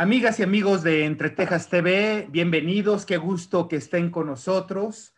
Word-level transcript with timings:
Amigas 0.00 0.40
y 0.40 0.42
amigos 0.42 0.82
de 0.82 1.04
Entre 1.04 1.28
Tejas 1.28 1.68
TV, 1.68 2.26
bienvenidos, 2.30 3.04
qué 3.04 3.18
gusto 3.18 3.68
que 3.68 3.76
estén 3.76 4.10
con 4.10 4.28
nosotros. 4.28 5.14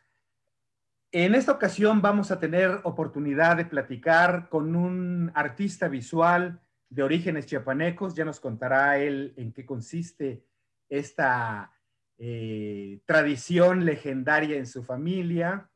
En 1.12 1.36
esta 1.36 1.52
ocasión 1.52 2.02
vamos 2.02 2.32
a 2.32 2.40
tener 2.40 2.80
oportunidad 2.82 3.56
de 3.56 3.64
platicar 3.64 4.48
con 4.48 4.74
un 4.74 5.30
artista 5.36 5.86
visual 5.86 6.60
de 6.88 7.04
orígenes 7.04 7.46
chiapanecos. 7.46 8.16
Ya 8.16 8.24
nos 8.24 8.40
contará 8.40 8.98
él 8.98 9.34
en 9.36 9.52
qué 9.52 9.64
consiste 9.64 10.48
esta 10.88 11.72
eh, 12.18 13.02
tradición 13.06 13.84
legendaria 13.84 14.56
en 14.56 14.66
su 14.66 14.82
familia. 14.82 15.70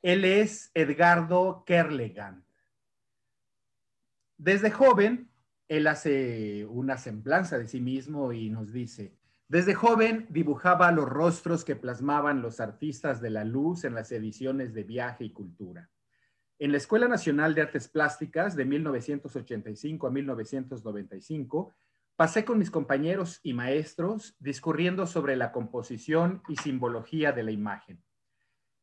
Él 0.00 0.24
es 0.24 0.70
Edgardo 0.74 1.64
Kerlegan. 1.66 2.44
Desde 4.36 4.70
joven 4.70 5.33
él 5.68 5.86
hace 5.86 6.66
una 6.66 6.98
semblanza 6.98 7.58
de 7.58 7.68
sí 7.68 7.80
mismo 7.80 8.32
y 8.32 8.50
nos 8.50 8.72
dice, 8.72 9.16
desde 9.48 9.74
joven 9.74 10.26
dibujaba 10.30 10.90
los 10.90 11.08
rostros 11.08 11.64
que 11.64 11.76
plasmaban 11.76 12.42
los 12.42 12.60
artistas 12.60 13.20
de 13.20 13.30
la 13.30 13.44
luz 13.44 13.84
en 13.84 13.94
las 13.94 14.10
ediciones 14.10 14.74
de 14.74 14.84
Viaje 14.84 15.24
y 15.24 15.32
Cultura. 15.32 15.90
En 16.58 16.72
la 16.72 16.78
Escuela 16.78 17.08
Nacional 17.08 17.54
de 17.54 17.62
Artes 17.62 17.88
Plásticas 17.88 18.56
de 18.56 18.64
1985 18.64 20.06
a 20.06 20.10
1995, 20.10 21.74
pasé 22.16 22.44
con 22.44 22.58
mis 22.58 22.70
compañeros 22.70 23.40
y 23.42 23.52
maestros 23.52 24.34
discurriendo 24.38 25.06
sobre 25.06 25.36
la 25.36 25.52
composición 25.52 26.42
y 26.48 26.56
simbología 26.56 27.32
de 27.32 27.42
la 27.42 27.50
imagen. 27.50 28.02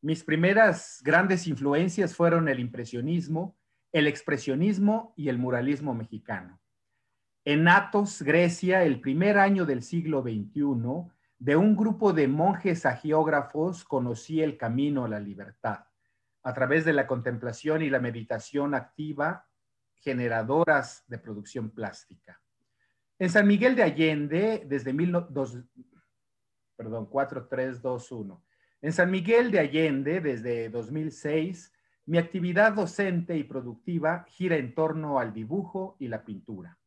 Mis 0.00 0.22
primeras 0.22 1.00
grandes 1.02 1.46
influencias 1.46 2.14
fueron 2.14 2.48
el 2.48 2.60
impresionismo, 2.60 3.56
el 3.90 4.06
expresionismo 4.06 5.12
y 5.16 5.28
el 5.28 5.38
muralismo 5.38 5.94
mexicano. 5.94 6.61
En 7.44 7.66
Athos, 7.66 8.22
Grecia, 8.22 8.84
el 8.84 9.00
primer 9.00 9.36
año 9.36 9.66
del 9.66 9.82
siglo 9.82 10.22
XXI, 10.22 11.10
de 11.40 11.56
un 11.56 11.74
grupo 11.74 12.12
de 12.12 12.28
monjes 12.28 12.86
agiógrafos 12.86 13.84
conocí 13.84 14.40
el 14.40 14.56
camino 14.56 15.04
a 15.04 15.08
la 15.08 15.18
libertad 15.18 15.86
a 16.44 16.54
través 16.54 16.84
de 16.84 16.92
la 16.92 17.06
contemplación 17.06 17.82
y 17.82 17.90
la 17.90 17.98
meditación 17.98 18.74
activa 18.74 19.48
generadoras 19.94 21.04
de 21.08 21.18
producción 21.18 21.70
plástica. 21.70 22.40
En 23.18 23.30
San 23.30 23.46
Miguel 23.46 23.76
de 23.76 23.82
Allende, 23.84 24.64
desde 24.66 24.92
mil, 24.92 25.12
perdón, 26.76 27.06
4321. 27.06 28.44
En 28.82 28.92
San 28.92 29.10
Miguel 29.10 29.50
de 29.50 29.60
Allende, 29.60 30.20
desde 30.20 30.68
2006, 30.70 31.72
mi 32.06 32.18
actividad 32.18 32.72
docente 32.72 33.36
y 33.36 33.44
productiva 33.44 34.24
gira 34.28 34.56
en 34.56 34.74
torno 34.74 35.20
al 35.20 35.32
dibujo 35.32 35.96
y 36.00 36.08
la 36.08 36.24
pintura. 36.24 36.78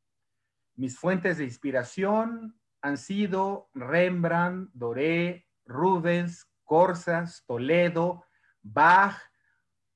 Mis 0.75 0.97
fuentes 0.99 1.37
de 1.37 1.45
inspiración 1.45 2.59
han 2.81 2.97
sido 2.97 3.69
Rembrandt, 3.73 4.71
Doré, 4.73 5.47
Rubens, 5.65 6.47
Corsas, 6.63 7.43
Toledo, 7.47 8.25
Bach, 8.61 9.17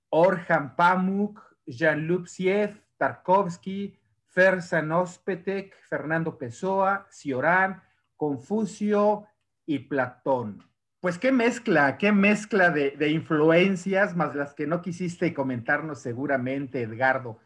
Orhan 0.10 0.76
Pamuk, 0.76 1.42
Jean-Luc 1.66 2.28
Sieff, 2.28 2.80
Tarkovsky, 2.98 4.00
Fersan 4.28 4.92
Ospetek, 4.92 5.76
Fernando 5.88 6.38
Pessoa, 6.38 7.08
Cioran, 7.12 7.82
Confucio 8.16 9.28
y 9.66 9.80
Platón. 9.80 10.64
Pues 11.00 11.18
qué 11.18 11.32
mezcla, 11.32 11.98
qué 11.98 12.12
mezcla 12.12 12.72
de, 12.72 12.92
de, 12.92 13.10
influencias, 13.10 14.16
más 14.16 14.36
las 14.36 14.54
que 14.54 14.68
no 14.68 14.82
quisiste 14.82 15.34
comentarnos 15.34 16.00
seguramente, 16.00 16.82
Edgardo. 16.82 17.40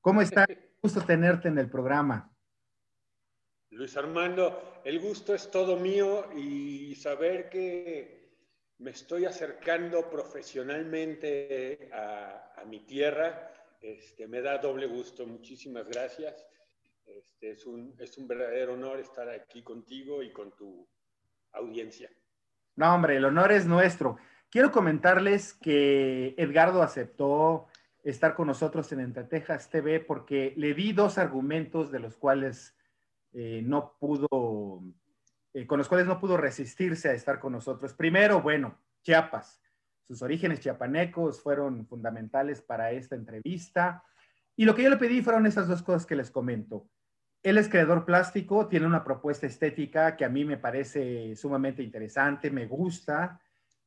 ¿Cómo 0.00 0.20
está? 0.20 0.46
Gusto 0.82 1.00
tenerte 1.02 1.48
en 1.48 1.58
el 1.58 1.70
programa. 1.70 2.30
Luis 3.70 3.96
Armando, 3.96 4.80
el 4.84 4.98
gusto 4.98 5.34
es 5.34 5.50
todo 5.50 5.76
mío 5.76 6.30
y 6.34 6.94
saber 6.94 7.48
que 7.50 8.18
me 8.78 8.92
estoy 8.92 9.24
acercando 9.24 10.08
profesionalmente 10.08 11.90
a, 11.92 12.64
mi 12.66 12.80
tierra, 12.80 13.52
este, 13.80 14.26
me 14.26 14.40
da 14.40 14.58
doble 14.58 14.86
gusto. 14.86 15.26
Muchísimas 15.26 15.86
gracias. 15.88 16.46
Este, 17.04 17.52
es, 17.52 17.66
un, 17.66 17.94
es 17.98 18.18
un 18.18 18.28
verdadero 18.28 18.74
honor 18.74 19.00
estar 19.00 19.28
aquí 19.28 19.62
contigo 19.62 20.22
y 20.22 20.32
con 20.32 20.54
tu 20.54 20.86
audiencia. 21.52 22.10
No, 22.76 22.94
hombre, 22.94 23.16
el 23.16 23.24
honor 23.24 23.52
es 23.52 23.66
nuestro. 23.66 24.18
Quiero 24.50 24.70
comentarles 24.70 25.54
que 25.54 26.34
Edgardo 26.36 26.82
aceptó 26.82 27.66
estar 28.02 28.34
con 28.34 28.46
nosotros 28.46 28.90
en 28.92 29.00
Entre 29.00 29.24
Tejas 29.24 29.68
TV 29.70 30.00
porque 30.00 30.54
le 30.56 30.74
di 30.74 30.92
dos 30.92 31.18
argumentos 31.18 31.90
de 31.90 32.00
los 32.00 32.16
cuales 32.16 32.77
eh, 33.32 33.62
no 33.64 33.96
pudo, 33.98 34.82
eh, 35.52 35.66
con 35.66 35.78
los 35.78 35.88
cuales 35.88 36.06
no 36.06 36.20
pudo 36.20 36.36
resistirse 36.36 37.08
a 37.08 37.14
estar 37.14 37.38
con 37.38 37.52
nosotros. 37.52 37.94
Primero, 37.94 38.42
bueno, 38.42 38.78
Chiapas. 39.02 39.60
Sus 40.06 40.22
orígenes 40.22 40.60
chiapanecos 40.60 41.42
fueron 41.42 41.86
fundamentales 41.86 42.62
para 42.62 42.92
esta 42.92 43.14
entrevista. 43.14 44.02
Y 44.56 44.64
lo 44.64 44.74
que 44.74 44.82
yo 44.82 44.90
le 44.90 44.96
pedí 44.96 45.20
fueron 45.22 45.46
esas 45.46 45.68
dos 45.68 45.82
cosas 45.82 46.06
que 46.06 46.16
les 46.16 46.30
comento. 46.30 46.88
Él 47.42 47.58
es 47.58 47.68
creador 47.68 48.04
plástico, 48.04 48.68
tiene 48.68 48.86
una 48.86 49.04
propuesta 49.04 49.46
estética 49.46 50.16
que 50.16 50.24
a 50.24 50.28
mí 50.28 50.44
me 50.44 50.56
parece 50.56 51.36
sumamente 51.36 51.82
interesante, 51.82 52.50
me 52.50 52.66
gusta. 52.66 53.40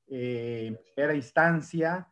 Eh, 0.08 0.78
en 0.96 1.16
instancia. 1.16 2.08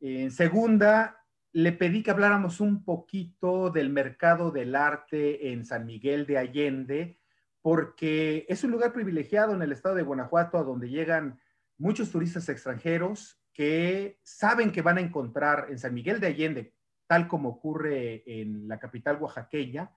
En 0.00 0.30
segunda, 0.30 1.21
le 1.52 1.72
pedí 1.72 2.02
que 2.02 2.10
habláramos 2.10 2.60
un 2.60 2.84
poquito 2.84 3.70
del 3.70 3.90
mercado 3.90 4.50
del 4.50 4.74
arte 4.74 5.52
en 5.52 5.64
San 5.64 5.86
Miguel 5.86 6.26
de 6.26 6.38
Allende, 6.38 7.18
porque 7.60 8.46
es 8.48 8.64
un 8.64 8.70
lugar 8.70 8.92
privilegiado 8.92 9.54
en 9.54 9.62
el 9.62 9.72
estado 9.72 9.94
de 9.94 10.02
Guanajuato 10.02 10.58
a 10.58 10.62
donde 10.62 10.88
llegan 10.88 11.38
muchos 11.76 12.10
turistas 12.10 12.48
extranjeros 12.48 13.38
que 13.52 14.18
saben 14.22 14.72
que 14.72 14.82
van 14.82 14.98
a 14.98 15.02
encontrar 15.02 15.66
en 15.68 15.78
San 15.78 15.92
Miguel 15.92 16.20
de 16.20 16.28
Allende, 16.28 16.74
tal 17.06 17.28
como 17.28 17.50
ocurre 17.50 18.22
en 18.26 18.66
la 18.66 18.78
capital 18.78 19.18
oaxaqueña, 19.20 19.92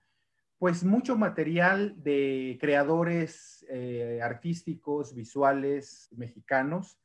pues 0.58 0.84
mucho 0.84 1.16
material 1.16 1.94
de 2.02 2.58
creadores 2.60 3.64
eh, 3.70 4.20
artísticos, 4.22 5.14
visuales 5.14 6.08
mexicanos, 6.16 6.98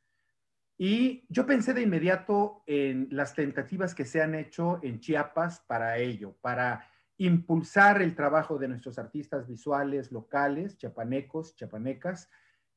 y 0.84 1.24
yo 1.28 1.46
pensé 1.46 1.74
de 1.74 1.82
inmediato 1.82 2.64
en 2.66 3.06
las 3.12 3.36
tentativas 3.36 3.94
que 3.94 4.04
se 4.04 4.20
han 4.20 4.34
hecho 4.34 4.80
en 4.82 4.98
Chiapas 4.98 5.60
para 5.60 5.98
ello, 5.98 6.36
para 6.40 6.88
impulsar 7.18 8.02
el 8.02 8.16
trabajo 8.16 8.58
de 8.58 8.66
nuestros 8.66 8.98
artistas 8.98 9.46
visuales 9.46 10.10
locales, 10.10 10.76
chiapanecos, 10.76 11.54
chiapanecas, 11.54 12.28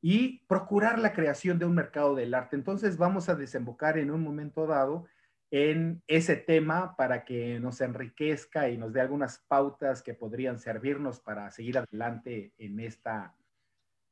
y 0.04 0.46
procurar 0.46 1.00
la 1.00 1.14
creación 1.14 1.58
de 1.58 1.66
un 1.66 1.74
mercado 1.74 2.14
del 2.14 2.36
arte. 2.36 2.56
Entonces 2.56 2.96
vamos 2.96 3.28
a 3.28 3.34
desembocar 3.34 3.98
en 3.98 4.12
un 4.12 4.22
momento 4.22 4.68
dado 4.68 5.08
en 5.50 6.04
ese 6.06 6.36
tema 6.36 6.96
para 6.96 7.26
que 7.26 7.60
nos 7.60 7.82
enriquezca 7.82 8.70
y 8.70 8.78
nos 8.78 8.94
dé 8.94 9.02
algunas 9.02 9.40
pautas 9.48 10.04
que 10.04 10.14
podrían 10.14 10.60
servirnos 10.60 11.20
para 11.20 11.50
seguir 11.50 11.80
adelante 11.80 12.54
en 12.60 12.80
esta, 12.82 13.36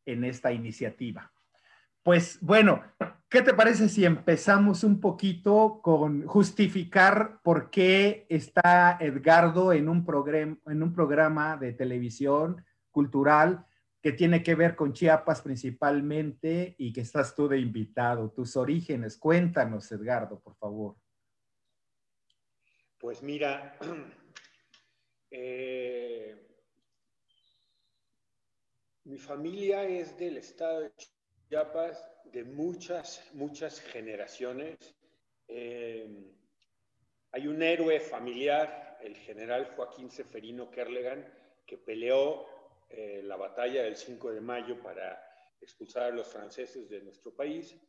en 0.07 0.23
esta 0.23 0.51
iniciativa. 0.51 1.32
Pues 2.03 2.37
bueno, 2.41 2.83
¿qué 3.29 3.41
te 3.41 3.53
parece 3.53 3.87
si 3.87 4.03
empezamos 4.03 4.83
un 4.83 4.99
poquito 4.99 5.79
con 5.81 6.27
justificar 6.27 7.39
por 7.41 7.69
qué 7.69 8.25
está 8.27 8.97
Edgardo 8.99 9.71
en 9.71 9.87
un, 9.87 10.03
programa 10.03 11.55
de 11.55 11.71
televisión 11.71 12.65
cultural 12.91 13.65
que 14.01 14.11
tiene 14.11 14.43
que 14.43 14.53
ver 14.53 14.75
con 14.75 14.91
Chiapas 14.91 15.41
principalmente 15.41 16.75
y 16.77 16.91
que 16.91 16.99
estás 16.99 17.33
tú 17.33 17.47
de 17.47 17.57
invitado? 17.57 18.31
Tus 18.31 18.57
orígenes, 18.57 19.15
cuéntanos, 19.17 19.89
Edgardo, 19.89 20.41
por 20.41 20.57
favor. 20.57 20.97
Pues 22.97 23.23
mira, 23.23 23.77
eh, 25.31 26.49
mi 29.05 29.17
familia 29.17 29.85
es 29.85 30.17
del 30.17 30.35
estado 30.35 30.81
de 30.81 30.91
De 31.53 32.43
muchas, 32.43 33.23
muchas 33.33 33.79
generaciones. 33.79 34.75
Eh, 35.47 36.07
hay 37.31 37.47
un 37.47 37.61
héroe 37.61 37.99
familiar, 37.99 38.97
el 39.03 39.15
general 39.15 39.71
Joaquín 39.75 40.09
Seferino 40.09 40.71
Kerlegan, 40.71 41.31
que 41.63 41.77
peleó 41.77 42.47
eh, 42.89 43.21
la 43.23 43.35
batalla 43.35 43.83
del 43.83 43.95
5 43.95 44.31
de 44.31 44.41
mayo 44.41 44.81
para 44.81 45.23
expulsar 45.61 46.11
a 46.11 46.15
los 46.15 46.27
franceses 46.27 46.89
de 46.89 47.03
nuestro 47.03 47.35
país, 47.35 47.79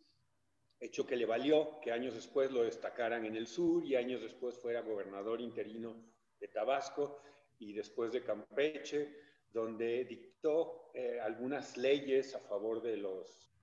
hecho 0.78 1.06
que 1.06 1.16
le 1.16 1.24
valió 1.24 1.80
que 1.80 1.90
años 1.90 2.14
después 2.14 2.50
lo 2.50 2.64
destacaran 2.64 3.24
en 3.24 3.34
el 3.34 3.46
sur 3.46 3.82
y 3.82 3.96
años 3.96 4.20
después 4.20 4.58
fuera 4.58 4.82
gobernador 4.82 5.40
interino 5.40 5.96
de 6.38 6.48
Tabasco 6.48 7.22
y 7.58 7.72
después 7.72 8.12
de 8.12 8.22
Campeche, 8.22 9.08
donde 9.50 10.04
dictó 10.04 10.90
eh, 10.92 11.18
algunas 11.18 11.78
leyes 11.78 12.34
a 12.34 12.40
favor 12.40 12.82
de 12.82 12.98
los 12.98 13.53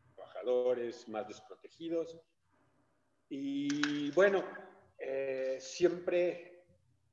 más 1.08 1.28
desprotegidos. 1.28 2.18
Y 3.30 4.12
bueno, 4.12 4.44
eh, 4.98 5.58
siempre 5.60 6.66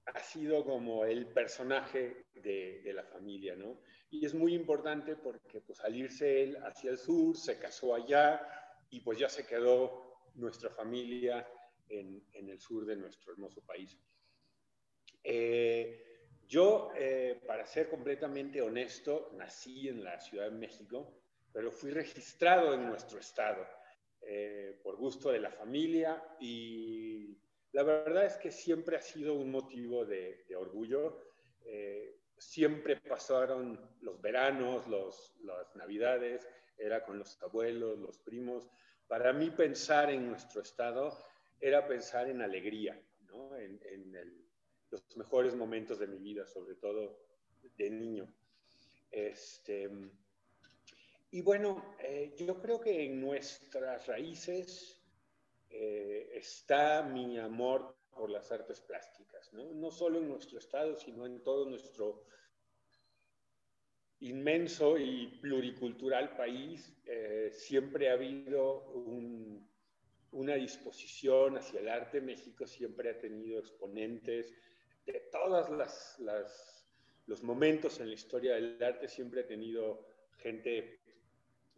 ha 0.07 0.21
sido 0.21 0.65
como 0.65 1.05
el 1.05 1.27
personaje 1.27 2.25
de, 2.35 2.81
de, 2.83 2.93
la 2.93 3.05
familia, 3.05 3.55
¿no? 3.55 3.81
Y 4.11 4.25
es 4.25 4.35
muy 4.35 4.55
importante 4.55 5.17
porque 5.17 5.61
pues 5.61 5.81
al 5.81 5.95
irse 5.95 6.43
él 6.43 6.57
hacia 6.65 6.91
el 6.91 6.99
sur, 6.99 7.37
se 7.37 7.59
casó 7.59 7.95
allá 7.95 8.41
y 8.91 9.01
pues 9.01 9.19
ya 9.19 9.29
se 9.29 9.47
quedó 9.47 10.09
nuestra 10.35 10.71
familia 10.71 11.47
en, 11.89 12.25
en 12.33 12.49
el 12.49 12.59
sur 12.59 12.87
de 12.87 12.97
nuestro 12.97 13.33
hermoso 13.33 13.61
país. 13.63 13.99
Eh, 15.23 16.09
yo, 16.47 16.91
eh, 16.97 17.43
para 17.47 17.67
ser 17.67 17.91
completamente 17.91 18.63
honesto, 18.63 19.31
nací 19.35 19.89
en 19.89 20.03
la 20.03 20.19
Ciudad 20.19 20.51
de 20.51 20.57
México, 20.57 21.21
pero 21.53 21.71
fui 21.71 21.91
registrado 21.91 22.75
en 22.75 22.87
nuestro 22.87 23.19
estado 23.19 23.67
eh, 24.23 24.79
por 24.83 24.97
gusto 24.97 25.31
de 25.31 25.41
la 25.41 25.51
familia 25.51 26.23
y 26.41 27.37
la 27.73 27.83
verdad 27.83 28.27
es 28.27 28.37
que 28.37 28.51
siempre 28.51 28.97
ha 28.97 29.03
sido 29.03 29.35
un 29.35 29.51
motivo 29.51 30.05
de, 30.05 30.45
orgullo. 30.57 31.25
siempre 32.39 32.97
pasaron 32.97 33.79
los 34.01 34.21
veranos, 34.21 34.87
los, 34.87 35.35
las 35.43 35.75
navidades, 35.77 36.49
era 36.79 37.05
con 37.05 37.19
los 37.19 37.41
abuelos, 37.43 37.99
los 37.99 38.19
primos. 38.21 38.69
Para 39.07 39.33
mí 39.33 39.51
pensar 39.51 40.11
en 40.11 40.29
nuestro 40.29 40.63
estado 40.63 41.17
era 41.61 41.87
pensar 41.87 42.29
en 42.29 42.41
alegría, 42.41 43.01
¿no? 43.27 43.57
en, 43.57 43.81
en 43.83 44.13
los 44.91 45.17
mejores 45.17 45.55
momentos 45.55 45.99
de 45.99 46.07
mi 46.07 46.19
vida, 46.19 46.47
sobre 46.47 46.77
todo 46.77 47.19
de 47.77 47.91
niño. 47.91 48.33
Este, 49.11 49.91
y 51.31 51.43
bueno, 51.43 51.95
eh, 52.01 52.35
yo 52.39 52.59
creo 52.61 52.81
que 52.81 53.05
en 53.05 53.21
nuestras 53.21 54.07
raíces 54.07 55.01
eh, 55.71 56.31
está 56.35 57.03
mi 57.03 57.39
amor 57.39 57.97
por 58.11 58.31
las 58.31 58.51
artes 58.51 58.81
plásticas, 58.81 59.53
¿no? 59.53 59.91
solo 59.91 60.19
en 60.19 60.29
nuestro 60.29 60.59
estado, 60.59 60.97
sino 60.97 61.27
en 61.27 61.43
todo 61.43 61.69
nuestro 61.69 62.25
inmenso 64.21 64.99
y 64.99 65.39
pluricultural 65.41 66.35
país. 66.37 66.93
Eh, 67.05 67.51
siempre 67.53 68.11
ha 68.11 68.15
habido 68.15 68.93
una 70.33 70.55
disposición 70.55 71.59
hacia 71.59 71.81
el 71.81 71.89
arte. 71.89 72.21
México 72.21 72.67
siempre 72.67 73.11
ha 73.11 73.19
tenido 73.19 73.61
exponentes 73.61 74.53
de 75.13 75.21
todos 75.31 75.69
los 77.27 77.43
momentos 77.43 78.01
en 78.01 78.09
la 78.09 78.15
historia 78.15 78.55
del 78.55 78.83
arte 78.83 79.09
siempre 79.09 79.41
ha 79.43 79.47
tenido 79.47 80.07
gente 80.37 81.01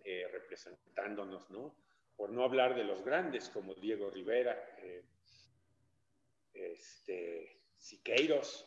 eh, 0.05 0.29
representándonos, 0.31 1.51
¿no? 1.51 1.75
Por 2.17 2.31
no 2.31 2.45
hablar 2.45 2.75
de 2.75 2.85
los 2.85 3.03
grandes 3.03 3.49
como 3.49 3.75
Diego 3.75 4.11
Rivera, 4.11 4.77
eh, 4.79 5.05
este, 6.53 7.61
Siqueiros. 7.77 8.67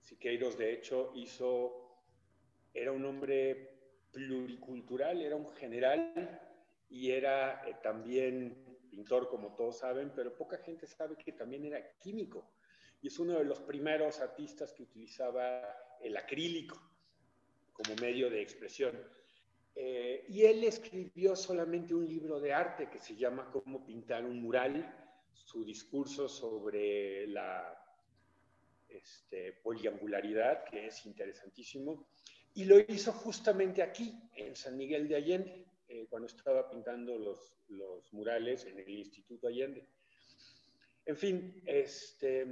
Siqueiros, 0.00 0.56
de 0.58 0.72
hecho, 0.72 1.12
hizo, 1.14 2.02
era 2.72 2.92
un 2.92 3.04
hombre 3.04 3.76
pluricultural, 4.12 5.20
era 5.22 5.36
un 5.36 5.48
general 5.48 6.40
y 6.88 7.10
era 7.10 7.62
eh, 7.66 7.76
también 7.82 8.78
pintor, 8.90 9.28
como 9.28 9.54
todos 9.54 9.78
saben, 9.78 10.12
pero 10.14 10.36
poca 10.36 10.58
gente 10.58 10.86
sabe 10.86 11.16
que 11.16 11.32
también 11.32 11.64
era 11.64 11.98
químico 11.98 12.50
y 13.02 13.08
es 13.08 13.18
uno 13.18 13.38
de 13.38 13.44
los 13.44 13.60
primeros 13.60 14.20
artistas 14.20 14.72
que 14.72 14.82
utilizaba 14.82 15.62
el 16.00 16.16
acrílico 16.16 16.80
como 17.72 17.94
medio 17.96 18.30
de 18.30 18.40
expresión. 18.40 18.98
Eh, 19.78 20.24
y 20.30 20.42
él 20.44 20.64
escribió 20.64 21.36
solamente 21.36 21.94
un 21.94 22.08
libro 22.08 22.40
de 22.40 22.54
arte 22.54 22.88
que 22.88 22.98
se 22.98 23.14
llama 23.14 23.50
Cómo 23.52 23.84
pintar 23.84 24.24
un 24.24 24.40
mural, 24.40 24.90
su 25.34 25.66
discurso 25.66 26.30
sobre 26.30 27.26
la 27.26 27.78
este, 28.88 29.52
poliangularidad, 29.62 30.64
que 30.64 30.86
es 30.86 31.04
interesantísimo, 31.04 32.08
y 32.54 32.64
lo 32.64 32.78
hizo 32.80 33.12
justamente 33.12 33.82
aquí, 33.82 34.18
en 34.34 34.56
San 34.56 34.78
Miguel 34.78 35.08
de 35.08 35.16
Allende, 35.16 35.66
eh, 35.88 36.06
cuando 36.08 36.26
estaba 36.26 36.70
pintando 36.70 37.18
los, 37.18 37.58
los 37.68 38.10
murales 38.14 38.64
en 38.64 38.78
el 38.78 38.88
Instituto 38.88 39.46
Allende. 39.46 39.86
En 41.04 41.16
fin, 41.18 41.62
este, 41.66 42.46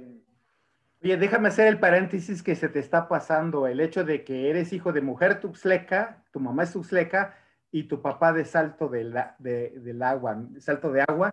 Oye, 1.05 1.17
déjame 1.17 1.49
hacer 1.49 1.67
el 1.67 1.77
paréntesis 1.77 2.41
que 2.41 2.55
se 2.55 2.67
te 2.67 2.79
está 2.79 3.07
pasando, 3.07 3.67
el 3.67 3.79
hecho 3.79 4.03
de 4.03 4.23
que 4.23 4.49
eres 4.49 4.73
hijo 4.73 4.91
de 4.91 5.01
mujer 5.01 5.39
tuxleca, 5.39 6.23
tu 6.31 6.39
mamá 6.39 6.63
es 6.63 6.73
tuxleca 6.73 7.37
y 7.71 7.83
tu 7.83 8.01
papá 8.01 8.33
de 8.33 8.43
salto 8.43 8.89
de 8.89 9.03
la, 9.03 9.35
del 9.37 10.01
agua, 10.01 10.43
salto 10.57 10.91
de 10.91 11.01
agua, 11.07 11.29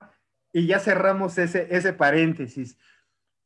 y 0.53 0.67
ya 0.67 0.79
cerramos 0.79 1.39
ese, 1.39 1.75
ese 1.75 1.95
paréntesis. 1.95 2.77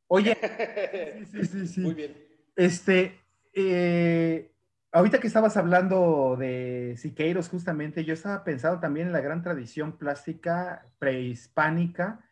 Oye, 0.08 0.36
sí, 1.30 1.44
sí, 1.44 1.68
sí, 1.68 1.80
Muy 1.82 1.94
bien. 1.94 2.16
Este, 2.56 3.20
eh, 3.52 4.50
ahorita 4.90 5.20
que 5.20 5.28
estabas 5.28 5.56
hablando 5.56 6.34
de 6.36 6.96
Siqueiros, 6.96 7.48
justamente, 7.48 8.04
yo 8.04 8.14
estaba 8.14 8.42
pensando 8.42 8.80
también 8.80 9.06
en 9.06 9.12
la 9.12 9.20
gran 9.20 9.42
tradición 9.42 9.96
plástica 9.96 10.88
prehispánica 10.98 12.25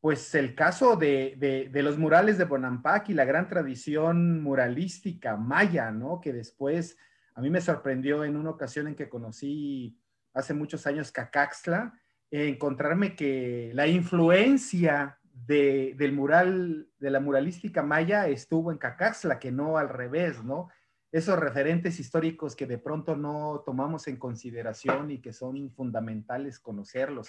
pues 0.00 0.34
el 0.34 0.54
caso 0.54 0.96
de, 0.96 1.70
los 1.74 1.98
murales 1.98 2.38
de 2.38 2.44
Bonampak 2.44 3.10
y 3.10 3.14
la 3.14 3.26
gran 3.26 3.48
tradición 3.48 4.42
muralística 4.42 5.36
maya, 5.36 5.90
¿no? 5.90 6.20
Que 6.20 6.32
después 6.32 6.96
a 7.34 7.42
mí 7.42 7.50
me 7.50 7.60
sorprendió 7.60 8.24
en 8.24 8.36
una 8.36 8.50
ocasión 8.50 8.88
en 8.88 8.94
que 8.94 9.10
conocí 9.10 9.98
hace 10.32 10.54
muchos 10.54 10.86
años 10.86 11.12
Cacaxtla, 11.12 11.92
encontrarme 12.30 13.14
que 13.14 13.72
la 13.74 13.86
influencia 13.88 15.18
del 15.46 16.12
mural, 16.12 16.88
de 16.98 17.10
la 17.10 17.20
muralística 17.20 17.82
maya 17.82 18.26
estuvo 18.28 18.72
en 18.72 18.78
Cacaxtla, 18.78 19.38
que 19.38 19.52
no 19.52 19.76
al 19.76 19.88
revés, 19.88 20.42
¿no? 20.42 20.68
Esos 21.12 21.38
referentes 21.38 21.98
históricos 21.98 22.54
que 22.54 22.66
de 22.66 22.78
pronto 22.78 23.16
no 23.16 23.62
tomamos 23.66 24.06
en 24.06 24.16
consideración 24.16 25.10
y 25.10 25.18
que 25.18 25.32
son 25.32 25.70
fundamentales 25.72 26.58
conocerlos. 26.58 27.28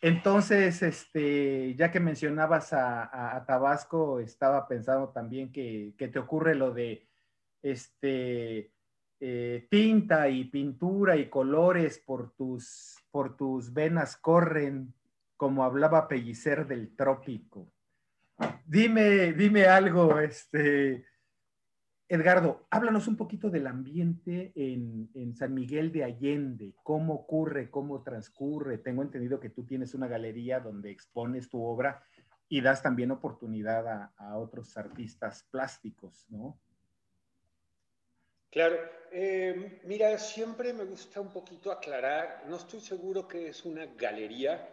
Entonces, 0.00 0.82
este, 0.82 1.74
ya 1.74 1.90
que 1.90 2.00
mencionabas 2.00 2.72
a, 2.72 3.44
Tabasco, 3.46 4.20
estaba 4.20 4.68
pensando 4.68 5.08
también 5.08 5.50
que, 5.50 5.94
te 5.96 6.18
ocurre 6.18 6.54
lo 6.54 6.72
de 6.72 7.08
este, 7.62 8.72
eh, 9.20 9.66
tinta 9.70 10.28
y 10.28 10.44
pintura 10.44 11.16
y 11.16 11.28
colores 11.28 11.98
por 11.98 12.32
tus, 12.32 12.96
por 13.10 13.36
tus 13.36 13.72
venas 13.72 14.16
corren, 14.16 14.92
como 15.36 15.64
hablaba 15.64 16.08
Pellicer 16.08 16.66
del 16.66 16.94
trópico. 16.94 17.72
Dime, 18.66 19.32
dime 19.32 19.66
algo, 19.66 20.20
este, 20.20 21.06
Edgardo, 22.08 22.66
háblanos 22.70 23.08
un 23.08 23.16
poquito 23.16 23.50
del 23.50 23.66
ambiente 23.66 24.52
en, 24.54 25.34
San 25.34 25.54
Miguel 25.54 25.90
de 25.90 26.04
Allende, 26.04 26.72
cómo 26.84 27.14
ocurre, 27.14 27.68
cómo 27.68 28.02
transcurre. 28.02 28.78
Tengo 28.78 29.02
entendido 29.02 29.40
que 29.40 29.50
tú 29.50 29.64
tienes 29.64 29.92
una 29.92 30.06
galería 30.06 30.60
donde 30.60 30.90
expones 30.90 31.48
tu 31.48 31.64
obra 31.64 32.04
y 32.48 32.60
das 32.60 32.80
también 32.80 33.10
oportunidad 33.10 34.12
a, 34.16 34.36
otros 34.38 34.76
artistas 34.76 35.48
plásticos, 35.50 36.26
¿no? 36.30 36.60
Claro, 38.50 38.76
eh, 39.10 39.80
mira, 39.84 40.16
siempre 40.16 40.72
me 40.72 40.84
gusta 40.84 41.20
un 41.20 41.32
poquito 41.32 41.72
aclarar, 41.72 42.44
no 42.48 42.56
estoy 42.56 42.80
seguro 42.80 43.26
que 43.26 43.48
es 43.48 43.64
una 43.64 43.84
galería, 43.86 44.66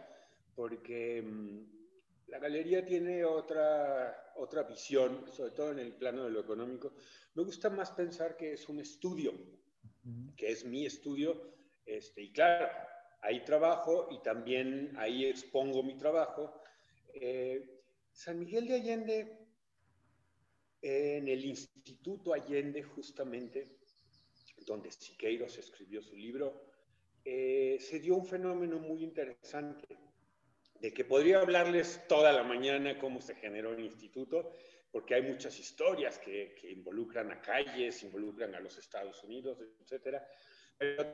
porque 0.54 1.20
mm, 1.20 2.30
la 2.30 2.38
galería 2.38 2.84
tiene 2.84 3.24
otra, 3.24 4.23
otra 4.36 4.62
visión, 4.62 5.24
sobre 5.32 5.52
todo 5.52 5.72
en 5.72 5.78
el 5.78 5.94
plano 5.94 6.24
de 6.24 6.30
lo 6.30 6.40
económico. 6.40 6.94
Me 7.34 7.42
gusta 7.42 7.70
más 7.70 7.90
pensar 7.92 8.36
que 8.36 8.52
es 8.52 8.68
un 8.68 8.80
estudio, 8.80 9.32
que 10.36 10.50
es 10.50 10.64
mi 10.64 10.86
estudio, 10.86 11.54
este, 11.86 12.22
y 12.22 12.32
claro, 12.32 12.68
ahí 13.22 13.44
trabajo 13.44 14.08
y 14.10 14.22
también 14.22 14.92
ahí 14.96 15.24
expongo 15.24 15.82
mi 15.82 15.96
trabajo. 15.96 16.62
Eh, 17.14 17.82
San 18.12 18.38
Miguel 18.38 18.66
de 18.66 18.74
Allende, 18.74 19.38
en 20.82 21.28
el 21.28 21.44
Instituto 21.44 22.32
Allende, 22.32 22.82
justamente, 22.82 23.78
donde 24.66 24.90
Siqueiros 24.90 25.58
escribió 25.58 26.02
su 26.02 26.16
libro, 26.16 26.70
eh, 27.24 27.78
se 27.80 28.00
dio 28.00 28.16
un 28.16 28.26
fenómeno 28.26 28.78
muy 28.78 29.02
interesante 29.02 30.13
que 30.92 31.04
podría 31.04 31.40
hablarles 31.40 32.06
toda 32.08 32.32
la 32.32 32.42
mañana 32.42 32.98
cómo 32.98 33.20
se 33.20 33.34
generó 33.36 33.72
el 33.72 33.80
instituto, 33.80 34.52
porque 34.92 35.14
hay 35.14 35.22
muchas 35.22 35.58
historias 35.58 36.18
que, 36.18 36.56
involucran 36.70 37.30
a 37.32 37.40
calles, 37.40 38.02
involucran 38.02 38.54
a 38.54 38.60
los 38.60 38.76
Estados 38.78 39.22
Unidos, 39.24 39.58
etc. 39.60 40.18
Pero 40.78 41.06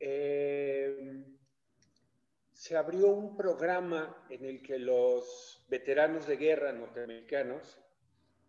eh, 0.00 1.24
se 2.52 2.76
abrió 2.76 3.08
un 3.08 3.36
programa 3.36 4.24
en 4.30 4.44
el 4.44 4.62
que 4.62 4.78
los 4.78 5.66
veteranos 5.68 6.26
de 6.26 6.36
guerra 6.36 6.72
norteamericanos 6.72 7.78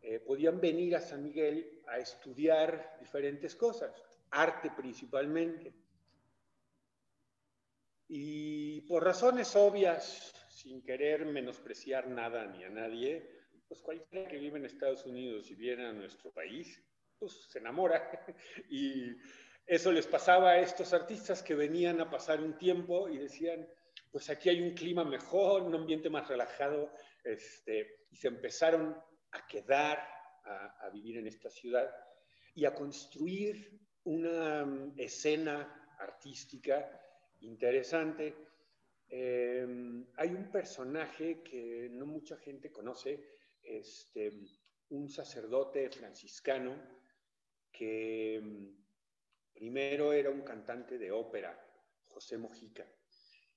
eh, 0.02 0.20
podían 0.20 0.60
venir 0.60 0.96
a 0.96 1.02
San 1.02 1.24
Miguel 1.24 1.82
a 1.88 1.98
estudiar 1.98 2.98
diferentes 3.00 3.56
cosas, 3.56 3.92
arte 4.32 4.72
principalmente. 4.76 5.74
Y 8.16 8.82
por 8.82 9.04
razones 9.04 9.56
obvias, 9.56 10.32
sin 10.48 10.84
querer 10.84 11.26
menospreciar 11.26 12.08
nada 12.08 12.46
ni 12.46 12.64
a 12.64 12.70
nadie, 12.70 13.28
pues 13.68 13.82
cualquiera 13.82 14.30
que 14.30 14.38
vive 14.38 14.60
en 14.60 14.66
Estados 14.66 15.04
Unidos 15.08 15.50
y 15.50 15.56
viene 15.56 15.88
a 15.88 15.94
nuestro 15.94 16.32
país, 16.32 16.80
pues 17.18 17.48
se 17.50 17.58
enamora. 17.58 18.08
y 18.70 19.16
eso 19.66 19.92
les 19.92 20.06
pasaba 20.06 20.52
a 20.52 20.60
estos 20.60 20.94
artistas 20.94 21.42
que 21.42 21.56
venían 21.56 22.02
a 22.02 22.10
pasar 22.12 22.40
un 22.40 22.56
tiempo 22.56 23.10
y 23.10 23.18
decían, 23.18 23.68
pues 24.12 24.30
aquí 24.30 24.50
hay 24.50 24.62
un 24.62 24.76
clima 24.76 25.04
mejor, 25.04 25.64
un 25.64 25.74
ambiente 25.74 26.12
más 26.12 26.28
relajado, 26.28 26.92
este, 27.24 28.06
y 28.12 28.16
se 28.16 28.28
empezaron 28.28 28.96
a 29.32 29.48
quedar 29.48 30.08
a, 30.46 30.88
vivir 30.94 31.18
en 31.18 31.26
esta 31.26 31.50
ciudad 31.50 31.90
y 32.54 32.66
a 32.66 32.76
construir 32.76 33.76
una 34.04 34.66
mm, 34.66 35.00
escena 35.00 35.96
artística 35.98 37.00
interesante. 37.44 38.36
Em, 39.08 40.06
hay 40.16 40.30
un 40.30 40.50
personaje 40.50 41.44
que 41.44 41.90
no 41.92 42.06
mucha 42.06 42.38
gente 42.38 42.72
conoce, 42.72 43.24
este, 43.62 44.32
un 44.90 45.10
sacerdote 45.10 45.90
franciscano 45.90 46.76
que 47.72 48.40
mm, 48.42 49.54
primero 49.54 50.14
era 50.14 50.30
un 50.30 50.42
cantante 50.42 50.98
de 50.98 51.12
ópera, 51.12 51.60
José 52.06 52.38
Mojica, 52.38 52.88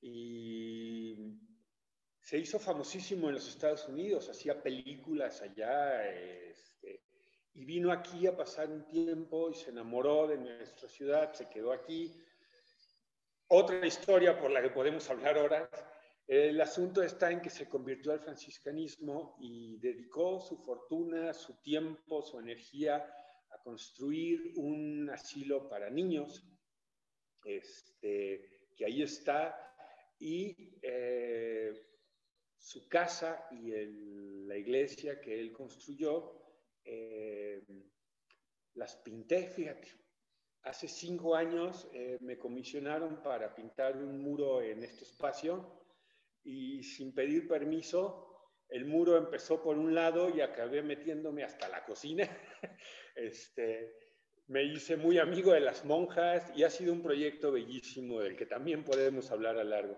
y 0.01 1.17
se 2.21 2.39
hizo 2.39 2.59
famosísimo 2.59 3.29
en 3.29 3.35
los 3.35 3.49
Estados 3.49 3.89
Unidos, 3.89 4.29
hacía 4.29 4.63
películas 4.63 5.43
allá, 5.43 6.09
este, 6.11 7.03
y 7.55 7.65
vino 7.65 7.93
aquí 7.93 8.27
a 8.27 8.37
pasar 8.37 8.69
un 8.69 8.85
tiempo 8.87 9.51
y 9.51 9.55
se 9.55 9.71
enamoró 9.71 10.27
de 10.27 10.37
nuestra 10.37 10.89
ciudad, 10.89 11.33
se 11.33 11.49
quedó 11.49 11.73
aquí. 11.73 12.13
Otra 13.49 13.87
historia 13.87 14.37
por 14.37 14.51
la 14.51 14.61
que 14.61 14.71
podemos 14.71 15.09
hablar 15.09 15.39
ahora, 15.39 15.71
el 16.27 16.61
asunto 16.61 17.01
está 17.01 17.31
en 17.31 17.41
que 17.41 17.49
se 17.49 17.69
convirtió 17.69 18.11
al 18.11 18.19
franciscanismo 18.19 19.37
y 19.41 19.79
dedicó 19.79 20.41
su 20.41 20.59
fortuna, 20.59 21.33
su 21.33 21.55
tiempo, 21.63 22.23
su 22.23 22.41
energía 22.41 22.97
a 23.51 23.63
construir 23.63 24.53
un 24.57 25.09
asilo 25.11 25.69
para 25.69 25.89
niños, 25.89 26.45
este, 27.45 28.73
que 28.77 28.85
ahí 28.85 29.03
está, 29.03 29.57
y 30.19 30.77
eh, 30.83 31.73
su 32.59 32.89
casa 32.89 33.47
y 33.53 33.71
la 34.47 34.57
iglesia 34.57 35.21
que 35.21 35.39
él 35.39 35.53
construyó, 35.53 36.33
eh, 36.85 37.65
las 38.75 38.97
pinté, 38.97 39.47
fíjate. 39.47 40.06
Hace 40.67 40.89
cinco 40.89 41.37
años 41.37 41.89
eh, 41.93 42.19
me 42.21 42.37
comisionaron 42.39 43.23
para 43.23 43.55
pintar 43.55 43.97
un 43.99 44.21
muro 44.21 44.61
en 44.61 44.83
este 44.83 45.05
espacio 45.05 45.81
y 46.43 46.83
sin 46.83 47.15
pedir 47.15 47.47
permiso, 47.47 48.51
el 48.69 48.85
muro 48.85 49.17
empezó 49.17 49.63
por 49.63 49.79
un 49.79 49.95
lado 49.95 50.29
y 50.29 50.41
acabé 50.41 50.83
metiéndome 50.83 51.45
hasta 51.45 51.69
la 51.69 51.85
cocina. 51.85 52.29
este, 53.15 53.95
me 54.49 54.65
hice 54.65 54.97
muy 54.97 55.21
amigo 55.21 55.53
de 55.53 55.61
las 55.61 55.85
monjas 55.85 56.51
y 56.57 56.65
ha 56.65 56.71
sido 56.71 56.93
un 56.93 57.01
proyecto 57.01 57.53
bellísimo 57.53 58.19
del 58.19 58.35
que 58.35 58.47
también 58.47 58.83
podemos 58.83 59.31
hablar 59.31 59.59
a 59.59 59.65
largo. 59.65 59.97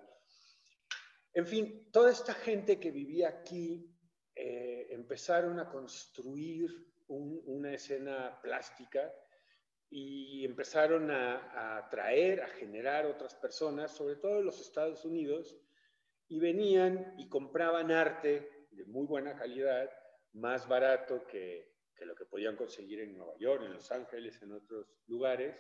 En 1.33 1.47
fin, 1.47 1.91
toda 1.91 2.11
esta 2.11 2.35
gente 2.35 2.79
que 2.79 2.91
vivía 2.91 3.31
aquí 3.31 3.91
eh, 4.35 4.89
empezaron 4.91 5.61
a 5.61 5.71
construir 5.71 6.69
una 7.07 7.73
escena 7.73 8.39
plástica 8.43 9.11
y 9.90 10.45
empezaron 10.45 11.11
a, 11.11 11.78
atraer, 11.78 12.42
a 12.42 12.49
generar 12.49 13.07
otras 13.07 13.35
personas, 13.35 13.92
sobre 13.92 14.16
todo 14.16 14.38
en 14.38 14.47
los 14.47 14.61
Estados 14.61 15.04
Unidos, 15.04 15.57
y 16.28 16.38
venían 16.38 17.14
y 17.16 17.28
compraban 17.28 17.90
arte 17.90 18.66
de 18.71 18.85
muy 18.85 19.07
buena 19.07 19.35
calidad, 19.35 19.90
más 20.33 20.68
barato 20.68 21.26
que, 21.26 21.73
que 21.95 22.04
lo 22.04 22.14
que 22.14 22.26
podían 22.26 22.57
conseguir 22.57 23.00
en 23.00 23.16
Nueva 23.16 23.35
York, 23.38 23.62
en 23.64 23.73
Los 23.73 23.90
Ángeles, 23.90 24.40
en 24.42 24.52
otros 24.52 24.87
lugares. 25.07 25.57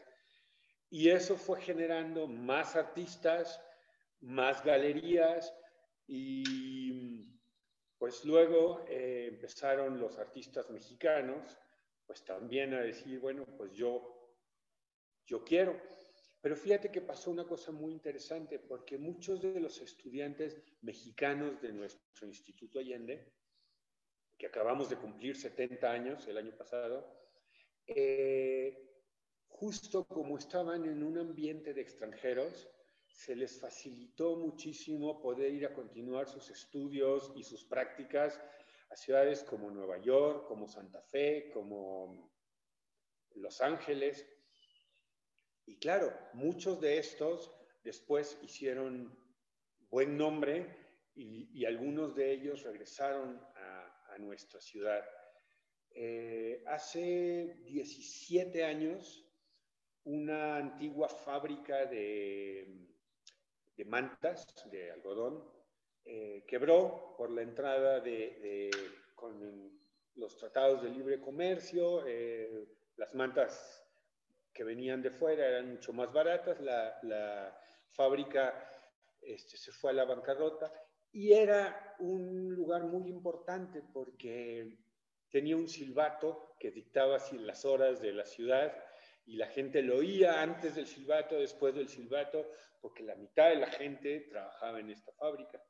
Y 0.90 1.08
eso 1.08 1.36
fue 1.36 1.60
generando 1.60 2.26
más 2.26 2.76
artistas, 2.76 3.60
más 4.20 4.62
galerías, 4.64 5.54
y 6.06 7.38
pues 7.98 8.24
luego 8.24 8.84
eh, 8.88 9.28
empezaron 9.28 10.00
los 10.00 10.18
artistas 10.18 10.70
mexicanos, 10.70 11.58
pues 12.06 12.24
también 12.24 12.72
a 12.72 12.80
decir, 12.80 13.20
bueno, 13.20 13.44
pues 13.56 13.72
yo, 13.72 14.17
yo 15.28 15.44
quiero. 15.44 15.80
Pero 16.40 16.56
fíjate 16.56 16.90
que 16.90 17.02
pasó 17.02 17.30
una 17.30 17.44
cosa 17.44 17.70
muy 17.72 17.92
interesante, 17.92 18.58
porque 18.58 18.96
muchos 18.96 19.42
de 19.42 19.60
los 19.60 19.80
estudiantes 19.80 20.62
mexicanos 20.80 21.60
de 21.60 21.72
nuestro 21.72 22.26
Instituto 22.26 22.78
Allende, 22.78 23.34
que 24.36 24.46
acabamos 24.46 24.88
de 24.88 24.96
cumplir 24.96 25.36
70 25.36 25.90
años 25.90 26.26
el 26.28 26.38
año 26.38 26.56
pasado, 26.56 27.06
eh, 27.86 28.88
justo 29.48 30.06
como 30.06 30.38
estaban 30.38 30.84
en 30.84 31.02
un 31.02 31.18
ambiente 31.18 31.74
de 31.74 31.80
extranjeros, 31.82 32.68
se 33.08 33.34
les 33.34 33.60
facilitó 33.60 34.36
muchísimo 34.36 35.20
poder 35.20 35.52
ir 35.52 35.66
a 35.66 35.74
continuar 35.74 36.28
sus 36.28 36.50
estudios 36.50 37.32
y 37.34 37.42
sus 37.42 37.64
prácticas 37.64 38.40
a 38.90 38.96
ciudades 38.96 39.42
como 39.42 39.70
Nueva 39.70 39.98
York, 39.98 40.46
como 40.46 40.68
Santa 40.68 41.02
Fe, 41.02 41.50
como 41.52 42.30
Los 43.34 43.60
Ángeles. 43.60 44.24
Y 45.68 45.76
claro, 45.76 46.12
muchos 46.32 46.80
de 46.80 46.98
estos 46.98 47.52
después 47.84 48.38
hicieron 48.42 49.16
buen 49.90 50.16
nombre 50.16 50.76
y, 51.14 51.64
algunos 51.64 52.14
de 52.14 52.32
ellos 52.32 52.62
regresaron 52.62 53.40
a, 53.54 54.16
nuestra 54.18 54.60
ciudad. 54.60 55.04
Eh, 55.92 56.64
hace 56.66 57.62
17 57.66 58.64
años, 58.64 59.24
una 60.02 60.56
antigua 60.56 61.08
fábrica 61.08 61.86
de 61.86 62.88
de 63.78 63.84
mantas, 63.84 64.44
de 64.72 64.90
algodón, 64.90 65.44
eh, 66.04 66.44
quebró 66.48 67.14
por 67.16 67.30
la 67.30 67.42
entrada 67.42 68.00
de, 68.00 68.70
con 69.14 69.70
los 70.16 70.36
tratados 70.36 70.82
de 70.82 70.90
libre 70.90 71.20
comercio, 71.20 72.04
eh, 72.04 72.66
las 72.96 73.14
mantas 73.14 73.77
que 74.58 74.64
venían 74.64 75.00
de 75.00 75.12
fuera 75.12 75.46
eran 75.46 75.70
mucho 75.70 75.92
más 75.92 76.12
baratas, 76.12 76.60
la, 76.60 77.56
fábrica 77.90 78.68
este, 79.22 79.56
se 79.56 79.70
fue 79.70 79.92
a 79.92 79.94
la 79.94 80.04
bancarrota 80.04 80.72
y 81.12 81.32
era 81.32 81.94
un 82.00 82.52
lugar 82.56 82.82
muy 82.82 83.08
importante 83.08 83.82
porque 83.92 84.76
tenía 85.30 85.56
un 85.56 85.68
silbato 85.68 86.56
que 86.58 86.72
dictaba 86.72 87.18
las 87.40 87.64
horas 87.64 88.00
de 88.00 88.12
la 88.12 88.26
ciudad 88.26 88.76
y 89.26 89.36
la 89.36 89.46
gente 89.46 89.80
lo 89.80 89.98
oía 89.98 90.42
antes 90.42 90.74
del 90.74 90.88
silbato, 90.88 91.36
después 91.36 91.76
del 91.76 91.88
silbato, 91.88 92.50
porque 92.80 93.04
la 93.04 93.14
mitad 93.14 93.50
de 93.50 93.56
la 93.56 93.68
gente 93.68 94.26
trabajaba 94.28 94.80
en 94.80 94.90
esta 94.90 95.12
fábrica. 95.12 95.62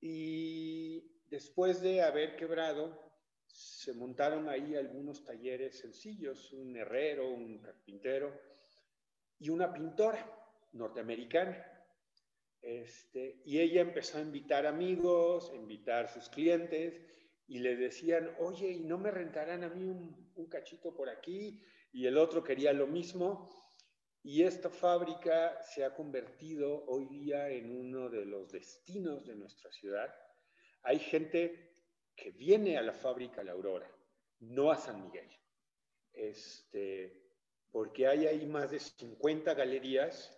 Y 0.00 1.22
después 1.28 1.80
de 1.82 2.02
haber 2.02 2.34
quebrado, 2.34 3.05
se 3.56 3.92
montaron 3.94 4.48
ahí 4.48 4.76
algunos 4.76 5.24
talleres 5.24 5.78
sencillos, 5.78 6.52
un 6.52 6.76
herrero, 6.76 7.28
un 7.30 7.58
carpintero 7.58 8.32
y 9.38 9.48
una 9.48 9.72
pintora 9.72 10.24
norteamericana. 10.72 11.64
Este, 12.60 13.42
y 13.44 13.60
ella 13.60 13.80
empezó 13.80 14.18
a 14.18 14.22
invitar 14.22 14.66
amigos, 14.66 15.50
a 15.50 15.54
invitar 15.54 16.08
sus 16.08 16.28
clientes 16.28 17.00
y 17.46 17.60
le 17.60 17.76
decían, 17.76 18.34
oye, 18.40 18.70
¿y 18.70 18.80
no 18.80 18.98
me 18.98 19.10
rentarán 19.10 19.64
a 19.64 19.68
mí 19.68 19.84
un, 19.84 20.32
un 20.34 20.46
cachito 20.46 20.94
por 20.94 21.08
aquí? 21.08 21.62
y 21.96 22.06
el 22.06 22.18
otro 22.18 22.44
quería 22.44 22.74
lo 22.74 22.86
mismo. 22.86 23.48
Y 24.22 24.42
esta 24.42 24.68
fábrica 24.68 25.58
se 25.62 25.82
ha 25.82 25.94
convertido 25.94 26.84
hoy 26.88 27.06
día 27.06 27.48
en 27.48 27.70
uno 27.70 28.10
de 28.10 28.26
los 28.26 28.52
destinos 28.52 29.24
de 29.24 29.34
nuestra 29.34 29.72
ciudad. 29.72 30.14
Hay 30.82 30.98
gente 30.98 31.65
que 32.16 32.30
viene 32.32 32.78
a 32.78 32.82
la 32.82 32.92
fábrica 32.92 33.44
La 33.44 33.52
Aurora, 33.52 33.90
no 34.40 34.70
a 34.70 34.76
San 34.76 35.02
Miguel, 35.02 35.30
este, 36.12 37.22
porque 37.70 38.06
hay 38.06 38.26
ahí 38.26 38.46
más 38.46 38.70
de 38.70 38.80
50 38.80 39.54
galerías 39.54 40.36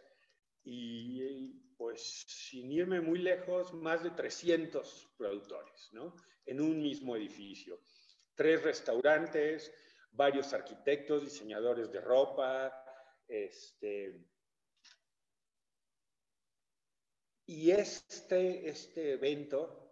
y 0.64 1.68
pues 1.76 2.24
sin 2.26 2.72
irme 2.72 3.00
muy 3.00 3.20
lejos, 3.20 3.72
más 3.72 4.02
de 4.02 4.10
300 4.10 5.14
productores, 5.16 5.88
¿no? 5.92 6.16
En 6.44 6.60
un 6.60 6.82
mismo 6.82 7.14
edificio. 7.14 7.80
Tres 8.34 8.64
restaurantes, 8.64 9.72
varios 10.10 10.52
arquitectos, 10.52 11.22
diseñadores 11.22 11.92
de 11.92 12.00
ropa, 12.00 12.72
este, 13.28 14.26
y 17.46 17.70
este, 17.70 18.68
este 18.68 19.12
evento 19.12 19.88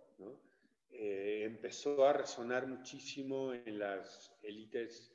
eh, 0.91 1.45
empezó 1.45 2.07
a 2.07 2.13
resonar 2.13 2.67
muchísimo 2.67 3.53
en 3.53 3.79
las 3.79 4.37
élites 4.43 5.13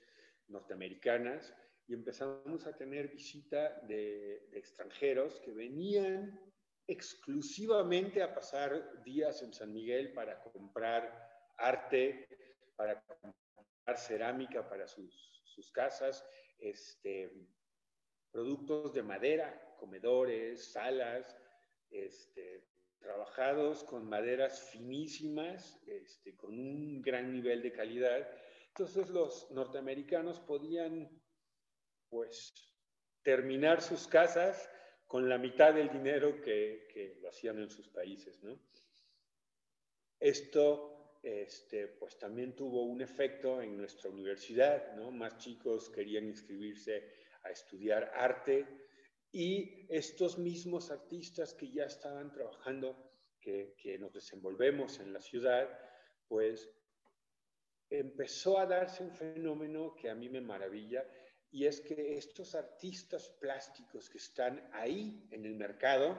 norteamericanas 0.48 1.54
y 1.88 1.94
empezamos 1.94 2.66
a 2.68 2.76
tener 2.76 3.10
visita 3.10 3.80
de, 3.88 4.50
extranjeros 4.54 5.40
que 5.40 5.52
venían 5.52 6.40
exclusivamente 6.88 8.22
a 8.22 8.34
pasar 8.34 9.04
días 9.04 9.42
en 9.42 9.54
San 9.54 9.72
Miguel 9.74 10.14
para 10.14 10.42
comprar 10.42 11.30
arte, 11.58 12.28
para 12.76 13.02
comprar 13.06 13.98
cerámica 13.98 14.68
para 14.68 14.88
sus, 14.88 15.42
sus 15.46 15.72
casas, 15.72 16.26
este, 16.60 17.32
productos 18.32 18.94
de 18.94 19.04
madera, 19.04 19.76
comedores, 19.78 20.72
salas, 20.72 21.36
este, 21.90 22.71
trabajados 23.02 23.84
con 23.84 24.08
maderas 24.08 24.70
finísimas, 24.70 25.82
este, 25.88 26.36
con 26.36 26.58
un 26.58 27.02
gran 27.02 27.32
nivel 27.32 27.62
de 27.62 27.72
calidad. 27.72 28.30
Entonces 28.68 29.10
los 29.10 29.50
norteamericanos 29.52 30.40
podían, 30.40 31.10
pues, 32.10 32.54
terminar 33.24 33.82
sus 33.82 34.08
casas 34.08 34.70
con 35.08 35.28
la 35.28 35.38
mitad 35.38 35.74
del 35.74 35.90
dinero 35.90 36.42
que, 36.42 36.88
que 36.94 37.18
lo 37.22 37.30
hacían 37.30 37.60
en 37.60 37.70
sus 37.70 37.90
países, 37.90 38.42
¿no? 38.44 38.58
Esto, 40.20 41.20
este, 41.24 41.88
pues, 41.88 42.18
también 42.18 42.56
tuvo 42.56 42.84
un 42.84 43.02
efecto 43.02 43.62
en 43.62 43.78
nuestra 43.78 44.10
universidad, 44.10 44.96
¿no? 44.96 45.12
Más 45.12 45.38
chicos 45.38 45.90
querían 45.90 46.26
inscribirse 46.26 47.12
a 47.44 47.50
estudiar 47.50 48.12
arte, 48.16 48.66
y 49.32 49.88
estos 49.90 50.38
mismos 50.38 50.92
artistas 50.92 51.54
que 51.54 51.72
ya 51.72 51.86
estaban 51.86 52.32
trabajando, 52.32 53.12
que, 53.40 53.76
que 53.78 53.98
nos 53.98 54.14
desenvolvemos 54.14 55.00
en 55.00 55.14
la 55.14 55.22
ciudad, 55.22 55.70
pues 56.28 56.70
empezó 57.90 58.58
a 58.58 58.66
darse 58.66 59.04
un 59.04 59.12
fenómeno 59.12 59.96
que 59.96 60.10
a 60.10 60.16
mí 60.16 60.30
me 60.30 60.42
maravilla, 60.42 61.06
y 61.50 61.66
es 61.66 61.82
que 61.82 62.18
estos 62.18 62.56
artistas 62.56 63.30
plásticos 63.40 64.10
que 64.10 64.18
están 64.18 64.70
ahí 64.72 65.28
en 65.32 65.46
el 65.46 65.56
mercado, 65.56 66.18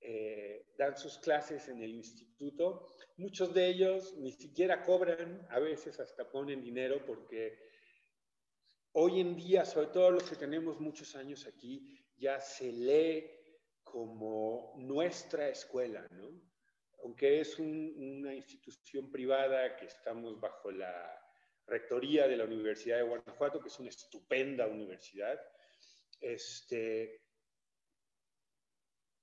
eh, 0.00 0.74
dan 0.78 0.96
sus 0.96 1.18
clases 1.18 1.68
en 1.68 1.82
el 1.82 1.94
instituto, 1.94 2.86
muchos 3.16 3.52
de 3.52 3.66
ellos 3.66 4.14
ni 4.18 4.32
siquiera 4.32 4.82
cobran, 4.82 5.46
a 5.50 5.58
veces 5.58 5.98
hasta 6.00 6.30
ponen 6.30 6.62
dinero 6.62 7.04
porque 7.04 7.58
hoy 8.92 9.20
en 9.20 9.36
día, 9.36 9.64
sobre 9.64 9.88
todo 9.88 10.10
los 10.10 10.28
que 10.28 10.36
tenemos 10.36 10.80
muchos 10.80 11.16
años 11.16 11.46
aquí, 11.46 12.05
ya 12.18 12.40
se 12.40 12.72
lee 12.72 13.30
como 13.82 14.74
nuestra 14.76 15.48
escuela, 15.48 16.06
¿no? 16.10 16.28
Aunque 17.02 17.40
es 17.40 17.58
una 17.58 18.34
institución 18.34 19.10
privada 19.10 19.76
que 19.76 19.86
estamos 19.86 20.40
bajo 20.40 20.70
la 20.70 21.22
rectoría 21.66 22.26
de 22.26 22.36
la 22.36 22.44
Universidad 22.44 22.98
de 22.98 23.04
Guanajuato, 23.04 23.60
que 23.60 23.68
es 23.68 23.78
una 23.78 23.90
estupenda 23.90 24.66
universidad, 24.66 25.40
este, 26.20 27.22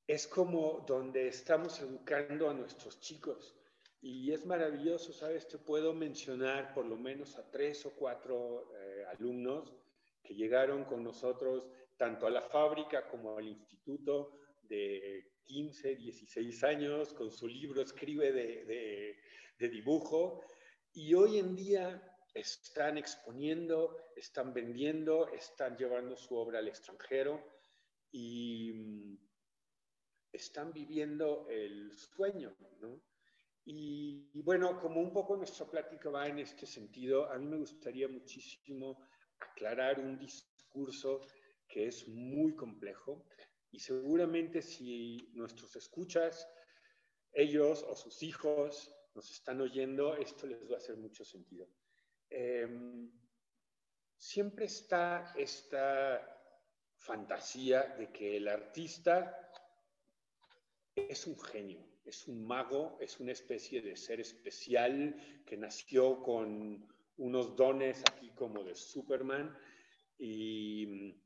es 0.08 0.28
como 0.28 0.86
donde 0.88 1.28
estamos 1.28 1.80
educando 1.80 2.50
a 2.50 2.54
nuestros 2.54 3.00
chicos. 3.00 3.56
Y 4.02 4.34
es 4.34 4.46
maravilloso, 4.46 5.14
¿sabes? 5.14 5.48
Te 5.48 5.58
puedo 5.58 5.94
mencionar 5.94 6.74
por 6.74 6.86
lo 6.86 6.98
menos 6.98 7.38
a 7.38 7.50
tres 7.50 7.86
o 7.86 7.92
cuatro 7.96 8.74
eh, 8.76 9.06
alumnos 9.06 9.74
que 10.22 10.36
llegaron 10.36 10.84
con 10.84 11.04
nosotros 11.04 11.70
tanto 11.98 12.28
a 12.28 12.32
la 12.32 12.42
fábrica 12.42 13.08
como 13.08 13.38
al 13.38 13.48
instituto 13.48 14.40
de 14.64 15.34
15, 15.44 15.96
16 15.96 16.64
años, 16.64 17.14
con 17.14 17.32
su 17.32 17.48
libro 17.48 17.82
escribe 17.82 18.32
de, 18.32 19.18
de, 19.58 19.70
dibujo, 19.70 20.44
y 20.94 21.14
hoy 21.14 21.40
en 21.40 21.56
día 21.56 22.02
están 22.34 22.98
exponiendo, 22.98 23.98
están 24.16 24.54
vendiendo, 24.54 25.30
están 25.30 25.78
llevando 25.78 26.18
su 26.18 26.36
obra 26.36 26.60
al 26.60 26.68
extranjero 26.68 27.42
y 28.12 28.74
mm, 28.74 29.18
están 30.34 30.74
viviendo 30.74 31.48
el 31.50 31.94
sueño, 31.94 32.56
¿no? 32.82 33.02
Y, 33.66 34.30
y, 34.34 34.42
bueno, 34.42 34.78
como 34.82 35.00
un 35.00 35.14
poco 35.14 35.38
nuestra 35.38 35.66
plática 35.66 36.10
va 36.10 36.28
en 36.28 36.40
este 36.40 36.66
sentido, 36.66 37.32
a 37.32 37.38
mí 37.38 37.46
me 37.46 37.58
gustaría 37.58 38.10
muchísimo 38.10 39.08
aclarar 39.40 40.02
un 40.02 40.20
discurso 40.20 41.22
que 41.74 41.88
es 41.88 42.08
muy 42.08 42.56
complejo 42.56 43.26
y 43.72 43.80
seguramente 43.80 44.62
si 44.62 45.32
nuestros 45.34 45.76
escuchas, 45.76 46.48
ellos 47.32 47.84
o 47.90 47.96
sus 47.96 48.22
hijos 48.22 48.96
nos 49.16 49.32
están 49.32 49.60
oyendo, 49.60 50.16
esto 50.16 50.46
les 50.46 50.70
va 50.70 50.76
a 50.76 50.78
hacer 50.78 50.98
mucho 50.98 51.26
sentido. 51.26 51.68
Em, 52.30 53.12
siempre 54.16 54.66
está 54.66 55.34
esta 55.36 56.22
fantasía 56.96 57.96
de 57.98 58.12
que 58.12 58.38
el 58.38 58.50
artista 58.50 59.52
es 60.96 61.26
un 61.26 61.40
genio, 61.40 61.84
es 62.06 62.28
un 62.28 62.46
mago, 62.46 63.00
es 63.02 63.20
una 63.20 63.32
especie 63.32 63.82
de 63.82 63.98
ser 63.98 64.20
especial 64.20 65.44
que 65.44 65.58
nació 65.58 66.22
con 66.22 66.88
unos 67.18 67.56
dones 67.56 68.04
aquí 68.12 68.30
como 68.36 68.64
de 68.64 68.76
Superman 68.76 69.58
y 70.20 71.23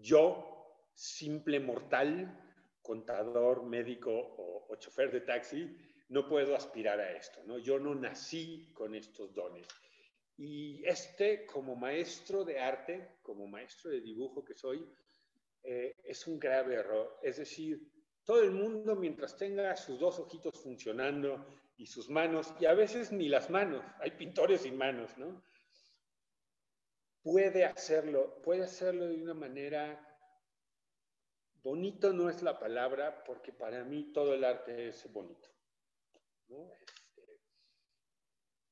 yo, 0.00 0.88
simple 0.94 1.60
mortal, 1.60 2.48
contador, 2.82 3.64
médico 3.64 4.10
o, 4.10 4.76
chofer 4.76 5.10
de 5.10 5.20
taxi, 5.20 5.76
no 6.10 6.26
puedo 6.26 6.54
aspirar 6.54 7.00
a 7.00 7.12
esto, 7.12 7.42
¿no? 7.44 7.58
Yo 7.58 7.78
no 7.78 7.94
nací 7.94 8.70
con 8.72 8.94
estos 8.94 9.34
dones. 9.34 9.66
Y 10.36 10.82
este, 10.86 11.44
como 11.44 11.74
maestro 11.74 12.44
de 12.44 12.60
arte, 12.60 13.18
como 13.22 13.46
maestro 13.46 13.90
de 13.90 14.00
dibujo 14.00 14.44
que 14.44 14.54
soy, 14.54 14.88
eh, 15.64 15.96
es 16.04 16.26
un 16.26 16.38
grave 16.38 16.76
error. 16.76 17.18
Es 17.22 17.38
decir, 17.38 17.90
todo 18.24 18.42
el 18.42 18.52
mundo, 18.52 18.94
mientras 18.94 19.36
tenga 19.36 19.74
sus 19.76 19.98
dos 19.98 20.18
ojitos 20.18 20.62
funcionando 20.62 21.46
y 21.76 21.86
sus 21.86 22.08
manos, 22.08 22.54
y 22.60 22.66
a 22.66 22.74
veces 22.74 23.10
ni 23.10 23.28
las 23.28 23.50
manos, 23.50 23.84
hay 24.00 24.12
pintores 24.12 24.62
sin 24.62 24.76
manos, 24.76 25.16
¿no? 25.18 25.42
Puede 27.30 27.66
hacerlo, 27.66 28.40
puede 28.42 28.62
hacerlo 28.62 29.06
de 29.06 29.22
una 29.22 29.34
manera, 29.34 30.00
bonito 31.62 32.10
no 32.10 32.30
es 32.30 32.42
la 32.42 32.58
palabra, 32.58 33.22
porque 33.22 33.52
para 33.52 33.84
mí 33.84 34.12
todo 34.14 34.32
el 34.32 34.44
arte 34.44 34.88
es 34.88 35.12
bonito. 35.12 35.50
Este, 36.48 37.40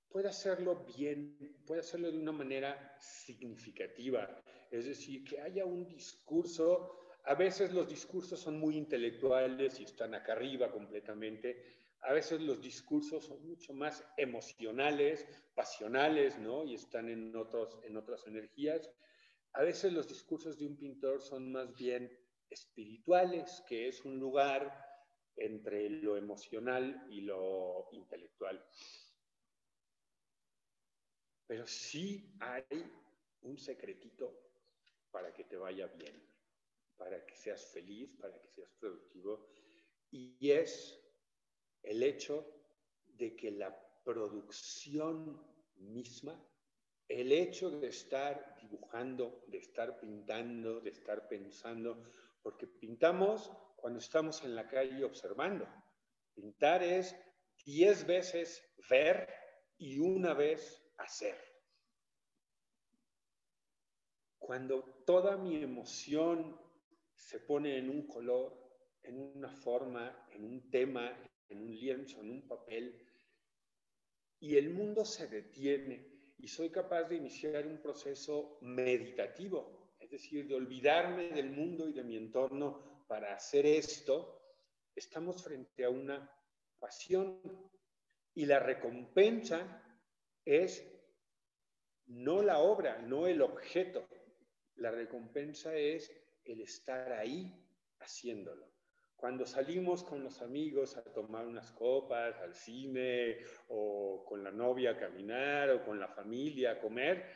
puede 0.09 0.29
hacerlo 0.29 0.87
bien, 0.97 1.37
puede 1.67 1.81
hacerlo 1.81 2.11
de 2.11 2.17
una 2.17 2.33
manera 2.33 2.97
significativa, 2.99 4.43
es 4.71 4.87
decir, 4.87 5.23
que 5.25 5.39
haya 5.39 5.67
un 5.67 5.87
discurso, 5.87 7.11
a 7.25 7.35
veces 7.35 7.75
los 7.75 7.87
discursos 7.87 8.41
son 8.41 8.59
muy 8.59 8.79
intelectuales 8.79 9.79
y 9.81 9.85
están 9.85 10.15
acá 10.15 10.33
arriba 10.33 10.71
completamente, 10.73 11.86
a 12.03 12.13
veces 12.13 12.41
los 12.41 12.61
discursos 12.61 13.25
son 13.25 13.47
mucho 13.47 13.73
más 13.73 14.05
emocionales, 14.17 15.27
pasionales, 15.55 16.39
¿no? 16.39 16.65
Y 16.65 16.75
están 16.75 17.09
en, 17.09 17.35
otros, 17.35 17.79
en 17.83 17.97
otras 17.97 18.27
energías. 18.27 18.91
A 19.55 19.63
veces 19.63 19.93
los 19.93 20.07
discursos 20.07 20.59
de 20.59 20.67
un 20.67 20.77
pintor 20.77 21.21
son 21.21 21.51
más 21.51 21.75
bien 21.75 22.11
espirituales, 22.51 23.63
que 23.67 23.89
es 23.89 24.05
un 24.05 24.19
lugar 24.19 24.87
entre 25.37 25.91
lo 25.91 26.17
emocional 26.17 27.07
y 27.11 27.23
lo 27.23 27.89
intelectual. 27.93 28.65
Pero 31.47 31.67
sí 31.67 32.35
hay 32.41 32.65
un 33.43 33.59
secretito 33.59 34.47
para 35.11 35.33
que 35.33 35.45
te 35.45 35.57
vaya 35.57 35.87
bien, 35.87 36.23
para 36.97 37.25
que 37.25 37.37
seas 37.37 37.73
feliz, 37.73 38.11
para 38.21 38.39
que 38.41 38.49
seas 38.49 38.71
productivo, 38.79 39.49
y 40.11 40.51
es 40.51 41.06
el 41.87 42.03
hecho 42.03 42.45
de 43.07 43.35
que 43.35 43.51
la 43.51 43.75
producción 44.05 45.43
misma, 45.77 46.45
el 47.09 47.33
hecho 47.33 47.71
de 47.71 47.89
estar 47.89 48.57
dibujando, 48.61 49.45
de 49.47 49.59
estar 49.59 49.99
pintando, 49.99 50.81
de 50.81 50.91
estar 50.91 51.29
pensando, 51.29 52.13
porque 52.43 52.67
pintamos 52.67 53.51
cuando 53.77 54.01
estamos 54.01 54.43
en 54.43 54.55
la 54.55 54.67
calle 54.67 55.05
observando. 55.05 55.67
Pintar 56.35 56.83
es 56.83 57.17
diez 57.65 58.07
veces 58.07 58.63
ver 58.91 59.33
y 59.79 59.99
una 59.99 60.35
vez 60.35 60.83
hacer. 60.99 61.37
Cuando 64.39 64.83
toda 65.07 65.37
mi 65.37 65.63
emoción 65.63 66.61
se 67.15 67.41
pone 67.41 67.79
en 67.79 67.91
un 67.91 68.07
color, 68.07 68.67
en 69.03 69.19
una 69.19 69.51
forma, 69.51 70.27
en 70.33 70.45
un 70.45 70.71
tema, 70.71 71.17
en 71.49 71.63
un 71.63 71.75
lienzo, 71.75 72.21
en 72.21 72.31
un 72.31 72.47
papel, 72.47 73.07
y 74.39 74.57
el 74.57 74.71
mundo 74.71 75.05
se 75.05 75.29
detiene 75.29 76.35
y 76.39 76.49
soy 76.49 76.71
capaz 76.71 77.05
de 77.05 77.17
iniciar 77.17 77.67
un 77.67 77.81
proceso 77.81 78.59
meditativo, 78.61 79.95
es 79.99 80.11
decir, 80.11 80.47
de 80.47 80.55
olvidarme 80.55 81.31
del 81.31 81.51
mundo 81.51 81.89
y 81.89 81.93
de 81.93 82.05
mi 82.05 82.17
entorno 82.17 83.05
para 83.09 83.35
hacer 83.35 83.65
esto, 83.67 84.41
estamos 84.95 85.43
frente 85.43 85.85
a 85.85 85.91
una 85.91 86.31
pasión 86.79 87.41
y 88.35 88.45
la 88.45 88.59
recompensa 88.59 89.83
es 90.45 90.85
no 92.07 92.43
la 92.43 92.61
obra, 92.61 92.99
no 92.99 93.27
el 93.27 93.43
objeto, 93.43 94.07
la 94.77 94.91
recompensa 94.91 95.75
es 95.75 96.13
el 96.45 96.61
estar 96.61 97.13
ahí 97.13 97.53
haciéndolo. 97.99 98.76
Cuando 99.27 99.45
salimos 99.45 100.05
con 100.05 100.23
los 100.23 100.41
amigos 100.41 100.97
a 100.97 101.03
tomar 101.03 101.49
unas 101.49 101.73
copas, 101.73 102.39
al 102.39 102.55
cine, 102.55 103.39
o 103.67 104.25
con 104.25 104.45
la 104.45 104.53
novia 104.53 104.93
a 104.93 104.97
caminar, 104.97 105.69
o 105.71 105.85
con 105.85 105.99
la 105.99 106.07
familia 106.07 106.71
a 106.71 106.79
comer, 106.79 107.29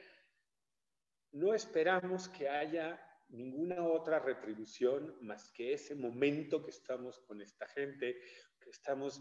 no 1.33 1.53
esperamos 1.53 2.29
que 2.29 2.49
haya 2.49 3.05
ninguna 3.31 3.85
otra 3.85 4.21
retribución 4.21 5.17
más 5.21 5.51
que 5.51 5.73
ese 5.73 5.97
momento 5.97 6.63
que 6.63 6.71
estamos 6.71 7.19
con 7.23 7.43
esta 7.43 7.67
gente, 7.67 8.21
que 8.61 8.71
estamos 8.71 9.21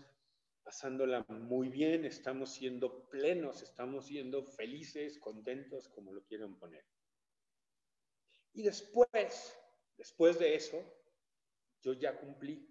pasándola 0.61 1.25
muy 1.27 1.69
bien, 1.69 2.05
estamos 2.05 2.53
siendo 2.53 3.09
plenos, 3.09 3.63
estamos 3.63 4.05
siendo 4.05 4.43
felices, 4.43 5.17
contentos, 5.17 5.89
como 5.89 6.13
lo 6.13 6.23
quieran 6.23 6.55
poner. 6.59 6.85
Y 8.53 8.61
después, 8.61 9.57
después 9.97 10.37
de 10.37 10.53
eso, 10.53 10.98
yo 11.81 11.93
ya 11.93 12.17
cumplí. 12.17 12.67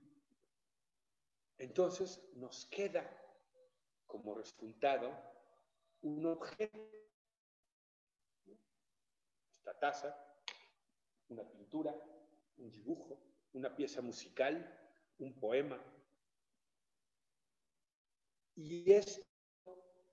Entonces 1.56 2.30
nos 2.34 2.66
queda 2.66 3.04
como 4.06 4.34
resultado 4.34 5.12
un 6.02 6.26
objeto. 6.26 6.90
Esta 9.56 9.78
taza, 9.78 10.16
una 11.28 11.48
pintura, 11.48 11.94
un 12.58 12.70
dibujo, 12.70 13.18
una 13.52 13.74
pieza 13.74 14.00
musical, 14.00 14.54
un 15.18 15.38
poema. 15.38 15.78
Y 18.54 18.92
esto, 18.92 19.22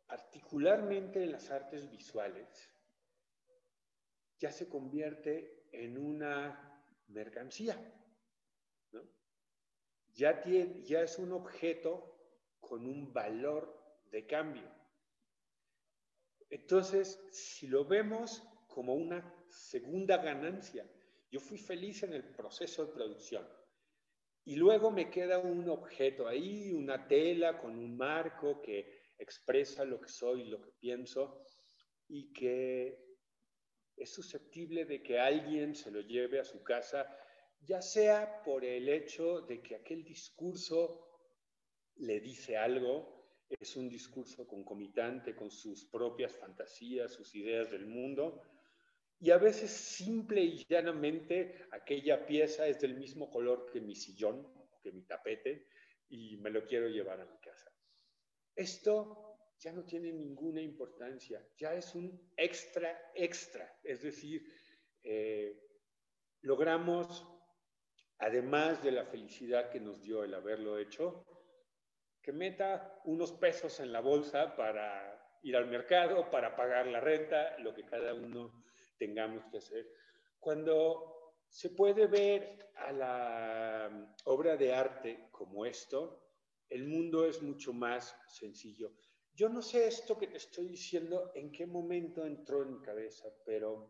particularmente 0.08 1.24
en 1.24 1.32
las 1.32 1.50
artes 1.50 1.90
visuales, 1.90 2.70
ya 4.40 4.52
se 4.52 4.68
convierte 4.68 5.68
en 5.72 5.98
una 5.98 6.84
mercancía 7.08 7.78
ya, 10.16 10.42
es 11.02 11.20
un 11.20 11.34
objeto 11.34 12.18
con 12.60 12.86
un 12.88 13.14
valor 13.14 14.02
de 14.12 14.26
cambio. 14.26 14.70
Entonces, 16.50 17.22
si 17.32 17.68
lo 17.68 17.86
vemos 17.86 18.42
como 18.68 18.96
una 18.96 19.46
segunda 19.50 20.18
ganancia, 20.18 20.90
yo 21.30 21.40
fui 21.40 21.58
feliz 21.58 22.04
en 22.04 22.14
el 22.14 22.24
proceso 22.24 22.86
de 22.86 22.94
producción. 22.94 23.48
Y 24.46 24.56
luego 24.56 24.92
me 24.92 25.10
queda 25.10 25.40
un 25.40 25.68
objeto 25.70 26.28
ahí, 26.28 26.72
una 26.72 27.08
tela 27.08 27.60
con 27.60 27.78
un 27.78 27.98
marco 27.98 28.62
que 28.62 29.14
expresa 29.18 29.84
lo 29.84 30.00
que 30.00 30.08
soy, 30.08 30.46
lo 30.46 30.62
que 30.62 30.72
pienso, 30.72 31.44
y 32.08 32.32
que 32.32 33.18
es 33.98 34.14
susceptible 34.14 34.86
de 34.86 35.02
que 35.02 35.20
alguien 35.20 35.74
se 35.74 35.90
lo 35.90 36.02
lleve 36.02 36.40
a 36.40 36.46
su 36.46 36.64
casa 36.64 37.18
ya 37.66 37.82
sea 37.82 38.44
por 38.44 38.64
el 38.64 38.88
hecho 38.90 39.42
de 39.42 39.62
que 39.62 39.76
aquel 39.76 40.04
discurso 40.04 41.02
le 41.98 42.20
dice 42.20 42.58
algo, 42.58 43.16
es 43.50 43.76
un 43.76 43.90
discurso 43.90 44.48
concomitante 44.48 45.36
con 45.36 45.50
sus 45.50 45.86
propias 45.86 46.36
fantasías, 46.36 47.12
sus 47.12 47.36
ideas 47.36 47.72
del 47.72 47.86
mundo, 47.86 48.42
y 49.20 49.32
a 49.32 49.38
veces 49.38 49.72
simple 49.72 50.42
y 50.42 50.66
llanamente 50.66 51.66
aquella 51.72 52.26
pieza 52.26 52.68
es 52.68 52.82
del 52.82 52.96
mismo 52.96 53.30
color 53.30 53.70
que 53.72 53.80
mi 53.80 53.96
sillón, 53.96 54.48
que 54.82 54.92
mi 54.92 55.04
tapete, 55.04 55.68
y 56.10 56.38
me 56.38 56.50
lo 56.50 56.66
quiero 56.66 56.88
llevar 56.88 57.22
a 57.22 57.26
mi 57.26 57.38
casa. 57.40 57.72
Esto 58.56 59.38
ya 59.60 59.72
no 59.72 59.84
tiene 59.86 60.12
ninguna 60.12 60.62
importancia, 60.62 61.46
ya 61.58 61.74
es 61.74 61.96
un 61.96 62.32
extra, 62.36 63.12
extra, 63.16 63.80
es 63.84 64.02
decir, 64.02 64.46
eh, 65.02 65.60
logramos 66.42 67.35
además 68.20 68.84
de 68.84 68.92
la 68.92 69.06
felicidad 69.06 69.70
que 69.70 69.80
nos 69.80 70.02
dio 70.02 70.24
el 70.24 70.34
haberlo 70.34 70.78
hecho, 70.78 71.26
que 72.22 72.32
meta 72.32 73.02
unos 73.06 73.32
pesos 73.34 73.80
en 73.80 73.92
la 73.92 74.02
bolsa 74.02 74.56
para 74.56 75.40
ir 75.44 75.56
al 75.56 75.68
mercado, 75.68 76.30
para 76.32 76.56
pagar 76.56 76.88
la 76.88 77.00
renta, 77.00 77.58
lo 77.60 77.74
que 77.74 77.86
cada 77.86 78.14
uno 78.14 78.64
tengamos 78.98 79.46
que 79.46 79.58
hacer. 79.58 79.88
Cuando 80.40 81.36
se 81.48 81.70
puede 81.70 82.08
ver 82.08 82.72
a 82.76 82.92
la 82.92 84.16
obra 84.26 84.58
de 84.58 84.74
arte 84.74 85.28
como 85.32 85.66
esto, 85.66 86.24
el 86.70 86.88
mundo 86.88 87.26
es 87.26 87.42
mucho 87.42 87.74
más 87.74 88.18
sencillo. 88.28 88.92
Yo 89.34 89.50
no 89.50 89.62
sé 89.62 89.88
esto 89.88 90.18
que 90.18 90.28
te 90.28 90.38
estoy 90.38 90.68
diciendo 90.68 91.32
en 91.36 91.52
qué 91.52 91.68
momento 91.68 92.26
entró 92.26 92.64
en 92.64 92.72
mi 92.72 92.82
cabeza, 92.82 93.28
pero 93.46 93.90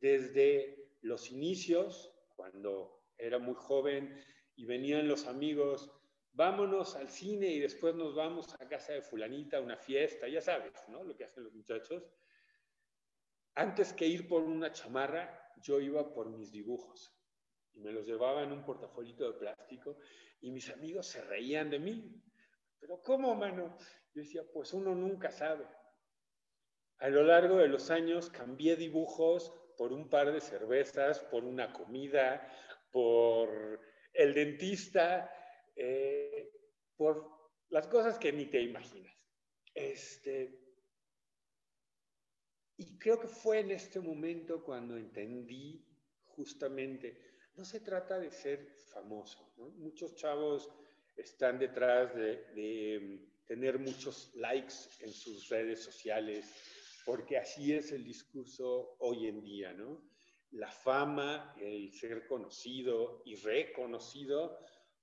desde 0.00 0.96
los 1.02 1.30
inicios, 1.30 2.14
cuando 2.34 3.03
era 3.18 3.38
muy 3.38 3.54
joven 3.54 4.20
y 4.56 4.64
venían 4.64 5.08
los 5.08 5.26
amigos, 5.26 5.90
vámonos 6.32 6.96
al 6.96 7.08
cine 7.08 7.46
y 7.48 7.60
después 7.60 7.94
nos 7.94 8.14
vamos 8.14 8.54
a 8.60 8.68
casa 8.68 8.92
de 8.92 9.02
fulanita 9.02 9.58
a 9.58 9.60
una 9.60 9.76
fiesta, 9.76 10.28
ya 10.28 10.40
sabes, 10.40 10.72
¿no? 10.88 11.02
Lo 11.04 11.16
que 11.16 11.24
hacen 11.24 11.44
los 11.44 11.54
muchachos. 11.54 12.04
Antes 13.54 13.92
que 13.92 14.06
ir 14.06 14.26
por 14.28 14.42
una 14.42 14.72
chamarra, 14.72 15.52
yo 15.62 15.80
iba 15.80 16.12
por 16.12 16.28
mis 16.28 16.50
dibujos 16.50 17.16
y 17.72 17.80
me 17.80 17.92
los 17.92 18.06
llevaba 18.06 18.42
en 18.42 18.52
un 18.52 18.64
portafolito 18.64 19.30
de 19.30 19.38
plástico 19.38 19.98
y 20.40 20.50
mis 20.50 20.70
amigos 20.70 21.06
se 21.06 21.22
reían 21.22 21.70
de 21.70 21.78
mí. 21.78 22.22
Pero 22.80 23.00
¿cómo, 23.02 23.34
mano? 23.34 23.76
Yo 24.12 24.20
decía, 24.20 24.42
pues 24.52 24.72
uno 24.72 24.94
nunca 24.94 25.30
sabe. 25.30 25.66
A 26.98 27.08
lo 27.08 27.22
largo 27.24 27.56
de 27.58 27.68
los 27.68 27.90
años 27.90 28.30
cambié 28.30 28.76
dibujos 28.76 29.52
por 29.76 29.92
un 29.92 30.08
par 30.08 30.32
de 30.32 30.40
cervezas, 30.40 31.20
por 31.20 31.44
una 31.44 31.72
comida, 31.72 32.48
por 32.94 33.80
el 34.12 34.32
dentista, 34.32 35.28
eh, 35.74 36.48
por 36.96 37.50
las 37.70 37.88
cosas 37.88 38.20
que 38.20 38.32
ni 38.32 38.46
te 38.46 38.62
imaginas. 38.62 39.12
Este, 39.74 40.60
y 42.76 42.96
creo 42.96 43.18
que 43.18 43.26
fue 43.26 43.58
en 43.58 43.72
este 43.72 43.98
momento 43.98 44.62
cuando 44.62 44.96
entendí 44.96 45.84
justamente, 46.24 47.20
no 47.56 47.64
se 47.64 47.80
trata 47.80 48.16
de 48.20 48.30
ser 48.30 48.76
famoso, 48.92 49.52
muchos 49.56 50.14
chavos 50.14 50.70
están 51.16 51.58
detrás 51.58 52.14
de, 52.14 53.00
mm, 53.00 53.44
tener 53.44 53.80
muchos 53.80 54.32
likes 54.36 54.74
en 55.00 55.12
sus 55.12 55.48
redes 55.48 55.80
sociales, 55.82 56.46
porque 57.04 57.38
así 57.38 57.72
es 57.72 57.90
el 57.90 58.04
discurso 58.04 58.94
hoy 59.00 59.26
en 59.26 59.42
día, 59.42 59.72
¿no? 59.72 60.13
La 60.54 60.70
fama, 60.70 61.54
el 61.60 61.92
ser 61.92 62.26
conocido 62.26 63.22
y 63.24 63.34
reconocido, 63.36 64.58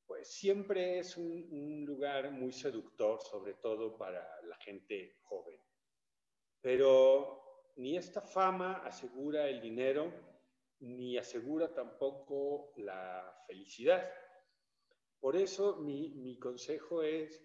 pues 0.05 0.27
siempre 0.29 0.99
es 0.99 1.17
un, 1.17 1.83
lugar 1.85 2.31
muy 2.31 2.51
seductor, 2.53 3.21
sobre 3.21 3.55
todo 3.55 3.97
para 3.97 4.25
la 4.43 4.55
gente 4.57 5.17
joven. 5.23 5.59
Pero 6.61 7.73
ni 7.77 7.97
esta 7.97 8.21
fama 8.21 8.81
asegura 8.85 9.47
el 9.49 9.61
dinero, 9.61 10.13
ni 10.79 11.17
asegura 11.17 11.73
tampoco 11.73 12.73
la 12.77 13.43
felicidad. 13.45 14.09
Por 15.19 15.35
eso 15.35 15.77
mi, 15.77 16.11
mi 16.11 16.39
consejo 16.39 17.03
es, 17.03 17.43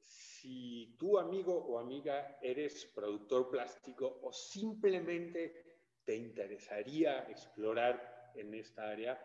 si 0.00 0.96
tú 0.98 1.18
amigo 1.18 1.54
o 1.54 1.78
amiga 1.78 2.38
eres 2.42 2.86
productor 2.94 3.48
plástico 3.48 4.18
o 4.22 4.32
simplemente 4.32 5.67
te 6.08 6.16
interesaría 6.16 7.28
explorar 7.28 8.32
en 8.34 8.54
esta 8.54 8.88
área, 8.88 9.22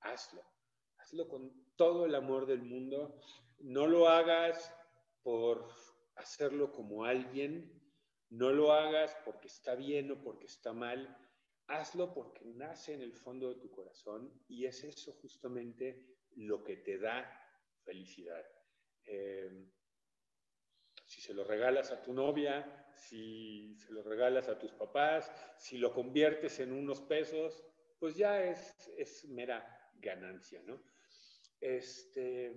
hazlo. 0.00 0.42
Hazlo 0.96 1.28
con 1.28 1.74
todo 1.76 2.06
el 2.06 2.14
amor 2.14 2.46
del 2.46 2.62
mundo. 2.62 3.20
No 3.58 3.86
lo 3.86 4.08
hagas 4.08 4.74
por 5.22 5.68
hacerlo 6.14 6.72
como 6.72 7.04
alguien. 7.04 7.78
No 8.30 8.52
lo 8.52 8.72
hagas 8.72 9.14
porque 9.26 9.48
está 9.48 9.74
bien 9.74 10.10
o 10.10 10.22
porque 10.22 10.46
está 10.46 10.72
mal. 10.72 11.14
Hazlo 11.66 12.14
porque 12.14 12.46
nace 12.46 12.94
en 12.94 13.02
el 13.02 13.12
fondo 13.12 13.50
de 13.50 13.60
tu 13.60 13.70
corazón 13.70 14.32
y 14.48 14.64
es 14.64 14.84
eso 14.84 15.12
justamente 15.20 16.16
lo 16.36 16.64
que 16.64 16.78
te 16.78 16.96
da 16.96 17.30
felicidad. 17.84 18.46
Eh, 19.04 19.70
si 21.04 21.20
se 21.20 21.34
lo 21.34 21.44
regalas 21.44 21.92
a 21.92 22.02
tu 22.02 22.14
novia, 22.14 22.87
si 22.98 23.74
se 23.76 23.92
lo 23.92 24.02
regalas 24.02 24.48
a 24.48 24.58
tus 24.58 24.72
papás, 24.72 25.32
si 25.56 25.78
lo 25.78 25.92
conviertes 25.92 26.60
en 26.60 26.72
unos 26.72 27.00
pesos, 27.02 27.64
pues 27.98 28.16
ya 28.16 28.42
es, 28.42 28.90
es 28.96 29.24
mera 29.26 29.64
ganancia, 29.94 30.62
¿no? 30.64 30.82
Este, 31.60 32.54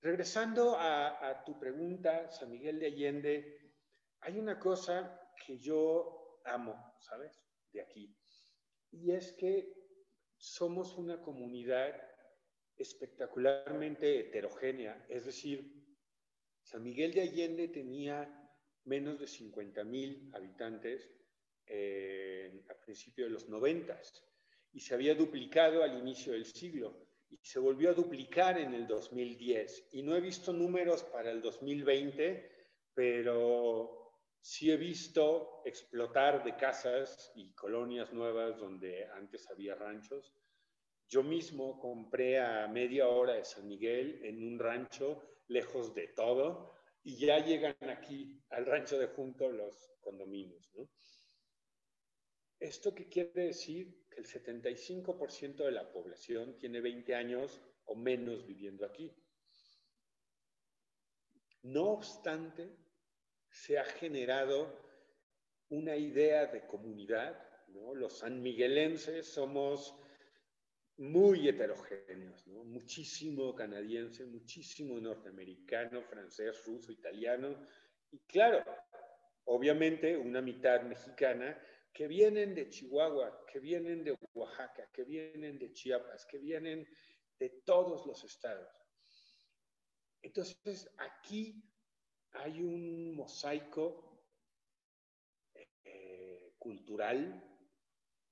regresando 0.00 0.76
a, 0.76 1.28
a, 1.28 1.44
tu 1.44 1.58
pregunta, 1.58 2.30
San 2.30 2.50
Miguel 2.50 2.78
de 2.78 2.86
Allende, 2.86 3.74
hay 4.20 4.38
una 4.38 4.58
cosa 4.58 5.20
que 5.46 5.58
yo 5.58 6.40
amo, 6.44 6.94
¿sabes? 7.00 7.42
De 7.72 7.80
aquí. 7.80 8.16
Y 8.90 9.12
es 9.12 9.32
que 9.32 9.72
somos 10.36 10.96
una 10.96 11.20
comunidad 11.20 11.94
espectacularmente 12.76 14.20
heterogénea, 14.20 15.04
es 15.08 15.24
decir, 15.24 15.78
San 16.62 16.82
Miguel 16.82 17.12
de 17.12 17.22
Allende 17.22 17.68
tenía 17.68 18.47
menos 18.88 19.18
de 19.20 19.26
50.000 19.26 20.34
habitantes 20.34 21.08
eh, 21.66 22.64
a 22.70 22.74
principios 22.80 23.28
de 23.28 23.34
los 23.34 23.48
90 23.48 24.00
y 24.72 24.80
se 24.80 24.94
había 24.94 25.14
duplicado 25.14 25.82
al 25.82 25.98
inicio 25.98 26.32
del 26.32 26.46
siglo. 26.46 27.06
y 27.30 27.36
se 27.42 27.58
volvió 27.58 27.90
a 27.90 27.92
duplicar 27.92 28.58
en 28.58 28.72
el 28.72 28.86
2010. 28.86 29.88
Y 29.92 30.02
no 30.02 30.16
he 30.16 30.20
visto 30.20 30.50
números 30.50 31.04
para 31.04 31.30
el 31.30 31.42
2020, 31.42 32.50
pero 32.94 34.14
sí 34.40 34.70
he 34.70 34.78
visto 34.78 35.60
explotar 35.66 36.42
de 36.42 36.56
casas 36.56 37.30
y 37.34 37.52
colonias 37.52 38.14
nuevas 38.14 38.56
donde 38.56 39.04
antes 39.08 39.46
había 39.50 39.74
ranchos. 39.74 40.32
Yo 41.06 41.22
mismo 41.22 41.78
compré 41.78 42.40
a 42.40 42.66
media 42.66 43.08
hora 43.08 43.34
de 43.34 43.44
San 43.44 43.68
Miguel 43.68 44.24
en 44.24 44.42
un 44.42 44.58
rancho 44.58 45.22
lejos 45.48 45.94
de 45.94 46.08
todo 46.08 46.77
y 47.08 47.16
ya 47.16 47.38
llegan 47.38 47.74
aquí 47.88 48.38
al 48.50 48.66
rancho 48.66 48.98
de 48.98 49.06
junto 49.06 49.48
los 49.48 49.94
condominios. 50.02 50.70
¿Esto 52.60 52.94
qué 52.94 53.08
quiere 53.08 53.44
decir? 53.44 54.04
Que 54.10 54.20
el 54.20 54.26
75% 54.26 55.64
de 55.64 55.72
la 55.72 55.90
población 55.90 56.58
tiene 56.58 56.82
20 56.82 57.14
años 57.14 57.62
o 57.86 57.94
menos 57.94 58.46
viviendo 58.46 58.84
aquí. 58.84 59.10
No 61.62 61.92
obstante, 61.92 62.76
se 63.48 63.78
ha 63.78 63.86
generado 63.86 64.78
una 65.70 65.96
idea 65.96 66.44
de 66.44 66.66
comunidad. 66.66 67.42
Los 67.94 68.18
sanmiguelenses 68.18 69.26
somos 69.26 69.96
muy 70.98 71.48
heterogéneos, 71.48 72.46
muchísimo 72.48 73.54
canadiense, 73.54 74.24
muchísimo 74.26 75.00
norteamericano, 75.00 76.02
francés, 76.02 76.64
ruso, 76.66 76.90
italiano, 76.90 77.56
y 78.10 78.18
claro, 78.20 78.64
obviamente 79.44 80.16
una 80.16 80.40
mitad 80.40 80.82
mexicana 80.82 81.56
que 81.92 82.08
vienen 82.08 82.54
de 82.54 82.68
Chihuahua, 82.68 83.44
que 83.46 83.60
vienen 83.60 84.02
de 84.02 84.16
Oaxaca, 84.34 84.90
que 84.92 85.04
vienen 85.04 85.58
de 85.58 85.72
Chiapas, 85.72 86.26
que 86.26 86.38
vienen 86.38 86.86
de 87.38 87.48
todos 87.64 88.04
los 88.06 88.24
estados. 88.24 88.68
Entonces, 90.20 90.90
aquí 90.98 91.62
hay 92.32 92.60
un 92.60 93.14
mosaico 93.14 94.20
eh, 95.54 96.54
cultural 96.58 97.57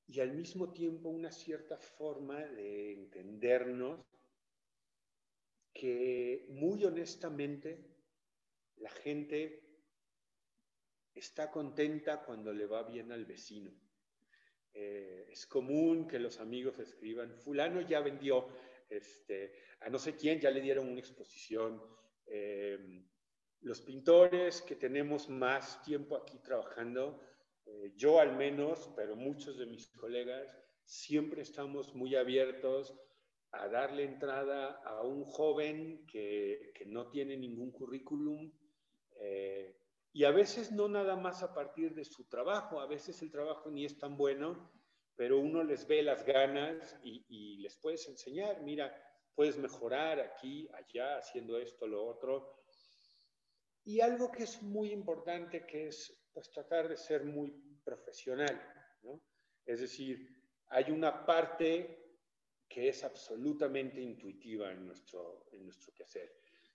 y 0.09 0.21
al 0.21 0.33
mismo 0.33 0.73
tiempo 0.73 1.09
una 1.09 1.33
cierta 1.33 1.77
forma 1.77 2.39
de 2.39 2.93
entendernos 2.93 4.01
que 5.73 6.47
muy 6.49 6.85
honestamente 6.85 7.85
la 8.77 8.91
gente 8.91 9.63
está 11.15 11.51
contenta 11.51 12.23
cuando 12.25 12.53
le 12.53 12.67
va 12.67 12.83
bien 12.83 13.11
al 13.13 13.25
vecino. 13.25 13.73
Eh, 14.73 15.29
es 15.31 15.47
común 15.47 16.07
que 16.07 16.19
los 16.19 16.39
amigos 16.39 16.79
escriban, 16.79 17.35
fulano 17.35 17.81
ya 17.81 18.01
vendió, 18.01 18.49
este, 18.89 19.55
a 19.81 19.89
no 19.89 19.99
sé 19.99 20.15
quién 20.15 20.39
ya 20.39 20.51
le 20.51 20.61
dieron 20.61 20.89
una 20.89 21.01
exposición. 21.01 21.83
Eh, 22.27 23.05
los 23.61 23.81
pintores 23.81 24.63
que 24.63 24.77
tenemos 24.77 25.29
más 25.29 25.83
tiempo 25.83 26.17
aquí 26.17 26.39
trabajando, 26.39 27.21
eh, 27.67 27.93
yo 27.97 28.21
al 28.21 28.37
menos, 28.37 28.91
pero 28.97 29.17
muchos 29.17 29.59
de 29.59 29.67
mis 29.67 29.89
colegas, 29.89 30.57
siempre 30.85 31.43
estamos 31.43 31.95
muy 31.95 32.15
abiertos 32.15 32.95
a 33.51 33.69
darle 33.69 34.05
entrada 34.05 34.81
a 34.85 35.03
un 35.03 35.25
joven 35.25 36.07
que, 36.07 36.73
que 36.75 36.87
no 36.87 37.09
tiene 37.11 37.37
ningún 37.37 37.73
currículum 37.73 38.53
eh, 39.21 39.77
y 40.13 40.25
a 40.25 40.31
veces 40.31 40.73
no 40.73 40.89
nada 40.89 41.17
más 41.17 41.43
a 41.43 41.53
partir 41.53 41.95
de 41.95 42.05
su 42.05 42.29
trabajo, 42.29 42.81
a 42.81 42.87
veces 42.87 43.21
el 43.23 43.31
trabajo 43.31 43.71
ni 43.71 43.85
es 43.85 43.99
tan 43.99 44.17
bueno, 44.17 44.73
pero 45.15 45.39
uno 45.39 45.63
les 45.63 45.87
ve 45.87 46.03
las 46.03 46.25
ganas 46.25 46.99
y, 47.03 47.25
y 47.29 47.59
les 47.59 47.77
puedes 47.77 48.09
enseñar, 48.09 48.63
mira, 48.63 48.95
puedes 49.35 49.59
mejorar 49.59 50.21
aquí, 50.21 50.69
allá, 50.73 51.19
haciendo 51.19 51.59
esto, 51.59 51.87
lo 51.87 52.07
otro. 52.07 52.63
Y 53.85 54.01
algo 54.01 54.33
que 54.33 54.45
es 54.45 54.63
muy 54.63 54.91
importante, 54.91 55.67
que 55.67 55.89
es 55.89 56.26
pues 56.37 56.51
tratar 56.51 56.87
de 56.87 56.99
ser 56.99 57.25
muy 57.25 57.51
profesional, 57.83 58.61
¿no? 59.03 59.23
Es 59.65 59.81
decir, 59.81 60.29
hay 60.67 60.91
una 60.91 61.25
parte 61.25 62.19
que 62.69 62.91
es 62.91 63.03
absolutamente 63.05 64.03
intuitiva 64.03 64.71
en 64.71 64.87
nuestro, 64.87 65.47
en 65.51 65.65
nuestro 65.65 65.95
quehacer, 65.95 66.31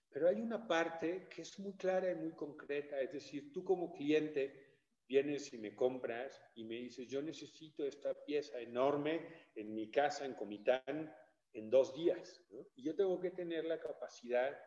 pero 0.09 0.27
hay 0.27 0.41
una 0.41 0.67
parte 0.67 1.27
que 1.29 1.43
es 1.43 1.59
muy 1.59 1.73
clara 1.73 2.11
y 2.11 2.15
muy 2.15 2.31
concreta, 2.31 2.99
es 2.99 3.13
decir, 3.13 3.53
tú 3.53 3.63
como 3.63 3.93
cliente 3.93 4.79
vienes 5.07 5.53
y 5.53 5.59
me 5.59 5.75
compras 5.75 6.41
y 6.55 6.63
me 6.63 6.77
dices, 6.77 7.07
yo 7.07 7.21
necesito 7.21 7.85
esta 7.85 8.15
pieza 8.25 8.59
enorme 8.59 9.51
en 9.53 9.75
mi 9.75 9.91
casa 9.91 10.25
en 10.25 10.33
Comitán 10.33 11.15
en 11.53 11.69
dos 11.69 11.93
días, 11.93 12.43
¿no? 12.49 12.65
y 12.75 12.81
yo 12.81 12.95
tengo 12.95 13.19
que 13.19 13.29
tener 13.29 13.65
la 13.65 13.79
capacidad 13.79 14.57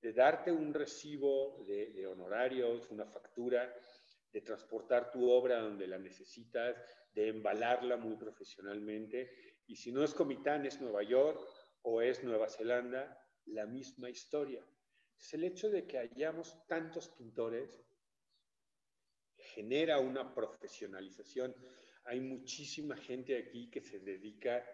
de 0.00 0.12
darte 0.14 0.50
un 0.50 0.72
recibo 0.72 1.62
de, 1.66 1.92
de 1.92 2.06
honorarios, 2.06 2.90
una 2.90 3.04
factura, 3.04 3.74
de 4.34 4.40
transportar 4.40 5.12
tu 5.12 5.30
obra 5.30 5.60
donde 5.60 5.86
la 5.86 5.96
necesitas, 5.96 6.76
de 7.14 7.28
embalarla 7.28 7.96
muy 7.96 8.16
profesionalmente. 8.16 9.62
Y 9.68 9.76
si 9.76 9.92
no 9.92 10.02
es 10.02 10.12
Comitán, 10.12 10.66
es 10.66 10.80
Nueva 10.80 11.04
York 11.04 11.40
o 11.82 12.02
es 12.02 12.24
Nueva 12.24 12.48
Zelanda, 12.48 13.16
la 13.46 13.64
misma 13.64 14.10
historia. 14.10 14.66
Es 15.16 15.32
el 15.34 15.44
hecho 15.44 15.70
de 15.70 15.86
que 15.86 15.98
hayamos 15.98 16.66
tantos 16.66 17.10
pintores 17.10 17.80
genera 19.36 20.00
una 20.00 20.34
profesionalización. 20.34 21.54
Hay 22.06 22.18
muchísima 22.20 22.96
gente 22.96 23.38
aquí 23.38 23.70
que 23.70 23.82
se 23.82 24.00
dedica 24.00 24.66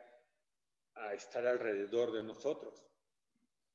a 0.95 1.13
estar 1.13 1.47
alrededor 1.47 2.13
de 2.13 2.23
nosotros. 2.23 2.83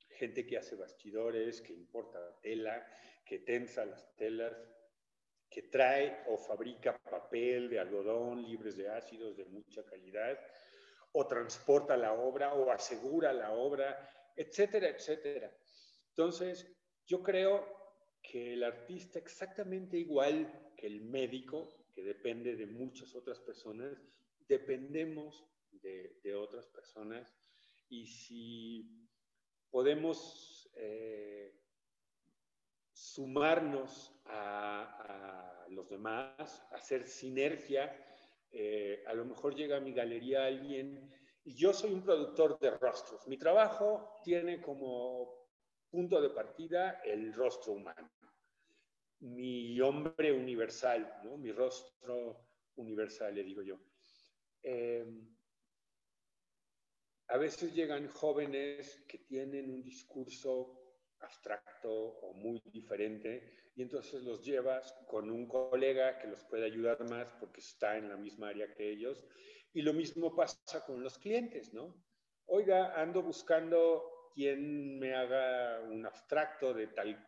Gente 0.09 0.47
que 0.47 0.57
hace 0.57 0.75
bastidores, 0.75 1.61
que 1.61 1.73
importa 1.73 2.39
tela, 2.41 2.87
que 3.23 3.39
tensa 3.39 3.85
las 3.85 4.15
telas, 4.15 4.57
que 5.55 5.61
trae 5.61 6.25
o 6.27 6.35
fabrica 6.37 7.01
papel 7.01 7.69
de 7.69 7.79
algodón 7.79 8.43
libres 8.43 8.75
de 8.75 8.89
ácidos 8.89 9.37
de 9.37 9.45
mucha 9.45 9.85
calidad, 9.85 10.37
o 11.13 11.25
transporta 11.25 11.95
la 11.95 12.11
obra 12.11 12.53
o 12.53 12.69
asegura 12.69 13.31
la 13.31 13.53
obra, 13.53 13.87
etcétera, 14.35 14.89
etcétera. 14.89 15.49
Entonces, 16.09 16.69
yo 17.05 17.23
creo 17.23 17.65
que 18.21 18.51
el 18.51 18.65
artista, 18.65 19.17
exactamente 19.17 19.97
igual 19.97 20.73
que 20.75 20.87
el 20.87 20.99
médico, 21.05 21.87
que 21.93 22.03
depende 22.03 22.57
de 22.57 22.65
muchas 22.65 23.15
otras 23.15 23.39
personas, 23.39 23.97
dependemos 24.49 25.47
de, 25.71 26.35
otras 26.35 26.67
personas 26.67 27.33
y 27.87 28.07
si 28.07 29.07
podemos 29.69 30.69
eh, 30.75 31.64
sumarnos 32.95 34.15
a, 34.25 35.65
los 35.69 35.89
demás, 35.89 36.65
hacer 36.71 37.05
sinergia. 37.05 37.93
Eh, 38.51 39.03
a 39.07 39.13
lo 39.13 39.25
mejor 39.25 39.53
llega 39.53 39.77
a 39.77 39.81
mi 39.81 39.91
galería 39.91 40.45
alguien 40.45 41.11
y 41.43 41.55
yo 41.55 41.73
soy 41.73 41.91
un 41.91 42.01
productor 42.01 42.57
de 42.59 42.71
rostros. 42.71 43.27
Mi 43.27 43.37
trabajo 43.37 44.21
tiene 44.23 44.61
como 44.61 45.49
punto 45.89 46.21
de 46.21 46.29
partida 46.29 47.01
el 47.03 47.33
rostro 47.33 47.73
humano. 47.73 48.09
Mi 49.19 49.79
hombre 49.81 50.31
universal, 50.31 51.21
¿no? 51.23 51.37
mi 51.37 51.51
rostro 51.51 52.47
universal, 52.75 53.35
le 53.35 53.43
digo 53.43 53.61
yo. 53.61 53.77
Eh, 54.63 55.05
a 57.27 57.37
veces 57.37 57.73
llegan 57.73 58.07
jóvenes 58.07 59.03
que 59.07 59.17
tienen 59.17 59.69
un 59.69 59.83
discurso 59.83 60.84
abstracto 61.25 61.91
o 61.91 62.33
muy 62.33 62.61
diferente 62.71 63.71
y 63.75 63.81
entonces 63.81 64.23
los 64.23 64.41
llevas 64.43 64.93
con 65.07 65.29
un 65.29 65.47
colega 65.47 66.17
que 66.17 66.27
los 66.27 66.43
puede 66.45 66.65
ayudar 66.65 67.09
más 67.09 67.27
porque 67.39 67.59
está 67.59 67.97
en 67.97 68.09
la 68.09 68.17
misma 68.17 68.49
área 68.49 68.73
que 68.73 68.89
ellos 68.89 69.25
y 69.73 69.81
lo 69.81 69.93
mismo 69.93 70.33
pasa 70.33 70.85
con 70.85 71.03
los 71.03 71.17
clientes, 71.17 71.73
¿no? 71.73 71.93
Oiga, 72.45 72.99
ando 72.99 73.21
buscando 73.21 74.31
quien 74.33 74.99
me 74.99 75.13
haga 75.13 75.81
un 75.81 76.05
abstracto 76.05 76.73
de 76.73 76.87
tal 76.87 77.27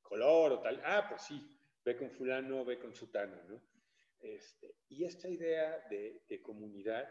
color 0.00 0.52
o 0.52 0.60
tal. 0.60 0.80
Ah, 0.84 1.06
pues 1.08 1.22
sí, 1.22 1.58
ve 1.84 1.96
con 1.96 2.10
fulano, 2.10 2.64
ve 2.64 2.78
con 2.78 2.94
sutano, 2.94 3.36
¿no? 3.48 3.60
Este, 4.20 4.76
y 4.88 5.04
esta 5.04 5.28
idea 5.28 5.84
de, 5.88 6.22
de 6.28 6.42
comunidad 6.42 7.08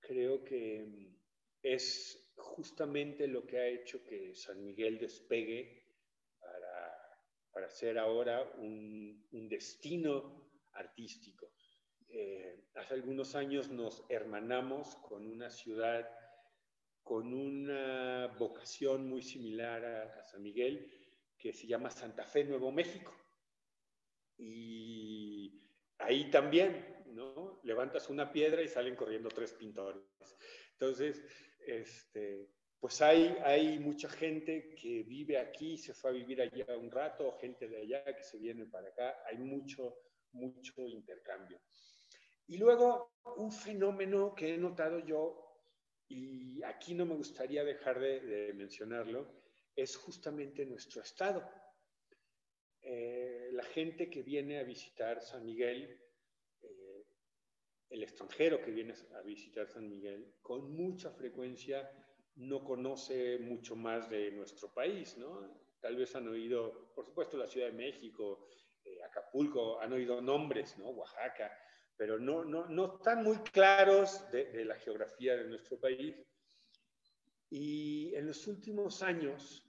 creo 0.00 0.44
que 0.44 1.14
es 1.62 2.25
justamente 2.36 3.26
lo 3.26 3.46
que 3.46 3.58
ha 3.58 3.66
hecho 3.66 4.02
que 4.04 4.34
San 4.34 4.64
Miguel 4.64 4.98
despegue 4.98 5.82
para, 6.38 6.96
para 7.52 7.70
ser 7.70 7.98
ahora 7.98 8.42
un, 8.58 9.26
un 9.32 9.48
destino 9.48 10.50
artístico. 10.72 11.52
Eh, 12.08 12.68
hace 12.74 12.94
algunos 12.94 13.34
años 13.34 13.70
nos 13.70 14.04
hermanamos 14.08 14.96
con 14.96 15.26
una 15.26 15.50
ciudad 15.50 16.08
con 17.02 17.32
una 17.32 18.26
vocación 18.36 19.08
muy 19.08 19.22
similar 19.22 19.84
a, 19.84 20.18
a 20.18 20.24
San 20.24 20.42
Miguel, 20.42 20.92
que 21.38 21.52
se 21.52 21.68
llama 21.68 21.88
Santa 21.88 22.24
Fe, 22.24 22.42
Nuevo 22.42 22.72
México. 22.72 23.14
Y 24.36 25.62
ahí 25.98 26.28
también, 26.32 27.04
¿no? 27.06 27.60
Levantas 27.62 28.10
una 28.10 28.32
piedra 28.32 28.60
y 28.60 28.66
salen 28.66 28.96
corriendo 28.96 29.28
tres 29.28 29.52
pintores. 29.52 30.02
Entonces, 30.72 31.22
este, 31.66 32.48
pues 32.80 33.00
hay, 33.02 33.78
mucha 33.78 34.08
gente 34.08 34.74
que 34.74 35.02
vive 35.02 35.38
aquí, 35.38 35.76
se 35.76 35.94
fue 35.94 36.10
a 36.10 36.14
vivir 36.14 36.40
allá 36.40 36.76
un 36.76 36.90
rato, 36.90 37.36
gente 37.40 37.68
de 37.68 37.78
allá 37.78 38.04
que 38.04 38.22
se 38.22 38.38
viene 38.38 38.66
para 38.66 38.88
acá, 38.88 39.16
hay 39.26 39.38
mucho, 39.38 39.98
mucho 40.32 40.86
intercambio. 40.86 41.60
Y 42.46 42.58
luego 42.58 43.14
un 43.36 43.50
fenómeno 43.50 44.34
que 44.34 44.54
he 44.54 44.58
notado 44.58 45.00
yo, 45.00 45.42
y 46.08 46.62
aquí 46.62 46.94
no 46.94 47.04
me 47.04 47.16
gustaría 47.16 47.64
dejar 47.64 47.98
de, 47.98 48.52
mencionarlo, 48.54 49.42
es 49.74 49.96
justamente 49.96 50.64
nuestro 50.64 51.02
estado. 51.02 51.48
Eh, 52.82 53.48
la 53.52 53.64
gente 53.64 54.08
que 54.08 54.22
viene 54.22 54.60
a 54.60 54.62
visitar 54.62 55.20
San 55.20 55.44
Miguel, 55.44 56.05
el 57.90 58.02
extranjero 58.02 58.60
que 58.60 58.70
viene 58.70 58.94
a 59.14 59.22
visitar 59.22 59.68
San 59.68 59.88
Miguel, 59.88 60.34
con 60.42 60.72
mucha 60.72 61.10
frecuencia 61.10 61.90
no 62.36 62.64
conoce 62.64 63.38
mucho 63.38 63.76
más 63.76 64.10
de 64.10 64.30
nuestro 64.32 64.72
país, 64.72 65.16
¿no? 65.16 65.66
Tal 65.80 65.96
vez 65.96 66.14
han 66.16 66.28
oído, 66.28 66.92
por 66.94 67.04
supuesto, 67.04 67.36
la 67.36 67.46
Ciudad 67.46 67.68
de 67.68 67.72
México, 67.72 68.48
eh, 68.84 69.02
Acapulco, 69.04 69.80
han 69.80 69.92
oído 69.92 70.20
nombres, 70.20 70.76
¿no? 70.78 70.90
Oaxaca, 70.90 71.56
pero 71.96 72.18
no, 72.18 72.44
no, 72.44 72.66
no 72.66 72.96
están 72.96 73.22
muy 73.22 73.38
claros 73.38 74.30
de, 74.30 74.64
la 74.64 74.76
geografía 74.76 75.36
de 75.36 75.48
nuestro 75.48 75.78
país. 75.78 76.16
Y 77.48 78.14
en 78.14 78.26
los 78.26 78.46
últimos 78.46 79.02
años, 79.02 79.62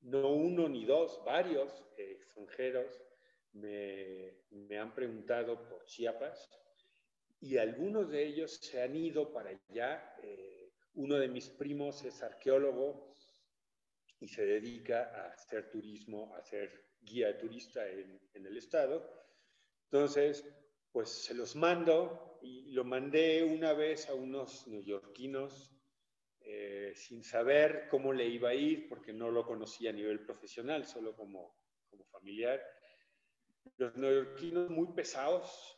no 0.00 0.32
uno 0.32 0.68
ni 0.68 0.84
dos, 0.84 1.22
varios 1.24 1.84
extranjeros 1.96 3.02
me, 3.52 4.42
me, 4.50 4.78
han 4.78 4.94
preguntado 4.94 5.66
por 5.68 5.84
Chiapas 5.86 6.50
y 7.40 7.56
algunos 7.58 8.10
de 8.10 8.26
ellos 8.26 8.58
se 8.60 8.82
han 8.82 8.96
ido 8.96 9.32
para 9.32 9.50
allá. 9.50 10.14
Eh, 10.22 10.72
uno 10.94 11.16
de 11.16 11.28
mis 11.28 11.48
primos 11.50 12.04
es 12.04 12.22
arqueólogo 12.22 13.14
y 14.20 14.28
se 14.28 14.44
dedica 14.44 15.10
a 15.14 15.32
hacer 15.32 15.70
turismo, 15.70 16.34
a 16.34 16.42
ser 16.42 16.88
guía 17.00 17.38
turista 17.38 17.88
en, 17.88 18.20
en 18.34 18.46
el 18.46 18.56
estado. 18.56 19.08
Entonces, 19.84 20.44
pues 20.90 21.08
se 21.08 21.34
los 21.34 21.54
mando 21.54 22.38
y 22.42 22.72
lo 22.72 22.84
mandé 22.84 23.44
una 23.44 23.72
vez 23.72 24.08
a 24.08 24.14
unos 24.14 24.66
neoyorquinos 24.66 25.72
eh, 26.40 26.92
sin 26.94 27.22
saber 27.22 27.88
cómo 27.90 28.12
le 28.12 28.26
iba 28.26 28.48
a 28.50 28.54
ir, 28.54 28.88
porque 28.88 29.12
no 29.12 29.30
lo 29.30 29.44
conocía 29.44 29.90
a 29.90 29.92
nivel 29.92 30.24
profesional, 30.24 30.86
solo 30.86 31.14
como, 31.14 31.54
como 31.90 32.06
familiar. 32.06 32.62
Los 33.76 33.94
neoyorquinos 33.96 34.70
muy 34.70 34.88
pesados 34.94 35.77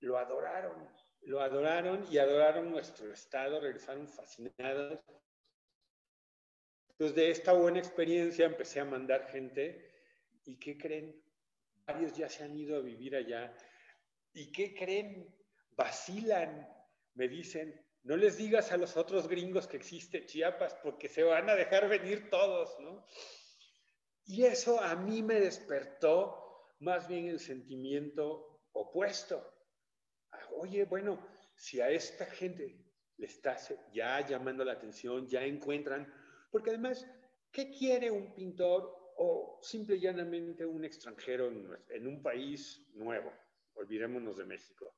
lo 0.00 0.18
adoraron, 0.18 0.88
lo 1.22 1.40
adoraron 1.40 2.06
y 2.10 2.18
adoraron 2.18 2.70
nuestro 2.70 3.12
estado, 3.12 3.60
regresaron 3.60 4.08
fascinados. 4.08 5.00
Entonces, 6.90 7.16
de 7.16 7.30
esta 7.30 7.52
buena 7.52 7.78
experiencia 7.78 8.46
empecé 8.46 8.80
a 8.80 8.84
mandar 8.84 9.28
gente 9.28 9.90
y 10.44 10.58
¿qué 10.58 10.76
creen? 10.76 11.22
Varios 11.86 12.12
ya 12.14 12.28
se 12.28 12.44
han 12.44 12.56
ido 12.56 12.76
a 12.76 12.80
vivir 12.80 13.16
allá 13.16 13.54
¿Y 14.32 14.52
qué 14.52 14.74
creen? 14.74 15.34
Vacilan, 15.76 16.68
me 17.14 17.28
dicen, 17.28 17.84
no 18.02 18.16
les 18.16 18.36
digas 18.36 18.70
a 18.72 18.76
los 18.76 18.96
otros 18.96 19.28
gringos 19.28 19.66
que 19.66 19.76
existe 19.76 20.26
Chiapas 20.26 20.74
porque 20.82 21.08
se 21.08 21.22
van 21.22 21.48
a 21.48 21.54
dejar 21.54 21.88
venir 21.88 22.30
todos, 22.30 22.78
¿no? 22.80 23.04
Y 24.24 24.44
eso 24.44 24.80
a 24.80 24.94
mí 24.94 25.22
me 25.22 25.40
despertó 25.40 26.68
más 26.78 27.08
bien 27.08 27.28
el 27.28 27.40
sentimiento 27.40 28.60
opuesto. 28.72 29.59
Oye, 30.56 30.84
bueno, 30.84 31.18
si 31.54 31.80
a 31.80 31.90
esta 31.90 32.26
gente 32.26 32.76
le 33.16 33.26
está 33.26 33.56
ya 33.92 34.26
llamando 34.26 34.64
la 34.64 34.72
atención, 34.72 35.26
ya 35.26 35.44
encuentran, 35.44 36.12
porque 36.50 36.70
además, 36.70 37.06
¿qué 37.50 37.70
quiere 37.70 38.10
un 38.10 38.34
pintor 38.34 39.12
o 39.16 39.58
simple 39.62 39.96
y 39.96 40.00
llanamente 40.00 40.64
un 40.64 40.84
extranjero 40.84 41.48
en 41.88 42.06
un 42.06 42.22
país 42.22 42.86
nuevo? 42.94 43.32
olvidémonos 43.80 44.36
de 44.36 44.44
México. 44.44 44.94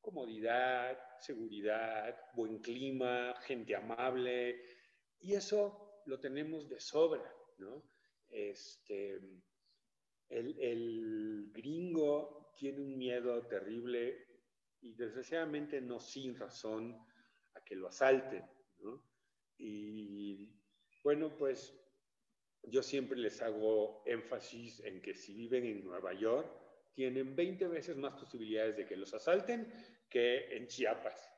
Comodidad, 0.00 0.98
seguridad, 1.20 2.16
buen 2.34 2.58
clima, 2.58 3.34
gente 3.42 3.76
amable, 3.76 4.60
y 5.20 5.34
eso 5.34 6.02
lo 6.06 6.18
tenemos 6.18 6.68
de 6.68 6.80
sobra, 6.80 7.32
¿no? 7.58 7.84
Este, 8.28 9.20
el 10.28 11.50
gringo 11.52 12.41
tiene 12.56 12.80
un 12.80 12.96
miedo 12.96 13.46
terrible 13.46 14.26
y 14.80 14.94
desgraciadamente 14.94 15.80
no 15.80 16.00
sin 16.00 16.36
razón 16.36 16.96
a 17.54 17.64
que 17.64 17.76
lo 17.76 17.88
asalten, 17.88 18.44
¿no? 18.78 19.04
Y 19.58 20.52
bueno, 21.04 21.36
pues 21.36 21.74
yo 22.64 22.82
siempre 22.82 23.18
les 23.18 23.40
hago 23.42 24.02
énfasis 24.06 24.80
en 24.80 25.00
que 25.02 25.14
si 25.14 25.34
viven 25.34 25.64
en 25.64 25.84
Nueva 25.84 26.12
York, 26.14 26.50
tienen 26.94 27.34
20 27.34 27.68
veces 27.68 27.96
más 27.96 28.14
posibilidades 28.14 28.76
de 28.76 28.86
que 28.86 28.96
los 28.96 29.12
asalten 29.14 29.72
que 30.08 30.56
en 30.56 30.66
Chiapas. 30.66 31.30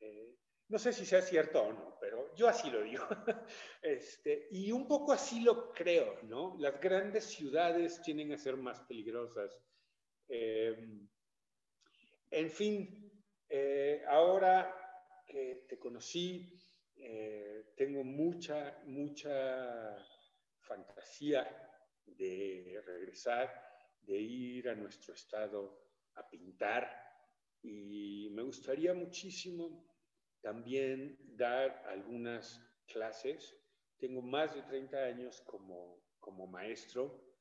Eh, 0.00 0.36
no 0.68 0.78
sé 0.78 0.92
si 0.92 1.06
sea 1.06 1.22
cierto 1.22 1.62
o 1.62 1.72
no, 1.72 1.96
pero 2.00 2.34
yo 2.34 2.48
así 2.48 2.70
lo 2.70 2.82
digo. 2.82 3.04
Este, 3.82 4.48
y 4.50 4.72
un 4.72 4.88
poco 4.88 5.12
así 5.12 5.40
lo 5.40 5.72
creo, 5.72 6.20
¿no? 6.24 6.56
Las 6.58 6.80
grandes 6.80 7.24
ciudades 7.24 8.02
tienen 8.02 8.30
que 8.30 8.38
ser 8.38 8.56
más 8.56 8.80
peligrosas. 8.80 9.56
Eh, 10.28 10.76
en 12.30 12.50
fin, 12.50 13.10
eh, 13.48 14.02
ahora 14.08 14.74
que 15.26 15.66
te 15.68 15.78
conocí, 15.78 16.52
tengo 17.76 18.02
mucha, 18.02 18.82
mucha 18.86 19.96
fantasía 20.60 21.46
de 22.06 22.82
regresar 22.84 23.52
de 24.02 24.16
ir 24.16 24.68
a 24.68 24.74
nuestro 24.74 25.14
estado 25.14 25.78
a 26.14 26.28
pintar 26.28 26.88
y 27.62 28.28
me 28.30 28.42
gustaría 28.42 28.94
muchísimo 28.94 29.84
también 30.40 31.18
dar 31.36 31.82
algunas 31.88 32.60
clases. 32.86 33.56
Tengo 33.98 34.22
más 34.22 34.54
de 34.54 34.62
30 34.62 34.96
años 34.98 35.40
como, 35.42 36.00
como 36.20 36.46
maestro 36.46 37.35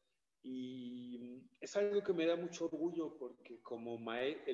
y 0.45 1.49
es 1.59 1.75
algo 1.75 2.03
que 2.03 2.13
me 2.13 2.27
da 2.27 2.35
mucho 2.35 2.65
orgullo 2.65 3.17
porque 3.17 3.59
como 3.63 3.97
maestro, 3.97 4.53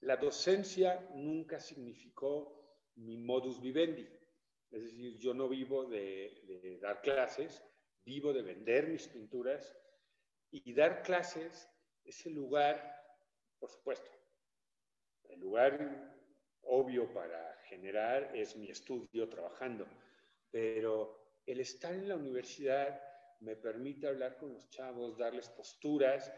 la 0.00 0.16
docencia 0.16 1.08
nunca 1.14 1.58
significó 1.58 2.90
mi 2.96 3.16
modus 3.16 3.62
vivendi. 3.62 4.06
Es 4.70 4.82
decir, 4.82 5.18
yo 5.18 5.32
no 5.32 5.48
vivo 5.48 5.86
de, 5.86 6.42
de 6.46 6.78
dar 6.78 7.00
clases, 7.00 7.64
vivo 8.04 8.34
de 8.34 8.42
vender 8.42 8.88
mis 8.88 9.08
pinturas 9.08 9.74
y 10.50 10.74
dar 10.74 11.02
clases 11.02 11.66
es 12.04 12.26
el 12.26 12.34
lugar, 12.34 13.02
por 13.58 13.70
supuesto, 13.70 14.10
el 15.30 15.40
lugar 15.40 16.14
obvio 16.60 17.10
para 17.14 17.56
generar 17.64 18.36
es 18.36 18.54
mi 18.56 18.68
estudio 18.68 19.30
trabajando, 19.30 19.86
pero 20.50 21.40
el 21.46 21.60
estar 21.60 21.94
en 21.94 22.08
la 22.08 22.16
universidad 22.16 23.13
me 23.40 23.56
permite 23.56 24.06
hablar 24.06 24.36
con 24.38 24.52
los 24.52 24.68
chavos, 24.70 25.18
darles 25.18 25.48
posturas 25.50 26.32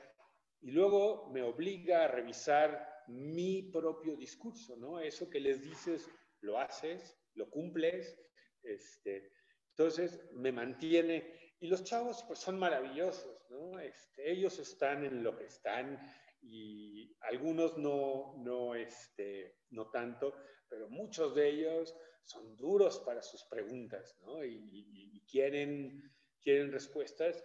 y 0.60 0.70
luego 0.70 1.30
me 1.30 1.42
obliga 1.42 2.04
a 2.04 2.08
revisar 2.08 3.04
mi 3.08 3.70
propio 3.70 4.16
discurso, 4.16 4.76
¿no? 4.76 5.00
Eso 5.00 5.30
que 5.30 5.40
les 5.40 5.62
dices, 5.62 6.08
lo 6.40 6.58
haces, 6.58 7.16
lo 7.34 7.48
cumples, 7.50 8.18
este, 8.62 9.32
entonces 9.70 10.20
me 10.32 10.52
mantiene 10.52 11.54
y 11.60 11.68
los 11.68 11.84
chavos 11.84 12.24
pues 12.26 12.38
son 12.38 12.58
maravillosos, 12.58 13.46
¿no? 13.50 13.78
Este, 13.78 14.30
ellos 14.30 14.58
están 14.58 15.04
en 15.04 15.22
lo 15.22 15.36
que 15.36 15.44
están 15.44 15.98
y 16.42 17.16
algunos 17.20 17.76
no, 17.78 18.34
no, 18.38 18.74
este, 18.74 19.58
no 19.70 19.90
tanto, 19.90 20.34
pero 20.68 20.88
muchos 20.88 21.34
de 21.34 21.48
ellos 21.48 21.94
son 22.22 22.56
duros 22.56 23.00
para 23.00 23.22
sus 23.22 23.44
preguntas, 23.44 24.16
¿no? 24.22 24.44
Y, 24.44 25.22
quieren, 25.28 26.02
quieren 26.46 26.70
respuestas. 26.70 27.44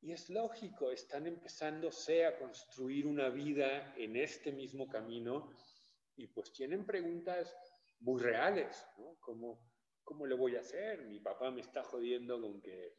Y 0.00 0.12
es 0.12 0.30
lógico, 0.30 0.90
están 0.90 1.26
empezándose 1.26 2.24
a 2.24 2.38
construir 2.38 3.06
una 3.06 3.28
vida 3.28 3.94
en 3.98 4.16
este 4.16 4.50
mismo 4.50 4.88
camino 4.88 5.50
y 6.16 6.26
pues 6.28 6.50
tienen 6.50 6.86
preguntas 6.86 7.54
muy 7.98 8.18
reales, 8.18 8.82
¿no? 8.96 9.18
Como, 9.20 9.70
¿cómo 10.02 10.26
le 10.26 10.34
voy 10.34 10.56
a 10.56 10.60
hacer? 10.60 11.02
Mi 11.02 11.20
papá 11.20 11.50
me 11.50 11.60
está 11.60 11.82
jodiendo 11.82 12.40
con 12.40 12.62
que 12.62 12.96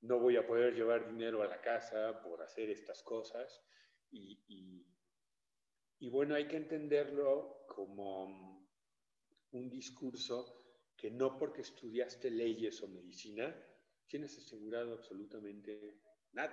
no 0.00 0.18
voy 0.18 0.36
a 0.36 0.44
poder 0.44 0.74
llevar 0.74 1.08
dinero 1.08 1.40
a 1.42 1.46
la 1.46 1.60
casa 1.60 2.20
por 2.20 2.42
hacer 2.42 2.68
estas 2.68 3.00
cosas. 3.04 3.62
Y, 4.10 4.42
y, 6.00 6.08
bueno, 6.08 6.34
hay 6.34 6.48
que 6.48 6.56
entenderlo 6.56 7.64
como 7.68 8.68
un 9.52 9.70
discurso 9.70 10.64
que 10.96 11.12
no 11.12 11.38
porque 11.38 11.60
estudiaste 11.60 12.28
leyes 12.28 12.82
o 12.82 12.88
medicina 12.88 13.54
tienes 14.10 14.36
asegurado 14.36 14.92
absolutamente 14.92 16.02
nada. 16.32 16.52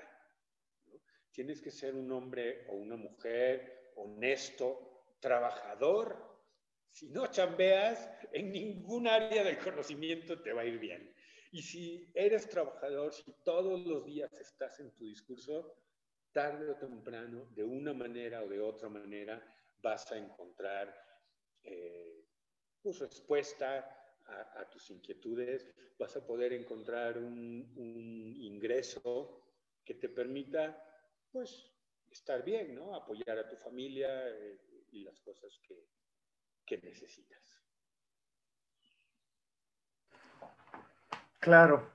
Tienes 1.32 1.60
que 1.60 1.72
ser 1.72 1.96
un 1.96 2.12
hombre 2.12 2.66
o 2.70 2.76
una 2.76 2.96
mujer 2.96 3.92
honesto, 3.96 5.16
trabajador 5.20 6.26
Si 6.90 7.10
no 7.10 7.28
chambeas, 7.28 8.10
en 8.32 8.52
ningún 8.52 9.08
área 9.08 9.44
del 9.44 9.60
conocimiento 9.60 10.42
te 10.42 10.52
va 10.52 10.62
a 10.62 10.66
ir 10.66 10.80
bien. 10.80 11.14
Y 11.52 11.62
si 11.62 12.12
eres 12.16 12.50
trabajador, 12.50 13.14
si 13.14 13.32
todos 13.44 13.86
los 13.86 14.04
días 14.06 14.34
estás 14.34 14.80
en 14.80 14.92
tu 14.96 15.06
discurso, 15.06 15.76
tarde 16.32 16.72
o 16.72 16.76
temprano, 16.76 17.46
de 17.54 17.64
una 17.64 17.94
manera 17.94 18.42
o 18.42 18.48
de 18.48 18.60
otra 18.60 18.90
manera, 18.90 19.36
vas 19.82 20.12
a 20.12 20.18
encontrar 20.18 20.92
eh, 21.64 22.26
pues, 22.82 23.00
respuesta 23.00 23.97
a, 24.28 24.70
tus 24.70 24.90
inquietudes, 24.92 25.74
vas 25.98 26.16
a 26.16 26.26
poder 26.26 26.54
encontrar 26.54 27.18
un, 27.18 28.36
ingreso 28.40 29.44
que 29.84 29.96
te 29.96 30.10
permita, 30.10 30.84
pues, 31.32 31.72
estar 32.12 32.44
bien, 32.44 32.76
¿no? 32.76 32.96
Apoyar 32.96 33.38
a 33.38 33.48
tu 33.48 33.56
familia 33.56 34.30
eh, 34.30 34.60
y 34.92 35.04
las 35.04 35.20
cosas 35.22 35.60
que, 35.64 35.88
que 36.66 36.78
necesitas. 36.78 37.62
Claro. 41.40 41.90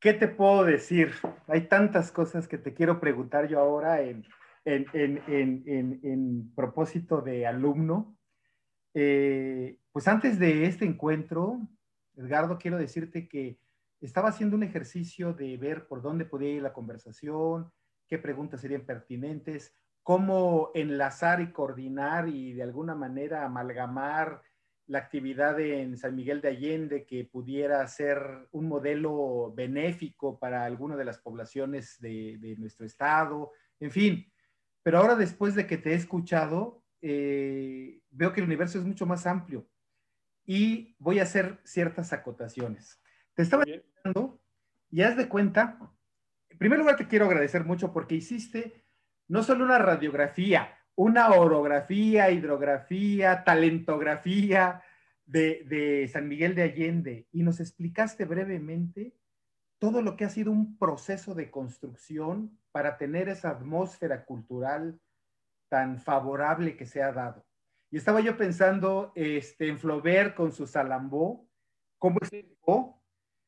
¿Qué 0.00 0.14
te 0.14 0.28
puedo 0.28 0.64
decir? 0.64 1.12
Hay 1.46 1.68
tantas 1.68 2.10
cosas 2.10 2.48
que 2.48 2.56
te 2.56 2.72
quiero 2.72 3.00
preguntar 3.00 3.48
yo 3.48 3.60
ahora 3.60 4.00
en, 4.00 4.24
en, 4.64 6.54
propósito 6.54 7.20
de 7.20 7.46
alumno. 7.46 8.16
Eh, 8.94 9.78
pues 9.92 10.08
antes 10.08 10.38
de 10.38 10.66
este 10.66 10.84
encuentro, 10.84 11.60
Edgardo, 12.16 12.58
quiero 12.58 12.78
decirte 12.78 13.28
que 13.28 13.58
estaba 14.00 14.30
haciendo 14.30 14.56
un 14.56 14.62
ejercicio 14.62 15.32
de 15.32 15.56
ver 15.56 15.86
por 15.86 16.02
dónde 16.02 16.24
podía 16.24 16.50
ir 16.50 16.62
la 16.62 16.72
conversación, 16.72 17.70
qué 18.08 18.18
preguntas 18.18 18.60
serían 18.60 18.82
pertinentes, 18.82 19.74
cómo 20.02 20.70
enlazar 20.74 21.40
y 21.40 21.52
coordinar 21.52 22.28
y 22.28 22.52
de 22.52 22.62
alguna 22.62 22.94
manera 22.94 23.44
amalgamar 23.44 24.42
la 24.86 24.98
actividad 24.98 25.60
en 25.60 25.96
San 25.96 26.16
Miguel 26.16 26.40
de 26.40 26.48
Allende 26.48 27.06
que 27.06 27.24
pudiera 27.24 27.86
ser 27.86 28.48
un 28.50 28.66
modelo 28.66 29.52
benéfico 29.54 30.36
para 30.38 30.64
alguna 30.64 30.96
de 30.96 31.04
las 31.04 31.18
poblaciones 31.18 32.00
de, 32.00 32.56
nuestro 32.58 32.84
estado, 32.84 33.52
en 33.78 33.92
fin. 33.92 34.32
Pero 34.82 34.98
ahora 34.98 35.14
después 35.14 35.54
de 35.54 35.68
que 35.68 35.78
te 35.78 35.92
he 35.92 35.94
escuchado, 35.94 36.79
eh, 37.02 38.00
veo 38.10 38.32
que 38.32 38.40
el 38.40 38.46
universo 38.46 38.78
es 38.78 38.84
mucho 38.84 39.06
más 39.06 39.26
amplio 39.26 39.66
y 40.44 40.96
voy 40.98 41.20
a 41.20 41.24
hacer 41.24 41.60
ciertas 41.64 42.12
acotaciones. 42.12 43.00
Te 43.34 43.42
estaba 43.42 43.64
diciendo 43.64 44.40
y 44.90 45.02
haz 45.02 45.16
de 45.16 45.28
cuenta, 45.28 45.78
en 46.48 46.58
primer 46.58 46.78
lugar 46.78 46.96
te 46.96 47.06
quiero 47.06 47.26
agradecer 47.26 47.64
mucho 47.64 47.92
porque 47.92 48.16
hiciste 48.16 48.84
no 49.28 49.42
solo 49.42 49.64
una 49.64 49.78
radiografía, 49.78 50.76
una 50.96 51.30
orografía, 51.30 52.30
hidrografía, 52.30 53.44
talentografía 53.44 54.82
de, 55.24 56.10
San 56.12 56.28
Miguel 56.28 56.54
de 56.54 56.62
Allende 56.62 57.28
y 57.32 57.42
nos 57.42 57.60
explicaste 57.60 58.24
brevemente 58.24 59.14
todo 59.78 60.02
lo 60.02 60.16
que 60.16 60.24
ha 60.24 60.30
sido 60.30 60.50
un 60.50 60.76
proceso 60.76 61.34
de 61.34 61.50
construcción 61.50 62.58
para 62.72 62.98
tener 62.98 63.28
esa 63.28 63.50
atmósfera 63.50 64.24
cultural 64.24 65.00
tan 65.70 65.98
favorable 65.98 66.76
que 66.76 66.84
se 66.84 67.02
ha 67.02 67.12
dado. 67.12 67.46
Y 67.90 67.96
estaba 67.96 68.20
yo 68.20 68.36
pensando 68.36 69.12
este, 69.14 69.68
en 69.68 69.78
Flaubert 69.78 70.34
con 70.34 70.52
su 70.52 70.66
Salambó, 70.66 71.48
cómo 71.98 72.18
estuvo. 72.20 73.02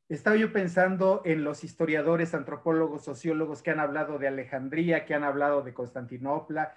Estaba 0.08 0.36
yo 0.36 0.52
pensando 0.52 1.20
en 1.26 1.44
los 1.44 1.64
historiadores, 1.64 2.34
antropólogos, 2.34 3.04
sociólogos 3.04 3.62
que 3.62 3.70
han 3.70 3.80
hablado 3.80 4.18
de 4.18 4.28
Alejandría, 4.28 5.04
que 5.04 5.14
han 5.14 5.24
hablado 5.24 5.62
de 5.62 5.74
Constantinopla, 5.74 6.74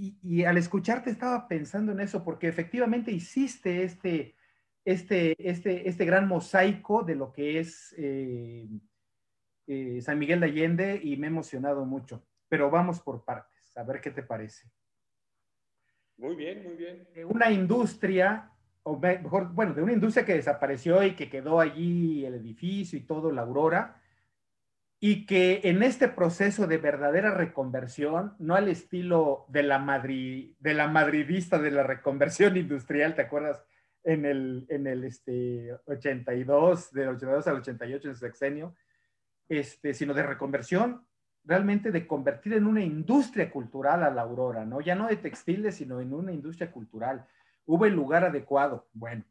y, 0.00 0.44
al 0.44 0.56
escucharte 0.56 1.10
estaba 1.10 1.48
pensando 1.48 1.90
en 1.90 1.98
eso, 1.98 2.22
porque 2.22 2.46
efectivamente 2.46 3.10
hiciste 3.10 3.82
este, 3.82 4.36
este, 4.84 5.34
este, 5.50 5.88
este 5.88 6.04
gran 6.04 6.28
mosaico 6.28 7.02
de 7.02 7.16
lo 7.16 7.32
que 7.32 7.58
es 7.58 7.92
eh, 7.98 8.68
eh, 9.66 10.00
San 10.00 10.20
Miguel 10.20 10.38
de 10.38 10.46
Allende 10.46 11.00
y 11.02 11.16
me 11.16 11.26
he 11.26 11.30
emocionado 11.30 11.84
mucho. 11.84 12.24
Pero 12.48 12.70
vamos 12.70 13.00
por 13.00 13.24
partes, 13.24 13.57
a 13.78 13.84
ver 13.84 14.00
qué 14.00 14.10
te 14.10 14.22
parece. 14.22 14.68
Muy 16.16 16.34
bien, 16.34 16.64
muy 16.64 16.74
bien. 16.74 17.06
De 17.14 17.24
una 17.24 17.50
industria, 17.50 18.50
o 18.82 18.98
mejor, 18.98 19.52
bueno, 19.52 19.72
de 19.72 19.82
una 19.82 19.92
industria 19.92 20.26
que 20.26 20.34
desapareció 20.34 21.02
y 21.04 21.14
que 21.14 21.30
quedó 21.30 21.60
allí 21.60 22.24
el 22.26 22.34
edificio 22.34 22.98
y 22.98 23.02
todo, 23.02 23.30
la 23.30 23.42
Aurora, 23.42 24.02
y 25.00 25.26
que 25.26 25.60
en 25.62 25.84
este 25.84 26.08
proceso 26.08 26.66
de 26.66 26.78
verdadera 26.78 27.32
reconversión, 27.32 28.34
no 28.40 28.56
al 28.56 28.66
estilo 28.66 29.46
de 29.48 29.62
la, 29.62 29.78
Madrid, 29.78 30.56
de 30.58 30.74
la 30.74 30.88
madridista 30.88 31.60
de 31.60 31.70
la 31.70 31.84
reconversión 31.84 32.56
industrial, 32.56 33.14
¿te 33.14 33.22
acuerdas? 33.22 33.64
En 34.02 34.24
el, 34.24 34.66
en 34.70 34.88
el 34.88 35.04
este, 35.04 35.72
82, 35.84 36.92
del 36.92 37.08
82 37.10 37.46
al 37.46 37.56
88 37.56 38.08
en 38.08 38.14
su 38.14 38.20
sexenio, 38.20 38.74
este, 39.48 39.94
sino 39.94 40.14
de 40.14 40.24
reconversión, 40.24 41.06
realmente 41.48 41.90
de 41.90 42.06
convertir 42.06 42.52
en 42.52 42.66
una 42.66 42.82
industria 42.82 43.50
cultural 43.50 44.04
a 44.04 44.10
la 44.10 44.20
Aurora, 44.20 44.66
¿no? 44.66 44.82
Ya 44.82 44.94
no 44.94 45.06
de 45.06 45.16
textiles, 45.16 45.76
sino 45.76 45.98
en 45.98 46.12
una 46.12 46.30
industria 46.30 46.70
cultural. 46.70 47.26
Hubo 47.64 47.86
el 47.86 47.94
lugar 47.94 48.22
adecuado. 48.22 48.86
Bueno, 48.92 49.24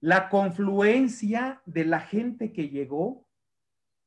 la 0.00 0.28
confluencia 0.28 1.62
de 1.64 1.86
la 1.86 2.00
gente 2.00 2.52
que 2.52 2.68
llegó 2.68 3.26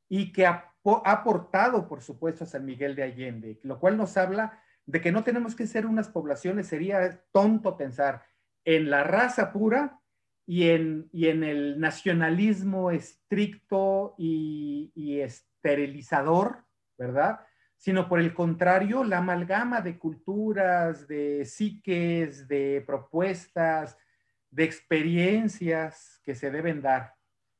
y 0.08 0.32
que 0.32 0.46
ha 0.46 0.72
aportado, 1.04 1.88
por 1.88 2.00
supuesto, 2.00 2.44
a 2.44 2.46
San 2.46 2.64
Miguel 2.64 2.94
de 2.94 3.02
Allende, 3.02 3.58
lo 3.64 3.80
cual 3.80 3.96
nos 3.96 4.16
habla 4.16 4.62
de 4.86 5.00
que 5.00 5.10
no 5.10 5.24
tenemos 5.24 5.56
que 5.56 5.66
ser 5.66 5.84
unas 5.84 6.08
poblaciones, 6.08 6.68
sería 6.68 7.24
tonto 7.32 7.76
pensar 7.76 8.22
en 8.64 8.88
la 8.88 9.02
raza 9.02 9.52
pura 9.52 10.00
y 10.46 10.68
en, 10.68 11.08
y 11.12 11.26
en 11.26 11.42
el 11.42 11.80
nacionalismo 11.80 12.92
estricto 12.92 14.14
y, 14.16 14.92
y 14.94 15.20
esterilizador, 15.20 16.64
¿verdad? 16.96 17.40
Sino 17.78 18.08
por 18.08 18.20
el 18.20 18.34
contrario, 18.34 19.02
la 19.04 19.18
amalgama 19.18 19.80
de 19.80 19.98
culturas, 19.98 21.08
de 21.08 21.46
psiques, 21.46 22.46
de 22.48 22.84
propuestas, 22.86 23.96
de 24.50 24.64
experiencias 24.64 26.20
que 26.24 26.34
se 26.34 26.50
deben 26.50 26.82
dar. 26.82 27.14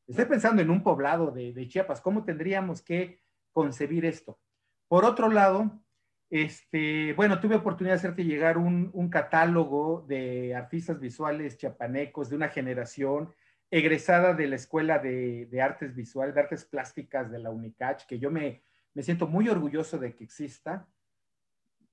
Estoy 0.06 0.24
pensando 0.24 0.62
en 0.62 0.70
un 0.70 0.82
poblado 0.82 1.30
de, 1.30 1.68
Chiapas, 1.68 2.00
¿cómo 2.00 2.24
tendríamos 2.24 2.82
que 2.82 3.20
concebir 3.52 4.06
esto? 4.06 4.40
Por 4.88 5.04
otro 5.04 5.28
lado, 5.28 5.82
este, 6.30 7.12
bueno, 7.12 7.40
tuve 7.40 7.56
oportunidad 7.56 7.94
de 7.94 7.98
hacerte 7.98 8.24
llegar 8.24 8.56
un, 8.56 9.10
catálogo 9.10 10.06
de 10.08 10.54
artistas 10.54 10.98
visuales 10.98 11.58
chiapanecos 11.58 12.30
de 12.30 12.36
una 12.36 12.48
generación 12.48 13.34
egresada 13.70 14.32
de 14.32 14.46
la 14.46 14.56
Escuela 14.56 14.98
de, 14.98 15.60
Artes 15.62 15.94
Visuales, 15.94 16.34
de 16.34 16.40
Artes 16.40 16.64
Plásticas 16.64 17.30
de 17.30 17.38
la 17.38 17.50
UNICACH, 17.50 18.06
que 18.06 18.18
yo 18.18 18.30
me, 18.30 18.62
me 18.94 19.02
siento 19.02 19.26
muy 19.26 19.48
orgulloso 19.48 19.98
de 19.98 20.14
que 20.14 20.24
exista, 20.24 20.88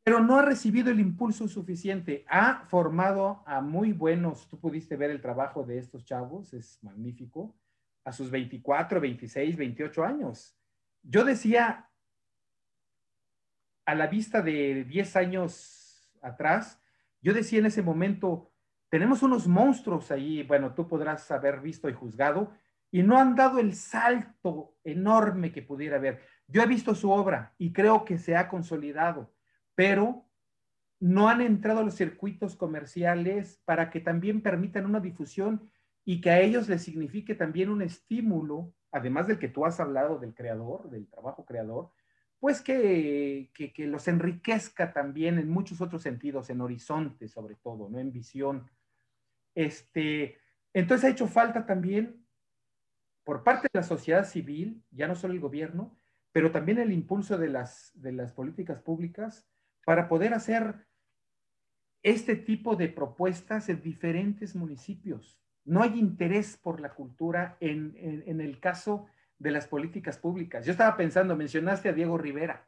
pero 0.04 0.20
no 0.20 0.38
ha 0.38 0.44
recibido 0.44 0.92
el 0.92 1.00
impulso 1.00 1.48
suficiente. 1.48 2.26
Ha 2.28 2.66
formado 2.68 3.44
a 3.46 3.62
muy 3.62 3.92
buenos, 3.92 4.48
tú 4.48 4.60
pudiste 4.60 4.96
ver 4.96 5.10
el 5.10 5.22
trabajo 5.22 5.64
de 5.64 5.80
estos 5.80 6.06
chavos, 6.06 6.54
es 6.54 6.78
magnífico 6.84 7.56
a 8.04 8.12
sus 8.12 8.30
24, 8.30 9.02
26, 9.02 9.58
28 9.58 10.04
años. 10.04 10.56
Yo 11.02 11.26
decía, 11.26 11.90
a 13.86 13.96
la 13.96 14.08
vista 14.08 14.42
de 14.42 14.84
10 14.84 15.16
años 15.16 16.12
atrás, 16.22 16.80
yo 17.22 17.34
decía 17.34 17.60
en 17.60 17.66
ese 17.66 17.82
momento, 17.82 18.52
tenemos 18.90 19.24
unos 19.24 19.48
monstruos 19.48 20.12
ahí, 20.12 20.44
bueno, 20.44 20.74
tú 20.76 20.88
podrás 20.88 21.30
haber 21.32 21.62
visto 21.62 21.90
y 21.90 21.94
juzgado, 21.94 22.54
y 22.92 23.04
no 23.04 23.18
han 23.18 23.36
dado 23.36 23.60
el 23.60 23.74
salto 23.74 24.78
enorme 24.84 25.52
que 25.52 25.64
pudiera 25.64 25.98
haber. 25.98 26.22
Yo 26.48 26.62
he 26.62 26.68
visto 26.68 26.96
su 26.96 27.12
obra 27.12 27.54
y 27.58 27.74
creo 27.74 28.06
que 28.06 28.18
se 28.18 28.36
ha 28.36 28.48
consolidado, 28.48 29.34
pero 29.74 30.26
no 31.00 31.28
han 31.30 31.42
entrado 31.42 31.84
los 31.84 31.96
circuitos 31.96 32.56
comerciales 32.56 33.62
para 33.66 33.90
que 33.90 34.00
también 34.00 34.42
permitan 34.42 34.86
una 34.86 35.00
difusión 35.00 35.70
y 36.06 36.22
que 36.22 36.30
a 36.30 36.40
ellos 36.40 36.70
les 36.70 36.84
signifique 36.84 37.36
también 37.36 37.70
un 37.70 37.82
estímulo, 37.82 38.74
además 38.92 39.28
del 39.28 39.40
que 39.40 39.50
tú 39.50 39.66
has 39.66 39.80
hablado 39.80 40.20
del 40.20 40.34
creador, 40.34 40.90
del 40.90 41.08
trabajo 41.08 41.46
creador, 41.46 41.92
pues 42.40 42.62
que, 42.62 43.50
que, 43.54 43.88
los 43.88 44.08
enriquezca 44.08 44.94
también 44.94 45.40
en 45.40 45.50
muchos 45.50 45.82
otros 45.82 46.04
sentidos, 46.04 46.50
en 46.50 46.62
horizonte 46.62 47.28
sobre 47.28 47.56
todo, 47.56 47.90
¿no? 47.90 47.98
En 47.98 48.12
visión. 48.12 48.70
Este, 49.56 50.38
entonces 50.74 51.06
ha 51.06 51.10
hecho 51.10 51.28
falta 51.28 51.66
también 51.66 52.24
por 53.24 53.44
parte 53.44 53.68
de 53.74 53.80
la 53.80 53.84
sociedad 53.84 54.26
civil, 54.26 54.84
ya 54.92 55.08
no 55.08 55.16
solo 55.16 55.34
el 55.34 55.40
gobierno, 55.40 55.98
pero 56.36 56.52
también 56.52 56.80
el 56.80 56.92
impulso 56.92 57.38
de 57.38 57.48
las, 57.48 57.94
de 57.94 58.12
las 58.12 58.34
políticas 58.34 58.82
públicas 58.82 59.48
para 59.86 60.10
poder 60.10 60.34
hacer 60.34 60.86
este 62.04 62.36
tipo 62.36 62.76
de 62.76 62.90
propuestas 62.90 63.70
en 63.70 63.82
diferentes 63.82 64.54
municipios. 64.54 65.40
No 65.64 65.82
hay 65.82 65.98
interés 65.98 66.58
por 66.58 66.82
la 66.82 66.90
cultura 66.90 67.56
en, 67.62 67.96
el 68.42 68.60
caso 68.60 69.08
de 69.40 69.52
las 69.52 69.66
políticas 69.66 70.18
públicas. 70.18 70.66
Yo 70.66 70.74
estaba 70.74 70.98
pensando, 70.98 71.38
mencionaste 71.38 71.88
a 71.88 71.94
Diego 71.94 72.18
Rivera, 72.18 72.68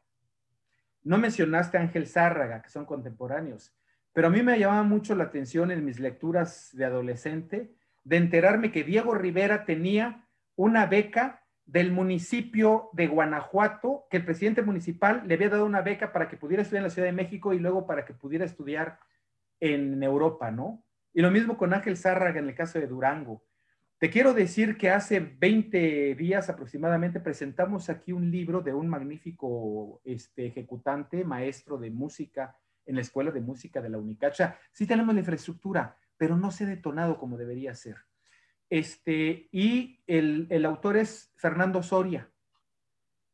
no 1.02 1.18
mencionaste 1.18 1.76
a 1.76 1.82
Ángel 1.82 2.06
Zárraga, 2.06 2.62
que 2.62 2.70
son 2.70 2.86
contemporáneos, 2.86 3.76
pero 4.14 4.28
a 4.28 4.30
mí 4.30 4.42
me 4.42 4.58
llamaba 4.58 4.82
mucho 4.82 5.14
la 5.14 5.24
atención 5.24 5.70
en 5.70 5.84
mis 5.84 6.00
lecturas 6.00 6.70
de 6.72 6.86
adolescente 6.86 7.74
de 8.02 8.16
enterarme 8.16 8.72
que 8.72 8.82
Diego 8.82 9.12
Rivera 9.12 9.66
tenía 9.66 10.26
una 10.56 10.86
beca 10.86 11.37
del 11.68 11.92
municipio 11.92 12.88
de 12.94 13.08
Guanajuato, 13.08 14.06
que 14.10 14.16
el 14.16 14.24
presidente 14.24 14.62
municipal 14.62 15.22
le 15.26 15.34
había 15.34 15.50
dado 15.50 15.66
una 15.66 15.82
beca 15.82 16.12
para 16.12 16.26
que 16.26 16.38
pudiera 16.38 16.62
estudiar 16.62 16.80
en 16.80 16.84
la 16.84 16.90
Ciudad 16.90 17.08
de 17.08 17.12
México 17.12 17.52
y 17.52 17.58
luego 17.58 17.86
para 17.86 18.06
que 18.06 18.14
pudiera 18.14 18.46
estudiar 18.46 18.98
en 19.60 20.02
Europa, 20.02 20.50
¿no? 20.50 20.82
Y 21.12 21.20
lo 21.20 21.30
mismo 21.30 21.58
con 21.58 21.74
Ángel 21.74 21.98
Zárraga 21.98 22.40
en 22.40 22.48
el 22.48 22.54
caso 22.54 22.78
de 22.78 22.86
Durango. 22.86 23.44
Te 23.98 24.08
quiero 24.08 24.32
decir 24.32 24.78
que 24.78 24.88
hace 24.88 25.20
20 25.20 26.14
días 26.14 26.48
aproximadamente 26.48 27.20
presentamos 27.20 27.90
aquí 27.90 28.12
un 28.12 28.30
libro 28.30 28.62
de 28.62 28.72
un 28.72 28.88
magnífico 28.88 30.00
este, 30.04 30.46
ejecutante, 30.46 31.22
maestro 31.22 31.76
de 31.76 31.90
música 31.90 32.56
en 32.86 32.94
la 32.94 33.02
Escuela 33.02 33.30
de 33.30 33.42
Música 33.42 33.82
de 33.82 33.90
la 33.90 33.98
Unicacha. 33.98 34.56
Sí 34.72 34.86
tenemos 34.86 35.14
la 35.14 35.20
infraestructura, 35.20 35.98
pero 36.16 36.34
no 36.34 36.50
se 36.50 36.64
ha 36.64 36.68
detonado 36.68 37.18
como 37.18 37.36
debería 37.36 37.74
ser. 37.74 37.96
Este, 38.70 39.48
y 39.50 40.02
el, 40.06 40.46
el 40.50 40.64
autor 40.64 40.96
es 40.96 41.32
Fernando 41.36 41.82
Soria. 41.82 42.30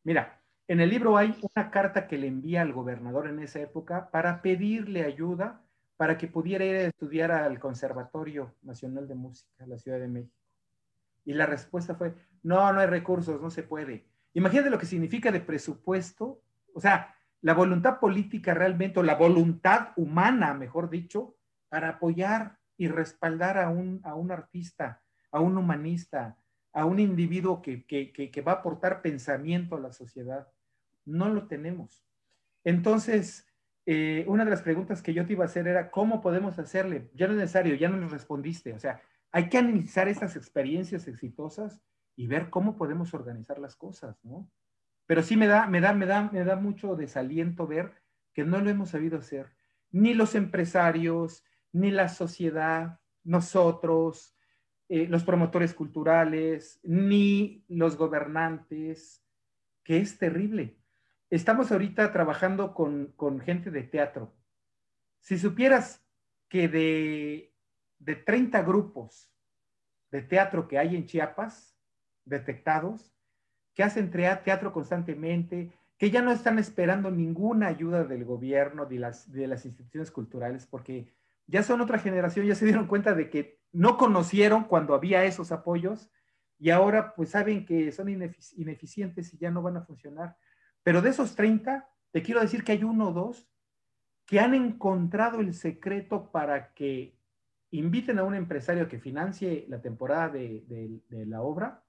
Mira, 0.05 0.41
en 0.69 0.81
el 0.81 0.91
libro 0.91 1.17
hay 1.17 1.37
una 1.55 1.71
carta 1.71 2.07
que 2.07 2.19
le 2.19 2.27
envía 2.27 2.63
al 2.63 2.73
gobernador 2.73 3.29
en 3.29 3.41
esa 3.41 3.61
época 3.61 4.11
para 4.11 4.41
pedirle 4.43 5.05
ayuda 5.05 5.65
para 5.97 6.19
que 6.19 6.27
pudiera 6.27 6.65
ir 6.65 6.77
a 6.77 6.87
estudiar 6.87 7.31
al 7.31 7.59
Conservatorio 7.59 8.55
Nacional 8.63 9.07
de 9.07 9.15
Música 9.15 9.67
la 9.67 9.79
Ciudad 9.79 10.01
de 10.01 10.09
México. 10.09 10.35
Y 11.25 11.35
la 11.35 11.47
respuesta 11.47 11.95
fue, 11.95 12.15
no, 12.43 12.73
no 12.73 12.81
hay 12.81 12.87
recursos, 12.87 13.41
no 13.41 13.51
se 13.51 13.63
puede. 13.63 14.07
Imagínate 14.35 14.71
lo 14.71 14.79
que 14.79 14.87
significa 14.87 15.31
de 15.31 15.41
presupuesto, 15.41 16.43
o 16.75 16.81
sea, 16.81 17.15
la 17.41 17.55
voluntad 17.55 18.01
política 18.01 18.55
realmente, 18.55 18.99
o 19.01 19.03
la 19.03 19.15
voluntad 19.15 19.91
humana, 19.97 20.55
mejor 20.55 20.91
dicho, 20.91 21.37
para 21.69 21.91
apoyar 21.91 22.59
y 22.77 22.89
respaldar 22.89 23.59
a 23.59 23.69
un, 23.69 24.01
a 24.03 24.15
un 24.15 24.33
artista, 24.33 25.03
a 25.35 25.41
un 25.41 25.59
humanista, 25.59 26.39
a 26.73 26.85
un 26.85 27.01
individuo 27.01 27.61
que, 27.61 27.85
que, 27.85 28.13
que, 28.13 28.41
va 28.41 28.53
a 28.53 28.57
aportar 28.57 29.03
pensamiento 29.03 29.75
a 29.75 29.81
la 29.81 29.93
sociedad. 29.93 30.47
No 31.05 31.29
lo 31.29 31.49
tenemos. 31.49 32.07
Entonces, 32.63 33.45
eh, 33.85 34.25
una 34.29 34.45
de 34.45 34.51
las 34.51 34.63
preguntas 34.63 35.03
que 35.03 35.13
yo 35.13 35.27
te 35.27 35.33
iba 35.33 35.43
a 35.43 35.49
hacer 35.49 35.67
era, 35.67 35.91
¿cómo 35.91 36.21
podemos 36.21 36.61
hacerle? 36.61 37.11
Ya 37.15 37.27
no 37.27 37.33
es 37.33 37.41
necesario, 37.41 37.75
ya 37.75 37.89
no 37.89 37.97
nos 37.97 38.13
respondiste. 38.13 38.75
O 38.75 38.79
sea, 38.79 39.03
hay 39.33 39.49
que 39.49 39.59
analizar 39.59 40.07
estas 40.07 40.37
experiencias 40.37 41.09
exitosas 41.09 41.83
y 42.15 42.29
ver 42.29 42.49
cómo 42.49 42.77
podemos 42.77 43.13
organizar 43.13 43.59
las 43.59 43.75
cosas, 43.75 44.25
¿no? 44.25 44.49
Pero 45.07 45.25
sí 45.25 45.37
me 45.37 45.49
da, 45.49 45.67
me 45.67 45.81
da, 45.81 45.95
me 45.95 46.07
da, 46.07 46.31
me 46.31 46.45
da 46.45 46.55
mucho 46.55 46.95
desaliento 46.95 47.67
ver 47.67 47.93
que 48.33 48.45
no 48.45 48.61
lo 48.61 48.71
hemos 48.71 48.91
sabido 48.91 49.19
hacer. 49.19 49.53
Ni 49.91 50.15
los 50.15 50.37
empresarios, 50.37 51.43
ni 51.73 51.91
la 51.91 52.09
sociedad, 52.09 53.01
nosotros, 53.25 54.34
eh, 54.89 55.07
los 55.09 55.25
promotores 55.25 55.75
culturales, 55.75 56.81
ni 56.83 57.65
los 57.69 57.97
gobernantes, 57.97 59.25
que 59.83 59.99
es 59.99 60.19
terrible. 60.19 60.77
Estamos 61.31 61.73
ahorita 61.73 62.13
trabajando 62.13 62.75
con, 62.75 63.13
con 63.17 63.41
gente 63.41 63.71
de 63.71 63.83
teatro. 63.83 64.33
Si 65.21 65.39
supieras 65.39 66.05
que 66.49 66.69
de 66.69 67.55
de 68.05 68.17
30 68.17 68.63
grupos 68.63 69.31
de 70.11 70.23
teatro 70.23 70.69
que 70.69 70.79
hay 70.79 70.95
en 70.95 71.07
Chiapas, 71.07 71.75
detectados, 72.25 73.13
que 73.75 73.83
hacen 73.83 74.11
teatro 74.11 74.73
constantemente, 74.73 75.73
que 75.99 76.11
ya 76.11 76.23
no 76.23 76.31
están 76.31 76.59
esperando 76.59 77.11
ninguna 77.11 77.69
ayuda 77.69 78.05
del 78.05 78.25
gobierno, 78.25 78.87
de 78.87 78.99
las, 78.99 79.33
de 79.33 79.49
las 79.49 79.65
instituciones 79.65 80.11
culturales, 80.11 80.67
porque 80.67 81.13
ya 81.47 81.63
son 81.63 81.81
otra 81.81 81.99
generación, 81.99 82.47
ya 82.47 82.55
se 82.55 82.67
dieron 82.67 82.87
cuenta 82.87 83.15
de 83.15 83.31
que 83.31 83.59
no 83.75 83.99
conocieron 83.99 84.65
cuando 84.65 84.95
había 84.95 85.25
esos 85.25 85.53
apoyos 85.53 86.11
y 86.59 86.71
ahora 86.71 87.15
pues 87.15 87.31
saben 87.31 87.67
que 87.67 87.93
son 87.93 88.09
ineficientes 88.09 89.35
y 89.35 89.39
ya 89.39 89.51
no 89.51 89.61
van 89.61 89.77
a 89.77 89.85
funcionar. 89.85 90.37
Pero 90.83 91.03
de 91.03 91.11
esos 91.11 91.35
30, 91.35 91.87
te 92.13 92.23
quiero 92.23 92.41
decir 92.41 92.63
que 92.63 92.73
hay 92.73 92.85
uno 92.85 93.09
o 93.09 93.13
dos 93.13 93.51
que 94.27 94.41
han 94.41 94.55
encontrado 94.55 95.41
el 95.41 95.53
secreto 95.53 96.31
para 96.31 96.73
que 96.73 97.19
inviten 97.71 98.19
a 98.21 98.25
un 98.25 98.35
empresario 98.35 98.89
que 98.89 99.01
financie 99.01 99.67
la 99.69 99.83
temporada 99.83 100.29
de, 100.29 101.03
la 101.11 101.43
obra, 101.43 101.85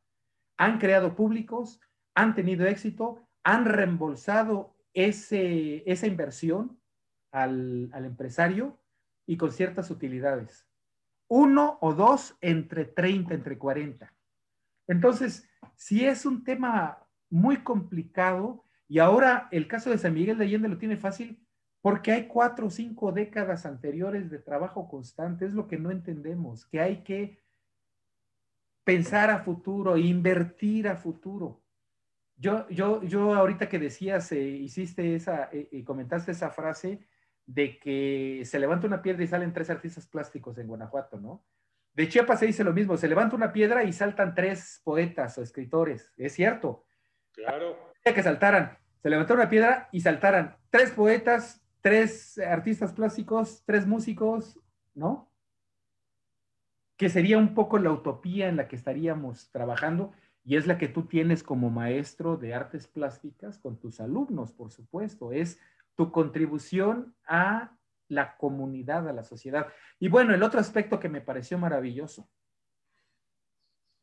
han 0.58 0.80
creado 0.80 1.16
públicos, 1.16 1.80
han 2.16 2.34
tenido 2.34 2.66
éxito, 2.66 3.28
han 3.44 3.66
reembolsado 3.66 4.76
ese, 4.94 5.84
esa 5.90 6.08
inversión 6.08 6.80
al, 7.32 7.92
al, 7.94 8.06
empresario 8.06 8.80
y 9.28 9.38
con 9.38 9.52
ciertas 9.52 9.92
utilidades. 9.92 10.68
Uno 11.28 11.78
o 11.82 11.94
dos 11.94 12.38
entre 12.42 12.86
30, 12.86 13.34
entre 13.34 13.58
40. 13.58 14.14
Entonces, 14.88 15.50
si 15.76 16.06
es 16.06 16.26
un 16.26 16.44
tema 16.44 17.08
muy 17.30 17.58
complicado 17.58 18.64
y 18.88 19.00
ahora 19.00 19.48
el 19.52 19.68
caso 19.68 19.90
de 19.90 19.98
San 19.98 20.14
Miguel 20.14 20.38
de 20.38 20.46
Allende 20.46 20.70
lo 20.70 20.78
tiene 20.78 20.98
fácil 20.98 21.42
porque 21.82 22.12
hay 22.12 22.28
cuatro 22.28 22.68
o 22.68 22.72
cinco 22.72 23.12
décadas 23.12 23.66
anteriores 23.66 24.32
de 24.32 24.40
trabajo 24.40 24.88
constante, 24.88 25.46
es 25.46 25.54
lo 25.54 25.68
que 25.68 25.78
no 25.78 25.92
entendemos, 25.92 26.66
que 26.66 26.80
hay 26.80 27.04
que 27.04 27.40
pensar 28.84 29.30
a 29.30 29.44
futuro, 29.44 29.96
invertir 29.96 30.88
a 30.88 30.96
futuro. 30.96 31.62
Yo, 32.38 32.68
yo, 32.70 33.04
yo 33.04 33.36
ahorita 33.36 33.70
que 33.70 33.78
decías, 33.78 34.32
eh, 34.32 34.42
hiciste 34.42 35.16
esa, 35.16 35.50
eh, 35.52 35.70
eh, 35.72 35.84
comentaste 35.84 36.32
esa 36.32 36.50
frase 36.50 37.06
de 37.46 37.80
que 37.80 38.42
se 38.46 38.60
levanta 38.60 38.88
una 38.88 39.02
piedra 39.02 39.24
y 39.24 39.28
salen 39.28 39.54
tres 39.54 39.70
artistas 39.70 40.08
plásticos 40.08 40.58
en 40.58 40.68
Guanajuato, 40.68 41.20
¿no? 41.20 41.44
De 41.94 42.10
Chiapas 42.10 42.40
se 42.40 42.48
dice 42.48 42.64
lo 42.64 42.74
mismo, 42.74 42.98
se 42.98 43.08
levanta 43.08 43.36
una 43.36 43.54
piedra 43.54 43.84
y 43.84 43.94
saltan 43.94 44.36
tres 44.36 44.82
poetas 44.84 45.38
o 45.38 45.42
escritores, 45.42 46.12
es 46.18 46.34
cierto. 46.34 46.86
Claro. 47.32 47.94
Que 48.04 48.22
saltaran, 48.22 48.78
se 49.02 49.10
levantó 49.10 49.34
una 49.34 49.50
piedra 49.50 49.90
y 49.92 50.02
saltaran 50.02 50.58
tres 50.70 50.92
poetas, 50.92 51.66
tres 51.82 52.38
artistas 52.38 52.92
plásticos, 52.94 53.64
tres 53.66 53.88
músicos, 53.88 54.60
¿no? 54.94 55.32
Que 56.98 57.10
sería 57.10 57.38
un 57.38 57.54
poco 57.54 57.78
la 57.78 57.92
utopía 57.92 58.50
en 58.50 58.58
la 58.58 58.68
que 58.68 58.76
estaríamos 58.76 59.50
trabajando 59.52 60.12
y 60.44 60.58
es 60.58 60.68
la 60.68 60.78
que 60.78 60.88
tú 60.88 61.08
tienes 61.08 61.44
como 61.44 61.70
maestro 61.70 62.38
de 62.38 62.54
artes 62.54 62.88
plásticas 62.88 63.58
con 63.58 63.80
tus 63.80 64.00
alumnos, 64.00 64.52
por 64.52 64.72
supuesto, 64.72 65.32
es 65.32 65.60
tu 65.96 66.12
contribución 66.12 67.16
a 67.26 67.78
la 68.08 68.38
comunidad, 68.38 69.08
a 69.08 69.14
la 69.14 69.24
sociedad. 69.24 69.68
Y 70.00 70.10
bueno, 70.10 70.34
el 70.34 70.44
otro 70.44 70.60
aspecto 70.60 71.00
que 71.00 71.10
me 71.10 71.22
pareció 71.22 71.58
maravilloso, 71.58 72.30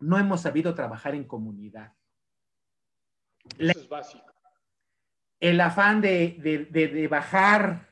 no 0.01 0.19
hemos 0.19 0.41
sabido 0.41 0.75
trabajar 0.75 1.15
en 1.15 1.25
comunidad. 1.25 1.95
Eso 3.59 3.79
es 3.79 3.89
básico 3.89 4.33
el 5.43 5.61
afán 5.61 6.01
de, 6.01 7.09
bajar 7.11 7.89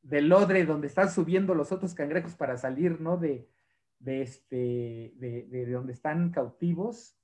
del 0.00 0.30
lodre 0.30 0.64
donde 0.64 0.86
están 0.86 1.10
subiendo 1.10 1.54
los 1.54 1.70
otros 1.70 1.94
cangrejos 1.94 2.34
para 2.34 2.56
salir, 2.56 3.02
¿no? 3.02 3.18
De, 3.18 3.50
este, 4.06 5.12
de, 5.16 5.66
donde 5.70 5.92
están 5.92 6.30
cautivos, 6.30 7.14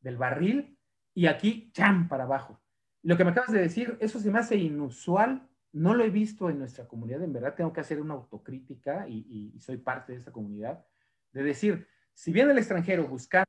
del 0.00 0.16
barril, 0.16 0.78
y 1.12 1.26
aquí, 1.26 1.70
¡cham!, 1.72 2.08
para 2.08 2.24
abajo. 2.24 2.62
Lo 3.06 3.16
que 3.16 3.22
me 3.22 3.30
acabas 3.30 3.52
de 3.52 3.60
decir, 3.60 3.96
eso 4.00 4.18
se 4.18 4.32
me 4.32 4.40
hace 4.40 4.56
inusual, 4.56 5.48
no 5.70 5.94
lo 5.94 6.02
he 6.02 6.10
visto 6.10 6.50
en 6.50 6.58
nuestra 6.58 6.88
comunidad, 6.88 7.22
en 7.22 7.32
verdad 7.32 7.54
tengo 7.54 7.72
que 7.72 7.80
hacer 7.80 8.00
una 8.00 8.14
autocrítica 8.14 9.06
y, 9.08 9.54
soy 9.60 9.76
parte 9.76 10.12
de 10.12 10.18
esa 10.18 10.32
comunidad, 10.32 10.84
de 11.30 11.44
decir, 11.44 11.86
si 12.14 12.32
viene 12.32 12.50
el 12.50 12.58
extranjero 12.58 13.06
buscando 13.06 13.46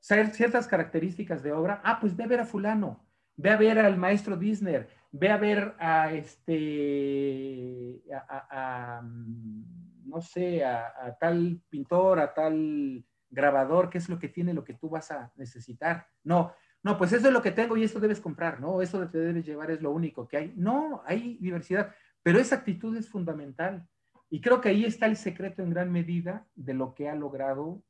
ciertas 0.00 0.66
características 0.66 1.44
de 1.44 1.52
obra, 1.52 1.80
ah, 1.84 2.00
pues 2.00 2.16
ve 2.16 2.24
a 2.24 2.26
ver 2.26 2.40
a 2.40 2.44
fulano, 2.44 3.06
ve 3.36 3.50
a 3.50 3.56
ver 3.56 3.78
al 3.78 3.96
maestro 3.96 4.36
Disney, 4.36 4.84
ve 5.12 5.30
a 5.30 5.36
ver 5.36 5.76
a 5.78 6.12
este, 6.12 8.02
a, 8.10 9.00
mm, 9.00 10.08
no 10.08 10.20
sé, 10.20 10.64
a, 10.64 11.16
tal 11.20 11.62
pintor, 11.68 12.18
a 12.18 12.34
tal 12.34 13.04
grabador, 13.30 13.88
qué 13.90 13.98
es 13.98 14.08
lo 14.08 14.18
que 14.18 14.28
tiene, 14.28 14.54
lo 14.54 14.64
que 14.64 14.74
tú 14.74 14.88
vas 14.88 15.12
a 15.12 15.32
necesitar. 15.36 16.08
No, 16.24 16.52
no, 16.82 16.96
pues 16.96 17.12
eso 17.12 17.26
es 17.26 17.32
lo 17.32 17.42
que 17.42 17.50
tengo 17.50 17.76
y 17.76 17.84
esto 17.84 18.00
debes 18.00 18.20
comprar, 18.20 18.60
¿no? 18.60 18.80
Eso 18.80 19.08
te 19.08 19.18
debes 19.18 19.44
llevar 19.44 19.70
es 19.70 19.82
lo 19.82 19.90
único 19.90 20.28
que 20.28 20.36
hay. 20.36 20.52
No, 20.56 21.02
hay 21.04 21.36
diversidad, 21.40 21.94
pero 22.22 22.38
esa 22.38 22.56
actitud 22.56 22.96
es 22.96 23.08
fundamental. 23.08 23.86
Y 24.30 24.40
creo 24.40 24.60
que 24.60 24.68
ahí 24.68 24.84
está 24.84 25.06
el 25.06 25.16
secreto 25.16 25.62
en 25.62 25.70
gran 25.70 25.90
medida 25.90 26.46
de 26.54 26.74
lo 26.74 26.94
que 26.94 27.08
ha 27.08 27.14
logrado 27.14 27.82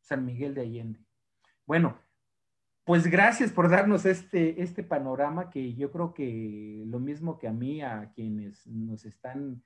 San 0.00 0.24
Miguel 0.24 0.54
de 0.54 0.60
Allende. 0.60 1.00
Bueno, 1.66 1.98
pues 2.84 3.08
gracias 3.08 3.50
por 3.50 3.68
darnos 3.68 4.04
este, 4.04 4.62
este 4.62 4.84
panorama 4.84 5.50
que 5.50 5.74
yo 5.74 5.90
creo 5.90 6.14
que 6.14 6.84
lo 6.86 7.00
mismo 7.00 7.38
que 7.38 7.48
a 7.48 7.52
mí, 7.52 7.82
a 7.82 8.12
quienes 8.14 8.64
nos 8.66 9.04
están 9.04 9.64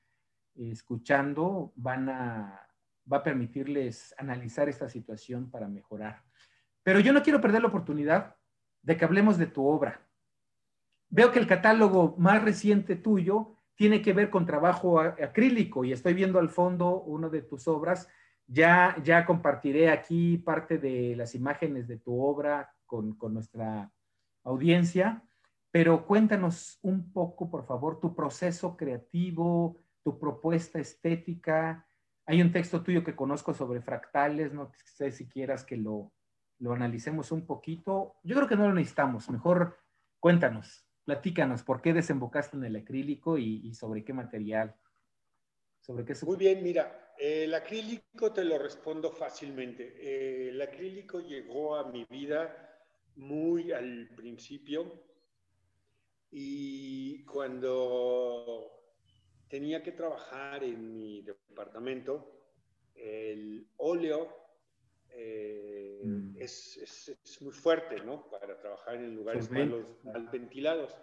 escuchando, 0.54 1.72
van 1.76 2.08
a, 2.08 2.66
va 3.12 3.18
a 3.18 3.22
permitirles 3.22 4.14
analizar 4.16 4.70
esta 4.70 4.88
situación 4.88 5.50
para 5.50 5.68
mejorar. 5.68 6.22
Pero 6.82 7.00
yo 7.00 7.12
no 7.12 7.22
quiero 7.22 7.42
perder 7.42 7.60
la 7.60 7.68
oportunidad 7.68 8.36
de 8.82 8.96
que 8.96 9.04
hablemos 9.04 9.38
de 9.38 9.46
tu 9.46 9.66
obra. 9.66 10.06
Veo 11.08 11.32
que 11.32 11.38
el 11.38 11.46
catálogo 11.46 12.14
más 12.18 12.42
reciente 12.42 12.96
tuyo 12.96 13.56
tiene 13.74 14.02
que 14.02 14.12
ver 14.12 14.30
con 14.30 14.46
trabajo 14.46 15.00
acrílico 15.00 15.84
y 15.84 15.92
estoy 15.92 16.14
viendo 16.14 16.38
al 16.38 16.50
fondo 16.50 17.02
una 17.02 17.28
de 17.28 17.42
tus 17.42 17.66
obras. 17.66 18.08
Ya, 18.46 18.96
ya 19.02 19.24
compartiré 19.24 19.90
aquí 19.90 20.38
parte 20.38 20.78
de 20.78 21.14
las 21.16 21.34
imágenes 21.34 21.88
de 21.88 21.98
tu 21.98 22.20
obra 22.22 22.74
con, 22.86 23.14
con 23.14 23.34
nuestra 23.34 23.90
audiencia, 24.44 25.24
pero 25.70 26.06
cuéntanos 26.06 26.78
un 26.82 27.12
poco, 27.12 27.50
por 27.50 27.64
favor, 27.64 28.00
tu 28.00 28.14
proceso 28.14 28.76
creativo, 28.76 29.76
tu 30.02 30.18
propuesta 30.18 30.78
estética. 30.78 31.86
Hay 32.26 32.42
un 32.42 32.52
texto 32.52 32.82
tuyo 32.82 33.04
que 33.04 33.16
conozco 33.16 33.54
sobre 33.54 33.80
fractales, 33.80 34.52
no 34.52 34.72
sé 34.84 35.12
si 35.12 35.28
quieras 35.28 35.64
que 35.64 35.76
lo, 35.76 36.12
lo 36.60 36.72
analicemos 36.72 37.32
un 37.32 37.46
poquito. 37.46 38.16
Yo 38.22 38.36
creo 38.36 38.48
que 38.48 38.56
no 38.56 38.68
lo 38.68 38.74
necesitamos, 38.74 39.28
mejor 39.30 39.76
cuéntanos. 40.20 40.86
Platícanos, 41.04 41.62
¿por 41.62 41.80
qué 41.80 41.92
desembocaste 41.92 42.56
en 42.56 42.64
el 42.64 42.76
acrílico 42.76 43.38
y, 43.38 43.74
sobre 43.74 44.04
qué 44.04 44.12
material? 44.12 44.76
¿Sobre 45.80 46.04
qué 46.04 46.14
Muy 46.22 46.36
bien, 46.36 46.62
mira, 46.62 47.14
el 47.18 47.52
acrílico 47.54 48.32
te 48.32 48.44
lo 48.44 48.58
respondo 48.58 49.10
fácilmente. 49.10 50.48
el 50.48 50.60
acrílico 50.60 51.20
llegó 51.20 51.76
a 51.76 51.90
mi 51.90 52.04
vida 52.04 52.68
muy 53.16 53.72
al 53.72 54.10
principio 54.14 55.02
y 56.30 57.24
cuando 57.24 58.70
tenía 59.48 59.82
que 59.82 59.92
trabajar 59.92 60.62
en 60.62 60.94
mi 60.94 61.22
departamento, 61.22 62.40
el 62.94 63.66
óleo 63.78 64.39
eh, 65.12 66.00
mm. 66.04 66.36
es, 66.38 66.76
es, 66.76 67.42
muy 67.42 67.52
fuerte, 67.52 68.00
¿no? 68.00 68.28
Para 68.30 68.58
trabajar 68.58 68.96
en 68.96 69.14
lugares 69.14 69.50
malos, 69.50 69.96
mal 70.04 70.28
ventilados. 70.28 70.96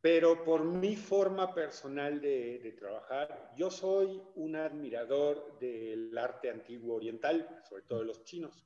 Pero 0.00 0.44
por 0.44 0.64
mi 0.64 0.94
forma 0.94 1.52
personal 1.52 2.20
de, 2.20 2.60
de, 2.60 2.72
trabajar, 2.72 3.52
yo 3.56 3.70
soy 3.70 4.22
un 4.36 4.54
admirador 4.54 5.58
del 5.58 6.16
arte 6.16 6.50
antiguo 6.50 6.96
oriental, 6.96 7.62
sobre 7.68 7.82
todo 7.82 8.00
de 8.00 8.04
los 8.04 8.24
chinos. 8.24 8.64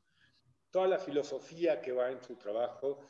Toda 0.71 0.89
la 0.89 0.99
filosofía 0.99 1.81
que 1.81 1.93
va 1.93 2.11
en 2.11 2.23
su 2.23 2.37
trabajo, 2.37 3.01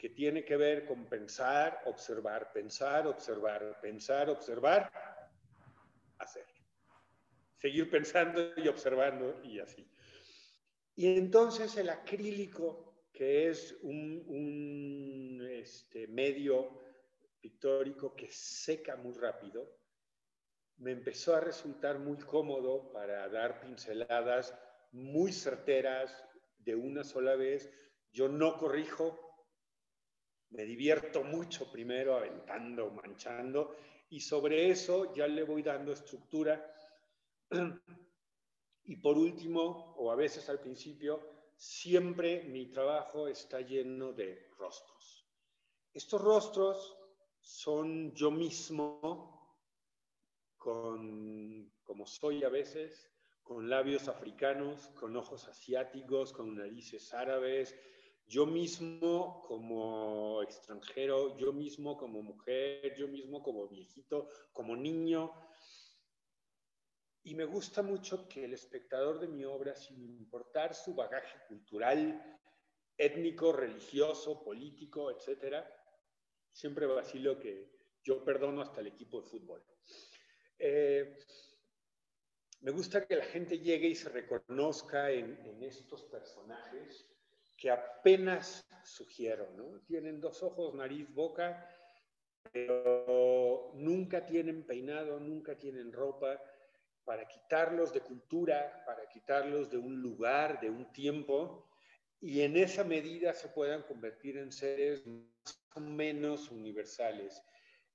que 0.00 0.08
tiene 0.08 0.44
que 0.44 0.56
ver 0.56 0.86
con 0.86 1.04
pensar, 1.04 1.82
observar, 1.84 2.52
pensar, 2.52 3.06
observar, 3.06 3.78
pensar, 3.82 4.30
observar, 4.30 4.90
hacer. 6.18 6.46
Seguir 7.58 7.90
pensando 7.90 8.52
y 8.56 8.66
observando 8.68 9.38
y 9.42 9.58
así. 9.58 9.89
Y 11.00 11.16
entonces 11.16 11.78
el 11.78 11.88
acrílico, 11.88 13.06
que 13.10 13.48
es 13.48 13.74
un, 13.80 15.40
este, 15.50 16.06
medio 16.08 16.78
pictórico 17.40 18.14
que 18.14 18.30
seca 18.30 18.96
muy 18.96 19.14
rápido, 19.14 19.78
me 20.76 20.90
empezó 20.90 21.34
a 21.34 21.40
resultar 21.40 22.00
muy 22.00 22.18
cómodo 22.18 22.92
para 22.92 23.26
dar 23.30 23.62
pinceladas 23.62 24.54
muy 24.92 25.32
certeras 25.32 26.22
de 26.58 26.74
una 26.74 27.02
sola 27.02 27.34
vez. 27.34 27.72
Yo 28.12 28.28
no 28.28 28.58
corrijo, 28.58 29.18
me 30.50 30.66
divierto 30.66 31.24
mucho 31.24 31.72
primero 31.72 32.14
aventando, 32.14 32.90
manchando, 32.90 33.74
y 34.10 34.20
sobre 34.20 34.68
eso 34.68 35.14
ya 35.14 35.26
le 35.26 35.44
voy 35.44 35.62
dando 35.62 35.94
estructura 35.94 36.74
Y 38.84 38.96
por 38.96 39.16
último, 39.18 39.94
o 39.96 40.10
a 40.10 40.16
veces 40.16 40.48
al 40.48 40.60
principio, 40.60 41.20
siempre 41.56 42.44
mi 42.44 42.66
trabajo 42.66 43.28
está 43.28 43.60
lleno 43.60 44.12
de 44.12 44.48
rostros. 44.58 45.26
Estos 45.92 46.20
rostros 46.20 46.96
son 47.40 48.14
yo 48.14 48.30
mismo, 48.30 49.58
con, 50.56 51.72
como 51.82 52.06
soy 52.06 52.44
a 52.44 52.48
veces, 52.48 53.10
con 53.42 53.68
labios 53.68 54.08
africanos, 54.08 54.88
con 54.94 55.16
ojos 55.16 55.48
asiáticos, 55.48 56.32
con 56.32 56.54
narices 56.54 57.12
árabes, 57.12 57.74
yo 58.30 58.46
mismo 58.46 59.42
como 59.48 60.40
extranjero, 60.42 61.36
yo 61.36 61.52
mismo 61.52 61.96
como 61.96 62.22
mujer, 62.22 62.94
yo 62.96 63.08
mismo 63.08 63.42
como 63.42 63.66
viejito, 63.66 64.28
como 64.52 64.76
niño, 64.76 65.32
y 67.22 67.34
me 67.34 67.44
gusta 67.44 67.82
mucho 67.82 68.28
que 68.28 68.44
el 68.44 68.54
espectador 68.54 69.20
de 69.20 69.28
mi 69.28 69.44
obra, 69.44 69.74
sin 69.74 70.02
importar 70.02 70.74
su 70.74 70.94
bagaje 70.94 71.38
cultural, 71.48 72.40
étnico, 72.96 73.52
religioso, 73.52 74.42
político, 74.42 75.10
etcétera, 75.10 75.68
siempre 76.52 76.86
vacilo 76.86 77.38
que 77.38 77.70
yo 78.02 78.24
perdono 78.24 78.62
hasta 78.62 78.80
el 78.80 78.88
equipo 78.88 79.20
de 79.20 79.28
fútbol. 79.28 79.64
Eh, 80.58 81.16
me 82.60 82.70
gusta 82.70 83.06
que 83.06 83.16
la 83.16 83.24
gente 83.24 83.58
llegue 83.58 83.88
y 83.88 83.94
se 83.94 84.10
reconozca 84.10 85.10
en, 85.10 85.62
estos 85.62 86.04
personajes 86.04 87.08
que 87.56 87.70
apenas 87.70 88.66
sugiero, 88.84 89.50
¿no? 89.56 89.80
Tienen 89.86 90.20
dos 90.20 90.42
ojos, 90.42 90.74
nariz, 90.74 91.12
boca, 91.12 91.68
pero 92.52 93.72
nunca 93.74 94.26
tienen 94.26 94.66
peinado, 94.66 95.20
nunca 95.20 95.56
tienen 95.56 95.92
ropa, 95.92 96.40
para 97.04 97.26
quitarlos 97.26 97.92
de 97.92 98.00
cultura, 98.00 98.82
para 98.86 99.08
quitarlos 99.08 99.70
de 99.70 99.78
un 99.78 100.00
lugar, 100.00 100.60
de 100.60 100.70
un 100.70 100.92
tiempo, 100.92 101.68
y 102.20 102.42
en 102.42 102.56
esa 102.56 102.84
medida 102.84 103.32
se 103.32 103.48
puedan 103.48 103.82
convertir 103.82 104.36
en 104.36 104.52
seres 104.52 105.06
más 105.06 105.70
o 105.74 105.80
menos 105.80 106.50
universales. 106.50 107.42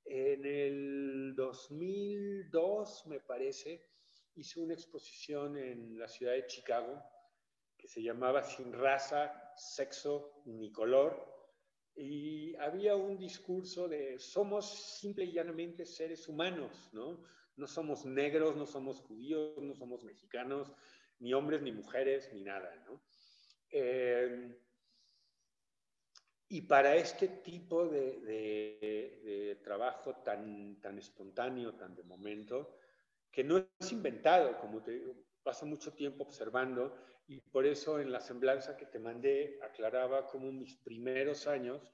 En 0.04 0.46
el 0.46 1.34
2002, 1.36 3.08
me 3.08 3.20
parece, 3.20 3.86
hice 4.36 4.60
una 4.60 4.74
exposición 4.74 5.58
en 5.58 5.98
la 5.98 6.08
ciudad 6.08 6.34
de 6.34 6.48
Chicago 6.48 7.02
que 7.78 7.88
se 7.88 8.02
llamaba 8.02 8.44
Sin 8.44 8.74
raza, 8.74 9.54
sexo 9.56 10.42
ni 10.46 10.72
color, 10.72 11.36
y 11.96 12.56
había 12.58 12.96
un 12.96 13.18
discurso 13.18 13.88
de 13.88 14.20
somos 14.20 15.00
simple 15.00 15.26
y 15.26 15.32
llanamente 15.32 15.86
seres 15.86 16.28
humanos, 16.28 16.90
¿no? 16.92 17.24
No 17.58 17.68
somos 17.68 18.06
negros, 18.06 18.56
no 18.56 18.66
somos 18.66 19.02
judíos, 19.02 19.58
no 19.62 19.74
somos 19.76 20.04
mexicanos, 20.04 20.74
ni 21.20 21.34
hombres, 21.34 21.62
ni 21.62 21.72
mujeres, 21.72 22.32
ni 22.34 22.42
nada, 22.42 22.76
¿no? 22.86 23.02
Eh, 23.70 24.56
y 26.48 26.62
para 26.62 26.96
este 26.96 27.28
tipo 27.28 27.88
de, 27.88 29.60
trabajo 29.64 30.16
tan, 30.18 30.80
tan 30.80 30.98
espontáneo, 31.00 31.74
tan 31.74 31.96
de 31.96 32.04
momento, 32.04 32.78
que 33.32 33.44
no 33.44 33.58
es 33.58 33.92
inventado, 33.92 34.58
como 34.60 34.82
te 34.84 34.92
digo, 34.92 35.16
paso 35.44 35.66
mucho 35.66 35.94
tiempo 35.94 36.24
observando 36.24 36.96
y 37.28 37.42
por 37.42 37.66
eso 37.66 38.00
en 38.00 38.12
la 38.12 38.20
semblanza 38.20 38.78
que 38.78 38.86
te 38.86 39.00
mandé 39.00 39.60
aclaraba 39.64 40.28
como 40.28 40.52
mis 40.52 40.76
primeros 40.78 41.48
años 41.48 41.92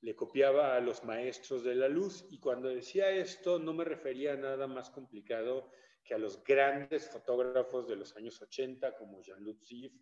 le 0.00 0.14
copiaba 0.14 0.76
a 0.76 0.80
los 0.80 1.04
maestros 1.04 1.64
de 1.64 1.74
la 1.74 1.88
luz. 1.88 2.26
Y 2.30 2.38
cuando 2.38 2.68
decía 2.68 3.10
esto 3.10 3.58
no 3.58 3.72
me 3.72 3.84
refería 3.84 4.34
a 4.34 4.36
nada 4.36 4.66
más 4.66 4.90
complicado 4.90 5.70
que 6.04 6.14
a 6.14 6.18
los 6.18 6.42
grandes 6.42 7.08
fotógrafos 7.08 7.88
de 7.88 7.96
los 7.96 8.16
años 8.16 8.40
80 8.40 8.96
como 8.96 9.20
Jean-Luc 9.20 9.60
Sif, 9.60 9.92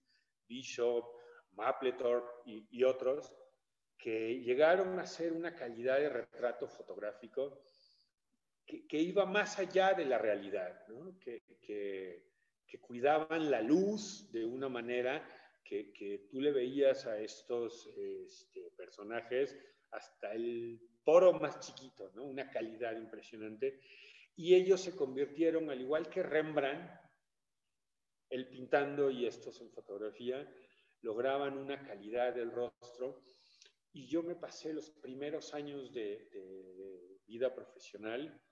Bishop, 0.47 1.05
Mapplethorpe 1.53 2.31
y, 2.45 2.85
otros 2.85 3.35
que 3.99 4.41
llegaron 4.41 4.99
a 4.99 5.03
hacer 5.03 5.33
una 5.33 5.55
calidad 5.55 5.99
de 5.99 6.11
retrato 6.11 6.69
fotográfico 6.69 7.63
que, 8.67 8.99
iba 8.99 9.25
más 9.25 9.59
allá 9.59 9.95
de 9.95 10.05
la 10.05 10.19
realidad, 10.19 10.85
que, 11.21 11.43
que, 11.61 12.23
cuidaban 12.81 13.51
la 13.51 13.63
luz 13.63 14.31
de 14.33 14.45
una 14.45 14.69
manera 14.69 15.27
que, 15.65 16.27
tú 16.31 16.41
le 16.41 16.53
veías 16.53 17.07
a 17.07 17.19
estos 17.19 17.89
este, 17.97 18.71
personajes 18.77 19.57
hasta 19.91 20.33
el 20.33 20.81
poro 21.05 21.33
más 21.35 21.61
chiquito, 21.61 22.11
¿no? 22.15 22.25
Una 22.25 22.51
calidad 22.51 22.97
impresionante. 22.97 23.81
Y 24.35 24.55
ellos 24.55 24.81
se 24.81 24.95
convirtieron, 24.95 25.71
al 25.71 25.81
igual 25.81 26.09
que 26.09 26.23
Rembrandt, 26.23 26.91
él 28.29 28.49
pintando 28.49 29.11
y 29.11 29.27
estos 29.27 29.61
en 29.61 29.71
fotografía, 29.71 30.47
lograban 31.03 31.57
una 31.57 31.83
calidad 31.83 32.35
del 32.35 32.51
rostro. 32.51 33.23
Y 33.93 34.07
yo 34.07 34.23
me 34.23 34.35
pasé 34.35 34.73
los 34.73 34.91
primeros 34.91 35.55
años 35.55 35.93
de, 35.93 36.29
de 36.31 37.21
vida 37.27 37.55
profesional 37.55 38.43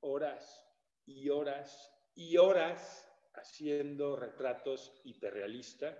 horas 0.00 0.66
y 1.06 1.28
horas 1.28 1.90
y 2.14 2.36
horas 2.36 3.08
haciendo 3.34 4.16
retratos 4.16 5.00
hiperrealistas. 5.04 5.96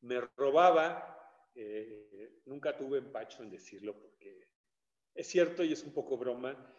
Me 0.00 0.20
robaba 0.36 1.21
eh, 1.54 2.40
nunca 2.46 2.76
tuve 2.76 2.98
empacho 2.98 3.42
en 3.42 3.50
decirlo 3.50 4.00
porque 4.00 4.48
es 5.14 5.26
cierto 5.26 5.62
y 5.62 5.72
es 5.72 5.84
un 5.84 5.92
poco 5.92 6.16
broma. 6.16 6.74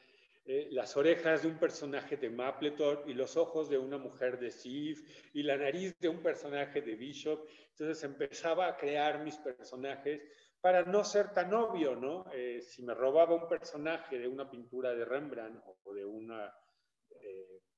Eh, 0.46 0.68
las 0.72 0.98
orejas 0.98 1.44
de 1.44 1.48
un 1.48 1.58
personaje 1.58 2.18
de 2.18 2.30
Mapleton 2.30 3.10
y 3.10 3.14
los 3.14 3.38
ojos 3.38 3.70
de 3.70 3.78
una 3.78 3.98
mujer 3.98 4.40
de 4.40 4.52
Sif 4.52 5.30
y 5.34 5.44
la 5.44 5.56
nariz 5.58 5.98
de 6.00 6.10
un 6.10 6.22
personaje 6.22 6.82
de 6.82 6.96
Bishop. 6.96 7.48
Entonces 7.70 8.04
empezaba 8.04 8.68
a 8.68 8.76
crear 8.76 9.24
mis 9.24 9.38
personajes 9.38 10.22
para 10.60 10.84
no 10.84 11.04
ser 11.04 11.32
tan 11.34 11.54
obvio, 11.54 11.96
¿no? 11.96 12.26
Eh, 12.34 12.62
si 12.62 12.84
me 12.84 12.94
robaba 12.94 13.36
un 13.36 13.48
personaje 13.48 14.18
de 14.18 14.28
una 14.28 14.50
pintura 14.50 14.94
de 14.94 15.06
Rembrandt 15.06 15.64
o 15.84 15.94
de 15.94 16.06
un 16.06 16.32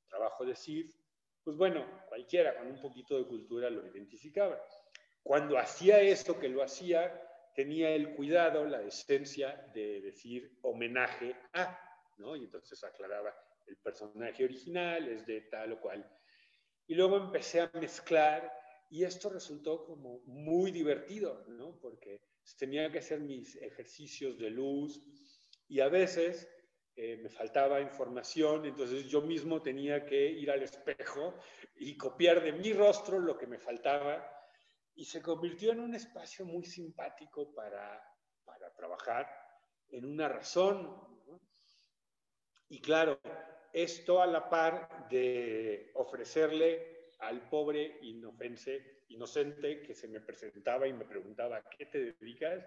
trabajo 0.08 0.46
de 0.46 0.56
Sif, 0.56 0.96
pues 1.44 1.58
bueno, 1.58 1.86
cualquiera 2.10 2.58
con 2.58 2.68
un 2.68 2.82
poquito 2.82 3.18
de 3.18 3.28
cultura 3.28 3.70
lo 3.70 3.86
identificaba. 3.86 4.60
Cuando 5.26 5.58
hacía 5.58 6.02
esto 6.02 6.38
que 6.38 6.50
lo 6.50 6.62
hacía, 6.62 7.20
tenía 7.56 7.90
el 7.90 8.14
cuidado, 8.14 8.64
la 8.64 8.78
decencia 8.78 9.72
de 9.74 10.00
decir 10.00 10.60
homenaje 10.62 11.36
a, 11.52 11.80
¿no? 12.20 12.36
Y 12.36 12.44
entonces 12.44 12.84
aclaraba, 12.84 13.36
el 13.66 13.76
personaje 13.78 14.44
original 14.44 15.08
es 15.08 15.26
de 15.26 15.42
tal 15.42 15.72
o 15.72 15.82
cual. 15.82 16.08
Y 16.86 16.94
luego 16.94 17.18
empecé 17.18 17.62
a 17.62 17.72
mezclar 17.74 18.54
y 18.92 19.04
esto 19.04 19.32
resultó 19.32 19.84
como 19.84 20.20
muy 20.28 20.70
divertido, 20.70 21.44
¿no? 21.48 21.80
Porque 21.80 22.22
tenía 22.60 22.92
que 22.92 23.00
hacer 23.00 23.20
mis 23.20 23.56
ejercicios 23.56 24.38
de 24.38 24.52
luz 24.52 25.02
y 25.68 25.80
a 25.80 25.90
veces 25.90 26.48
eh, 26.96 27.18
me 27.18 27.30
faltaba 27.30 27.82
información, 27.82 28.64
entonces 28.68 29.08
yo 29.08 29.22
mismo 29.24 29.64
tenía 29.64 30.06
que 30.06 30.24
ir 30.24 30.52
al 30.52 30.62
espejo 30.62 31.34
y 31.78 31.98
copiar 31.98 32.44
de 32.44 32.52
mi 32.52 32.74
rostro 32.74 33.18
lo 33.18 33.36
que 33.36 33.48
me 33.48 33.58
faltaba 33.58 34.35
y 34.96 35.06
se 35.06 35.22
convirtió 35.22 35.72
en 35.72 35.82
un 35.82 35.94
espacio 35.94 36.46
muy 36.46 36.64
simpático 36.66 37.54
para, 37.54 38.02
para 38.44 38.74
trabajar, 38.74 39.28
en 39.90 40.06
una 40.06 40.30
razón. 40.30 40.90
Y 42.70 42.82
claro, 42.82 43.20
esto 43.74 44.22
a 44.22 44.26
la 44.26 44.50
par 44.50 45.08
de 45.10 45.92
ofrecerle 45.96 47.12
al 47.20 47.48
pobre 47.50 48.00
inofense 48.02 49.04
inocente 49.10 49.82
que 49.82 49.94
se 49.94 50.08
me 50.08 50.22
presentaba 50.22 50.88
y 50.88 50.94
me 50.94 51.06
preguntaba, 51.06 51.64
¿qué 51.70 51.86
te 51.86 52.14
dedicas? 52.14 52.66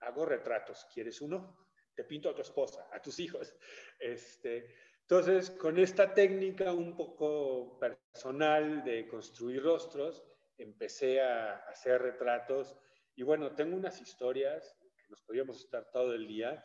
Hago 0.00 0.24
retratos, 0.24 0.86
¿quieres 0.92 1.20
uno? 1.20 1.66
Te 1.94 2.04
pinto 2.04 2.30
a 2.30 2.34
tu 2.34 2.42
esposa, 2.42 2.88
a 2.92 3.00
tus 3.02 3.18
hijos. 3.18 3.56
Este, 3.98 4.76
entonces, 5.00 5.50
con 5.50 5.78
esta 5.78 6.14
técnica 6.14 6.72
un 6.72 6.94
poco 6.94 7.78
personal 7.78 8.84
de 8.84 9.08
construir 9.08 9.62
rostros, 9.62 10.22
empecé 10.58 11.20
a 11.20 11.56
hacer 11.68 12.02
retratos 12.02 12.76
y 13.14 13.22
bueno, 13.22 13.54
tengo 13.54 13.76
unas 13.76 14.00
historias 14.00 14.76
que 14.80 15.08
nos 15.08 15.22
podíamos 15.22 15.60
estar 15.64 15.90
todo 15.90 16.14
el 16.14 16.26
día, 16.26 16.62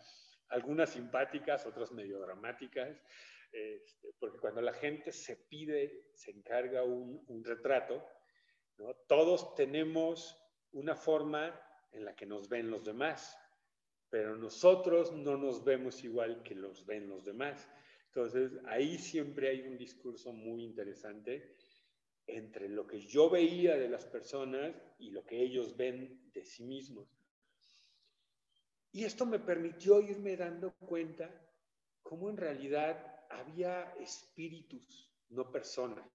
algunas 0.50 0.92
simpáticas, 0.92 1.66
otras 1.66 1.92
medio 1.92 2.20
dramáticas, 2.20 3.02
este, 3.52 4.14
porque 4.20 4.40
cuando 4.40 4.62
la 4.62 4.74
gente 4.74 5.12
se 5.12 5.36
pide, 5.36 6.10
se 6.14 6.32
encarga 6.32 6.84
un, 6.84 7.24
un 7.28 7.44
retrato, 7.44 8.06
todos 9.08 9.56
tenemos 9.56 10.40
una 10.72 10.96
forma 10.96 11.60
en 11.92 12.06
la 12.06 12.16
que 12.16 12.26
nos 12.26 12.50
ven 12.50 12.70
los 12.70 12.84
demás, 12.84 13.38
pero 14.10 14.36
nosotros 14.36 15.12
no 15.12 15.38
nos 15.38 15.64
vemos 15.64 16.04
igual 16.04 16.44
que 16.44 16.56
los 16.56 16.86
ven 16.86 17.08
los 17.08 17.24
demás. 17.24 17.68
Entonces, 18.08 18.52
ahí 18.66 18.98
siempre 18.98 19.50
hay 19.50 19.62
un 19.62 19.78
discurso 19.78 20.32
muy 20.32 20.64
interesante 20.64 21.56
entre 22.28 22.70
lo 22.70 22.88
que 22.88 23.02
yo 23.02 23.30
veía 23.30 23.76
de 23.78 23.90
las 23.90 24.06
personas 24.06 24.74
y 25.00 25.12
lo 25.12 25.26
que 25.26 25.42
ellos 25.42 25.76
ven 25.76 26.32
de 26.34 26.46
sí 26.46 26.64
mismos. 26.64 27.08
Y 28.92 29.06
esto 29.06 29.26
me 29.26 29.40
permitió 29.40 30.00
irme 30.02 30.38
dando 30.38 30.74
cuenta 30.74 31.30
cómo 32.02 32.30
en 32.30 32.38
realidad 32.38 33.26
había 33.30 33.94
espíritus, 34.00 35.12
no 35.30 35.52
personas. 35.52 36.08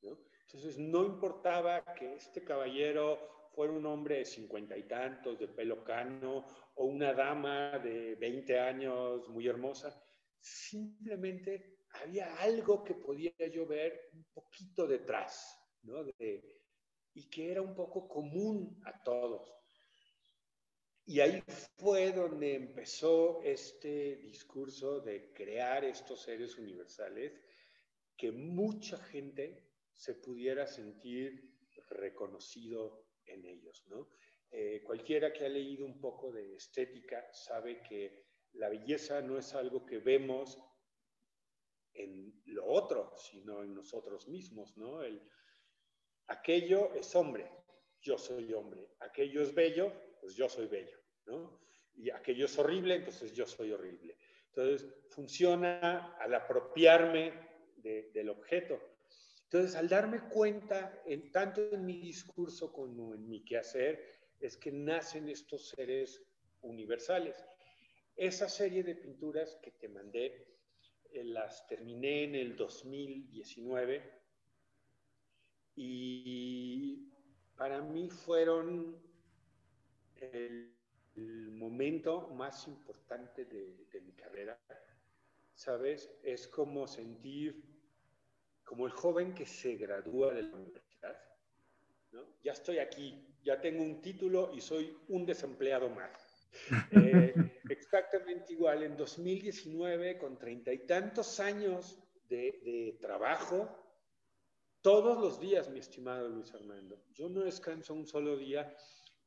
Entonces, 0.00 0.78
no 0.78 1.04
importaba 1.04 1.84
que 1.94 2.14
este 2.14 2.42
caballero 2.42 3.48
fuera 3.52 3.72
un 3.72 3.84
hombre 3.84 4.18
de 4.18 4.24
cincuenta 4.24 4.76
y 4.76 4.84
tantos, 4.84 5.38
de 5.38 5.48
pelo 5.48 5.82
cano, 5.84 6.46
o 6.76 6.84
una 6.84 7.12
dama 7.12 7.78
de 7.78 8.14
20 8.14 8.60
años 8.60 9.28
muy 9.28 9.48
hermosa, 9.48 10.02
simplemente 10.40 11.75
había 12.02 12.36
algo 12.36 12.82
que 12.84 12.94
podía 12.94 13.32
yo 13.52 13.66
ver 13.66 14.10
un 14.12 14.24
poquito 14.32 14.86
detrás, 14.86 15.58
¿no? 15.82 16.04
y 17.14 17.30
que 17.30 17.50
era 17.50 17.62
un 17.62 17.74
poco 17.74 18.06
común 18.06 18.80
a 18.84 19.02
todos. 19.02 19.52
Y 21.06 21.20
ahí 21.20 21.42
fue 21.78 22.12
donde 22.12 22.54
empezó 22.54 23.40
este 23.42 24.16
discurso 24.16 25.00
de 25.00 25.32
crear 25.32 25.84
estos 25.84 26.22
seres 26.22 26.58
universales 26.58 27.40
que 28.16 28.32
mucha 28.32 28.98
gente 28.98 29.70
se 29.94 30.14
pudiera 30.14 30.66
sentir 30.66 31.56
reconocido 31.90 33.06
en 33.24 33.46
ellos. 33.46 33.84
¿no? 33.88 34.08
Eh, 34.50 34.82
cualquiera 34.84 35.32
que 35.32 35.46
ha 35.46 35.48
leído 35.48 35.86
un 35.86 36.00
poco 36.00 36.32
de 36.32 36.56
estética 36.56 37.32
sabe 37.32 37.82
que 37.82 38.26
la 38.54 38.68
belleza 38.68 39.20
no 39.20 39.38
es 39.38 39.54
algo 39.54 39.86
que 39.86 39.98
vemos 39.98 40.58
en 41.96 42.42
lo 42.46 42.66
otro, 42.66 43.12
sino 43.16 43.62
en 43.62 43.74
nosotros 43.74 44.28
mismos. 44.28 44.76
¿no? 44.76 45.02
El, 45.02 45.22
aquello 46.28 46.94
es 46.94 47.14
hombre, 47.14 47.50
yo 48.00 48.18
soy 48.18 48.52
hombre. 48.52 48.88
Aquello 49.00 49.42
es 49.42 49.54
bello, 49.54 49.92
pues 50.20 50.34
yo 50.34 50.48
soy 50.48 50.66
bello. 50.66 50.98
¿no? 51.26 51.60
Y 51.94 52.10
aquello 52.10 52.46
es 52.46 52.58
horrible, 52.58 52.96
entonces 52.96 53.32
yo 53.32 53.46
soy 53.46 53.72
horrible. 53.72 54.16
Entonces, 54.48 54.88
funciona 55.10 56.16
al 56.16 56.34
apropiarme 56.34 57.32
del 57.76 58.30
objeto. 58.30 58.80
Entonces, 59.44 59.76
al 59.76 59.88
darme 59.88 60.28
cuenta, 60.28 61.02
en, 61.04 61.30
tanto 61.30 61.60
en 61.72 61.84
mi 61.84 62.00
discurso 62.00 62.72
como 62.72 63.14
en 63.14 63.28
mi 63.28 63.44
quehacer, 63.44 64.02
es 64.40 64.56
que 64.56 64.72
nacen 64.72 65.28
estos 65.28 65.68
seres 65.68 66.22
universales. 66.62 67.44
Esa 68.16 68.48
serie 68.48 68.82
de 68.82 68.96
pinturas 68.96 69.58
que 69.62 69.72
te 69.72 69.88
mandé, 69.88 70.55
las 71.24 71.66
terminé 71.66 72.24
en 72.24 72.34
el 72.34 72.56
2019 72.56 74.02
y 75.74 77.10
para 77.56 77.80
mí 77.82 78.08
fueron 78.08 78.96
el, 80.16 80.72
momento 81.52 82.28
más 82.28 82.68
importante 82.68 83.46
de, 83.46 83.86
de 83.90 84.00
mi 84.02 84.12
carrera. 84.12 84.58
¿Sabes? 85.54 86.10
Es 86.22 86.46
como 86.46 86.86
sentir 86.86 87.64
como 88.66 88.84
el 88.84 88.92
joven 88.92 89.34
que 89.34 89.46
se 89.46 89.76
gradúa 89.76 90.34
de 90.34 90.42
la 90.42 90.54
universidad. 90.54 91.16
Ya 92.42 92.52
estoy 92.52 92.78
aquí, 92.78 93.26
ya 93.42 93.60
tengo 93.60 93.82
un 93.82 94.02
título 94.02 94.52
y 94.54 94.60
soy 94.60 94.96
un 95.08 95.24
desempleado 95.24 95.88
más. 95.88 96.25
Eh, 96.90 97.34
exactamente 97.70 98.52
igual, 98.52 98.82
en 98.82 98.96
2019, 98.96 100.18
con 100.18 100.38
treinta 100.38 100.72
y 100.72 100.86
tantos 100.86 101.40
años 101.40 101.98
de, 102.28 102.96
trabajo, 103.00 103.68
todos 104.80 105.18
los 105.18 105.40
días, 105.40 105.68
mi 105.68 105.80
estimado 105.80 106.28
Luis 106.28 106.52
Armando, 106.54 107.02
yo 107.12 107.28
no 107.28 107.40
descanso 107.40 107.94
un 107.94 108.06
solo 108.06 108.36
día 108.36 108.74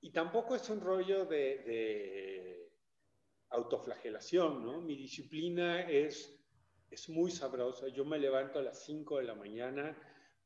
y 0.01 0.11
tampoco 0.11 0.55
es 0.55 0.69
un 0.69 0.79
rollo 0.79 1.25
de, 1.25 1.59
de 1.65 2.71
autoflagelación, 3.49 4.65
¿no? 4.65 4.81
Mi 4.81 4.95
disciplina 4.95 5.89
es 5.89 6.39
es 6.91 7.09
muy 7.09 7.31
sabrosa. 7.31 7.87
Yo 7.87 8.05
me 8.05 8.17
levanto 8.17 8.59
a 8.59 8.63
las 8.63 8.83
5 8.85 9.17
de 9.17 9.23
la 9.23 9.35
mañana, 9.35 9.97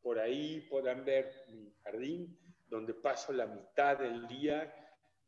por 0.02 0.20
ahí 0.20 0.62
podrán 0.70 1.06
ver 1.06 1.32
mi 1.50 1.72
jardín, 1.84 2.38
donde 2.68 2.94
paso 2.94 3.32
la 3.34 3.48
mitad 3.48 3.98
del 3.98 4.28
día. 4.28 4.83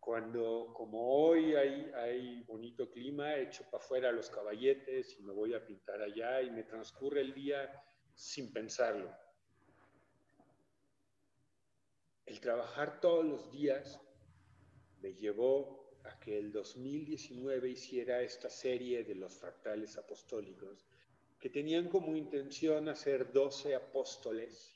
Cuando, 0.05 0.71
como 0.71 1.01
hoy 1.01 1.55
hay, 1.55 1.91
hay 1.95 2.43
bonito 2.43 2.91
clima, 2.91 3.37
echo 3.37 3.63
para 3.71 3.83
afuera 3.83 4.11
los 4.11 4.29
caballetes 4.29 5.17
y 5.17 5.23
me 5.23 5.33
voy 5.33 5.55
a 5.55 5.65
pintar 5.65 5.99
allá 5.99 6.43
y 6.43 6.51
me 6.51 6.61
transcurre 6.61 7.21
el 7.21 7.33
día 7.33 7.83
sin 8.13 8.53
pensarlo. 8.53 9.11
El 12.23 12.39
trabajar 12.39 13.01
todos 13.01 13.25
los 13.25 13.51
días 13.51 13.99
me 15.01 15.15
llevó 15.15 15.97
a 16.03 16.19
que 16.19 16.37
el 16.37 16.51
2019 16.51 17.67
hiciera 17.67 18.21
esta 18.21 18.51
serie 18.51 19.03
de 19.03 19.15
los 19.15 19.33
fractales 19.33 19.97
apostólicos 19.97 20.85
que 21.39 21.49
tenían 21.49 21.89
como 21.89 22.15
intención 22.15 22.89
hacer 22.89 23.33
12 23.33 23.73
apóstoles 23.73 24.71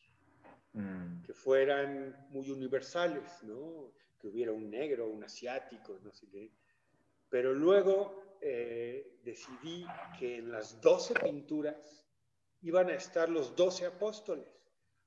mm. 0.73 1.21
que 1.21 1.35
fueran 1.35 2.27
muy 2.31 2.49
universales, 2.49 3.43
¿no? 3.43 3.93
Que 4.19 4.27
hubiera 4.27 4.51
un 4.51 4.69
negro, 4.69 5.07
un 5.07 5.23
asiático, 5.23 5.99
no 6.03 6.11
sé 6.11 6.27
qué. 6.29 6.51
Pero 7.29 7.53
luego 7.53 8.37
eh, 8.41 9.19
decidí 9.23 9.85
que 10.17 10.37
en 10.37 10.51
las 10.51 10.81
12 10.81 11.15
pinturas 11.15 12.05
iban 12.61 12.89
a 12.89 12.95
estar 12.95 13.29
los 13.29 13.55
12 13.55 13.85
apóstoles, 13.85 14.47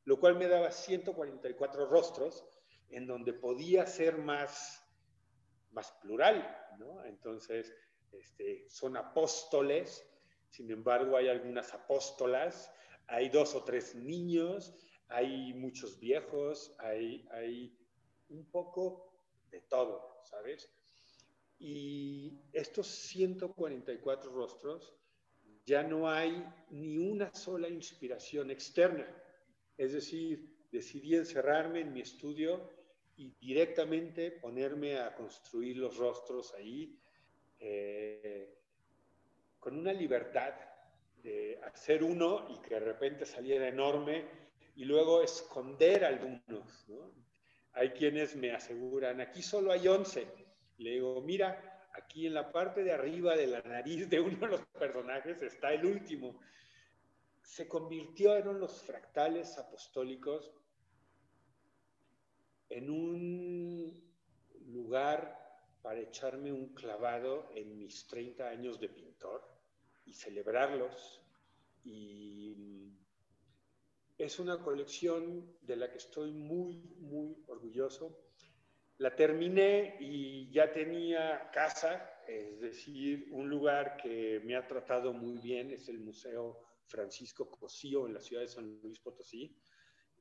lo 0.05 0.19
cual 0.19 0.37
me 0.37 0.49
daba 0.49 0.71
144 0.71 1.87
rostros 1.87 2.45
en 2.89 3.07
donde 3.07 3.33
podía 3.33 3.87
ser 3.87 4.19
más, 4.19 4.83
más 5.71 5.93
plural, 6.03 6.57
¿no? 6.79 7.05
Entonces, 7.05 7.73
este, 8.13 8.69
son 8.69 8.97
apóstoles 8.97 10.07
sin 10.53 10.71
embargo, 10.71 11.17
hay 11.17 11.29
algunas 11.29 11.73
apóstolas, 11.73 12.71
hay 13.07 13.31
dos 13.31 13.55
o 13.55 13.65
tres 13.65 13.95
niños, 13.95 14.75
hay 15.09 15.55
muchos 15.55 15.99
viejos, 15.99 16.77
hay, 16.79 17.27
hay 17.33 17.75
un 18.33 18.47
poco 18.51 19.13
de 19.51 19.61
todo, 19.63 20.21
¿sabes? 20.25 20.71
Y 21.59 22.41
estos 22.53 22.87
144 22.89 24.33
rostros, 24.33 24.95
ya 25.65 25.83
no 25.83 26.11
hay 26.11 26.45
ni 26.71 26.99
una 26.99 27.33
sola 27.35 27.69
inspiración 27.69 28.51
externa. 28.51 29.07
Es 29.77 29.93
decir, 29.93 30.67
decidí 30.73 31.15
encerrarme 31.15 31.81
en 31.81 31.93
mi 31.93 32.01
estudio 32.01 32.69
y 33.17 33.31
directamente 33.39 34.33
ponerme 34.33 34.99
a 34.99 35.15
construir 35.15 35.77
los 35.77 35.97
rostros 35.97 36.53
ahí 36.55 36.99
eh, 37.61 38.59
con 39.61 39.79
una 39.79 39.93
libertad 39.93 40.55
de 41.23 41.61
hacer 41.63 42.03
uno 42.03 42.49
y 42.51 42.61
que 42.61 42.75
de 42.75 42.81
repente 42.81 43.25
saliera 43.25 43.69
enorme 43.69 44.25
y 44.75 44.85
luego 44.85 45.23
esconder 45.23 46.05
algunos. 46.05 46.87
Hay 47.75 47.91
quienes 47.91 48.37
me 48.37 48.53
aseguran, 48.53 49.21
aquí 49.21 49.43
solo 49.43 49.73
hay 49.73 49.89
11. 49.89 50.27
Le 50.79 50.91
digo, 50.91 51.23
mira, 51.23 51.89
aquí 51.95 52.27
en 52.27 52.35
la 52.35 52.53
parte 52.53 52.83
de 52.85 52.93
arriba 52.93 53.37
de 53.37 53.47
la 53.47 53.63
nariz 53.63 54.09
de 54.09 54.21
uno 54.21 54.37
de 54.39 54.49
los 54.49 54.67
personajes 54.67 55.41
está 55.43 55.73
el 55.73 55.87
último. 55.87 56.41
Se 57.43 57.67
convirtieron 57.67 58.61
los 58.61 58.83
fractales 58.83 59.59
apostólicos 59.59 60.53
en 62.69 62.91
un 62.91 64.13
lugar 64.67 65.39
para 65.83 66.01
echarme 66.01 66.53
un 66.53 66.75
clavado 66.75 67.51
en 67.55 67.77
mis 67.77 68.07
30 68.07 68.49
años 68.49 68.81
de 68.81 68.89
pintor 68.89 69.43
y 70.05 70.15
celebrarlos. 70.15 71.23
Y 71.85 72.93
es 74.19 74.39
una 74.39 74.63
colección 74.63 75.57
de 75.63 75.77
la 75.77 75.91
que 75.91 75.99
estoy 75.99 76.33
muy, 76.33 76.83
muy 76.99 77.43
orgulloso. 77.47 78.19
La 78.99 79.15
terminé 79.17 79.97
y 80.01 80.51
ya 80.51 80.73
tenía 80.73 81.51
casa, 81.53 82.23
es 82.29 82.61
decir, 82.61 83.29
un 83.33 83.49
lugar 83.49 83.97
que 83.97 84.41
me 84.45 84.55
ha 84.55 84.67
tratado 84.67 85.13
muy 85.13 85.39
bien, 85.39 85.71
es 85.71 85.89
el 85.89 85.99
Museo 85.99 86.61
Francisco 86.87 87.49
Cosío 87.51 88.07
en 88.07 88.15
la 88.15 88.21
ciudad 88.21 88.43
de 88.43 88.49
San 88.49 88.81
Luis 88.83 89.01
Potosí. 89.01 89.57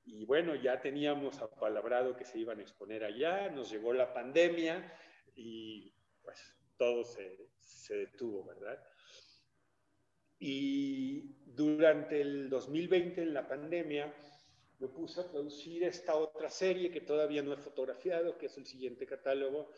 Y 0.03 0.25
bueno, 0.25 0.55
ya 0.55 0.81
teníamos 0.81 1.39
apalabrado 1.41 2.15
que 2.15 2.25
se 2.25 2.39
iban 2.39 2.59
a 2.59 2.63
exponer 2.63 3.03
allá, 3.03 3.49
nos 3.49 3.69
llegó 3.69 3.93
la 3.93 4.13
pandemia 4.13 4.91
y 5.35 5.93
pues 6.23 6.55
todo 6.77 7.03
se, 7.03 7.49
se 7.59 7.95
detuvo, 7.97 8.45
¿verdad? 8.45 8.81
Y 10.43 11.35
durante 11.45 12.19
el 12.19 12.49
2020, 12.49 13.21
en 13.21 13.33
la 13.35 13.47
pandemia, 13.47 14.11
me 14.79 14.87
puse 14.87 15.21
a 15.21 15.29
producir 15.29 15.83
esta 15.83 16.15
otra 16.15 16.49
serie 16.49 16.89
que 16.89 17.01
todavía 17.01 17.43
no 17.43 17.53
he 17.53 17.57
fotografiado, 17.57 18.39
que 18.39 18.47
es 18.47 18.57
el 18.57 18.65
siguiente 18.65 19.05
catálogo, 19.05 19.69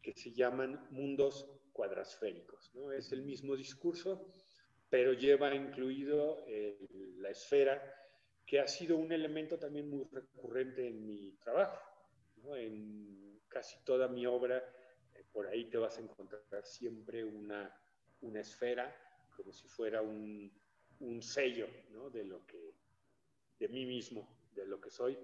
que 0.00 0.12
se 0.12 0.30
llaman 0.32 0.86
Mundos 0.90 1.50
Cuadrasféricos. 1.72 2.70
¿no? 2.72 2.92
Es 2.92 3.10
el 3.10 3.22
mismo 3.22 3.56
discurso, 3.56 4.28
pero 4.88 5.12
lleva 5.12 5.52
incluido 5.56 6.44
eh, 6.46 6.78
la 7.18 7.30
esfera, 7.30 7.82
que 8.46 8.60
ha 8.60 8.68
sido 8.68 8.96
un 8.98 9.10
elemento 9.10 9.58
también 9.58 9.90
muy 9.90 10.04
recurrente 10.12 10.86
en 10.86 11.04
mi 11.04 11.32
trabajo. 11.32 11.80
¿no? 12.44 12.54
En 12.54 13.40
casi 13.48 13.82
toda 13.82 14.06
mi 14.06 14.24
obra, 14.24 14.58
eh, 15.14 15.24
por 15.32 15.48
ahí 15.48 15.64
te 15.68 15.78
vas 15.78 15.98
a 15.98 16.02
encontrar 16.02 16.64
siempre 16.64 17.24
una, 17.24 17.76
una 18.20 18.40
esfera 18.40 18.96
como 19.36 19.52
si 19.52 19.68
fuera 19.68 20.02
un, 20.02 20.50
un 21.00 21.22
sello 21.22 21.66
¿no? 21.90 22.10
de 22.10 22.24
lo 22.24 22.46
que, 22.46 22.74
de 23.58 23.68
mí 23.68 23.86
mismo, 23.86 24.28
de 24.54 24.66
lo 24.66 24.80
que 24.80 24.90
soy. 24.90 25.18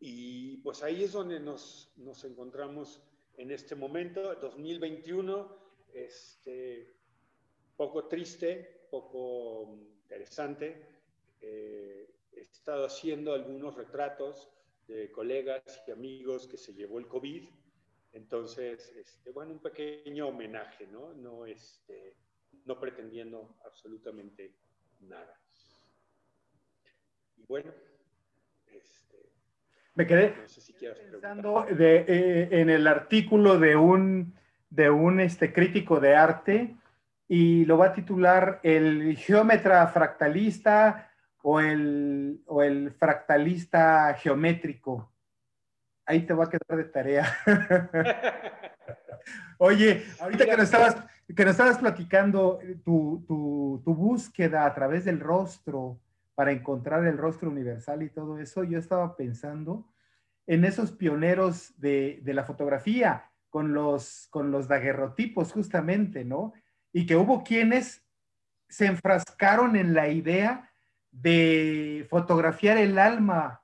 Y 0.00 0.58
pues 0.58 0.82
ahí 0.82 1.04
es 1.04 1.12
donde 1.12 1.40
nos, 1.40 1.92
nos 1.96 2.24
encontramos 2.24 3.02
en 3.36 3.50
este 3.50 3.74
momento, 3.74 4.34
2021, 4.34 5.56
este, 5.92 6.94
poco 7.76 8.06
triste, 8.06 8.86
poco 8.90 9.76
interesante. 10.02 10.86
Eh, 11.40 12.10
he 12.32 12.40
estado 12.40 12.86
haciendo 12.86 13.32
algunos 13.32 13.76
retratos 13.76 14.50
de 14.86 15.10
colegas 15.12 15.82
y 15.86 15.90
amigos 15.90 16.46
que 16.48 16.56
se 16.56 16.74
llevó 16.74 16.98
el 16.98 17.06
COVID. 17.06 17.48
Entonces, 18.12 18.92
este, 18.96 19.30
bueno, 19.30 19.52
un 19.52 19.60
pequeño 19.60 20.28
homenaje, 20.28 20.86
¿no? 20.86 21.12
No, 21.14 21.46
este, 21.46 22.16
no 22.64 22.78
pretendiendo 22.78 23.56
absolutamente 23.64 24.54
nada. 25.00 25.34
Y 27.36 27.44
bueno, 27.46 27.72
este, 28.66 29.30
me 29.94 30.06
quedé 30.06 30.34
pensando 31.10 31.66
de, 31.70 32.04
eh, 32.08 32.48
en 32.60 32.70
el 32.70 32.86
artículo 32.86 33.58
de 33.58 33.76
un, 33.76 34.34
de 34.70 34.90
un 34.90 35.20
este, 35.20 35.52
crítico 35.52 36.00
de 36.00 36.14
arte 36.14 36.76
y 37.26 37.64
lo 37.64 37.78
va 37.78 37.86
a 37.86 37.92
titular 37.94 38.60
El 38.62 39.16
geómetra 39.16 39.86
fractalista 39.88 41.10
o 41.42 41.60
el, 41.60 42.42
o 42.46 42.62
el 42.62 42.92
fractalista 42.92 44.14
geométrico. 44.14 45.12
Ahí 46.04 46.22
te 46.26 46.32
va 46.32 46.44
a 46.44 46.50
quedar 46.50 46.78
de 46.78 46.84
tarea. 46.84 47.38
Oye, 49.58 50.06
ahorita 50.20 50.44
que 50.44 50.56
nos 50.56 50.64
estabas, 50.64 50.96
que 51.34 51.44
nos 51.44 51.52
estabas 51.52 51.78
platicando 51.78 52.58
eh, 52.62 52.76
tu, 52.84 53.24
tu, 53.26 53.94
búsqueda 53.94 54.64
a 54.64 54.74
través 54.74 55.04
del 55.04 55.20
rostro 55.20 56.00
para 56.34 56.52
encontrar 56.52 57.04
el 57.06 57.18
rostro 57.18 57.50
universal 57.50 58.02
y 58.02 58.10
todo 58.10 58.38
eso, 58.38 58.64
yo 58.64 58.78
estaba 58.78 59.16
pensando 59.16 59.86
en 60.46 60.64
esos 60.64 60.92
pioneros 60.92 61.78
de, 61.78 62.20
de 62.22 62.34
la 62.34 62.44
fotografía 62.44 63.30
con 63.50 63.74
los, 63.74 64.28
con 64.30 64.50
los 64.50 64.68
daguerrotipos 64.68 65.52
justamente, 65.52 66.24
¿no? 66.24 66.52
Y 66.92 67.06
que 67.06 67.16
hubo 67.16 67.42
quienes 67.42 68.04
se 68.68 68.86
enfrascaron 68.86 69.76
en 69.76 69.94
la 69.94 70.08
idea 70.08 70.70
de 71.10 72.06
fotografiar 72.08 72.78
el 72.78 72.98
alma 72.98 73.62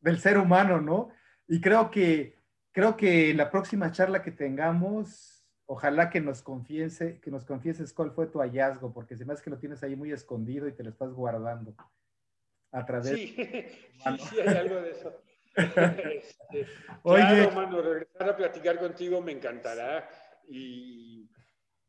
del 0.00 0.18
ser 0.18 0.38
humano, 0.38 0.80
¿no? 0.80 1.10
Y 1.46 1.60
creo 1.60 1.90
que 1.90 2.34
creo 2.74 2.96
que 2.96 3.32
la 3.34 3.50
próxima 3.50 3.92
charla 3.92 4.20
que 4.20 4.32
tengamos, 4.32 5.33
ojalá 5.66 6.10
que 6.10 6.20
nos 6.20 6.42
confiese, 6.42 7.20
que 7.20 7.30
nos 7.30 7.44
confieses 7.44 7.92
cuál 7.92 8.10
fue 8.12 8.26
tu 8.26 8.40
hallazgo, 8.40 8.92
porque 8.92 9.16
se 9.16 9.24
me 9.24 9.32
hace 9.32 9.42
que 9.42 9.50
lo 9.50 9.58
tienes 9.58 9.82
ahí 9.82 9.96
muy 9.96 10.12
escondido 10.12 10.68
y 10.68 10.72
te 10.72 10.82
lo 10.82 10.90
estás 10.90 11.12
guardando 11.12 11.74
a 12.72 12.84
través. 12.84 13.14
Sí, 13.14 13.34
sí, 13.36 14.18
sí, 14.18 14.40
hay 14.40 14.56
algo 14.56 14.80
de 14.80 14.90
eso. 14.90 15.20
Este, 15.56 16.66
Oye, 17.04 17.22
claro, 17.22 17.52
mano, 17.52 17.80
regresar 17.80 18.28
a 18.28 18.36
platicar 18.36 18.76
contigo 18.76 19.20
me 19.20 19.30
encantará 19.30 20.08
y, 20.48 21.30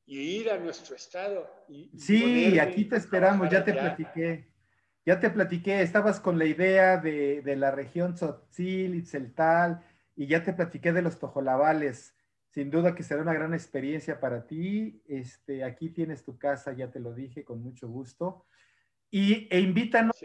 ir 0.05 0.51
a 0.51 0.59
nuestro 0.59 0.95
estado. 0.95 1.49
Y, 1.67 1.89
sí, 1.97 2.59
aquí 2.59 2.85
te 2.85 2.95
esperamos, 2.95 3.49
ya 3.49 3.63
te 3.65 3.73
platiqué. 3.73 4.51
Ya 5.03 5.19
te 5.19 5.31
platiqué, 5.31 5.81
estabas 5.81 6.19
con 6.19 6.37
la 6.37 6.45
idea 6.45 6.97
de, 6.97 7.41
de 7.41 7.55
la 7.55 7.71
región 7.71 8.13
Tzotzil, 8.13 8.93
Itzeltal, 8.93 9.83
y 10.15 10.27
ya 10.27 10.43
te 10.43 10.53
platiqué 10.53 10.93
de 10.93 11.01
los 11.01 11.17
tojolabales. 11.17 12.14
Sin 12.55 12.71
duda 12.71 12.95
que 12.95 13.03
será 13.03 13.21
una 13.21 13.33
gran 13.33 13.53
experiencia 13.53 14.21
para 14.21 14.47
ti. 14.47 15.01
Este, 15.09 15.65
aquí 15.65 15.89
tienes 15.89 16.23
tu 16.23 16.37
casa, 16.37 16.71
ya 16.71 16.89
te 16.89 17.01
lo 17.01 17.13
dije, 17.13 17.43
con 17.43 17.61
mucho 17.61 17.89
gusto. 17.89 18.45
Y, 19.11 19.49
e 19.51 19.59
invítanos 19.59 20.15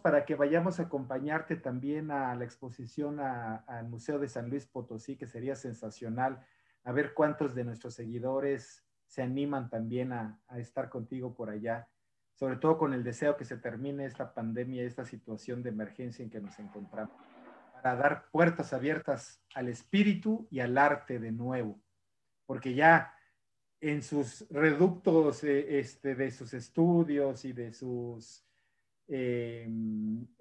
para 0.00 0.24
que 0.24 0.36
vayamos 0.36 0.78
a 0.78 0.84
acompañarte 0.84 1.56
también 1.56 2.12
a 2.12 2.36
la 2.36 2.44
exposición 2.44 3.18
al 3.18 3.88
Museo 3.88 4.20
de 4.20 4.28
San 4.28 4.48
Luis 4.48 4.64
Potosí, 4.64 5.16
que 5.16 5.26
sería 5.26 5.56
sensacional, 5.56 6.46
a 6.84 6.92
ver 6.92 7.14
cuántos 7.14 7.52
de 7.56 7.64
nuestros 7.64 7.94
seguidores 7.94 8.84
se 9.08 9.22
animan 9.22 9.68
también 9.68 10.12
a, 10.12 10.40
a 10.46 10.60
estar 10.60 10.88
contigo 10.88 11.34
por 11.34 11.50
allá, 11.50 11.88
sobre 12.34 12.58
todo 12.58 12.78
con 12.78 12.94
el 12.94 13.02
deseo 13.02 13.36
que 13.36 13.44
se 13.44 13.56
termine 13.56 14.04
esta 14.04 14.32
pandemia, 14.32 14.84
esta 14.84 15.04
situación 15.04 15.64
de 15.64 15.70
emergencia 15.70 16.22
en 16.22 16.30
que 16.30 16.40
nos 16.40 16.56
encontramos 16.60 17.25
para 17.76 17.94
dar 17.94 18.30
puertas 18.30 18.72
abiertas 18.72 19.42
al 19.54 19.68
espíritu 19.68 20.48
y 20.50 20.60
al 20.60 20.78
arte 20.78 21.18
de 21.18 21.30
nuevo, 21.30 21.78
porque 22.46 22.74
ya 22.74 23.12
en 23.80 24.02
sus 24.02 24.48
reductos 24.48 25.44
eh, 25.44 25.78
este, 25.78 26.14
de 26.14 26.30
sus 26.30 26.54
estudios 26.54 27.44
y 27.44 27.52
de 27.52 27.74
sus 27.74 28.46
eh, 29.08 29.68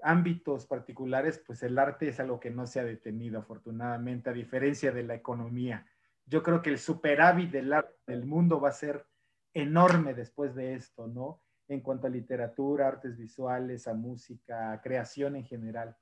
ámbitos 0.02 0.66
particulares, 0.66 1.44
pues 1.46 1.62
el 1.64 1.78
arte 1.78 2.08
es 2.08 2.20
algo 2.22 2.40
que 2.40 2.52
no 2.52 2.66
se 2.66 2.80
ha 2.80 2.86
detenido 2.86 3.40
afortunadamente, 3.40 4.30
a 4.30 4.34
diferencia 4.34 4.94
de 4.94 5.04
la 5.04 5.16
economía. 5.16 5.86
Yo 6.26 6.42
creo 6.42 6.62
que 6.62 6.70
el 6.70 6.80
superávit 6.80 7.52
del 7.52 7.74
arte 7.74 7.98
del 8.08 8.26
mundo 8.26 8.62
va 8.62 8.70
a 8.70 8.74
ser 8.74 9.06
enorme 9.54 10.14
después 10.14 10.56
de 10.56 10.74
esto, 10.74 11.08
¿no? 11.08 11.42
En 11.68 11.82
cuanto 11.82 12.08
a 12.08 12.10
literatura, 12.10 12.88
artes 12.88 13.18
visuales, 13.18 13.88
a 13.88 13.94
música, 13.94 14.72
a 14.72 14.82
creación 14.82 15.36
en 15.36 15.44
general 15.44 15.98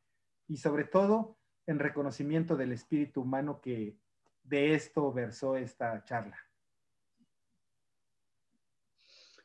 y 0.47 0.57
sobre 0.57 0.85
todo 0.85 1.37
en 1.65 1.79
reconocimiento 1.79 2.55
del 2.55 2.71
espíritu 2.71 3.21
humano 3.21 3.61
que 3.61 3.97
de 4.43 4.75
esto 4.75 5.11
versó 5.11 5.55
esta 5.55 6.03
charla. 6.03 6.37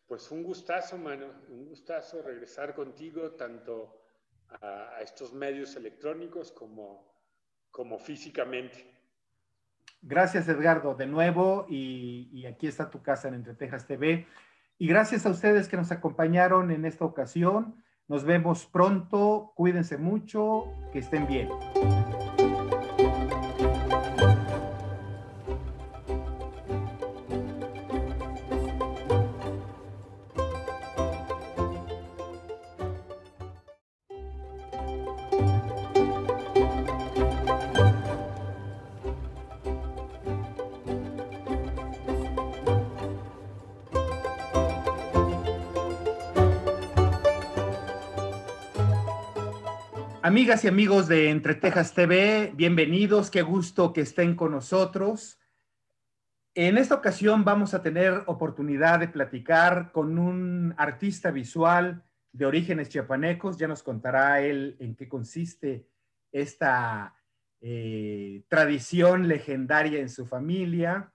Pues 0.07 0.31
un 0.31 0.43
gustazo, 0.43 0.97
mano, 0.97 1.27
un 1.51 1.67
gustazo 1.67 2.23
regresar 2.23 2.75
contigo 2.75 3.33
tanto 3.33 4.01
a, 4.63 5.01
estos 5.03 5.33
medios 5.33 5.77
electrónicos 5.77 6.51
como, 6.51 7.05
como 7.71 7.99
físicamente. 7.99 8.99
Gracias, 10.01 10.49
Edgardo, 10.49 10.95
de 10.95 11.07
nuevo. 11.07 11.67
Y, 11.69 12.47
aquí 12.47 12.67
está 12.67 12.91
tu 12.91 13.03
casa 13.03 13.29
en 13.29 13.35
Entre 13.35 13.55
Texas 13.55 13.87
TV. 13.87 14.27
Y 14.79 14.87
gracias 14.87 15.27
a 15.27 15.31
ustedes 15.31 15.69
que 15.69 15.77
nos 15.77 15.91
acompañaron 15.91 16.71
en 16.71 16.85
esta 16.85 17.05
ocasión. 17.05 17.83
Nos 18.09 18.25
vemos 18.25 18.65
pronto. 18.67 19.53
Cuídense 19.55 19.99
mucho. 19.99 20.65
Que 20.93 21.01
estén 21.01 21.27
bien. 21.27 21.49
Amigas 50.29 50.63
y 50.63 50.69
amigos 50.69 51.09
de 51.09 51.31
Entre 51.31 51.55
Texas 51.55 51.95
TV, 51.95 52.53
bienvenidos, 52.55 53.31
qué 53.31 53.41
gusto 53.41 53.95
que 53.95 54.03
estén 54.03 54.37
con 54.37 54.53
nosotros. 54.53 55.41
En 56.55 56.77
esta 56.77 56.97
ocasión 56.97 57.47
vamos 57.47 57.73
a 57.73 57.81
tener 57.81 58.25
oportunidad 58.27 59.01
de 59.01 59.09
platicar 59.09 59.91
con 59.91 60.19
un 60.19 60.75
artista 60.77 61.31
visual 61.31 62.05
de 62.31 62.45
orígenes 62.45 62.91
chiapanecos. 62.91 63.57
Ya 63.57 63.69
nos 63.69 63.83
contará 63.83 64.43
él 64.43 64.77
en 64.81 64.97
qué 64.97 65.09
consiste 65.09 65.89
esta 66.31 67.17
eh, 67.63 68.43
tradición 68.49 69.29
legendaria 69.29 69.99
en 69.99 70.11
su 70.11 70.27
familia. 70.27 71.11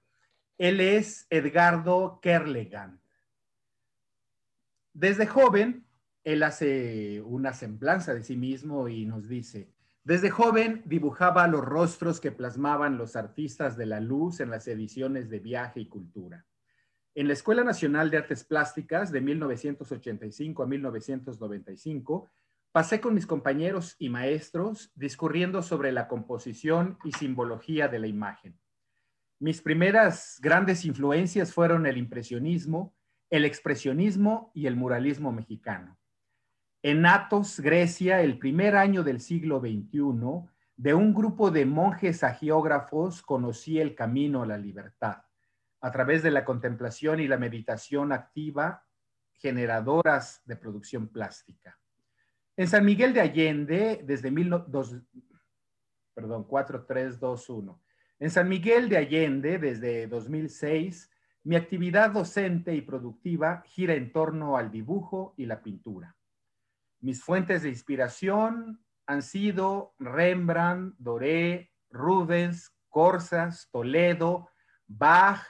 Él 0.57 0.82
es 0.82 1.28
Edgardo 1.30 2.18
Kerlegan. 2.20 2.99
Desde 4.91 5.28
joven 5.28 5.82
él 6.24 6.43
hace 6.43 7.21
una 7.21 7.53
semblanza 7.53 8.13
de 8.13 8.24
sí 8.24 8.38
mismo 8.38 8.88
y 8.88 9.05
nos 9.05 9.28
dice, 9.28 9.74
desde 10.03 10.30
joven 10.30 10.82
dibujaba 10.86 11.47
los 11.47 11.63
rostros 11.63 12.19
que 12.19 12.32
plasmaban 12.32 12.97
los 12.97 13.15
artistas 13.15 13.78
de 13.78 13.86
la 13.86 13.99
luz 13.99 14.39
en 14.39 14.49
las 14.49 14.67
ediciones 14.67 15.30
de 15.30 15.39
Viaje 15.39 15.80
y 15.80 15.88
Cultura. 15.88 16.45
En 17.15 17.28
la 17.28 17.34
Escuela 17.34 17.63
Nacional 17.63 18.09
de 18.09 18.17
Artes 18.17 18.43
Plásticas 18.43 19.11
de 19.11 19.21
1985 19.21 20.63
a 20.63 20.65
1995, 20.65 22.30
pasé 22.71 22.99
con 22.99 23.13
mis 23.13 23.28
compañeros 23.28 23.95
y 23.99 24.09
maestros 24.09 24.91
discurriendo 24.95 25.61
sobre 25.61 25.91
la 25.91 26.07
composición 26.07 26.97
y 27.03 27.11
simbología 27.11 27.88
de 27.88 27.99
la 27.99 28.07
imagen. 28.07 28.59
Mis 29.39 29.61
primeras 29.61 30.39
grandes 30.41 30.84
influencias 30.86 31.53
fueron 31.53 31.86
el 31.86 31.97
impresionismo, 31.97 32.95
el 33.30 33.45
expresionismo 33.45 34.51
y 34.53 34.67
el 34.67 34.76
muralismo 34.76 35.32
mexicano. 35.32 35.97
En 36.86 37.05
Athos, 37.05 37.61
Grecia, 37.61 38.21
el 38.23 38.38
primer 38.38 38.75
año 38.75 39.03
del 39.03 39.21
siglo 39.21 39.61
XXI, 39.61 40.49
de 40.75 40.93
un 40.93 41.13
grupo 41.13 41.49
de 41.49 41.65
monjes 41.65 42.25
agiógrafos 42.25 43.21
conocí 43.21 43.79
el 43.79 43.95
camino 43.95 44.43
a 44.43 44.45
la 44.45 44.57
libertad 44.57 45.23
a 45.79 45.91
través 45.91 46.23
de 46.23 46.31
la 46.31 46.43
contemplación 46.43 47.21
y 47.21 47.27
la 47.29 47.38
meditación 47.38 48.11
activa 48.11 48.84
generadoras 49.31 50.41
de 50.43 50.57
producción 50.57 51.07
plástica. 51.07 51.79
En 52.57 52.67
San 52.67 52.84
Miguel 52.84 53.13
de 53.13 53.21
Allende, 53.21 54.01
desde 54.03 54.29
mil, 54.29 54.49
perdón, 56.13 56.43
4321. 56.43 57.81
En 58.19 58.29
San 58.29 58.49
Miguel 58.49 58.89
de 58.89 58.97
Allende, 58.97 59.57
desde 59.57 60.07
2006, 60.07 61.09
mi 61.43 61.55
actividad 61.55 62.11
docente 62.11 62.75
y 62.75 62.81
productiva 62.81 63.63
gira 63.67 63.93
en 63.93 64.11
torno 64.11 64.57
al 64.57 64.69
dibujo 64.69 65.34
y 65.38 65.45
la 65.45 65.63
pintura. 65.63 66.13
Mis 67.04 67.22
fuentes 67.22 67.64
de 67.64 67.68
inspiración 67.68 68.82
han 69.08 69.22
sido 69.24 69.93
Rembrandt, 69.99 70.95
Doré, 70.99 71.74
Rubens, 71.89 72.74
Corsas, 72.88 73.68
Toledo, 73.74 74.47
Bach, 74.88 75.45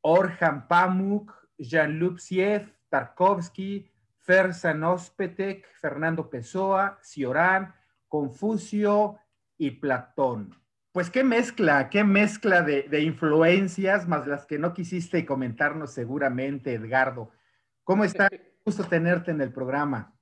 Orhan 0.00 0.66
Pamuk, 0.66 1.32
Jean-Luc 1.58 2.18
Sieff, 2.18 2.68
Tarkovsky, 2.88 3.88
Ferzan 4.18 4.82
Ospetek, 4.82 5.64
Fernando 5.76 6.28
Pessoa, 6.28 6.98
Cioran, 7.04 7.72
Confucio 8.08 9.20
y 9.56 9.70
Platón. 9.70 10.60
Pues 10.90 11.08
qué 11.08 11.22
mezcla, 11.22 11.88
qué 11.88 12.02
mezcla 12.02 12.62
de, 12.62 12.82
de, 12.82 13.02
influencias, 13.02 14.08
más 14.08 14.26
las 14.26 14.44
que 14.44 14.58
no 14.58 14.74
quisiste 14.74 15.24
comentarnos 15.24 15.92
seguramente, 15.92 16.74
Edgardo. 16.74 17.30
¿Cómo 17.84 18.02
está? 18.02 18.28
Gusto 18.64 18.82
tenerte 18.82 19.30
en 19.30 19.40
el 19.40 19.52
programa. 19.52 20.13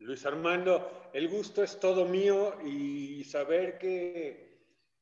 Luis 0.00 0.24
Armando, 0.24 1.10
el 1.12 1.28
gusto 1.28 1.62
es 1.62 1.78
todo 1.78 2.06
mío 2.06 2.56
y 2.64 3.22
saber 3.24 3.76
que 3.76 4.50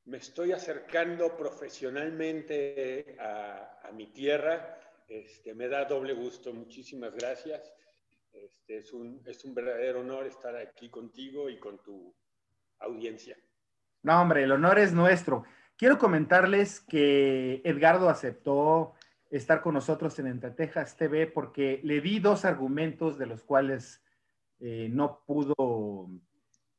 me 0.06 0.18
estoy 0.18 0.50
acercando 0.50 1.36
profesionalmente 1.36 3.16
a, 3.20 3.90
mi 3.94 4.08
tierra, 4.08 4.78
este, 5.06 5.54
me 5.54 5.68
da 5.68 5.84
doble 5.84 6.14
gusto. 6.14 6.52
Muchísimas 6.52 7.14
gracias. 7.14 7.72
Este, 8.32 8.78
es, 8.78 8.92
un, 8.92 9.22
es 9.24 9.44
un 9.44 9.54
verdadero 9.54 10.00
honor 10.00 10.26
estar 10.26 10.56
aquí 10.56 10.90
contigo 10.90 11.48
y 11.48 11.58
con 11.58 11.80
tu 11.82 12.12
audiencia. 12.80 13.36
No, 14.02 14.20
hombre, 14.20 14.42
el 14.42 14.52
honor 14.52 14.80
es 14.80 14.92
nuestro. 14.92 15.44
Quiero 15.76 15.96
comentarles 15.96 16.80
que 16.80 17.62
Edgardo 17.64 18.08
aceptó 18.08 18.94
estar 19.30 19.62
con 19.62 19.74
nosotros 19.74 20.18
en 20.18 20.26
Entre 20.26 20.50
Texas 20.50 20.96
TV 20.96 21.28
porque 21.28 21.80
le 21.84 22.00
di 22.00 22.18
dos 22.18 22.44
argumentos 22.44 23.16
de 23.16 23.26
los 23.26 23.44
cuales 23.44 24.02
eh, 24.60 24.88
no 24.90 25.22
pudo, 25.26 26.10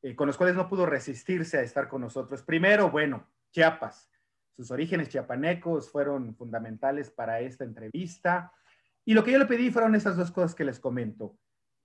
eh, 0.02 0.14
con 0.14 0.26
los 0.26 0.36
cuales 0.36 0.56
no 0.56 0.68
pudo 0.68 0.86
resistirse 0.86 1.58
a 1.58 1.62
estar 1.62 1.88
con 1.88 2.02
nosotros. 2.02 2.42
Primero, 2.42 2.90
bueno, 2.90 3.26
Chiapas. 3.50 4.08
Sus 4.56 4.70
orígenes 4.70 5.08
chiapanecos 5.08 5.90
fueron 5.90 6.34
fundamentales 6.34 7.10
para 7.10 7.40
esta 7.40 7.64
entrevista. 7.64 8.52
Y 9.04 9.14
lo 9.14 9.24
que 9.24 9.32
yo 9.32 9.38
le 9.38 9.46
pedí 9.46 9.70
fueron 9.70 9.94
esas 9.94 10.16
dos 10.16 10.30
cosas 10.30 10.54
que 10.54 10.64
les 10.64 10.78
comento. 10.78 11.38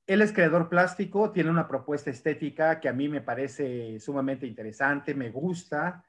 Él 0.05 0.21
es 0.21 0.33
creador 0.33 0.69
plástico, 0.69 1.31
tiene 1.31 1.49
una 1.49 1.67
propuesta 1.67 2.11
estética 2.11 2.79
que 2.79 2.89
a 2.89 2.93
mí 2.93 3.07
me 3.07 3.21
parece 3.21 3.99
sumamente 3.99 4.45
interesante, 4.45 5.15
me 5.15 5.31
gusta. 5.31 6.03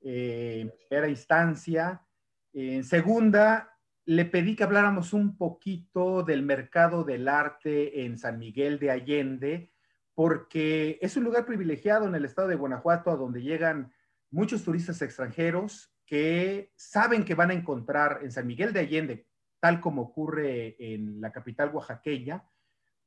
Eh, 0.00 0.70
primera 0.88 1.08
instancia. 1.08 2.04
En 2.52 2.84
segunda, 2.84 3.77
le 4.08 4.24
pedí 4.24 4.56
que 4.56 4.64
habláramos 4.64 5.12
un 5.12 5.36
poquito 5.36 6.22
del 6.22 6.42
mercado 6.42 7.04
del 7.04 7.28
arte 7.28 8.06
en 8.06 8.16
San 8.16 8.38
Miguel 8.38 8.78
de 8.78 8.90
Allende, 8.90 9.70
porque 10.14 10.98
es 11.02 11.18
un 11.18 11.24
lugar 11.24 11.44
privilegiado 11.44 12.06
en 12.06 12.14
el 12.14 12.24
estado 12.24 12.48
de 12.48 12.54
Guanajuato, 12.54 13.10
a 13.10 13.16
donde 13.16 13.42
llegan 13.42 13.92
muchos 14.30 14.64
turistas 14.64 15.02
extranjeros 15.02 15.92
que 16.06 16.72
saben 16.74 17.26
que 17.26 17.34
van 17.34 17.50
a 17.50 17.54
encontrar 17.54 18.20
en 18.22 18.32
San 18.32 18.46
Miguel 18.46 18.72
de 18.72 18.80
Allende, 18.80 19.26
tal 19.60 19.78
como 19.78 20.00
ocurre 20.00 20.76
en 20.78 21.20
la 21.20 21.30
capital 21.30 21.70
oaxaqueña, 21.74 22.48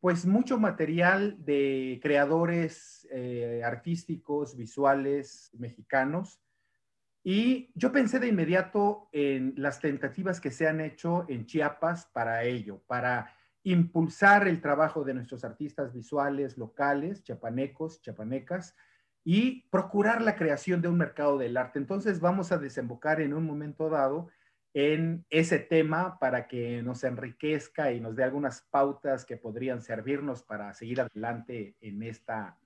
pues 0.01 0.27
mucho 0.27 0.59
material 0.59 1.43
de 1.43 1.99
creadores 2.03 3.07
eh, 3.11 3.63
artísticos, 3.65 4.55
visuales 4.55 5.49
mexicanos, 5.57 6.39
y 7.23 7.71
yo 7.75 7.91
pensé 7.91 8.19
de 8.19 8.27
inmediato 8.27 9.09
en 9.11 9.53
las 9.57 9.79
tentativas 9.79 10.41
que 10.41 10.51
se 10.51 10.67
han 10.67 10.81
hecho 10.81 11.25
en 11.29 11.45
Chiapas 11.45 12.07
para 12.07 12.43
ello, 12.43 12.81
para 12.87 13.33
impulsar 13.63 14.47
el 14.47 14.59
trabajo 14.59 15.03
de 15.03 15.13
nuestros 15.13 15.43
artistas 15.43 15.93
visuales 15.93 16.57
locales, 16.57 17.23
chiapanecos, 17.23 18.01
chiapanecas, 18.01 18.75
y 19.23 19.67
procurar 19.69 20.23
la 20.23 20.35
creación 20.35 20.81
de 20.81 20.87
un 20.87 20.97
mercado 20.97 21.37
del 21.37 21.57
arte. 21.57 21.77
Entonces 21.77 22.19
vamos 22.19 22.51
a 22.51 22.57
desembocar 22.57 23.21
en 23.21 23.35
un 23.35 23.45
momento 23.45 23.89
dado 23.89 24.29
en 24.73 25.25
ese 25.29 25.59
tema 25.59 26.17
para 26.17 26.47
que 26.47 26.81
nos 26.81 27.03
enriquezca 27.03 27.91
y 27.91 27.99
nos 27.99 28.15
dé 28.15 28.23
algunas 28.23 28.61
pautas 28.61 29.25
que 29.25 29.37
podrían 29.37 29.81
servirnos 29.81 30.41
para 30.41 30.73
seguir 30.73 31.01
adelante 31.01 31.75
en 31.81 32.01
esta, 32.01 32.57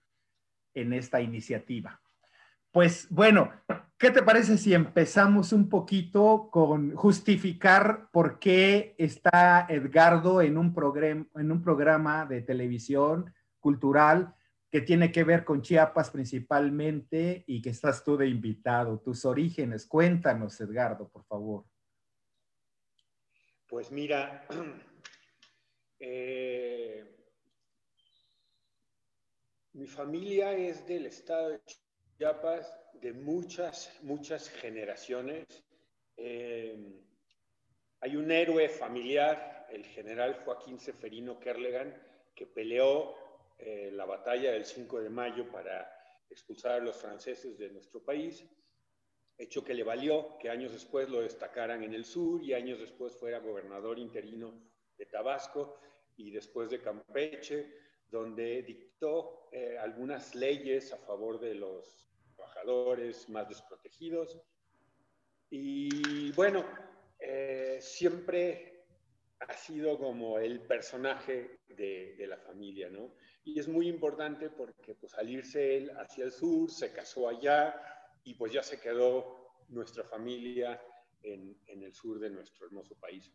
en 0.73 0.93
esta 0.93 1.19
iniciativa. 1.19 1.99
Pues 2.75 3.07
bueno, 3.09 3.53
¿qué 3.97 4.11
te 4.11 4.21
parece 4.21 4.57
si 4.57 4.73
empezamos 4.73 5.53
un 5.53 5.69
poquito 5.69 6.49
con 6.51 6.93
justificar 6.93 8.09
por 8.11 8.37
qué 8.37 8.95
está 8.97 9.65
Edgardo 9.69 10.41
en 10.41 10.57
un, 10.57 10.73
programa 10.73 12.25
de 12.25 12.41
televisión 12.41 13.33
cultural 13.61 14.35
que 14.69 14.81
tiene 14.81 15.09
que 15.09 15.23
ver 15.23 15.45
con 15.45 15.61
Chiapas 15.61 16.11
principalmente 16.11 17.45
y 17.47 17.61
que 17.61 17.69
estás 17.69 18.03
tú 18.03 18.17
de 18.17 18.27
invitado? 18.27 18.99
Tus 18.99 19.23
orígenes, 19.23 19.85
cuéntanos, 19.85 20.59
Edgardo, 20.59 21.07
por 21.07 21.23
favor. 21.23 21.63
Pues 23.67 23.89
mira, 23.89 24.45
eh, 25.99 27.05
mi 29.71 29.87
familia 29.87 30.51
es 30.51 30.85
del 30.85 31.05
estado 31.05 31.51
de 31.51 31.61
De 32.17 33.11
muchas, 33.11 33.91
muchas 34.03 34.49
generaciones. 34.49 35.45
Eh, 36.15 37.03
hay 37.99 38.15
un 38.15 38.31
héroe 38.31 38.69
familiar, 38.69 39.67
el 39.69 39.85
general 39.85 40.41
Joaquín 40.45 40.79
Seferino 40.79 41.37
Kerlegan, 41.37 41.93
que 42.33 42.45
peleó 42.45 43.15
eh, 43.57 43.89
la 43.91 44.05
batalla 44.05 44.53
del 44.53 44.63
5 44.63 45.01
de 45.01 45.09
mayo 45.09 45.51
para 45.51 45.91
expulsar 46.29 46.79
a 46.79 46.83
los 46.83 46.95
franceses 46.95 47.57
de 47.57 47.69
nuestro 47.69 48.01
país, 48.01 48.45
hecho 49.37 49.61
que 49.61 49.73
le 49.73 49.83
valió 49.83 50.37
que 50.39 50.49
años 50.49 50.71
después 50.71 51.09
lo 51.09 51.21
destacaran 51.21 51.83
en 51.83 51.93
el 51.93 52.05
sur 52.05 52.41
y 52.41 52.53
años 52.53 52.79
después 52.79 53.13
fuera 53.13 53.39
gobernador 53.39 53.99
interino 53.99 54.53
de 54.97 55.05
Tabasco 55.05 55.81
y 56.15 56.31
después 56.31 56.69
de 56.69 56.81
Campeche, 56.81 57.84
donde 58.09 58.63
dictó 58.63 59.49
eh, 59.51 59.77
algunas 59.77 60.35
leyes 60.35 60.91
a 60.93 60.97
favor 60.97 61.39
de 61.39 61.55
los 61.55 62.07
trabajadores 62.35 63.29
más 63.29 63.47
desprotegidos. 63.49 64.39
Y 65.49 66.31
bueno, 66.33 66.65
eh, 67.19 67.77
siempre 67.81 68.85
ha 69.39 69.53
sido 69.53 69.97
como 69.97 70.39
el 70.39 70.61
personaje 70.61 71.59
de, 71.67 72.25
la 72.27 72.37
familia, 72.37 72.89
¿no? 72.89 73.13
Y 73.43 73.59
es 73.59 73.67
muy 73.67 73.87
importante 73.87 74.49
porque 74.49 74.95
pues 74.95 75.13
al 75.15 75.29
irse 75.29 75.77
él 75.77 75.91
hacia 75.97 76.25
el 76.25 76.31
sur, 76.31 76.71
se 76.71 76.91
casó 76.91 77.29
allá 77.29 77.79
y 78.23 78.33
pues 78.33 78.51
ya 78.53 78.63
se 78.63 78.79
quedó 78.79 79.63
nuestra 79.69 80.03
familia 80.03 80.81
en, 81.21 81.55
en 81.67 81.83
el 81.83 81.93
sur 81.93 82.19
de 82.19 82.29
nuestro 82.29 82.65
hermoso 82.65 82.95
país. 82.95 83.31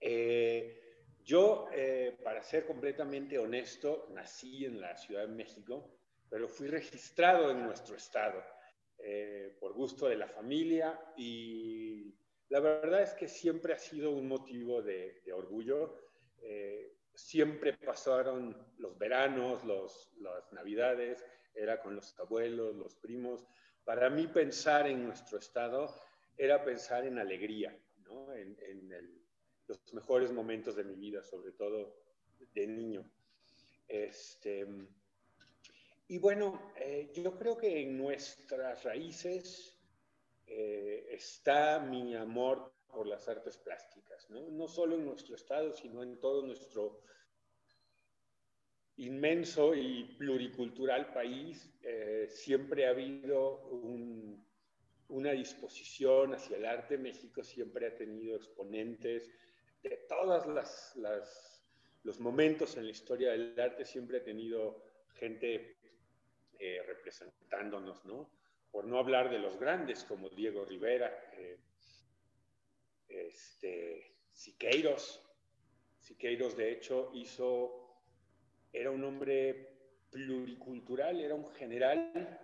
Eh, 0.00 0.87
yo, 1.28 1.68
eh, 1.74 2.16
para 2.24 2.42
ser 2.42 2.64
completamente 2.64 3.38
honesto, 3.38 4.08
nací 4.14 4.64
en 4.64 4.80
la 4.80 4.96
Ciudad 4.96 5.28
de 5.28 5.34
México, 5.34 5.98
pero 6.30 6.48
fui 6.48 6.68
registrado 6.68 7.50
en 7.50 7.64
nuestro 7.64 7.96
estado 7.96 8.42
eh, 8.96 9.54
por 9.60 9.74
gusto 9.74 10.08
de 10.08 10.16
la 10.16 10.26
familia 10.26 10.98
y 11.18 12.14
la 12.48 12.60
verdad 12.60 13.02
es 13.02 13.12
que 13.12 13.28
siempre 13.28 13.74
ha 13.74 13.78
sido 13.78 14.10
un 14.10 14.26
motivo 14.26 14.80
de, 14.80 15.20
de 15.22 15.32
orgullo. 15.34 15.98
Eh, 16.40 16.96
siempre 17.14 17.74
pasaron 17.76 18.56
los 18.78 18.96
veranos, 18.96 19.62
los, 19.64 20.10
las 20.20 20.50
navidades, 20.54 21.22
era 21.54 21.82
con 21.82 21.94
los 21.94 22.18
abuelos, 22.18 22.74
los 22.74 22.94
primos. 22.94 23.46
Para 23.84 24.08
mí 24.08 24.28
pensar 24.28 24.86
en 24.86 25.04
nuestro 25.04 25.36
estado 25.36 25.94
era 26.38 26.64
pensar 26.64 27.04
en 27.04 27.18
alegría, 27.18 27.78
¿no? 27.98 28.32
en, 28.32 28.56
en 28.62 28.92
el, 28.92 29.27
los 29.68 29.94
mejores 29.94 30.32
momentos 30.32 30.74
de 30.74 30.84
mi 30.84 30.94
vida, 30.94 31.22
sobre 31.22 31.52
todo 31.52 31.94
de 32.54 32.66
niño. 32.66 33.08
Este, 33.86 34.66
y 36.08 36.18
bueno, 36.18 36.72
eh, 36.76 37.10
yo 37.14 37.36
creo 37.36 37.56
que 37.56 37.82
en 37.82 37.96
nuestras 37.98 38.82
raíces 38.84 39.78
eh, 40.46 41.06
está 41.10 41.78
mi 41.80 42.16
amor 42.16 42.72
por 42.88 43.06
las 43.06 43.28
artes 43.28 43.58
plásticas, 43.58 44.28
¿no? 44.30 44.66
solo 44.66 44.96
en 44.96 45.04
nuestro 45.04 45.34
estado, 45.34 45.74
sino 45.74 46.02
en 46.02 46.18
todo 46.18 46.46
nuestro 46.46 47.02
inmenso 48.96 49.74
y 49.74 50.04
pluricultural 50.18 51.12
país. 51.12 51.70
Eh, 51.82 52.26
siempre 52.30 52.86
ha 52.86 52.90
habido 52.90 53.68
un, 53.68 54.44
una 55.08 55.32
disposición 55.32 56.34
hacia 56.34 56.56
el 56.56 56.66
arte. 56.66 56.96
México 56.96 57.44
siempre 57.44 57.86
ha 57.86 57.94
tenido 57.94 58.36
exponentes 58.36 59.30
de 59.82 59.96
todos 60.08 60.46
las, 60.46 60.96
las, 60.96 61.62
los 62.02 62.20
momentos 62.20 62.76
en 62.76 62.84
la 62.84 62.90
historia 62.90 63.32
del 63.32 63.58
arte 63.58 63.84
siempre 63.84 64.18
ha 64.18 64.22
tenido 64.24 64.84
gente 65.14 65.76
eh, 66.58 66.82
representándonos, 66.86 68.04
¿no? 68.04 68.30
Por 68.70 68.84
no 68.86 68.98
hablar 68.98 69.30
de 69.30 69.38
los 69.38 69.58
grandes 69.58 70.04
como 70.04 70.28
Diego 70.28 70.64
Rivera, 70.64 71.30
eh, 71.34 71.58
este, 73.08 74.16
Siqueiros. 74.32 75.24
Siqueiros, 75.98 76.56
de 76.56 76.72
hecho, 76.72 77.10
hizo, 77.14 78.02
era 78.72 78.90
un 78.90 79.04
hombre 79.04 79.76
pluricultural, 80.10 81.20
era 81.20 81.34
un 81.34 81.46
general 81.46 82.38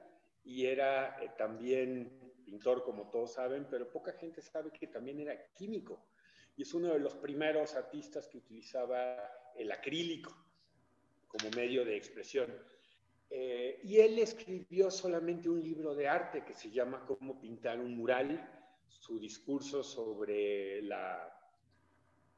y 0.44 0.66
era 0.66 1.22
eh, 1.22 1.30
también 1.36 2.34
pintor, 2.44 2.84
como 2.84 3.10
todos 3.10 3.34
saben, 3.34 3.66
pero 3.70 3.90
poca 3.90 4.12
gente 4.12 4.42
sabe 4.42 4.70
que 4.70 4.86
también 4.86 5.20
era 5.20 5.52
químico 5.54 6.06
y 6.56 6.62
es 6.62 6.74
uno 6.74 6.92
de 6.92 6.98
los 6.98 7.14
primeros 7.14 7.74
artistas 7.74 8.28
que 8.28 8.38
utilizaba 8.38 9.16
el 9.56 9.70
acrílico 9.72 10.36
como 11.26 11.50
medio 11.50 11.84
de 11.84 11.96
expresión. 11.96 12.52
Eh, 13.30 13.80
y 13.82 13.96
él 13.96 14.18
escribió 14.18 14.90
solamente 14.90 15.48
un 15.48 15.60
libro 15.60 15.94
de 15.94 16.06
arte 16.06 16.44
que 16.44 16.54
se 16.54 16.70
llama 16.70 17.04
Cómo 17.06 17.40
pintar 17.40 17.80
un 17.80 17.96
mural, 17.96 18.48
su 18.86 19.18
discurso 19.18 19.82
sobre 19.82 20.82
la 20.82 21.36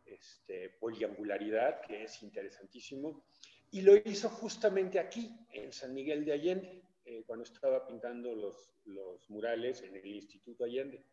este, 0.06 0.70
poliangularidad, 0.70 1.82
que 1.82 2.04
es 2.04 2.22
interesantísimo, 2.22 3.24
y 3.70 3.82
lo 3.82 3.96
hizo 3.96 4.30
justamente 4.30 4.98
aquí, 4.98 5.36
en 5.52 5.72
San 5.72 5.92
Miguel 5.92 6.24
de 6.24 6.32
Allende, 6.32 6.82
eh, 7.04 7.24
cuando 7.26 7.44
estaba 7.44 7.86
pintando 7.86 8.34
los, 8.34 8.70
los 8.86 9.28
murales 9.28 9.82
en 9.82 9.96
el 9.96 10.06
Instituto 10.06 10.64
Allende. 10.64 11.04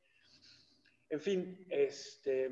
En 1.10 1.20
fin, 1.20 1.66
este, 1.70 2.50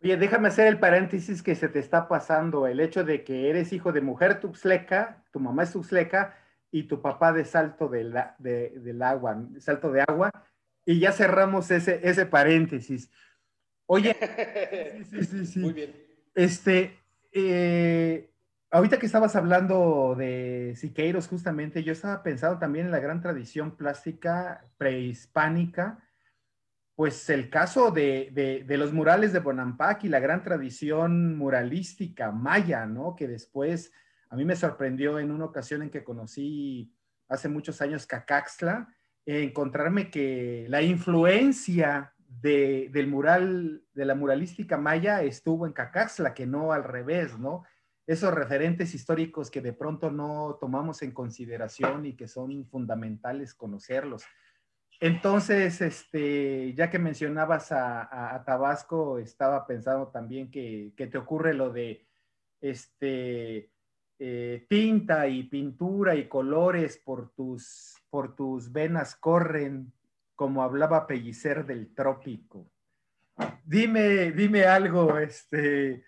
Oye, 0.00 0.16
déjame 0.16 0.48
hacer 0.48 0.68
el 0.68 0.78
paréntesis 0.78 1.42
que 1.42 1.54
se 1.54 1.68
te 1.68 1.80
está 1.80 2.06
pasando, 2.06 2.66
el 2.66 2.78
hecho 2.78 3.02
de 3.02 3.24
que 3.24 3.50
eres 3.50 3.72
hijo 3.72 3.92
de 3.92 4.00
mujer 4.00 4.38
tuxleca, 4.38 5.24
tu 5.32 5.40
mamá 5.40 5.64
es 5.64 5.72
tuxleca 5.72 6.36
y 6.70 6.84
tu 6.84 7.00
papá 7.02 7.32
de 7.32 7.44
salto 7.44 7.88
de 7.88 8.04
la, 8.04 8.36
de, 8.38 8.70
del 8.78 9.02
agua, 9.02 9.42
salto 9.58 9.90
de 9.90 10.02
agua, 10.02 10.30
y 10.84 11.00
ya 11.00 11.10
cerramos 11.10 11.70
ese, 11.70 12.00
ese 12.08 12.26
paréntesis. 12.26 13.10
Oye, 13.86 14.14
sí, 15.10 15.24
sí, 15.24 15.46
sí, 15.46 15.58
Muy 15.58 15.72
bien. 15.72 15.92
Este, 16.34 16.96
eh, 17.32 18.30
ahorita 18.70 18.98
que 18.98 19.06
estabas 19.06 19.34
hablando 19.34 20.14
de 20.16 20.74
Siqueiros, 20.76 21.26
justamente, 21.26 21.82
yo 21.82 21.92
estaba 21.92 22.22
pensando 22.22 22.58
también 22.58 22.86
en 22.86 22.92
la 22.92 23.00
gran 23.00 23.20
tradición 23.20 23.76
plástica 23.76 24.64
prehispánica, 24.76 25.98
pues 26.98 27.30
el 27.30 27.48
caso 27.48 27.92
de, 27.92 28.64
los 28.70 28.92
murales 28.92 29.32
de 29.32 29.38
Bonampak 29.38 30.02
y 30.02 30.08
la 30.08 30.18
gran 30.18 30.42
tradición 30.42 31.38
muralística 31.38 32.32
maya, 32.32 32.86
¿no? 32.86 33.14
Que 33.14 33.28
después 33.28 33.92
a 34.30 34.34
mí 34.34 34.44
me 34.44 34.56
sorprendió 34.56 35.20
en 35.20 35.30
una 35.30 35.44
ocasión 35.44 35.82
en 35.82 35.90
que 35.90 36.02
conocí 36.02 36.92
hace 37.28 37.48
muchos 37.48 37.80
años 37.82 38.04
Cacaxtla, 38.04 38.92
eh, 39.24 39.44
encontrarme 39.44 40.10
que 40.10 40.66
la 40.68 40.82
influencia 40.82 42.14
de, 42.26 42.90
del 42.92 43.06
mural, 43.06 43.84
de 43.92 44.04
la 44.04 44.16
muralística 44.16 44.76
maya 44.76 45.22
estuvo 45.22 45.68
en 45.68 45.74
Cacaxtla, 45.74 46.34
que 46.34 46.46
no 46.46 46.72
al 46.72 46.82
revés, 46.82 47.38
¿no? 47.38 47.62
Esos 48.08 48.34
referentes 48.34 48.92
históricos 48.92 49.52
que 49.52 49.60
de 49.60 49.72
pronto 49.72 50.10
no 50.10 50.58
tomamos 50.60 51.00
en 51.02 51.12
consideración 51.12 52.06
y 52.06 52.16
que 52.16 52.26
son 52.26 52.66
fundamentales 52.66 53.54
conocerlos. 53.54 54.24
Entonces, 55.00 55.80
este, 55.80 56.74
ya 56.74 56.90
que 56.90 56.98
mencionabas 56.98 57.70
a, 57.70 58.42
Tabasco, 58.44 59.18
estaba 59.18 59.66
pensando 59.66 60.08
también 60.08 60.50
que, 60.50 60.92
que, 60.96 61.06
te 61.06 61.18
ocurre 61.18 61.54
lo 61.54 61.70
de 61.70 62.06
este, 62.60 63.70
eh, 64.18 64.66
tinta 64.68 65.28
y 65.28 65.44
pintura 65.44 66.16
y 66.16 66.26
colores 66.26 66.98
por 66.98 67.30
tus, 67.30 67.94
por 68.10 68.34
tus 68.34 68.72
venas 68.72 69.14
corren, 69.14 69.92
como 70.34 70.62
hablaba 70.62 71.06
Pellicer 71.06 71.64
del 71.64 71.94
trópico. 71.94 72.68
Dime, 73.64 74.32
dime 74.32 74.64
algo, 74.64 75.18
este, 75.18 76.04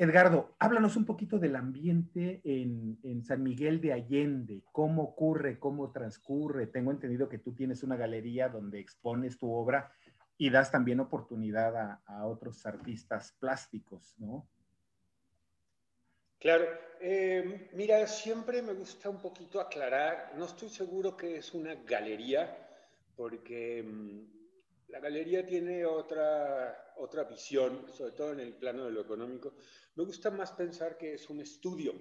Edgardo, 0.00 0.54
háblanos 0.60 0.94
un 0.94 1.04
poquito 1.04 1.40
del 1.40 1.56
ambiente 1.56 2.40
en, 2.44 3.24
San 3.24 3.42
Miguel 3.42 3.80
de 3.80 3.92
Allende, 3.92 4.62
cómo 4.70 5.02
ocurre, 5.02 5.58
cómo 5.58 5.90
transcurre. 5.90 6.68
Tengo 6.68 6.92
entendido 6.92 7.28
que 7.28 7.38
tú 7.38 7.52
tienes 7.52 7.82
una 7.82 7.96
galería 7.96 8.48
donde 8.48 8.78
expones 8.78 9.36
tu 9.36 9.52
obra 9.52 9.92
y 10.36 10.50
das 10.50 10.70
también 10.70 11.00
oportunidad 11.00 12.00
a, 12.06 12.26
otros 12.26 12.64
artistas 12.64 13.34
plásticos, 13.40 14.14
¿no? 14.20 14.48
Claro, 16.38 16.66
eh, 17.00 17.68
mira, 17.72 18.06
siempre 18.06 18.62
me 18.62 18.74
gusta 18.74 19.10
un 19.10 19.20
poquito 19.20 19.60
aclarar, 19.60 20.32
no 20.36 20.44
estoy 20.44 20.68
seguro 20.68 21.16
que 21.16 21.38
es 21.38 21.52
una 21.52 21.74
galería, 21.74 22.56
porque 23.16 23.82
mmm, 23.82 24.20
la 24.86 25.00
galería 25.00 25.44
tiene 25.44 25.84
otra, 25.84 26.87
otra 26.98 27.24
visión, 27.24 27.86
sobre 27.92 28.12
todo 28.12 28.32
en 28.32 28.40
el 28.40 28.54
plano 28.54 28.84
de 28.84 28.92
lo 28.92 29.00
económico. 29.00 29.54
Me 29.94 30.04
gusta 30.04 30.30
más 30.30 30.52
pensar 30.52 30.96
que 30.96 31.14
es 31.14 31.28
un 31.30 31.40
estudio, 31.40 31.94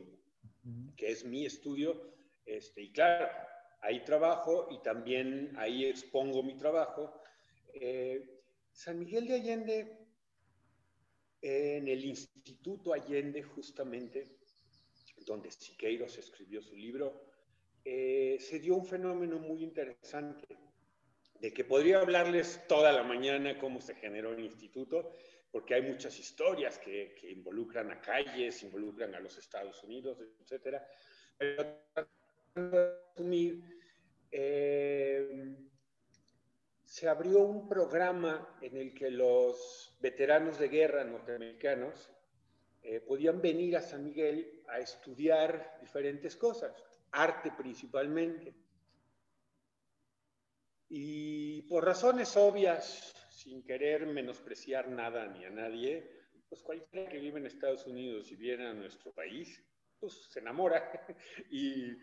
que 0.95 1.11
es 1.11 1.23
mi 1.23 1.45
estudio, 1.45 2.15
este, 2.45 2.81
y 2.81 2.91
claro, 2.91 3.27
ahí 3.81 4.03
trabajo 4.03 4.67
y 4.71 4.81
también 4.81 5.53
ahí 5.57 5.85
expongo 5.85 6.43
mi 6.43 6.57
trabajo. 6.57 7.21
Eh, 7.73 8.41
San 8.71 8.99
Miguel 8.99 9.27
de 9.27 9.33
Allende, 9.35 10.07
en 11.41 11.87
el 11.87 12.05
Instituto 12.05 12.93
Allende, 12.93 13.43
justamente, 13.43 14.39
donde 15.25 15.51
Siqueiros 15.51 16.17
escribió 16.17 16.61
su 16.61 16.75
libro, 16.75 17.25
eh, 17.83 18.37
se 18.39 18.59
dio 18.59 18.75
un 18.75 18.85
fenómeno 18.85 19.39
muy 19.39 19.63
interesante, 19.63 20.57
de 21.39 21.53
que 21.53 21.63
podría 21.63 21.99
hablarles 21.99 22.65
toda 22.67 22.91
la 22.91 23.03
mañana 23.03 23.59
cómo 23.59 23.81
se 23.81 23.95
generó 23.95 24.33
el 24.33 24.43
instituto, 24.43 25.11
porque 25.51 25.75
hay 25.75 25.81
muchas 25.81 26.17
historias 26.19 26.77
que, 26.79 27.15
involucran 27.29 27.91
a 27.91 28.01
calles, 28.01 28.63
involucran 28.63 29.15
a 29.15 29.19
los 29.19 29.37
Estados 29.37 29.83
Unidos, 29.83 30.17
etc. 30.19 30.77
Pero 31.37 31.77
eh, 34.31 35.55
se 36.83 37.07
abrió 37.07 37.39
un 37.39 37.67
programa 37.67 38.57
en 38.61 38.77
el 38.77 38.93
que 38.93 39.11
los 39.11 39.97
veteranos 40.01 40.57
de 40.57 40.69
guerra 40.69 41.03
norteamericanos 41.03 42.11
eh, 42.81 42.99
podían 43.01 43.41
venir 43.41 43.77
a 43.77 43.81
San 43.81 44.03
Miguel 44.03 44.63
a 44.67 44.79
estudiar 44.79 45.77
diferentes 45.81 46.35
cosas, 46.35 46.73
arte 47.11 47.51
principalmente. 47.57 48.53
Y 50.89 51.63
por 51.63 51.85
razones 51.85 52.35
obvias, 52.37 53.13
sin 53.29 53.63
querer 53.63 54.05
menospreciar 54.05 54.89
nada 54.89 55.27
ni 55.27 55.45
a 55.45 55.49
nadie, 55.49 56.09
pues 56.47 56.61
cualquiera 56.61 57.09
que 57.09 57.19
vive 57.19 57.39
en 57.39 57.45
Estados 57.45 57.85
Unidos 57.87 58.31
y 58.31 58.35
viene 58.35 58.67
a 58.67 58.73
nuestro 58.73 59.11
país, 59.11 59.61
pues 59.99 60.27
se 60.29 60.39
enamora. 60.39 60.89
y 61.51 61.97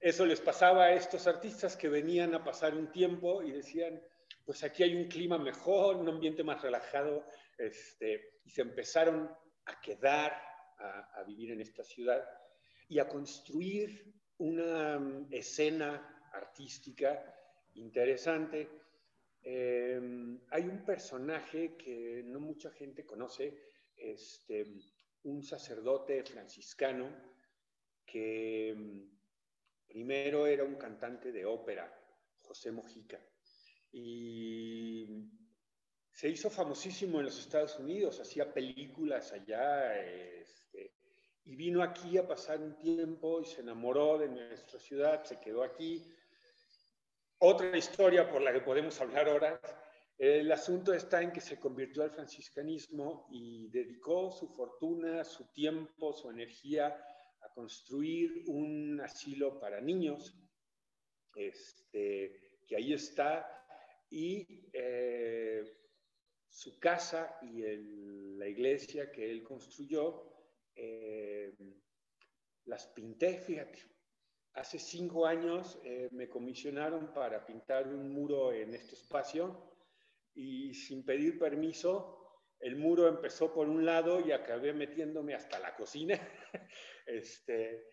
eso 0.00 0.24
les 0.24 0.40
pasaba 0.40 0.84
a 0.84 0.94
estos 0.94 1.26
artistas 1.26 1.76
que 1.76 1.88
venían 1.88 2.34
a 2.34 2.42
pasar 2.42 2.74
un 2.74 2.90
tiempo 2.90 3.42
y 3.42 3.52
decían, 3.52 4.00
pues 4.44 4.64
aquí 4.64 4.82
hay 4.82 4.96
un 4.96 5.08
clima 5.08 5.38
mejor, 5.38 5.96
un 5.96 6.08
ambiente 6.08 6.42
más 6.42 6.62
relajado, 6.62 7.26
este, 7.58 8.38
y 8.44 8.50
se 8.50 8.62
empezaron 8.62 9.30
a 9.66 9.80
quedar 9.80 10.32
a, 10.78 11.22
vivir 11.26 11.50
en 11.50 11.60
esta 11.60 11.84
ciudad 11.84 12.26
y 12.88 12.98
a 12.98 13.06
construir 13.06 14.14
una 14.38 14.98
mm, 14.98 15.28
escena 15.30 16.30
artística 16.32 17.22
interesante. 17.74 18.68
Em, 19.42 20.40
hay 20.50 20.64
un 20.64 20.84
personaje 20.84 21.76
que 21.76 22.22
no 22.24 22.40
mucha 22.40 22.70
gente 22.70 23.04
conoce, 23.04 23.58
este, 23.96 24.66
un 25.24 25.42
sacerdote 25.42 26.22
franciscano 26.24 27.10
que 28.04 28.74
mm, 28.76 29.86
primero 29.86 30.46
era 30.46 30.64
un 30.64 30.76
cantante 30.76 31.32
de 31.32 31.44
ópera, 31.44 31.92
José 32.42 32.72
Mojica 32.72 33.20
y 33.92 35.06
se 36.12 36.28
hizo 36.28 36.50
famosísimo 36.50 37.18
en 37.18 37.26
los 37.26 37.38
Estados 37.38 37.78
Unidos, 37.78 38.20
hacía 38.20 38.52
películas 38.52 39.32
allá, 39.32 39.98
este, 39.98 40.94
y 41.44 41.56
vino 41.56 41.82
aquí 41.82 42.18
a 42.18 42.26
pasar 42.26 42.60
un 42.60 42.76
tiempo 42.76 43.40
y 43.40 43.46
se 43.46 43.62
enamoró 43.62 44.18
de 44.18 44.28
nuestra 44.28 44.78
ciudad, 44.78 45.24
se 45.24 45.40
quedó 45.40 45.62
aquí. 45.62 46.04
Otra 47.42 47.74
historia 47.74 48.28
por 48.28 48.42
la 48.42 48.52
que 48.52 48.60
podemos 48.60 49.00
hablar 49.00 49.26
ahora, 49.26 49.58
el 50.18 50.52
asunto 50.52 50.92
está 50.92 51.22
en 51.22 51.32
que 51.32 51.40
se 51.40 51.58
convirtió 51.58 52.02
al 52.02 52.10
franciscanismo 52.10 53.26
y 53.30 53.70
dedicó 53.70 54.30
su 54.30 54.46
fortuna, 54.48 55.24
su 55.24 55.50
tiempo, 55.50 56.12
su 56.12 56.28
energía 56.28 56.88
a 57.40 57.52
construir 57.54 58.44
un 58.46 59.00
asilo 59.00 59.58
para 59.58 59.80
niños, 59.80 60.38
este, 61.34 62.60
que 62.66 62.76
ahí 62.76 62.92
está 62.92 63.64
y 64.10 64.68
eh, 64.74 65.64
su 66.46 66.78
casa 66.78 67.38
y 67.40 67.62
la 68.36 68.48
iglesia 68.48 69.10
que 69.10 69.30
él 69.30 69.42
construyó, 69.42 70.30
eh, 70.74 71.54
las 72.66 72.86
pinté, 72.88 73.38
fíjate. 73.38 73.78
Hace 74.54 74.78
cinco 74.78 75.26
años 75.26 75.78
eh, 75.84 76.08
me 76.12 76.28
comisionaron 76.28 77.12
para 77.14 77.46
pintar 77.46 77.86
un 77.86 78.12
muro 78.12 78.52
en 78.52 78.74
este 78.74 78.94
espacio 78.94 79.70
y 80.34 80.74
sin 80.74 81.04
pedir 81.04 81.38
permiso, 81.38 82.20
el 82.58 82.76
muro 82.76 83.08
empezó 83.08 83.54
por 83.54 83.68
un 83.68 83.84
lado 83.84 84.20
y 84.20 84.32
acabé 84.32 84.72
metiéndome 84.72 85.34
hasta 85.34 85.58
la 85.60 85.74
cocina. 85.76 86.18
este, 87.06 87.86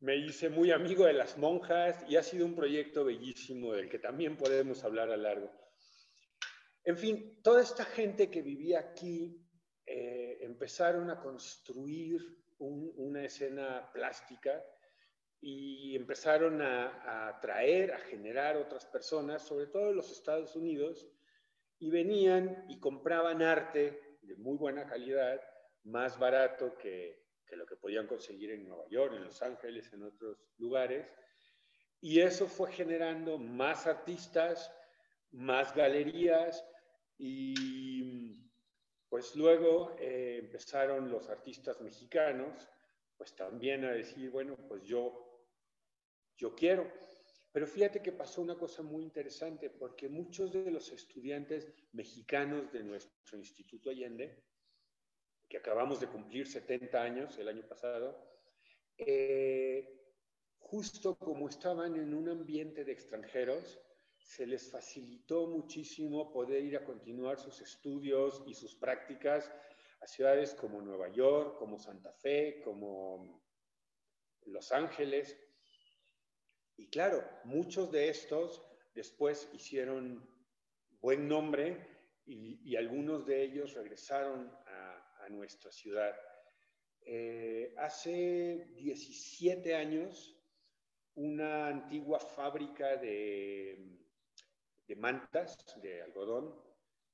me 0.00 0.16
hice 0.16 0.50
muy 0.50 0.70
amigo 0.70 1.06
de 1.06 1.14
las 1.14 1.38
monjas 1.38 2.04
y 2.08 2.16
ha 2.16 2.22
sido 2.22 2.44
un 2.44 2.54
proyecto 2.54 3.04
bellísimo 3.04 3.72
del 3.72 3.88
que 3.88 3.98
también 3.98 4.36
podemos 4.36 4.84
hablar 4.84 5.10
a 5.10 5.16
largo. 5.16 5.50
En 6.84 6.96
fin, 6.98 7.40
toda 7.42 7.62
esta 7.62 7.84
gente 7.84 8.30
que 8.30 8.42
vivía 8.42 8.80
aquí 8.80 9.40
eh, 9.86 10.38
empezaron 10.40 11.10
a 11.10 11.20
construir 11.20 12.20
una 12.58 13.24
escena 13.24 13.90
plástica 13.92 14.62
y 15.42 15.94
empezaron 15.96 16.62
a, 16.62 17.28
atraer, 17.28 17.92
a 17.92 17.98
generar 17.98 18.56
otras 18.56 18.86
personas, 18.86 19.42
sobre 19.42 19.66
todo 19.66 19.90
en 19.90 19.96
los 19.96 20.10
Estados 20.10 20.56
Unidos, 20.56 21.06
y 21.78 21.90
venían 21.90 22.64
y 22.68 22.78
compraban 22.78 23.42
arte 23.42 24.18
de 24.22 24.36
muy 24.36 24.56
buena 24.56 24.86
calidad, 24.86 25.40
más 25.82 26.18
barato 26.18 26.78
que, 26.78 27.24
que 27.44 27.56
lo 27.56 27.66
que 27.66 27.76
podían 27.76 28.06
conseguir 28.06 28.52
en 28.52 28.68
Nueva 28.68 28.86
York, 28.88 29.12
en 29.16 29.24
Los 29.24 29.42
Ángeles, 29.42 29.92
en 29.92 30.04
otros 30.04 30.38
lugares. 30.58 31.06
Y 32.00 32.20
eso 32.20 32.46
fue 32.46 32.70
generando 32.70 33.36
más 33.36 33.86
artistas, 33.86 34.72
más 35.32 35.74
galerías, 35.74 36.64
y 37.18 38.42
pues 39.08 39.36
luego 39.36 39.94
eh, 39.98 40.38
empezaron 40.42 41.10
los 41.10 41.28
artistas 41.28 41.80
mexicanos, 41.80 42.68
pues 43.16 43.36
también 43.36 43.84
a 43.84 43.92
decir, 43.92 44.30
bueno, 44.30 44.56
pues 44.68 44.82
yo, 44.84 45.31
yo 46.36 46.54
quiero. 46.54 46.90
Pero 47.52 47.66
fíjate 47.66 48.02
que 48.02 48.12
pasó 48.12 48.40
una 48.40 48.56
cosa 48.56 48.82
muy 48.82 49.02
interesante, 49.02 49.68
porque 49.68 50.08
muchos 50.08 50.52
de 50.52 50.70
los 50.70 50.90
estudiantes 50.90 51.68
mexicanos 51.92 52.72
de 52.72 52.82
nuestro 52.82 53.36
Instituto 53.36 53.90
Allende, 53.90 54.42
que 55.48 55.58
acabamos 55.58 56.00
de 56.00 56.06
cumplir 56.06 56.46
70 56.46 57.02
años 57.02 57.36
el 57.36 57.48
año 57.48 57.66
pasado, 57.68 58.32
eh, 58.96 60.02
justo 60.58 61.14
como 61.16 61.48
estaban 61.48 61.94
en 61.96 62.14
un 62.14 62.30
ambiente 62.30 62.84
de 62.84 62.92
extranjeros, 62.92 63.78
se 64.16 64.46
les 64.46 64.70
facilitó 64.70 65.46
muchísimo 65.46 66.32
poder 66.32 66.64
ir 66.64 66.76
a 66.76 66.84
continuar 66.84 67.38
sus 67.38 67.60
estudios 67.60 68.42
y 68.46 68.54
sus 68.54 68.74
prácticas 68.76 69.52
a 70.00 70.06
ciudades 70.06 70.54
como 70.54 70.80
Nueva 70.80 71.08
York, 71.08 71.58
como 71.58 71.78
Santa 71.78 72.12
Fe, 72.12 72.62
como 72.64 73.42
Los 74.46 74.72
Ángeles. 74.72 75.38
Y 76.76 76.88
claro, 76.88 77.24
muchos 77.44 77.90
de 77.90 78.08
estos 78.08 78.62
después 78.94 79.48
hicieron 79.52 80.28
buen 81.00 81.28
nombre 81.28 81.88
y, 82.24 82.76
algunos 82.76 83.26
de 83.26 83.42
ellos 83.42 83.74
regresaron 83.74 84.50
a, 84.66 85.28
nuestra 85.30 85.70
ciudad. 85.70 86.14
Eh, 87.00 87.74
hace 87.78 88.72
17 88.74 89.74
años, 89.74 90.36
una 91.14 91.68
antigua 91.68 92.18
fábrica 92.18 92.96
de 92.96 94.02
de 94.92 94.96
mantas, 94.96 95.56
de 95.80 96.02
algodón, 96.02 96.54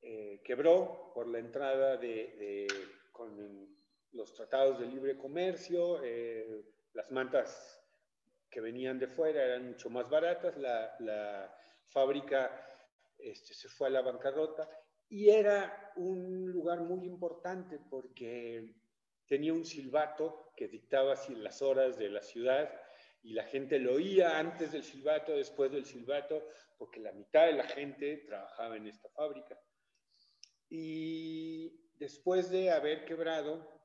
eh, 0.03 0.41
quebró 0.45 1.13
por 1.15 1.29
la 1.29 1.39
entrada 1.39 1.97
de, 1.97 2.67
con 3.13 3.77
los 4.13 4.35
tratados 4.35 4.81
de 4.81 4.87
libre 4.87 5.17
comercio, 5.17 6.03
eh, 6.03 6.65
las 6.93 7.11
mantas 7.13 7.78
que 8.51 8.61
venían 8.61 8.99
de 8.99 9.09
fuera 9.09 9.43
eran 9.43 9.69
mucho 9.69 9.91
más 9.91 10.09
baratas, 10.09 10.57
la, 10.57 11.55
fábrica 11.87 12.67
este, 13.17 13.55
se 13.55 13.69
fue 13.69 13.89
a 13.89 13.91
la 13.91 14.03
bancarrota 14.03 14.69
y 15.09 15.31
era 15.31 15.93
un 15.97 16.51
lugar 16.51 16.81
muy 16.81 17.07
importante 17.07 17.79
porque 17.89 18.75
tenía 19.27 19.55
un 19.55 19.65
silbato 19.65 20.53
que 20.55 20.69
dictaba 20.69 21.15
las 21.37 21.63
horas 21.63 21.97
de 21.97 22.11
la 22.11 22.23
ciudad 22.23 22.71
y 23.23 23.33
la 23.33 23.45
gente 23.45 23.79
lo 23.79 23.95
oía 23.95 24.39
antes 24.39 24.73
del 24.73 24.85
silbato, 24.85 25.33
después 25.33 25.73
del 25.73 25.85
silbato, 25.85 26.47
porque 26.77 27.01
la 27.01 27.13
mitad 27.13 27.47
de 27.47 27.53
la 27.53 27.65
gente 27.65 28.19
trabajaba 28.27 28.77
en 28.77 28.87
esta 28.87 29.09
fábrica. 29.11 29.61
Y 30.69 31.89
después 31.97 32.51
de 32.51 32.71
haber 32.71 33.05
quebrado, 33.05 33.78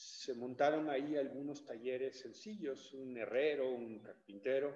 se 0.00 0.32
montaron 0.34 0.88
ahí 0.88 1.16
algunos 1.16 1.66
talleres 1.66 2.20
sencillos, 2.20 2.94
un 2.94 3.18
herrero, 3.18 3.70
un 3.70 3.98
carpintero 4.00 4.74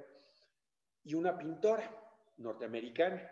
y 1.02 1.14
una 1.14 1.38
pintora 1.38 1.90
norteamericana. 2.36 3.30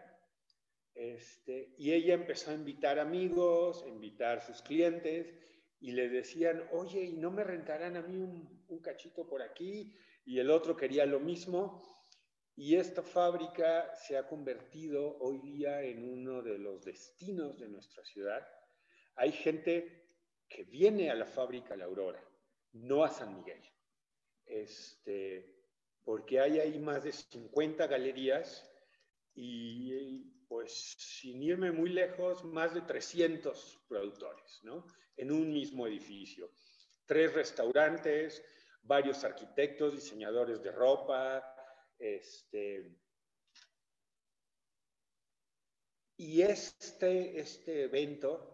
Este, 0.95 1.75
y 1.77 1.93
ella 1.93 2.15
empezó 2.15 2.51
a 2.51 2.55
invitar 2.55 2.99
amigos, 2.99 3.83
a 3.85 3.89
invitar 3.89 4.41
sus 4.41 4.63
clientes 4.63 5.35
y 5.81 5.93
le 5.93 6.09
decían, 6.09 6.67
oye, 6.73 7.03
¿y 7.03 7.17
no 7.19 7.31
me 7.31 7.45
rentarán 7.45 7.97
a 7.97 8.03
mí 8.03 8.17
un, 8.17 8.65
un 8.69 8.79
cachito 8.81 9.27
por 9.27 9.43
aquí? 9.43 9.95
Y 10.25 10.39
el 10.39 10.51
otro 10.51 10.75
quería 10.75 11.05
lo 11.05 11.21
mismo 11.21 11.83
y 12.57 12.77
esta 12.77 13.03
fábrica 13.03 13.95
se 13.97 14.17
ha 14.17 14.27
convertido 14.27 15.19
hoy 15.19 15.41
día 15.41 15.83
en 15.83 16.09
uno 16.09 16.41
de 16.43 16.57
los 16.59 16.85
destinos 16.85 17.59
de 17.59 17.69
nuestra 17.69 18.03
ciudad. 18.05 18.47
Hay 19.17 19.33
gente 19.33 20.02
que 20.53 20.65
viene 20.65 21.11
a 21.11 21.15
la 21.15 21.25
fábrica 21.25 21.77
La 21.77 21.87
Aurora, 21.87 22.23
no 22.73 23.05
a 23.05 23.09
San 23.09 23.35
Miguel. 23.35 23.63
Este, 24.45 25.63
porque 26.05 26.41
hay 26.41 26.61
ahí 26.61 26.79
más 26.79 27.05
de 27.05 27.13
50 27.13 27.87
galerías 27.87 28.69
y 29.35 30.43
pues 30.47 30.95
sin 30.99 31.43
irme 31.43 31.73
muy 31.73 31.89
lejos, 31.89 32.45
más 32.45 32.75
de 32.75 32.83
300 32.83 33.85
productores, 33.89 34.61
¿no? 34.65 34.87
En 35.17 35.33
un 35.33 35.51
mismo 35.51 35.87
edificio. 35.87 36.53
Tres 37.07 37.33
restaurantes, 37.33 38.45
varios 38.83 39.25
arquitectos, 39.25 39.95
diseñadores 39.95 40.63
de 40.63 40.73
ropa, 40.73 41.43
este... 41.99 42.99
Y 46.19 46.43
este, 46.43 47.41
este 47.41 47.85
evento. 47.85 48.52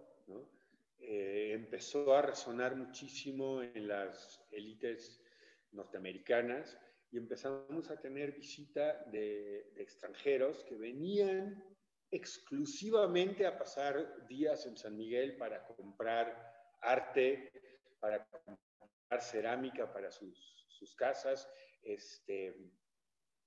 Eh, 1.11 1.55
empezó 1.55 2.15
a 2.15 2.21
resonar 2.21 2.77
muchísimo 2.77 3.63
en 3.63 3.89
las 3.89 4.47
élites 4.51 5.25
norteamericanas 5.73 6.79
y 7.11 7.17
empezamos 7.17 7.91
a 7.91 7.99
tener 7.99 8.33
visita 8.33 9.05
de, 9.05 9.73
extranjeros 9.77 10.63
que 10.65 10.75
venían 10.75 11.65
exclusivamente 12.11 13.47
a 13.47 13.59
pasar 13.59 14.27
días 14.27 14.67
en 14.67 14.77
San 14.77 14.99
Miguel 14.99 15.39
para 15.39 15.65
comprar 15.65 16.77
arte, 16.83 17.53
para 18.01 18.27
comprar 18.27 19.23
cerámica 19.23 19.91
para 19.91 20.11
sus, 20.11 20.67
sus 20.69 20.95
casas, 20.95 21.49
este, 21.81 22.55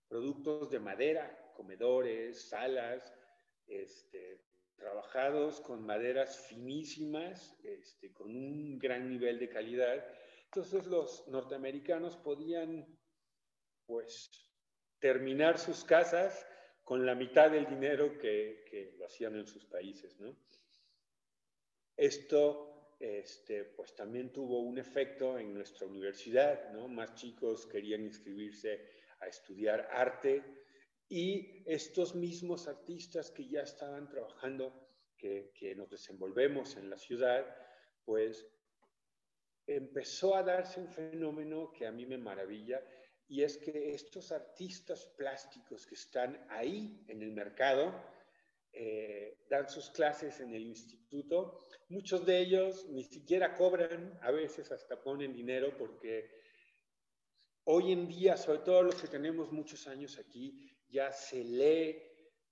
productos 0.08 0.72
de 0.72 0.80
madera, 0.80 1.54
comedores, 1.56 2.50
salas, 2.50 3.14
este, 3.68 4.42
trabajados 4.82 5.62
con 5.62 5.86
maderas 5.86 6.48
finísimas, 6.48 7.56
este, 7.64 8.12
con 8.12 8.36
un 8.36 8.80
gran 8.80 9.08
nivel 9.08 9.38
de 9.38 9.48
calidad. 9.48 10.04
Entonces 10.46 10.88
los 10.88 11.28
norteamericanos 11.28 12.18
podían 12.18 12.88
pues 13.86 14.32
terminar 15.00 15.60
sus 15.60 15.84
casas 15.84 16.48
con 16.84 17.06
la 17.06 17.14
mitad 17.14 17.52
del 17.52 17.68
dinero 17.68 18.18
que, 18.18 18.66
que 18.70 18.96
lo 18.98 19.06
hacían 19.06 19.36
en 19.36 19.46
sus 19.46 19.66
países. 19.66 20.18
Esto 21.96 22.96
este, 23.00 23.64
pues 23.64 23.96
también 23.96 24.34
tuvo 24.34 24.62
un 24.62 24.80
efecto 24.80 25.38
en 25.38 25.54
nuestra 25.54 25.86
universidad, 25.86 26.72
¿no? 26.72 26.88
más 26.88 27.14
chicos 27.14 27.68
querían 27.68 28.04
inscribirse 28.04 28.90
a 29.20 29.28
estudiar 29.28 29.88
arte 29.92 30.61
y 31.12 31.62
estos 31.66 32.16
mismos 32.16 32.70
artistas 32.70 33.32
que 33.32 33.46
ya 33.46 33.64
estaban 33.64 34.08
trabajando, 34.08 34.88
que, 35.18 35.52
que 35.54 35.76
nos 35.76 35.90
desenvolvemos 35.90 36.78
en 36.78 36.90
la 36.90 36.98
ciudad, 36.98 37.46
pues 38.06 38.48
empezó 39.68 40.38
a 40.38 40.44
darse 40.44 40.80
un 40.80 40.88
fenómeno 40.88 41.74
que 41.74 41.86
a 41.86 41.92
mí 41.92 42.06
me 42.06 42.18
maravilla 42.18 42.82
y 43.28 43.44
es 43.44 43.58
que 43.58 43.94
estos 43.94 44.32
artistas 44.32 45.06
plásticos 45.18 45.86
que 45.86 45.96
están 45.96 46.46
ahí 46.50 47.04
en 47.10 47.22
el 47.22 47.34
mercado 47.34 47.94
eh, 48.72 49.46
dan 49.50 49.68
sus 49.70 49.90
clases 49.90 50.40
en 50.40 50.54
el 50.54 50.66
instituto. 50.66 51.60
Muchos 51.90 52.26
de 52.26 52.40
ellos 52.40 52.88
ni 52.90 53.04
siquiera 53.04 53.58
cobran, 53.58 54.18
a 54.22 54.32
veces 54.32 54.72
hasta 54.72 55.04
ponen 55.04 55.34
dinero 55.34 55.76
porque 55.78 56.32
hoy 57.66 57.92
en 57.92 58.08
día, 58.08 58.38
sobre 58.38 58.60
todo 58.60 58.84
los 58.84 58.96
que 58.96 59.10
tenemos 59.10 59.52
muchos 59.52 59.88
años 59.88 60.18
aquí, 60.18 60.72
ya 60.92 61.12
se 61.12 61.44
lee 61.44 62.02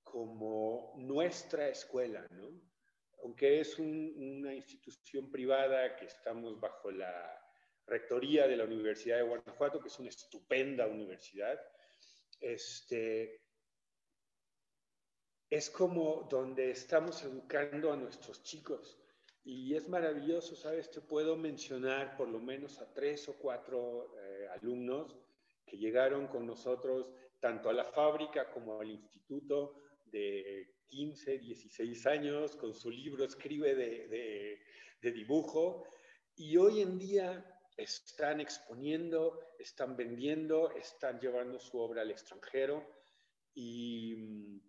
como 0.04 0.94
nuestra 0.98 1.70
escuela, 1.70 2.26
¿no? 2.32 2.50
Aunque 3.24 3.60
es 3.60 3.78
una 3.78 4.54
institución 4.54 5.30
privada 5.30 5.96
que 5.98 6.06
estamos 6.06 6.60
bajo 6.60 6.90
la 6.90 7.40
rectoría 7.86 8.48
de 8.48 8.56
la 8.56 8.64
Universidad 8.64 9.18
de 9.18 9.24
Guanajuato, 9.24 9.80
que 9.80 9.90
es 9.90 10.00
una 10.00 10.10
estupenda 10.10 10.88
universidad. 10.88 11.60
Este, 12.40 13.42
es 15.50 15.70
como 15.70 16.28
donde 16.30 16.72
estamos 16.72 17.22
educando 17.24 17.92
a 17.92 17.98
nuestros 17.98 18.42
chicos. 18.44 18.98
Y 19.44 19.76
es 19.76 19.90
maravilloso, 19.90 20.56
¿sabes? 20.56 20.92
Te 20.92 21.02
puedo 21.02 21.36
mencionar 21.36 22.16
por 22.16 22.30
lo 22.30 22.40
menos 22.40 22.80
a 22.82 22.94
tres 22.94 23.28
o 23.30 23.38
cuatro 23.38 24.16
eh, 24.18 24.48
alumnos 24.52 25.18
que 25.66 25.78
llegaron 25.78 26.28
con 26.28 26.46
nosotros 26.46 27.12
tanto 27.40 27.70
a 27.70 27.74
la 27.74 27.86
fábrica 27.86 28.50
como 28.52 28.80
al 28.80 28.90
instituto 28.90 29.76
de 30.06 30.76
15, 30.88 31.40
16 31.40 32.06
años, 32.08 32.56
con 32.56 32.74
su 32.74 32.90
libro 32.90 33.26
escribe 33.26 33.76
de, 33.76 34.60
de 35.02 35.12
dibujo. 35.12 35.86
Y 36.36 36.58
hoy 36.58 36.82
en 36.82 36.98
día 36.98 37.60
están 37.78 38.42
exponiendo, 38.42 39.40
están 39.58 39.96
vendiendo, 39.96 40.72
están 40.72 41.20
llevando 41.20 41.60
su 41.60 41.78
obra 41.80 42.02
al 42.02 42.12
extranjero 42.12 42.86
y 43.54 44.16
mm, 44.16 44.62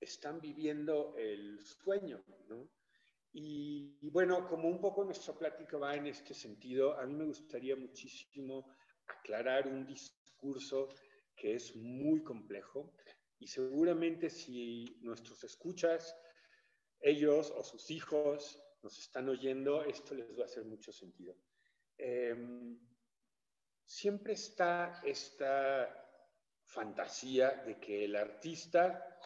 están 0.00 0.40
viviendo 0.40 1.14
el 1.16 1.60
sueño, 1.60 2.22
¿no? 2.48 2.68
Y, 3.36 3.98
bueno, 4.10 4.46
como 4.46 4.68
un 4.68 4.80
poco 4.80 5.04
nuestra 5.04 5.34
plática 5.34 5.76
va 5.76 5.96
en 5.96 6.06
este 6.06 6.32
sentido, 6.32 6.96
a 6.96 7.04
mí 7.04 7.14
me 7.14 7.24
gustaría 7.24 7.74
muchísimo 7.74 8.70
aclarar 9.08 9.66
un 9.66 9.84
discurso 9.84 10.88
que 11.36 11.54
es 11.54 11.74
muy 11.76 12.22
complejo 12.22 12.94
y 13.38 13.46
seguramente 13.46 14.30
si 14.30 14.98
nuestros 15.02 15.44
escuchas, 15.44 16.16
ellos 17.00 17.52
o 17.54 17.62
sus 17.62 17.90
hijos 17.90 18.58
nos 18.82 18.98
están 18.98 19.28
oyendo, 19.28 19.82
esto 19.84 20.14
les 20.14 20.38
va 20.38 20.42
a 20.42 20.46
hacer 20.46 20.64
mucho 20.64 20.92
sentido. 20.92 21.34
Em, 21.98 22.78
siempre 23.84 24.34
está 24.34 25.00
esta 25.04 26.10
fantasía 26.64 27.50
de 27.66 27.78
que 27.78 28.04
el 28.04 28.16
artista 28.16 29.18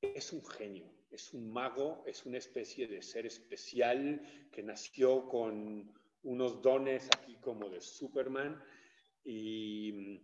es 0.00 0.32
un 0.32 0.44
genio, 0.44 0.90
es 1.10 1.32
un 1.32 1.52
mago, 1.52 2.02
es 2.06 2.26
una 2.26 2.38
especie 2.38 2.88
de 2.88 3.02
ser 3.02 3.26
especial 3.26 4.48
que 4.50 4.62
nació 4.62 5.28
con 5.28 5.92
unos 6.24 6.62
dones 6.62 7.08
aquí 7.16 7.36
como 7.36 7.68
de 7.68 7.80
Superman 7.80 8.62
y 9.24 10.20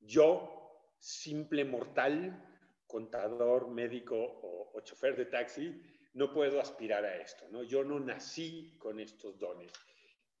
yo, 0.00 0.92
simple 0.98 1.64
mortal, 1.64 2.42
contador, 2.86 3.68
médico 3.68 4.16
o, 4.16 4.80
chofer 4.82 5.16
de 5.16 5.26
taxi, 5.26 5.82
no 6.14 6.32
puedo 6.32 6.60
aspirar 6.60 7.04
a 7.04 7.16
esto, 7.16 7.48
¿no? 7.50 7.62
Yo 7.62 7.82
no 7.82 7.98
nací 7.98 8.76
con 8.78 9.00
estos 9.00 9.38
dones. 9.38 9.72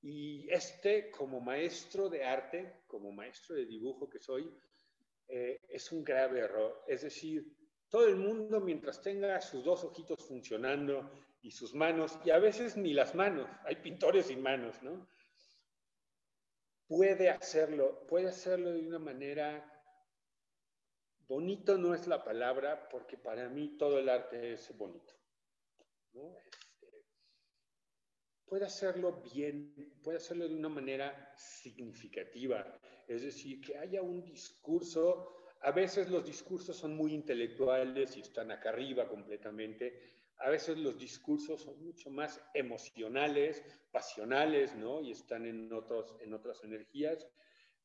Y 0.02 0.46
este, 0.50 1.10
como 1.10 1.40
maestro 1.40 2.08
de 2.08 2.24
arte, 2.24 2.82
como 2.86 3.10
maestro 3.12 3.56
de 3.56 3.66
dibujo 3.66 4.08
que 4.08 4.20
soy, 4.20 4.48
eh, 5.28 5.58
es 5.68 5.90
un 5.90 6.04
grave 6.04 6.40
error. 6.40 6.84
Es 6.86 7.02
decir, 7.02 7.56
todo 7.88 8.06
el 8.06 8.16
mundo 8.16 8.60
mientras 8.60 9.00
tenga 9.02 9.40
sus 9.40 9.64
dos 9.64 9.84
ojitos 9.84 10.24
funcionando 10.26 11.10
y 11.42 11.50
sus 11.50 11.74
manos, 11.74 12.18
y 12.24 12.30
a 12.30 12.38
veces 12.38 12.76
ni 12.76 12.92
las 12.92 13.14
manos, 13.14 13.48
hay 13.64 13.76
pintores 13.76 14.26
sin 14.26 14.42
manos, 14.42 14.82
¿no? 14.82 15.08
Puede 16.86 17.30
hacerlo, 17.30 18.06
puede 18.06 18.28
hacerlo 18.28 18.72
de 18.72 18.86
una 18.86 18.98
manera 18.98 19.72
bonito 21.28 21.76
no 21.76 21.94
es 21.94 22.06
la 22.06 22.22
palabra, 22.22 22.88
porque 22.88 23.16
para 23.16 23.48
mí 23.48 23.76
todo 23.76 23.98
el 23.98 24.08
arte 24.08 24.52
es 24.52 24.76
bonito. 24.76 25.14
¿no? 26.12 26.36
puede 28.46 28.64
hacerlo 28.64 29.22
bien, 29.34 29.74
puede 30.02 30.18
hacerlo 30.18 30.48
de 30.48 30.54
una 30.54 30.68
manera 30.68 31.34
significativa. 31.36 32.64
Es 33.06 33.22
decir, 33.22 33.60
que 33.60 33.76
haya 33.76 34.02
un 34.02 34.22
discurso, 34.22 35.50
a 35.60 35.72
veces 35.72 36.08
los 36.08 36.24
discursos 36.24 36.76
son 36.76 36.96
muy 36.96 37.12
intelectuales 37.12 38.16
y 38.16 38.20
están 38.20 38.50
acá 38.50 38.70
arriba 38.70 39.08
completamente, 39.08 40.15
a 40.38 40.50
veces 40.50 40.76
los 40.78 40.98
discursos 40.98 41.62
son 41.62 41.82
mucho 41.82 42.10
más 42.10 42.42
emocionales, 42.54 43.62
pasionales, 43.90 44.74
¿no? 44.74 45.00
Y 45.00 45.12
están 45.12 45.46
en, 45.46 45.72
otros, 45.72 46.14
en 46.20 46.34
otras 46.34 46.62
energías. 46.62 47.26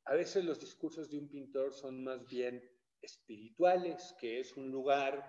A 0.05 0.15
veces 0.15 0.43
los 0.43 0.59
discursos 0.59 1.09
de 1.09 1.17
un 1.17 1.29
pintor 1.29 1.73
son 1.73 2.03
más 2.03 2.27
bien 2.27 2.61
espirituales, 3.01 4.15
que 4.19 4.39
es 4.39 4.57
un 4.57 4.69
lugar 4.69 5.23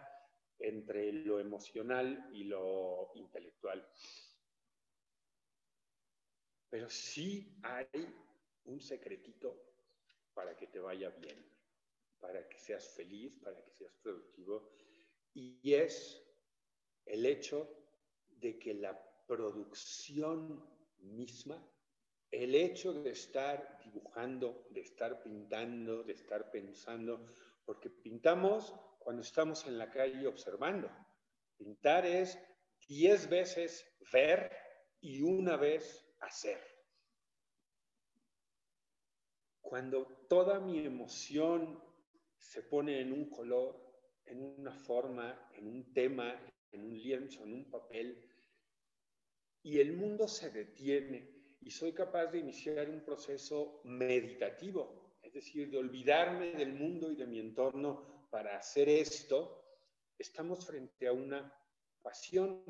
entre 0.59 1.13
lo 1.13 1.39
emocional 1.39 2.29
y 2.33 2.45
lo 2.45 3.13
intelectual. 3.15 3.87
Pero 6.71 6.89
sí 6.89 7.55
hay 7.63 7.87
un 8.65 8.81
secretito 8.81 9.63
para 10.35 10.57
que 10.57 10.67
te 10.67 10.81
vaya 10.81 11.11
bien, 11.11 11.45
para 12.19 12.49
que 12.49 12.59
seas 12.59 12.89
feliz, 12.95 13.39
para 13.43 13.63
que 13.63 13.71
seas 13.71 13.95
productivo, 14.03 14.75
y 15.35 15.75
es 15.75 16.22
el 17.07 17.27
hecho 17.27 17.69
de 18.29 18.59
que 18.59 18.75
la 18.75 19.01
producción 19.27 20.65
misma, 20.99 21.65
el 22.31 22.55
hecho 22.55 22.93
de 22.93 23.11
estar 23.11 23.79
dibujando, 23.85 24.67
de 24.71 24.81
estar 24.81 25.23
pintando, 25.23 26.03
de 26.03 26.13
estar 26.13 26.51
pensando, 26.51 27.27
porque 27.65 27.91
pintamos 27.91 28.75
cuando 28.99 29.23
estamos 29.23 29.67
en 29.67 29.79
la 29.79 29.91
calle 29.91 30.27
observando. 30.27 30.91
Pintar 31.57 32.07
es 32.07 32.39
diez 32.89 33.29
veces 33.29 33.85
ver 34.13 34.51
y 35.01 35.23
una 35.23 35.57
vez 35.57 36.05
hacer. 36.21 36.73
cuando 39.73 40.05
toda 40.29 40.61
mi 40.61 40.85
emoción 40.85 41.83
se 42.37 42.61
pone 42.61 43.01
en 43.01 43.11
un 43.11 43.31
color, 43.31 43.81
en 44.27 44.43
una 44.43 44.75
forma, 44.75 45.49
en 45.55 45.67
un 45.67 45.95
tema, 45.95 46.39
en 46.73 46.85
un 46.85 46.99
lienzo, 46.99 47.45
en 47.45 47.53
un 47.55 47.71
papel, 47.71 48.29
y 49.63 49.79
el 49.79 49.93
mundo 49.93 50.27
se 50.27 50.51
detiene 50.51 51.57
y 51.61 51.71
soy 51.71 51.93
capaz 51.93 52.27
de 52.27 52.39
iniciar 52.39 52.91
un 52.91 53.05
proceso 53.05 53.81
meditativo, 53.85 55.19
es 55.23 55.33
decir, 55.33 55.71
de 55.71 55.79
olvidarme 55.79 56.53
del 56.53 56.73
mundo 56.73 57.11
y 57.11 57.17
de 57.17 57.27
mi 57.27 57.39
entorno 57.39 58.27
para 58.31 58.57
hacer 58.57 58.89
esto, 58.89 59.63
estamos 60.19 60.67
frente 60.67 61.07
a 61.07 61.13
una 61.13 61.53
pasión 62.03 62.65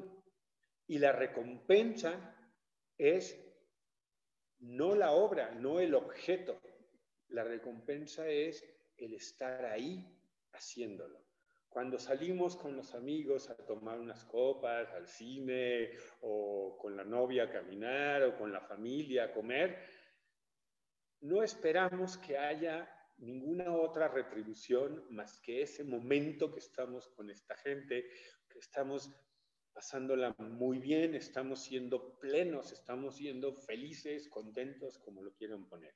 y 0.86 0.98
la 0.98 1.12
recompensa 1.12 2.36
es 2.98 3.38
no 4.58 4.94
la 4.94 5.12
obra, 5.12 5.50
no 5.52 5.80
el 5.80 5.94
objeto. 5.94 6.60
La 7.28 7.44
recompensa 7.44 8.28
es 8.28 8.64
el 8.96 9.14
estar 9.14 9.64
ahí 9.64 10.06
haciéndolo. 10.52 11.21
Cuando 11.72 11.98
salimos 11.98 12.54
con 12.54 12.76
los 12.76 12.94
amigos 12.94 13.48
a 13.48 13.56
tomar 13.56 13.98
unas 13.98 14.24
copas, 14.26 14.92
al 14.92 15.08
cine, 15.08 15.92
o 16.20 16.76
con 16.78 16.96
la 16.96 17.04
novia 17.04 17.44
a 17.44 17.50
caminar, 17.50 18.22
o 18.24 18.36
con 18.36 18.52
la 18.52 18.60
familia 18.60 19.24
a 19.24 19.32
comer, 19.32 19.82
no 21.22 21.42
esperamos 21.42 22.18
que 22.18 22.36
haya 22.36 22.86
ninguna 23.16 23.74
otra 23.74 24.08
retribución 24.08 25.06
más 25.08 25.40
que 25.40 25.62
ese 25.62 25.82
momento 25.82 26.52
que 26.52 26.58
estamos 26.58 27.08
con 27.08 27.30
esta 27.30 27.56
gente, 27.56 28.06
que 28.50 28.58
estamos 28.58 29.10
pasándola 29.72 30.34
muy 30.38 30.78
bien, 30.78 31.14
estamos 31.14 31.62
siendo 31.62 32.18
plenos, 32.18 32.72
estamos 32.72 33.16
siendo 33.16 33.54
felices, 33.54 34.28
contentos, 34.28 34.98
como 34.98 35.22
lo 35.22 35.32
quieran 35.32 35.66
poner. 35.66 35.94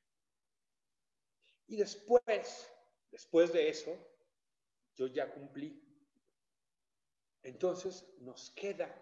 Y 1.67 1.77
después, 1.77 2.73
después 3.11 3.53
de 3.53 3.69
eso, 3.69 4.16
yo 4.97 5.07
ya 5.07 5.31
cumplí. 5.33 5.83
Entonces 7.43 8.05
nos 8.19 8.51
queda 8.51 8.93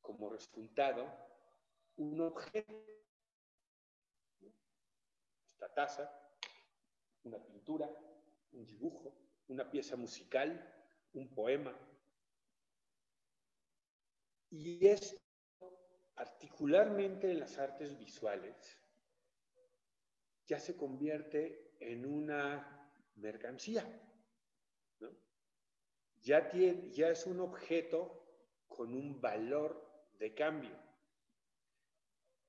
como 0.00 0.28
resultado 0.28 1.06
un 1.96 2.20
objeto, 2.20 2.84
esta 5.50 5.72
taza, 5.72 6.30
una 7.24 7.38
pintura, 7.38 7.88
un 8.52 8.66
dibujo, 8.66 9.14
una 9.48 9.70
pieza 9.70 9.96
musical, 9.96 10.74
un 11.14 11.28
poema, 11.34 11.74
y 14.50 14.86
esto, 14.86 15.20
particularmente 16.14 17.30
en 17.30 17.40
las 17.40 17.58
artes 17.58 17.98
visuales, 17.98 18.78
ya 20.46 20.58
se 20.58 20.76
convierte 20.76 21.74
en 21.80 22.06
una 22.06 22.90
mercancía. 23.16 23.84
Ya, 26.26 26.48
tiene, 26.48 26.90
ya 26.90 27.10
es 27.10 27.24
un 27.24 27.38
objeto 27.38 28.20
con 28.66 28.92
un 28.92 29.20
valor 29.20 29.80
de 30.18 30.34
cambio. 30.34 30.76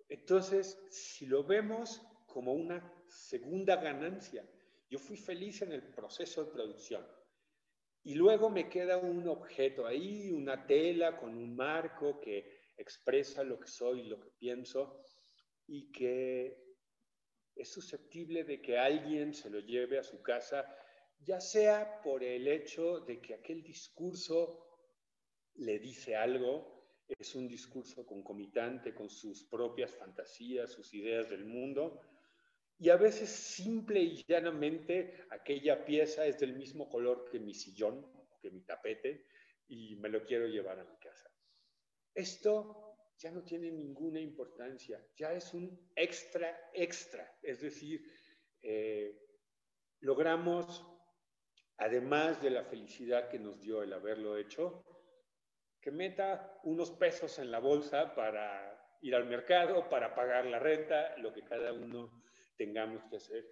Entonces, 0.09 0.83
si 0.89 1.27
lo 1.27 1.43
vemos 1.43 2.01
como 2.25 2.53
una 2.53 2.91
segunda 3.07 3.75
ganancia, 3.75 4.43
yo 4.89 4.97
fui 4.97 5.15
feliz 5.15 5.61
en 5.61 5.73
el 5.73 5.83
proceso 5.83 6.43
de 6.43 6.51
producción. 6.51 7.05
Y 8.01 8.15
luego 8.15 8.49
me 8.49 8.67
queda 8.67 8.97
un 8.97 9.27
objeto 9.27 9.85
ahí, 9.85 10.31
una 10.31 10.65
tela 10.65 11.15
con 11.15 11.37
un 11.37 11.55
marco 11.55 12.19
que 12.19 12.71
expresa 12.77 13.43
lo 13.43 13.59
que 13.59 13.67
soy, 13.67 14.05
lo 14.05 14.19
que 14.19 14.31
pienso 14.31 15.03
y 15.67 15.91
que 15.91 16.75
es 17.55 17.71
susceptible 17.71 18.43
de 18.43 18.59
que 18.59 18.79
alguien 18.79 19.35
se 19.35 19.51
lo 19.51 19.59
lleve 19.59 19.99
a 19.99 20.03
su 20.03 20.23
casa, 20.23 20.65
ya 21.19 21.39
sea 21.39 22.02
por 22.02 22.23
el 22.23 22.48
hecho 22.48 23.02
de 23.02 23.22
que 23.22 23.34
aquel 23.34 23.64
discurso 23.64 24.64
le 25.56 25.80
dice 25.80 26.15
algo, 26.15 26.77
es 27.07 27.35
un 27.35 27.48
discurso 27.48 28.06
concomitante 28.06 28.94
con 28.94 29.10
sus 29.10 29.44
propias 29.45 29.94
fantasías, 29.95 30.72
sus 30.72 30.94
ideas 30.94 31.30
del 31.30 31.45
mundo, 31.45 32.02
y 32.80 32.89
a 32.89 32.98
veces 32.98 33.30
simple 33.30 34.02
y 34.02 34.23
llanamente 34.27 35.26
aquella 35.31 35.84
pieza 35.84 36.26
es 36.26 36.39
del 36.39 36.56
mismo 36.56 36.89
color 36.89 37.27
que 37.31 37.39
mi 37.39 37.53
sillón, 37.53 38.06
que 38.39 38.52
mi 38.52 38.61
tapete, 38.61 39.26
y 39.68 39.95
me 39.98 40.10
lo 40.10 40.23
quiero 40.23 40.48
llevar 40.48 40.80
a 40.80 40.85
mi 40.85 40.98
casa. 40.98 41.30
Esto 42.14 42.88
ya 43.18 43.31
no 43.31 43.44
tiene 43.44 43.72
ninguna 43.72 44.19
importancia, 44.19 45.03
ya 45.15 45.34
es 45.34 45.53
un 45.53 45.89
extra, 45.95 46.69
extra. 46.73 47.38
Es 47.41 47.61
decir, 47.61 48.02
eh, 48.61 49.19
logramos, 50.02 50.85
además 51.77 52.41
de 52.41 52.49
la 52.49 52.63
felicidad 52.63 53.29
que 53.29 53.39
nos 53.39 53.61
dio 53.61 53.83
el 53.83 53.93
haberlo 53.93 54.37
hecho, 54.37 54.83
que 55.79 55.91
meta 55.91 56.59
unos 56.63 56.91
pesos 56.91 57.39
en 57.39 57.51
la 57.51 57.59
bolsa 57.59 58.13
para 58.15 58.97
ir 59.01 59.15
al 59.15 59.25
mercado, 59.25 59.87
para 59.89 60.13
pagar 60.15 60.45
la 60.45 60.59
renta, 60.59 61.15
lo 61.17 61.31
que 61.31 61.43
cada 61.43 61.71
uno 61.71 62.23
tengamos 62.57 63.03
que 63.09 63.17
hacer. 63.17 63.45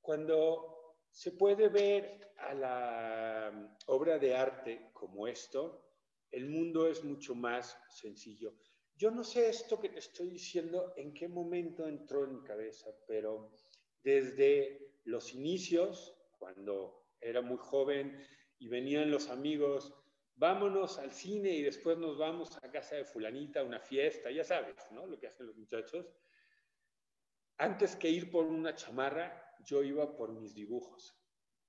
Cuando 0.00 0.96
se 1.10 1.32
puede 1.32 1.68
ver 1.68 2.32
a 2.38 2.54
la 2.54 3.76
obra 3.86 4.18
de 4.18 4.36
arte 4.36 4.90
como 4.92 5.26
esto, 5.26 5.90
el 6.30 6.46
mundo 6.46 6.86
es 6.86 7.02
mucho 7.02 7.34
más 7.34 7.76
sencillo. 7.88 8.54
Yo 8.94 9.10
no 9.10 9.24
sé 9.24 9.48
esto 9.48 9.80
que 9.80 9.88
te 9.88 9.98
estoy 9.98 10.28
diciendo 10.28 10.92
en 10.96 11.12
qué 11.14 11.26
momento 11.26 11.88
entró 11.88 12.24
en 12.24 12.34
mi 12.34 12.42
cabeza, 12.42 12.90
pero 13.06 13.52
desde 14.02 15.00
los 15.04 15.34
inicios, 15.34 16.14
cuando 16.38 16.99
era 17.20 17.42
muy 17.42 17.58
joven 17.58 18.26
y 18.58 18.68
venían 18.68 19.10
los 19.10 19.28
amigos, 19.28 19.94
vámonos 20.34 20.98
al 20.98 21.12
cine 21.12 21.50
y 21.50 21.62
después 21.62 21.98
nos 21.98 22.18
vamos 22.18 22.56
a 22.62 22.70
casa 22.70 22.96
de 22.96 23.04
fulanita 23.04 23.62
una 23.62 23.80
fiesta, 23.80 24.30
ya 24.30 24.44
sabes, 24.44 24.76
¿no? 24.92 25.06
Lo 25.06 25.18
que 25.18 25.26
hacen 25.26 25.46
los 25.46 25.56
muchachos 25.56 26.06
antes 27.60 27.94
que 27.94 28.08
ir 28.08 28.30
por 28.30 28.46
una 28.46 28.74
chamarra, 28.74 29.54
yo 29.66 29.82
iba 29.82 30.16
por 30.16 30.32
mis 30.32 30.54
dibujos 30.54 31.14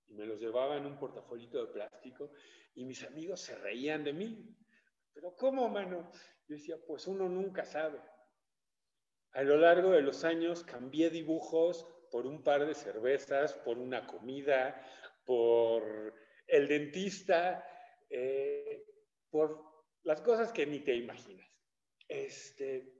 y 0.07 0.13
me 0.13 0.25
los 0.25 0.39
llevaba 0.39 0.77
en 0.77 0.85
un 0.85 0.97
portafolito 0.97 1.65
de 1.65 1.73
plástico 1.73 2.31
y 2.73 2.85
mis 2.85 3.03
amigos 3.03 3.41
se 3.41 3.55
reían 3.57 4.05
de 4.05 4.13
mí. 4.13 4.55
Pero 5.13 5.35
¿cómo, 5.35 5.67
mano? 5.67 6.09
Yo 6.47 6.55
decía, 6.55 6.77
pues 6.87 7.07
uno 7.07 7.27
nunca 7.27 7.65
sabe. 7.65 8.01
A 9.33 9.43
lo 9.43 9.57
largo 9.57 9.91
de 9.91 10.01
los 10.01 10.23
años 10.23 10.63
cambié 10.63 11.09
dibujos 11.09 11.85
por 12.09 12.25
un 12.25 12.41
par 12.41 12.65
de 12.65 12.73
cervezas, 12.73 13.53
por 13.55 13.77
una 13.77 14.07
comida, 14.07 14.81
por 15.31 16.13
el 16.45 16.67
dentista, 16.67 17.65
eh, 18.09 18.83
por 19.29 19.63
las 20.03 20.19
cosas 20.19 20.51
que 20.51 20.65
ni 20.65 20.81
te 20.81 20.93
imaginas. 20.93 21.49
Este, 22.05 22.93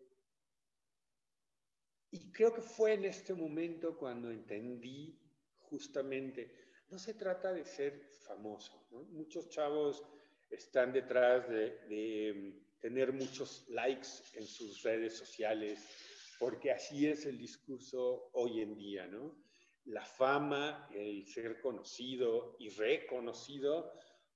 y 2.09 2.31
creo 2.31 2.53
que 2.53 2.61
fue 2.61 2.93
en 2.93 3.03
este 3.03 3.33
momento 3.33 3.97
cuando 3.97 4.31
entendí 4.31 5.19
justamente, 5.57 6.69
no 6.89 6.97
se 6.97 7.15
trata 7.15 7.51
de 7.51 7.65
ser 7.65 7.99
famoso, 8.25 8.87
muchos 9.09 9.49
chavos 9.49 10.01
están 10.49 10.93
detrás 10.93 11.49
de, 11.49 12.33
mm, 12.33 12.79
tener 12.79 13.11
muchos 13.11 13.67
likes 13.67 14.07
en 14.35 14.47
sus 14.47 14.83
redes 14.83 15.17
sociales, 15.17 15.85
porque 16.39 16.71
así 16.71 17.07
es 17.07 17.25
el 17.25 17.37
discurso 17.37 18.29
hoy 18.31 18.61
en 18.61 18.77
día, 18.77 19.05
¿no? 19.07 19.50
La 19.85 20.05
fama, 20.05 20.87
el 20.93 21.25
ser 21.25 21.59
conocido 21.59 22.55
y 22.59 22.69
reconocido, 22.69 23.91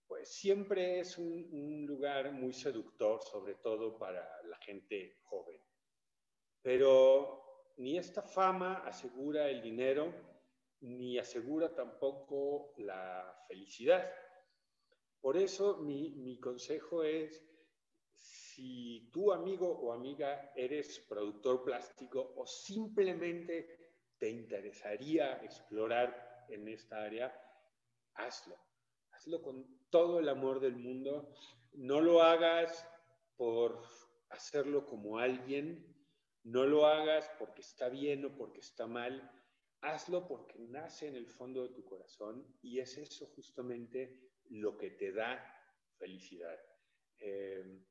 pues 0.07 0.29
siempre 0.29 0.99
es 0.99 1.17
un 1.17 1.85
lugar 1.85 2.31
muy 2.31 2.53
seductor, 2.53 3.21
sobre 3.21 3.55
todo 3.55 3.97
para 3.97 4.27
la 4.43 4.57
gente 4.57 5.17
joven. 5.23 5.61
Pero 6.61 7.73
ni 7.77 7.97
esta 7.97 8.21
fama 8.21 8.83
asegura 8.85 9.49
el 9.49 9.61
dinero, 9.61 10.13
ni 10.81 11.17
asegura 11.17 11.73
tampoco 11.73 12.73
la 12.77 13.43
felicidad. 13.47 14.11
Por 15.19 15.37
eso 15.37 15.77
mi, 15.77 16.39
consejo 16.39 17.03
es, 17.03 17.43
si 18.13 19.09
tu 19.11 19.31
amigo 19.31 19.67
o 19.67 19.91
amiga 19.91 20.51
eres 20.55 20.99
productor 21.09 21.63
plástico 21.63 22.33
o 22.35 22.45
simplemente 22.45 23.84
te 24.17 24.29
interesaría 24.29 25.43
explorar 25.43 26.45
en 26.49 26.67
esta 26.67 27.03
área, 27.03 27.33
hazlo. 28.13 28.57
Hazlo 29.11 29.41
con 29.41 29.87
todo 29.89 30.19
el 30.19 30.29
amor 30.29 30.59
del 30.59 30.75
mundo. 30.75 31.33
No 31.73 32.01
lo 32.01 32.21
hagas 32.21 32.87
por 33.35 33.81
hacerlo 34.29 34.85
como 34.85 35.19
alguien, 35.19 35.95
no 36.43 36.65
lo 36.65 36.85
hagas 36.85 37.29
porque 37.39 37.61
está 37.61 37.89
bien 37.89 38.25
o 38.25 38.35
porque 38.35 38.59
está 38.59 38.87
mal, 38.87 39.31
hazlo 39.81 40.27
porque 40.27 40.59
nace 40.59 41.07
en 41.07 41.15
el 41.15 41.27
fondo 41.27 41.63
de 41.63 41.73
tu 41.73 41.83
corazón 41.83 42.45
y 42.61 42.79
es 42.79 42.97
eso 42.97 43.27
justamente 43.27 44.31
lo 44.49 44.77
que 44.77 44.91
te 44.91 45.11
da 45.11 45.43
felicidad. 45.97 46.57
Eh, 47.17 47.81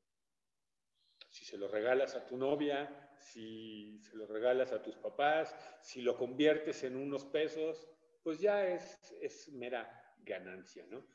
si 1.29 1.43
se 1.43 1.57
lo 1.57 1.67
regalas 1.67 2.15
a 2.15 2.25
tu 2.25 2.37
novia, 2.37 3.04
si 3.25 3.99
se 4.01 4.15
lo 4.15 4.27
regalas 4.27 4.71
a 4.71 4.83
tus 4.83 4.95
papás, 4.97 5.55
si 5.81 6.01
lo 6.01 6.15
conviertes 6.15 6.83
en 6.83 6.95
unos 6.95 7.25
pesos, 7.25 7.89
pues 8.23 8.39
ya 8.39 8.67
es, 8.67 9.15
es 9.19 9.49
mera 9.49 9.89
ganancia, 10.19 10.85
¿no? 10.87 11.07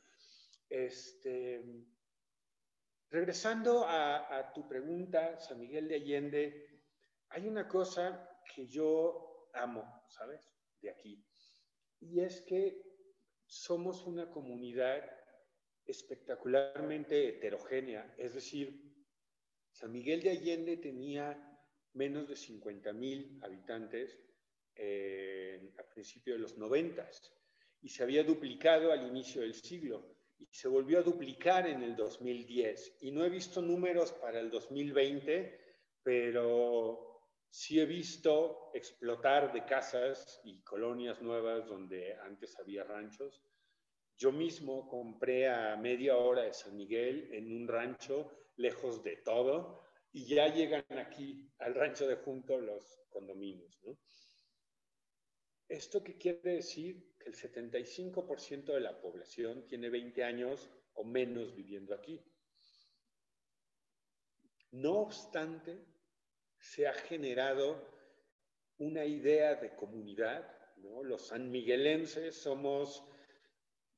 Este, 0.69 1.65
regresando 3.11 3.85
a, 3.85 4.39
a 4.39 4.53
tu 4.53 4.69
pregunta, 4.69 5.39
San 5.39 5.61
Miguel 5.61 5.89
de 5.89 5.95
Allende, 5.97 6.83
hay 7.29 7.47
una 7.47 7.69
cosa 7.69 8.29
que 8.55 8.67
yo 8.67 9.49
amo, 9.55 10.05
¿sabes? 10.09 10.53
De 10.81 10.91
aquí. 10.91 11.25
Y 12.01 12.21
es 12.21 12.41
que 12.43 12.83
somos 13.47 14.05
una 14.05 14.31
comunidad 14.31 15.09
espectacularmente 15.87 17.29
heterogénea. 17.29 18.15
Es 18.19 18.35
decir, 18.35 18.95
San 19.71 19.93
Miguel 19.93 20.23
de 20.23 20.31
Allende 20.31 20.77
tenía 20.77 21.50
menos 21.95 22.29
de 22.29 22.37
50 22.37 22.93
mil 22.93 23.39
habitantes 23.43 24.19
eh, 24.75 25.73
a 25.79 25.83
principios 25.83 26.37
de 26.37 26.43
los 26.43 26.57
90 26.57 27.09
y 27.83 27.89
se 27.89 28.03
había 28.03 28.23
duplicado 28.23 28.93
al 28.93 29.07
inicio 29.07 29.43
del 29.43 29.55
siglo 29.55 30.17
y 30.39 30.47
se 30.51 30.69
volvió 30.69 30.99
a 30.99 31.03
duplicar 31.03 31.67
en 31.67 31.83
el 31.83 31.97
2010. 31.97 32.99
Y 33.01 33.11
no 33.11 33.25
he 33.25 33.29
visto 33.29 33.61
números 33.61 34.13
para 34.13 34.41
el 34.41 34.51
2020, 34.51 35.59
pero 36.03 37.27
sí 37.49 37.81
he 37.81 37.85
visto 37.85 38.71
explotar 38.73 39.53
de 39.53 39.65
casas 39.65 40.41
y 40.45 40.63
colonias 40.63 41.21
nuevas 41.21 41.67
donde 41.67 42.15
antes 42.15 42.59
había 42.59 42.85
ranchos 42.85 43.43
yo 44.21 44.33
mismo 44.33 44.87
compré 44.87 45.49
a 45.49 45.79
media 45.79 46.19
hora 46.19 46.43
de 46.43 46.53
San 46.53 46.77
Miguel 46.77 47.31
en 47.33 47.51
un 47.51 47.67
rancho 47.67 48.31
lejos 48.57 49.03
de 49.03 49.17
todo 49.17 49.80
y 50.13 50.27
ya 50.27 50.53
llegan 50.53 50.85
aquí 50.99 51.49
al 51.59 51.75
rancho 51.75 52.07
de 52.07 52.17
junto 52.17 52.61
los 52.61 53.03
condominios. 53.11 53.79
¿Esto 55.69 56.03
qué 56.03 56.19
quiere 56.19 56.55
decir? 56.57 57.17
Que 57.19 57.29
el 57.29 57.37
75% 57.37 58.75
de 58.75 58.81
la 58.81 59.01
población 59.01 59.67
tiene 59.67 59.89
20 59.89 60.25
años 60.25 60.69
o 60.95 61.05
menos 61.05 61.55
viviendo 61.55 61.95
aquí. 61.95 62.21
No 64.73 65.01
obstante, 65.01 65.85
se 66.59 66.87
ha 66.89 66.93
generado 66.93 67.89
una 68.79 69.05
idea 69.05 69.55
de 69.57 69.75
comunidad. 69.77 70.57
Los 70.77 71.29
sanmiguelenses 71.29 72.35
somos 72.37 73.05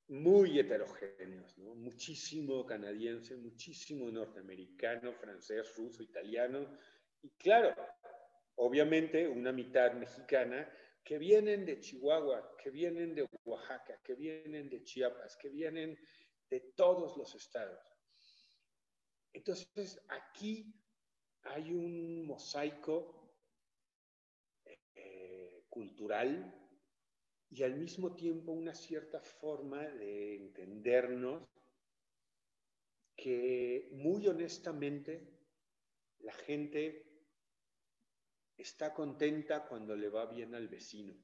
muy 0.09 0.59
heterogéneos, 0.59 1.57
muchísimo 1.59 2.67
canadiense, 2.67 3.37
muchísimo 3.37 4.11
norteamericano, 4.11 5.13
francés, 5.13 5.75
ruso, 5.77 6.03
italiano, 6.03 6.67
y 7.23 7.31
claro, 7.31 7.75
obviamente 8.57 9.27
una 9.29 9.53
mitad 9.53 9.93
mexicana 9.95 10.71
que 11.05 11.19
vienen 11.19 11.65
de 11.65 11.81
Chihuahua, 11.81 12.57
que 12.63 12.71
vienen 12.71 13.15
de 13.15 13.27
Oaxaca, 13.45 14.01
que 14.03 14.15
vienen 14.15 14.69
de 14.69 14.83
Chiapas, 14.85 15.37
que 15.37 15.49
vienen 15.49 15.99
de 16.49 16.61
todos 16.77 17.17
los 17.17 17.35
estados. 17.35 17.81
Entonces, 19.33 20.01
aquí 20.09 20.75
hay 21.45 21.73
un 21.73 22.27
mosaico 22.27 23.35
eh, 24.95 25.65
cultural 25.69 26.62
y 27.55 27.63
al 27.63 27.75
mismo 27.75 28.15
tiempo 28.15 28.53
una 28.53 28.75
cierta 28.75 29.21
forma 29.21 29.83
de 29.83 30.37
entendernos 30.37 31.43
que 33.15 33.91
muy 33.93 34.27
honestamente 34.27 35.29
la 36.21 36.33
gente 36.33 37.07
está 38.57 38.95
contenta 38.95 39.67
cuando 39.67 39.95
le 39.95 40.09
va 40.09 40.25
bien 40.27 40.55
al 40.55 40.69
vecino. 40.69 41.15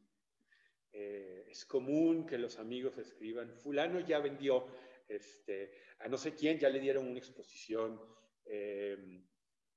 Eh, 0.93 1.47
es 1.49 1.65
común 1.65 2.27
que 2.27 2.37
los 2.37 2.59
amigos 2.59 2.99
escriban, 2.99 3.51
fulano 3.51 4.01
ya 4.01 4.19
vendió, 4.19 4.67
este, 5.09 5.73
a 6.01 6.09
no 6.09 6.19
sé 6.19 6.35
quién 6.35 6.59
ya 6.59 6.69
le 6.69 6.81
dieron 6.81 7.07
una 7.07 7.19
exposición. 7.19 7.99
Eh, 8.45 9.25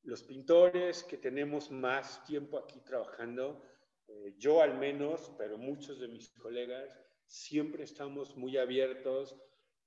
los 0.03 0.23
pintores 0.23 1.03
que 1.03 1.17
tenemos 1.17 1.71
más 1.71 2.25
tiempo 2.25 2.57
aquí 2.57 2.81
trabajando, 2.81 3.63
eh, 4.11 4.35
yo 4.37 4.61
al 4.61 4.77
menos, 4.77 5.31
pero 5.37 5.57
muchos 5.57 5.99
de 5.99 6.07
mis 6.07 6.29
colegas, 6.31 6.99
siempre 7.25 7.83
estamos 7.83 8.35
muy 8.35 8.57
abiertos 8.57 9.37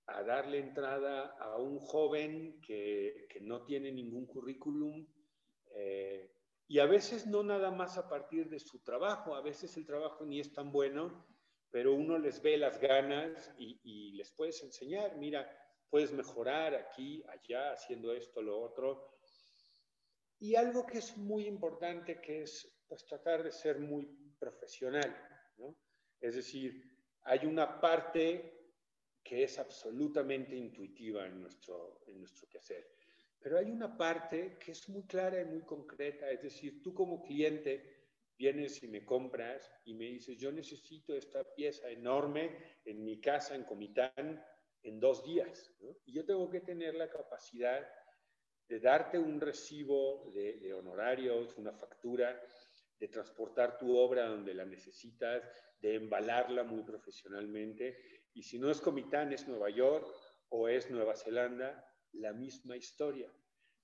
a 0.06 0.22
darle 0.22 0.58
entrada 0.58 1.36
a 1.38 1.56
un 1.58 1.78
joven 1.78 2.60
que, 2.60 3.26
que 3.28 3.40
no 3.40 3.64
tiene 3.64 3.92
ningún 3.92 4.26
currículum 4.26 5.06
eh, 5.74 6.30
y 6.66 6.78
a 6.78 6.86
veces 6.86 7.26
no 7.26 7.42
nada 7.42 7.70
más 7.70 7.98
a 7.98 8.08
partir 8.08 8.48
de 8.48 8.58
su 8.58 8.82
trabajo, 8.82 9.34
a 9.34 9.42
veces 9.42 9.76
el 9.76 9.84
trabajo 9.84 10.24
ni 10.24 10.40
es 10.40 10.52
tan 10.52 10.72
bueno, 10.72 11.26
pero 11.70 11.94
uno 11.94 12.18
les 12.18 12.40
ve 12.40 12.56
las 12.56 12.80
ganas 12.80 13.52
y, 13.58 13.80
y 13.82 14.12
les 14.12 14.30
puedes 14.32 14.62
enseñar, 14.62 15.16
mira, 15.16 15.46
puedes 15.90 16.12
mejorar 16.12 16.74
aquí, 16.74 17.22
allá, 17.28 17.72
haciendo 17.72 18.12
esto, 18.12 18.40
lo 18.40 18.60
otro. 18.60 19.18
Y 20.38 20.54
algo 20.54 20.86
que 20.86 20.98
es 20.98 21.16
muy 21.16 21.46
importante, 21.46 22.20
que 22.20 22.42
es 22.42 22.74
pues 22.94 23.06
tratar 23.06 23.42
de 23.42 23.50
ser 23.50 23.80
muy 23.80 24.06
profesional, 24.38 25.12
¿no? 25.56 25.76
Es 26.20 26.36
decir, 26.36 26.80
hay 27.22 27.44
una 27.44 27.80
parte 27.80 28.70
que 29.20 29.42
es 29.42 29.58
absolutamente 29.58 30.54
intuitiva 30.54 31.26
en 31.26 31.40
nuestro, 31.40 32.04
en 32.06 32.20
nuestro 32.20 32.48
quehacer, 32.48 32.88
pero 33.40 33.58
hay 33.58 33.68
una 33.72 33.96
parte 33.96 34.56
que 34.60 34.70
es 34.70 34.88
muy 34.88 35.02
clara 35.08 35.40
y 35.40 35.44
muy 35.44 35.62
concreta, 35.62 36.30
es 36.30 36.40
decir, 36.40 36.80
tú 36.84 36.94
como 36.94 37.20
cliente 37.20 38.12
vienes 38.38 38.80
y 38.84 38.86
me 38.86 39.04
compras 39.04 39.72
y 39.84 39.94
me 39.94 40.04
dices, 40.04 40.38
yo 40.38 40.52
necesito 40.52 41.16
esta 41.16 41.42
pieza 41.52 41.90
enorme 41.90 42.78
en 42.84 43.02
mi 43.02 43.20
casa 43.20 43.56
en 43.56 43.64
Comitán 43.64 44.40
en 44.84 45.00
dos 45.00 45.24
días, 45.24 45.74
¿no? 45.80 45.96
y 46.04 46.12
yo 46.12 46.24
tengo 46.24 46.48
que 46.48 46.60
tener 46.60 46.94
la 46.94 47.10
capacidad 47.10 47.84
de 48.68 48.78
darte 48.78 49.18
un 49.18 49.40
recibo 49.40 50.30
de, 50.32 50.60
de 50.60 50.72
honorarios, 50.72 51.58
una 51.58 51.72
factura, 51.72 52.40
de 52.98 53.08
transportar 53.08 53.78
tu 53.78 53.96
obra 53.96 54.26
donde 54.26 54.54
la 54.54 54.64
necesitas, 54.64 55.42
de 55.80 55.96
embalarla 55.96 56.64
muy 56.64 56.82
profesionalmente. 56.82 57.98
Y 58.34 58.42
si 58.42 58.58
no 58.58 58.70
es 58.70 58.80
Comitán, 58.80 59.32
es 59.32 59.46
Nueva 59.48 59.70
York 59.70 60.06
o 60.48 60.68
es 60.68 60.90
Nueva 60.90 61.14
Zelanda, 61.16 61.84
la 62.12 62.32
misma 62.32 62.76
historia. 62.76 63.32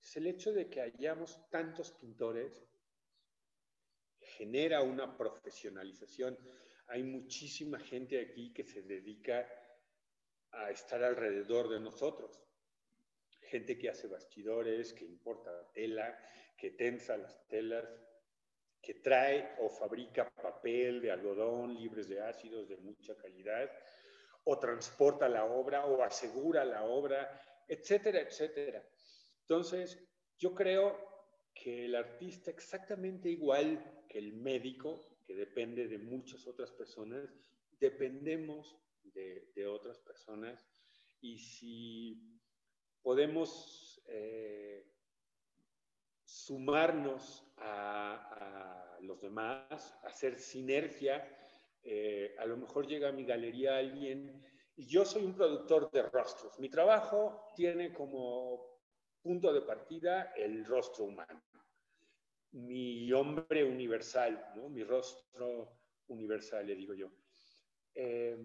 Es 0.00 0.16
el 0.16 0.26
hecho 0.26 0.52
de 0.52 0.68
que 0.68 0.80
hayamos 0.80 1.48
tantos 1.50 1.92
pintores 1.92 2.66
genera 4.20 4.82
una 4.82 5.16
profesionalización. 5.16 6.38
Hay 6.88 7.02
muchísima 7.02 7.78
gente 7.78 8.20
aquí 8.20 8.52
que 8.52 8.64
se 8.64 8.82
dedica 8.82 9.46
a 10.52 10.70
estar 10.70 11.02
alrededor 11.02 11.68
de 11.68 11.80
nosotros. 11.80 12.42
Gente 13.42 13.78
que 13.78 13.90
hace 13.90 14.06
bastidores, 14.06 14.92
que 14.92 15.04
importa 15.04 15.70
tela, 15.72 16.18
que 16.56 16.70
tensa 16.70 17.16
las 17.16 17.46
telas, 17.48 17.88
que 18.82 18.94
trae 18.94 19.56
o 19.60 19.68
fabrica 19.68 20.30
papel 20.30 21.00
de 21.00 21.10
algodón 21.10 21.74
libres 21.74 22.08
de 22.08 22.20
ácidos 22.20 22.68
de 22.68 22.76
mucha 22.78 23.14
calidad, 23.16 23.70
o 24.44 24.58
transporta 24.58 25.28
la 25.28 25.44
obra 25.44 25.86
o 25.86 26.02
asegura 26.02 26.64
la 26.64 26.84
obra, 26.84 27.40
etcétera, 27.68 28.20
etcétera. 28.20 28.82
Entonces, 29.42 30.02
yo 30.38 30.54
creo 30.54 30.98
que 31.54 31.84
el 31.84 31.94
artista, 31.94 32.50
exactamente 32.50 33.28
igual 33.28 34.04
que 34.08 34.18
el 34.18 34.32
médico, 34.32 35.00
que 35.26 35.34
depende 35.34 35.86
de 35.86 35.98
muchas 35.98 36.46
otras 36.46 36.72
personas, 36.72 37.28
dependemos 37.78 38.76
de, 39.02 39.66
otras 39.66 39.98
personas 39.98 40.66
y 41.20 41.38
si 41.38 42.38
podemos 43.02 44.02
eh, 44.08 44.86
sumarnos 46.30 47.44
a, 47.56 48.96
los 49.02 49.20
demás, 49.20 49.98
hacer 50.04 50.38
sinergia. 50.38 51.26
Eh, 51.82 52.36
a 52.38 52.44
lo 52.44 52.56
mejor 52.56 52.86
llega 52.86 53.08
a 53.08 53.12
mi 53.12 53.24
galería 53.24 53.78
alguien 53.78 54.44
y 54.76 54.86
yo 54.86 55.04
soy 55.04 55.24
un 55.24 55.34
productor 55.34 55.90
de 55.90 56.02
rostros. 56.02 56.58
Mi 56.60 56.68
trabajo 56.68 57.48
tiene 57.56 57.92
como 57.92 58.78
punto 59.22 59.52
de 59.52 59.62
partida 59.62 60.32
el 60.36 60.64
rostro 60.64 61.06
humano. 61.06 61.42
Mi 62.52 63.12
hombre 63.12 63.64
universal, 63.64 64.52
¿no? 64.54 64.68
mi 64.68 64.84
rostro 64.84 65.80
universal, 66.08 66.66
le 66.66 66.76
digo 66.76 66.94
yo. 66.94 67.10
Eh, 67.94 68.38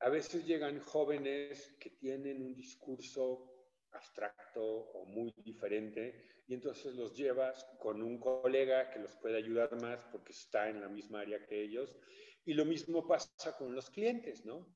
a 0.00 0.08
veces 0.08 0.46
llegan 0.46 0.80
jóvenes 0.80 1.76
que 1.78 1.90
tienen 1.90 2.42
un 2.42 2.54
discurso 2.54 3.59
abstracto 3.92 4.62
o 4.62 5.04
muy 5.04 5.32
diferente 5.44 6.42
y 6.46 6.54
entonces 6.54 6.94
los 6.94 7.16
llevas 7.16 7.64
con 7.78 8.02
un 8.02 8.18
colega 8.18 8.90
que 8.90 8.98
los 8.98 9.16
puede 9.16 9.36
ayudar 9.36 9.80
más 9.80 10.04
porque 10.10 10.32
está 10.32 10.68
en 10.68 10.80
la 10.80 10.88
misma 10.88 11.20
área 11.20 11.44
que 11.46 11.62
ellos 11.62 11.96
y 12.44 12.54
lo 12.54 12.64
mismo 12.64 13.06
pasa 13.06 13.56
con 13.56 13.74
los 13.74 13.90
clientes, 13.90 14.44
¿no? 14.44 14.66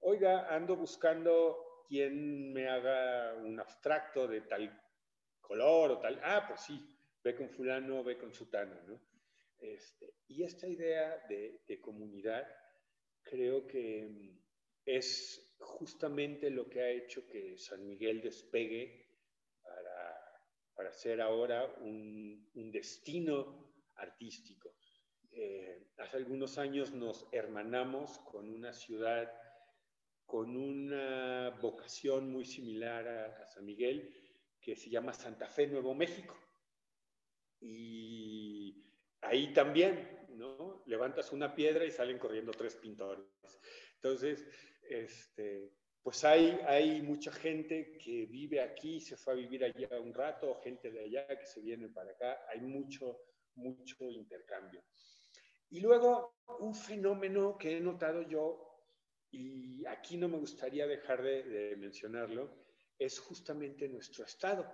Oiga, 0.00 0.54
ando 0.54 0.76
buscando 0.76 1.84
quien 1.88 2.52
me 2.52 2.68
haga 2.68 3.34
un 3.34 3.60
abstracto 3.60 4.26
de 4.26 4.42
tal 4.42 4.82
color 5.40 5.92
o 5.92 5.98
tal. 6.00 6.20
Ah, 6.24 6.44
pues 6.48 6.60
sí, 6.62 6.96
ve 7.22 7.36
con 7.36 7.48
fulano, 7.50 8.02
ve 8.02 8.18
con 8.18 8.32
sutano, 8.32 8.80
¿no? 8.82 9.00
Este, 9.58 10.16
y 10.26 10.42
esta 10.42 10.66
idea 10.66 11.24
de, 11.28 11.62
de 11.68 11.80
comunidad 11.80 12.46
creo 13.22 13.66
que 13.66 14.34
es 14.84 15.51
justamente 15.62 16.50
lo 16.50 16.68
que 16.68 16.80
ha 16.80 16.90
hecho 16.90 17.26
que 17.26 17.56
San 17.56 17.86
Miguel 17.86 18.20
despegue 18.20 19.06
para, 19.62 20.14
para 20.74 20.92
ser 20.92 21.20
ahora 21.20 21.66
un, 21.80 22.50
destino 22.70 23.74
artístico. 23.96 24.74
Eh, 25.30 25.90
hace 25.98 26.16
algunos 26.16 26.58
años 26.58 26.92
nos 26.92 27.26
hermanamos 27.32 28.18
con 28.20 28.48
una 28.48 28.72
ciudad 28.72 29.30
con 30.32 30.56
una 30.56 31.50
vocación 31.60 32.32
muy 32.32 32.46
similar 32.46 33.06
a, 33.06 33.46
San 33.46 33.66
Miguel, 33.66 34.10
que 34.62 34.74
se 34.74 34.88
llama 34.88 35.12
Santa 35.12 35.46
Fe, 35.46 35.66
Nuevo 35.66 35.94
México. 35.94 36.34
Y 37.60 38.82
ahí 39.20 39.52
también, 39.52 40.26
¿no? 40.30 40.82
Levantas 40.86 41.32
una 41.32 41.54
piedra 41.54 41.84
y 41.84 41.90
salen 41.90 42.18
corriendo 42.18 42.52
tres 42.52 42.76
pintores. 42.76 43.26
Entonces, 43.96 44.48
este, 44.88 45.72
pues 46.02 46.24
hay, 46.24 47.00
mucha 47.02 47.30
gente 47.30 47.96
que 47.98 48.26
vive 48.26 48.60
aquí, 48.60 49.00
se 49.00 49.16
fue 49.16 49.34
a 49.34 49.36
vivir 49.36 49.64
allá 49.64 50.00
un 50.00 50.12
rato, 50.12 50.60
gente 50.62 50.90
de 50.90 51.04
allá 51.04 51.26
que 51.38 51.46
se 51.46 51.60
viene 51.60 51.88
para 51.88 52.10
acá, 52.10 52.40
hay 52.48 52.60
mucho, 52.60 53.20
mucho 53.54 54.10
intercambio. 54.10 54.82
Y 55.70 55.80
luego 55.80 56.34
un 56.58 56.74
fenómeno 56.74 57.56
que 57.56 57.76
he 57.76 57.80
notado 57.80 58.22
yo, 58.22 58.68
y 59.30 59.86
aquí 59.86 60.16
no 60.16 60.28
me 60.28 60.38
gustaría 60.38 60.86
dejar 60.86 61.22
de, 61.22 61.76
mencionarlo, 61.78 62.52
es 62.98 63.18
justamente 63.20 63.88
nuestro 63.88 64.24
estado. 64.24 64.70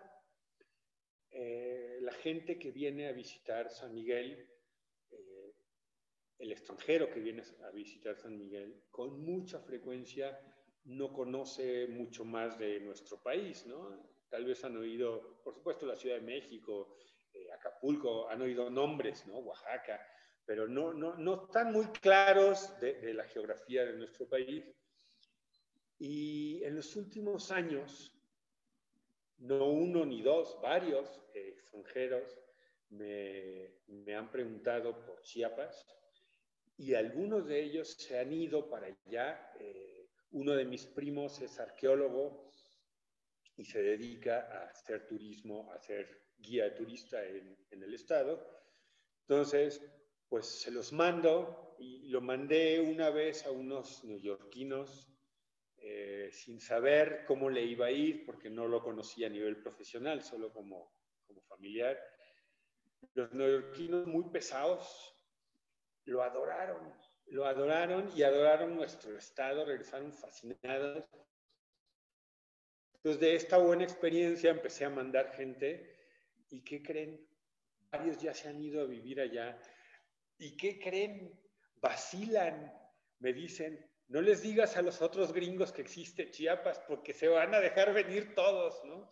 Eh, 1.30 1.98
la 2.00 2.12
gente 2.12 2.58
que 2.58 2.70
viene 2.70 3.06
a 3.06 3.12
visitar 3.12 3.70
San 3.70 3.94
Miguel, 3.94 4.48
el 6.38 6.52
extranjero 6.52 7.10
que 7.10 7.20
viene 7.20 7.42
a 7.64 7.70
visitar 7.70 8.16
San 8.16 8.38
Miguel, 8.38 8.84
con 8.90 9.20
mucha 9.20 9.58
frecuencia 9.60 10.38
no 10.84 11.12
conoce 11.12 11.86
mucho 11.88 12.24
más 12.24 12.58
de 12.58 12.80
nuestro 12.80 13.20
país, 13.22 13.66
¿no? 13.66 14.08
Tal 14.28 14.44
vez 14.44 14.64
han 14.64 14.76
oído, 14.76 15.40
por 15.42 15.54
supuesto, 15.54 15.86
la 15.86 15.96
Ciudad 15.96 16.16
de 16.16 16.22
México, 16.22 16.96
eh, 17.32 17.50
Acapulco, 17.52 18.28
han 18.28 18.42
oído 18.42 18.70
nombres, 18.70 19.26
¿no? 19.26 19.38
Oaxaca, 19.38 20.00
pero 20.46 20.68
no, 20.68 20.94
no, 20.94 21.14
no 21.16 21.44
están 21.44 21.72
muy 21.72 21.86
claros 21.86 22.78
de, 22.80 23.12
la 23.12 23.24
geografía 23.24 23.84
de 23.84 23.96
nuestro 23.96 24.28
país. 24.28 24.64
Y 25.98 26.62
en 26.62 26.76
los 26.76 26.94
últimos 26.96 27.50
años, 27.50 28.14
no 29.38 29.66
uno 29.66 30.06
ni 30.06 30.22
dos, 30.22 30.58
varios 30.62 31.20
extranjeros 31.34 32.38
me, 32.90 33.80
me, 33.88 34.14
han 34.14 34.30
preguntado 34.30 35.04
por 35.04 35.20
Chiapas 35.22 35.97
y 36.78 36.94
algunos 36.94 37.46
de 37.46 37.62
ellos 37.62 37.92
se 37.98 38.18
han 38.18 38.32
ido 38.32 38.70
para 38.70 38.86
allá. 38.86 39.52
Eh, 39.58 40.08
uno 40.30 40.54
de 40.54 40.64
mis 40.64 40.86
primos 40.86 41.40
es 41.40 41.58
arqueólogo 41.58 42.52
y 43.56 43.64
se 43.64 43.82
dedica 43.82 44.48
a 44.52 44.70
hacer 44.70 45.06
turismo, 45.08 45.70
a 45.72 45.74
hacer 45.74 46.28
guía 46.38 46.72
turista 46.74 47.24
en, 47.24 47.66
en 47.70 47.82
el 47.82 47.94
estado. 47.94 48.46
Entonces, 49.22 49.82
pues 50.28 50.46
se 50.46 50.70
los 50.70 50.92
mando 50.92 51.74
y 51.78 52.08
lo 52.08 52.20
mandé 52.20 52.80
una 52.80 53.10
vez 53.10 53.44
a 53.44 53.50
unos 53.50 54.04
neoyorquinos 54.04 55.08
eh, 55.78 56.30
sin 56.32 56.60
saber 56.60 57.24
cómo 57.26 57.50
le 57.50 57.62
iba 57.64 57.86
a 57.86 57.90
ir, 57.90 58.24
porque 58.24 58.50
no 58.50 58.66
lo 58.66 58.82
conocía 58.82 59.26
a 59.26 59.30
nivel 59.30 59.62
profesional, 59.62 60.22
solo 60.22 60.52
como, 60.52 60.92
como 61.26 61.40
familiar. 61.42 61.98
Los 63.14 63.32
neoyorquinos 63.32 64.06
muy 64.06 64.30
pesados 64.30 65.17
lo 66.08 66.22
adoraron, 66.22 66.92
lo 67.26 67.44
adoraron 67.44 68.10
y 68.16 68.22
adoraron 68.22 68.74
nuestro 68.74 69.16
estado, 69.16 69.64
regresaron 69.64 70.12
fascinados. 70.12 71.04
Entonces 72.94 73.20
de 73.20 73.34
esta 73.34 73.58
buena 73.58 73.84
experiencia 73.84 74.50
empecé 74.50 74.84
a 74.84 74.90
mandar 74.90 75.32
gente 75.32 75.96
y 76.48 76.64
¿qué 76.64 76.82
creen? 76.82 77.28
Varios 77.90 78.18
ya 78.20 78.34
se 78.34 78.48
han 78.48 78.60
ido 78.60 78.80
a 78.80 78.84
vivir 78.84 79.20
allá 79.20 79.60
¿Y 80.38 80.56
qué 80.56 80.78
creen? 80.78 81.36
Vacilan, 81.80 82.72
me 83.18 83.32
dicen, 83.32 83.84
no 84.06 84.20
les 84.20 84.42
digas 84.42 84.76
a 84.76 84.82
los 84.82 85.02
otros 85.02 85.32
gringos 85.32 85.72
que 85.72 85.82
existe 85.82 86.30
Chiapas 86.30 86.78
porque 86.86 87.12
se 87.12 87.28
van 87.28 87.54
a 87.54 87.60
dejar 87.60 87.92
venir 87.92 88.34
todos, 88.34 88.84
¿no? 88.84 89.10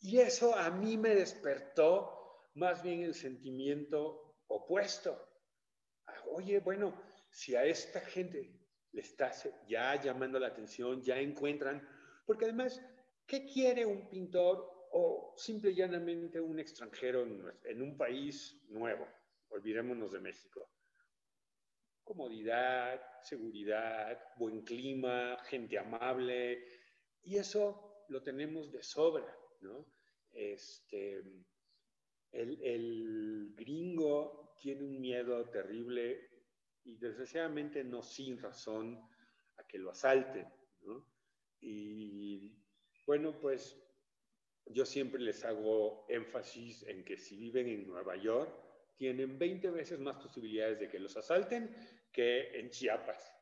Y 0.00 0.18
eso 0.20 0.54
a 0.54 0.70
mí 0.70 0.96
me 0.96 1.14
despertó 1.14 2.48
más 2.54 2.82
bien 2.82 3.02
el 3.02 3.14
sentimiento 3.14 4.36
opuesto. 4.46 5.27
Oye, 6.30 6.60
bueno, 6.60 6.94
si 7.30 7.54
a 7.54 7.64
esta 7.64 8.00
gente 8.00 8.52
le 8.92 9.00
está 9.00 9.32
ya 9.66 10.00
llamando 10.00 10.38
la 10.38 10.48
atención, 10.48 11.02
ya 11.02 11.18
encuentran, 11.18 11.86
porque 12.26 12.46
además, 12.46 12.82
¿qué 13.26 13.44
quiere 13.44 13.84
un 13.84 14.08
pintor 14.08 14.88
o 14.92 15.34
simple 15.36 15.70
y 15.70 15.74
llanamente 15.74 16.40
un 16.40 16.58
extranjero 16.58 17.22
en 17.64 17.82
un 17.82 17.96
país 17.96 18.60
nuevo? 18.68 19.06
olvidémonos 19.50 20.12
de 20.12 20.20
México. 20.20 20.70
Comodidad, 22.04 23.00
seguridad, 23.22 24.18
buen 24.36 24.62
clima, 24.62 25.36
gente 25.44 25.78
amable, 25.78 26.64
y 27.22 27.36
eso 27.36 28.04
lo 28.08 28.22
tenemos 28.22 28.72
de 28.72 28.82
sobra, 28.82 29.36
¿no? 29.60 29.86
Este, 30.30 31.22
el, 32.32 32.62
el 32.62 33.54
gringo 33.54 34.47
tiene 34.58 34.84
un 34.84 35.00
miedo 35.00 35.48
terrible 35.50 36.30
y 36.84 36.96
desgraciadamente 36.96 37.84
no 37.84 38.02
sin 38.02 38.38
razón 38.38 38.98
a 39.56 39.66
que 39.66 39.78
lo 39.78 39.90
asalten, 39.90 40.46
¿no? 40.82 41.06
Y 41.60 42.56
bueno, 43.06 43.38
pues 43.40 43.76
yo 44.66 44.84
siempre 44.84 45.20
les 45.20 45.44
hago 45.44 46.06
énfasis 46.08 46.82
en 46.84 47.04
que 47.04 47.16
si 47.16 47.36
viven 47.36 47.68
en 47.68 47.86
Nueva 47.86 48.16
York, 48.16 48.52
tienen 48.96 49.38
20 49.38 49.70
veces 49.70 49.98
más 49.98 50.16
posibilidades 50.16 50.80
de 50.80 50.88
que 50.88 50.98
los 50.98 51.16
asalten 51.16 51.74
que 52.12 52.58
en 52.58 52.70
Chiapas. 52.70 53.32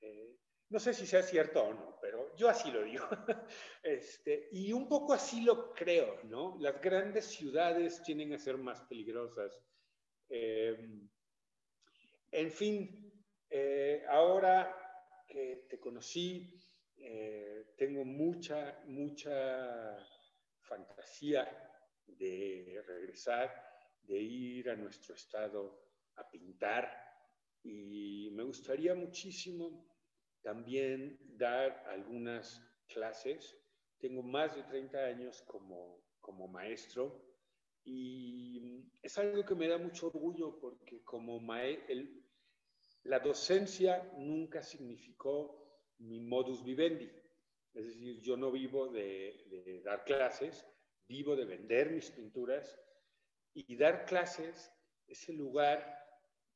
Eh, 0.00 0.36
no 0.70 0.78
sé 0.78 0.94
si 0.94 1.06
sea 1.06 1.22
cierto 1.22 1.62
o 1.62 1.74
no, 1.74 1.98
pero 2.00 2.34
yo 2.36 2.48
así 2.48 2.70
lo 2.70 2.82
digo. 2.82 3.04
Este, 3.82 4.48
y 4.52 4.72
un 4.72 4.88
poco 4.88 5.12
así 5.12 5.42
lo 5.42 5.72
creo, 5.72 6.22
¿no? 6.24 6.56
Las 6.60 6.80
grandes 6.80 7.26
ciudades 7.26 8.02
tienen 8.02 8.32
a 8.32 8.38
ser 8.38 8.56
más 8.56 8.80
peligrosas. 8.82 9.58
Eh, 10.30 10.76
en 12.30 12.50
fin, 12.50 13.12
eh, 13.50 14.04
ahora 14.08 14.76
que 15.26 15.66
te 15.68 15.78
conocí, 15.78 16.56
tengo 17.76 18.04
mucha, 18.04 18.82
mucha 18.86 19.96
fantasía 20.60 21.48
de 22.06 22.82
regresar 22.86 23.50
de 24.02 24.18
ir 24.18 24.70
a 24.70 24.76
nuestro 24.76 25.14
estado 25.14 25.80
a 26.16 26.28
pintar 26.30 26.90
y 27.62 28.30
me 28.32 28.42
gustaría 28.44 28.94
muchísimo 28.94 29.86
también 30.42 31.18
dar 31.36 31.84
algunas 31.88 32.62
clases. 32.86 33.56
Tengo 33.98 34.22
más 34.22 34.56
de 34.56 34.62
30 34.64 34.98
años 34.98 35.42
como, 35.42 36.02
como 36.20 36.48
maestro 36.48 37.29
y 37.84 38.90
es 39.02 39.18
algo 39.18 39.44
que 39.44 39.54
me 39.54 39.68
da 39.68 39.78
mucho 39.78 40.08
orgullo 40.08 40.58
porque 40.60 41.02
como 41.02 41.40
maestro, 41.40 41.96
la 43.04 43.18
docencia 43.18 44.12
nunca 44.18 44.62
significó 44.62 45.60
mi 45.98 46.20
modus 46.20 46.62
vivendi. 46.64 47.10
Es 47.72 47.84
decir, 47.84 48.20
yo 48.20 48.36
no 48.36 48.50
vivo 48.50 48.88
de, 48.88 49.44
de 49.48 49.80
dar 49.82 50.04
clases, 50.04 50.66
vivo 51.08 51.36
de 51.36 51.44
vender 51.44 51.90
mis 51.90 52.10
pinturas 52.10 52.78
y 53.54 53.76
dar 53.76 54.04
clases 54.04 54.72
es 55.06 55.28
el 55.28 55.36
lugar, 55.36 55.98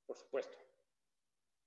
por 0.06 0.16
supuesto, 0.16 0.56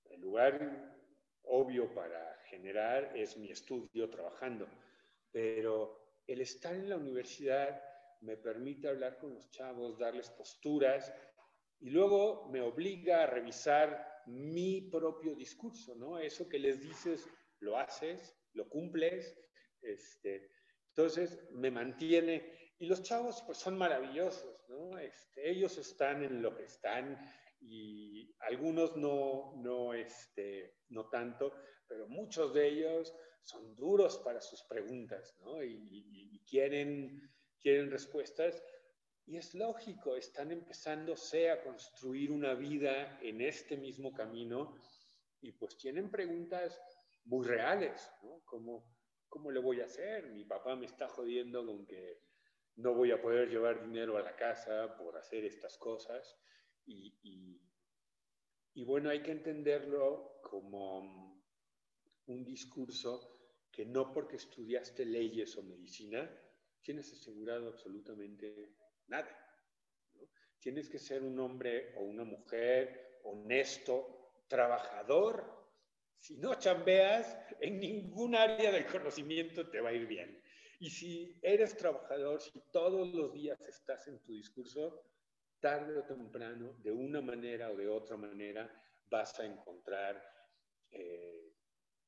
el 0.04 0.20
lugar 0.20 0.96
obvio 1.42 1.92
para 1.94 2.38
generar 2.44 3.16
es 3.16 3.36
mi 3.36 3.50
estudio 3.50 4.08
trabajando, 4.08 4.68
pero 5.30 6.22
el 6.26 6.40
estar 6.40 6.74
en 6.74 6.88
la 6.88 6.96
universidad 6.96 7.87
me 8.20 8.36
permite 8.36 8.88
hablar 8.88 9.18
con 9.18 9.34
los 9.34 9.50
chavos, 9.50 9.98
darles 9.98 10.30
posturas 10.30 11.12
y 11.80 11.90
luego 11.90 12.48
me 12.50 12.60
obliga 12.60 13.22
a 13.22 13.26
revisar 13.26 14.22
mi 14.26 14.82
propio 14.90 15.34
discurso, 15.34 15.94
¿no? 15.94 16.18
Eso 16.18 16.48
que 16.48 16.58
les 16.58 16.80
dices, 16.80 17.26
lo 17.60 17.78
haces, 17.78 18.36
lo 18.52 18.68
cumples, 18.68 19.38
este, 19.80 20.50
entonces 20.88 21.38
me 21.52 21.70
mantiene 21.70 22.74
y 22.78 22.86
los 22.86 23.02
chavos 23.02 23.42
pues 23.46 23.58
son 23.58 23.78
maravillosos, 23.78 24.68
¿no? 24.68 24.98
Este, 24.98 25.50
ellos 25.50 25.78
están 25.78 26.22
en 26.22 26.42
lo 26.42 26.56
que 26.56 26.64
están 26.64 27.18
y 27.60 28.34
algunos 28.40 28.96
no, 28.96 29.54
no, 29.56 29.94
este, 29.94 30.76
no 30.88 31.08
tanto, 31.08 31.52
pero 31.86 32.08
muchos 32.08 32.54
de 32.54 32.68
ellos 32.68 33.14
son 33.42 33.74
duros 33.74 34.18
para 34.18 34.40
sus 34.40 34.62
preguntas, 34.64 35.34
¿no? 35.40 35.62
Y, 35.62 36.42
quieren, 36.48 37.20
quieren 37.60 37.90
respuestas. 37.90 38.62
y 39.26 39.36
es 39.36 39.54
lógico, 39.54 40.16
están 40.16 40.52
empezándose 40.52 41.50
a 41.50 41.62
construir 41.62 42.30
una 42.30 42.54
vida 42.54 43.18
en 43.20 43.42
este 43.42 43.76
mismo 43.76 44.12
camino 44.14 44.74
y 45.40 45.52
pues 45.52 45.76
tienen 45.76 46.10
preguntas 46.10 46.80
muy 47.24 47.46
reales, 47.46 48.10
¿no? 48.22 48.40
Como, 48.44 48.96
¿cómo 49.28 49.50
le 49.50 49.60
voy 49.60 49.80
a 49.80 49.84
hacer? 49.84 50.30
Mi 50.30 50.44
papá 50.44 50.76
me 50.76 50.86
está 50.86 51.08
jodiendo 51.08 51.64
con 51.66 51.84
que 51.86 52.22
no 52.76 52.94
voy 52.94 53.10
a 53.10 53.20
poder 53.20 53.50
llevar 53.50 53.82
dinero 53.84 54.16
a 54.16 54.22
la 54.22 54.34
casa 54.34 54.96
por 54.96 55.16
hacer 55.16 55.44
estas 55.44 55.76
cosas. 55.78 56.36
Y, 56.86 57.60
y, 58.72 58.84
bueno, 58.84 59.10
hay 59.10 59.22
que 59.22 59.32
entenderlo 59.32 60.40
como 60.42 61.42
un 62.26 62.44
discurso 62.44 63.36
que 63.70 63.84
no 63.84 64.10
porque 64.12 64.36
estudiaste 64.36 65.04
leyes 65.04 65.56
o 65.58 65.62
medicina 65.62 66.30
tienes 66.82 67.12
asegurado 67.12 67.68
absolutamente 67.68 68.74
nada. 69.06 69.28
Tienes 70.60 70.88
que 70.88 70.98
ser 70.98 71.22
un 71.22 71.38
hombre 71.38 71.94
o 71.96 72.02
una 72.02 72.24
mujer 72.24 73.20
honesto, 73.24 74.44
trabajador. 74.48 75.66
Si 76.18 76.36
no 76.36 76.54
chambeas, 76.54 77.38
en 77.60 77.78
ningún 77.78 78.34
área 78.34 78.72
del 78.72 78.86
conocimiento 78.86 79.68
te 79.70 79.80
va 79.80 79.90
a 79.90 79.92
ir 79.92 80.06
bien. 80.06 80.42
Y 80.80 80.90
si 80.90 81.38
eres 81.42 81.76
trabajador, 81.76 82.40
si 82.40 82.60
todos 82.72 83.12
los 83.12 83.32
días 83.32 83.60
estás 83.62 84.06
en 84.08 84.18
tu 84.20 84.32
discurso, 84.32 85.02
tarde 85.60 85.98
o 85.98 86.04
temprano, 86.04 86.74
de 86.78 86.92
una 86.92 87.20
manera 87.20 87.70
o 87.70 87.76
de 87.76 87.88
otra 87.88 88.16
manera, 88.16 88.70
vas 89.10 89.38
a 89.40 89.44
encontrar 89.44 90.22
eh, 90.90 91.52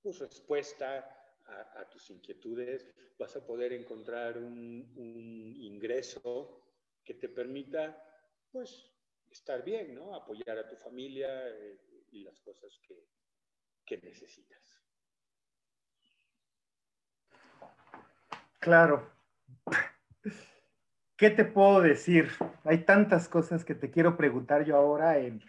tu 0.00 0.12
respuesta 0.12 1.19
a, 1.50 1.88
tus 1.88 2.10
inquietudes, 2.10 2.86
vas 3.18 3.36
a 3.36 3.44
poder 3.44 3.72
encontrar 3.72 4.38
un, 4.38 5.54
ingreso 5.58 6.62
que 7.04 7.14
te 7.14 7.28
permita, 7.28 8.02
pues, 8.50 8.90
estar 9.30 9.64
bien, 9.64 9.94
¿no? 9.94 10.14
Apoyar 10.14 10.58
a 10.58 10.68
tu 10.68 10.76
familia 10.76 11.48
eh, 11.48 11.78
y 12.12 12.22
las 12.22 12.40
cosas 12.40 12.78
que, 12.86 13.06
que 13.84 13.98
necesitas. 13.98 14.80
Claro. 18.60 19.10
¿Qué 21.16 21.28
te 21.28 21.44
puedo 21.44 21.82
decir? 21.82 22.30
Hay 22.64 22.84
tantas 22.84 23.28
cosas 23.28 23.62
que 23.64 23.74
te 23.74 23.90
quiero 23.90 24.16
preguntar 24.16 24.64
yo 24.64 24.76
ahora 24.76 25.18
en, 25.18 25.42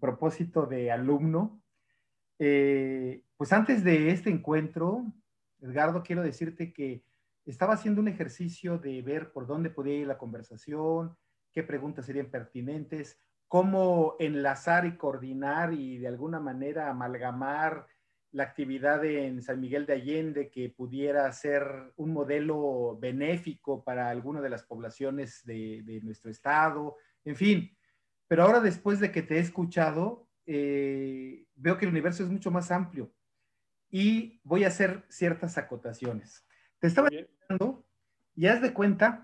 propósito 0.00 0.66
de 0.66 0.90
alumno. 0.90 1.62
Eh, 2.38 3.22
pues 3.38 3.52
antes 3.52 3.84
de 3.84 4.10
este 4.10 4.30
encuentro, 4.30 5.04
Edgardo, 5.60 6.02
quiero 6.02 6.22
decirte 6.22 6.72
que 6.72 7.04
estaba 7.46 7.74
haciendo 7.74 8.00
un 8.00 8.08
ejercicio 8.08 8.78
de 8.78 9.00
ver 9.00 9.30
por 9.30 9.46
dónde 9.46 9.70
podía 9.70 9.94
ir 9.94 10.08
la 10.08 10.18
conversación, 10.18 11.16
qué 11.52 11.62
preguntas 11.62 12.04
serían 12.04 12.32
pertinentes, 12.32 13.16
cómo 13.46 14.16
enlazar 14.18 14.86
y 14.86 14.96
coordinar 14.96 15.72
y 15.72 15.98
de 15.98 16.08
alguna 16.08 16.40
manera 16.40 16.90
amalgamar 16.90 17.86
la 18.32 18.42
actividad 18.42 19.04
en 19.04 19.40
San 19.40 19.60
Miguel 19.60 19.86
de 19.86 19.92
Allende 19.92 20.50
que 20.50 20.68
pudiera 20.70 21.32
ser 21.32 21.92
un 21.94 22.12
modelo 22.12 22.98
benéfico 23.00 23.84
para 23.84 24.10
alguna 24.10 24.40
de 24.40 24.50
las 24.50 24.64
poblaciones 24.64 25.44
de, 25.44 26.00
nuestro 26.02 26.28
estado, 26.28 26.96
en 27.24 27.36
fin. 27.36 27.76
Pero 28.26 28.42
ahora 28.42 28.58
después 28.58 28.98
de 28.98 29.12
que 29.12 29.22
te 29.22 29.36
he 29.36 29.38
escuchado, 29.38 30.28
eh, 30.44 31.46
veo 31.54 31.78
que 31.78 31.84
el 31.84 31.92
universo 31.92 32.24
es 32.24 32.30
mucho 32.30 32.50
más 32.50 32.72
amplio 32.72 33.12
y 33.90 34.40
voy 34.44 34.64
a 34.64 34.68
hacer 34.68 35.04
ciertas 35.08 35.58
acotaciones. 35.58 36.46
Te 36.78 36.86
estaba 36.86 37.08
escuchando 37.08 37.86
y 38.34 38.46
haz 38.46 38.62
de 38.62 38.72
cuenta, 38.72 39.22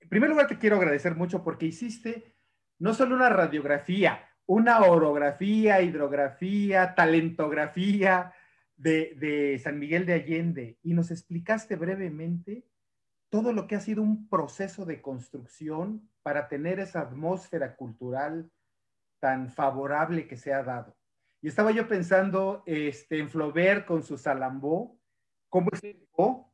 en 0.00 0.08
primer 0.08 0.30
lugar 0.30 0.46
te 0.48 0.58
quiero 0.58 0.76
agradecer 0.76 1.14
mucho 1.14 1.42
porque 1.42 1.66
hiciste 1.66 2.34
no 2.78 2.94
solo 2.94 3.14
una 3.14 3.28
radiografía, 3.28 4.28
una 4.46 4.82
orografía, 4.82 5.80
hidrografía, 5.80 6.94
talentografía 6.94 8.34
de, 8.76 9.60
San 9.62 9.78
Miguel 9.78 10.06
de 10.06 10.14
Allende 10.14 10.78
y 10.82 10.94
nos 10.94 11.10
explicaste 11.10 11.76
brevemente 11.76 12.66
todo 13.30 13.52
lo 13.52 13.66
que 13.66 13.76
ha 13.76 13.80
sido 13.80 14.02
un 14.02 14.28
proceso 14.28 14.84
de 14.84 15.00
construcción 15.00 16.08
para 16.22 16.48
tener 16.48 16.78
esa 16.80 17.00
atmósfera 17.00 17.74
cultural 17.76 18.50
tan 19.20 19.50
favorable 19.50 20.26
que 20.28 20.36
se 20.36 20.52
ha 20.52 20.62
dado. 20.62 20.96
Y 21.44 21.48
estaba 21.48 21.72
yo 21.72 21.86
pensando 21.86 22.62
este, 22.64 23.18
en 23.18 23.28
Flaubert 23.28 23.84
con 23.84 24.02
su 24.02 24.16
Salambó, 24.16 24.98
cómo 25.50 25.68
explicó. 25.68 26.50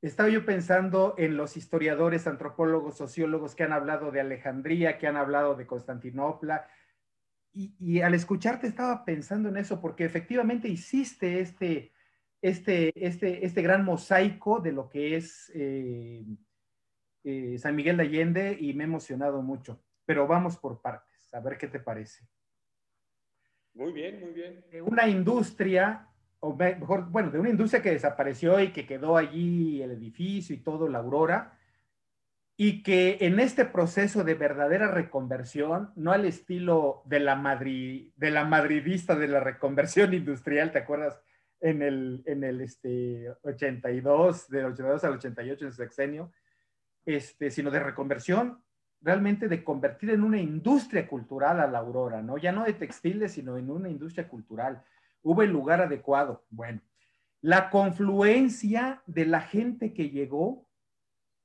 Estaba 0.00 0.28
yo 0.28 0.44
pensando 0.44 1.16
en 1.18 1.36
los 1.36 1.56
historiadores, 1.56 2.28
antropólogos, 2.28 2.96
sociólogos 2.96 3.56
que 3.56 3.64
han 3.64 3.72
hablado 3.72 4.12
de 4.12 4.20
Alejandría, 4.20 4.96
que 4.96 5.08
han 5.08 5.16
hablado 5.16 5.56
de 5.56 5.66
Constantinopla, 5.66 6.68
y, 7.52 8.00
al 8.00 8.14
escucharte 8.14 8.68
estaba 8.68 9.04
pensando 9.04 9.48
en 9.48 9.56
eso, 9.56 9.80
porque 9.80 10.04
efectivamente 10.04 10.68
hiciste 10.68 11.40
este, 11.40 11.92
este, 12.40 12.92
este, 12.94 13.44
este 13.44 13.62
gran 13.62 13.84
mosaico 13.84 14.60
de 14.60 14.70
lo 14.70 14.88
que 14.88 15.16
es 15.16 15.50
eh, 15.52 16.24
eh, 17.24 17.58
San 17.58 17.74
Miguel 17.74 17.96
de 17.96 18.02
Allende 18.04 18.56
y 18.60 18.72
me 18.72 18.84
he 18.84 18.86
emocionado 18.86 19.42
mucho. 19.42 19.82
Pero 20.04 20.28
vamos 20.28 20.56
por 20.58 20.80
partes, 20.80 21.34
a 21.34 21.40
ver 21.40 21.58
qué 21.58 21.66
te 21.66 21.80
parece. 21.80 22.28
Muy 23.78 23.92
bien, 23.92 24.18
muy 24.18 24.32
bien. 24.32 24.64
De 24.72 24.82
una 24.82 25.06
industria, 25.06 26.08
o 26.40 26.52
mejor, 26.56 27.08
bueno, 27.10 27.30
de 27.30 27.38
una 27.38 27.50
industria 27.50 27.80
que 27.80 27.92
desapareció 27.92 28.58
y 28.58 28.72
que 28.72 28.84
quedó 28.84 29.16
allí 29.16 29.80
el 29.80 29.92
edificio 29.92 30.52
y 30.52 30.58
todo, 30.58 30.88
la 30.88 30.98
Aurora, 30.98 31.56
y 32.56 32.82
que 32.82 33.18
en 33.20 33.38
este 33.38 33.64
proceso 33.64 34.24
de 34.24 34.34
verdadera 34.34 34.90
reconversión, 34.90 35.92
no 35.94 36.10
al 36.10 36.24
estilo 36.24 37.02
de 37.04 37.20
la, 37.20 37.36
Madrid, 37.36 38.10
de 38.16 38.32
la 38.32 38.44
madridista 38.44 39.14
de 39.14 39.28
la 39.28 39.38
reconversión 39.38 40.12
industrial, 40.12 40.72
¿te 40.72 40.80
acuerdas? 40.80 41.20
En 41.60 41.80
el, 41.80 42.24
en 42.26 42.42
el 42.42 42.60
este, 42.60 43.32
82, 43.42 44.48
del 44.48 44.64
82 44.66 45.04
al 45.04 45.12
88 45.12 45.66
en 45.66 45.72
sexenio, 45.72 46.32
este, 47.04 47.52
sino 47.52 47.70
de 47.70 47.78
reconversión, 47.78 48.60
realmente 49.00 49.48
de 49.48 49.64
convertir 49.64 50.10
en 50.10 50.22
una 50.22 50.38
industria 50.38 51.06
cultural 51.08 51.60
a 51.60 51.66
la 51.66 51.78
Aurora, 51.78 52.22
¿no? 52.22 52.36
Ya 52.38 52.52
no 52.52 52.64
de 52.64 52.72
textiles, 52.72 53.32
sino 53.32 53.56
en 53.56 53.70
una 53.70 53.88
industria 53.88 54.28
cultural. 54.28 54.82
Hubo 55.22 55.42
el 55.42 55.50
lugar 55.50 55.80
adecuado. 55.80 56.44
Bueno, 56.50 56.80
la 57.40 57.70
confluencia 57.70 59.02
de 59.06 59.26
la 59.26 59.40
gente 59.40 59.92
que 59.92 60.10
llegó 60.10 60.68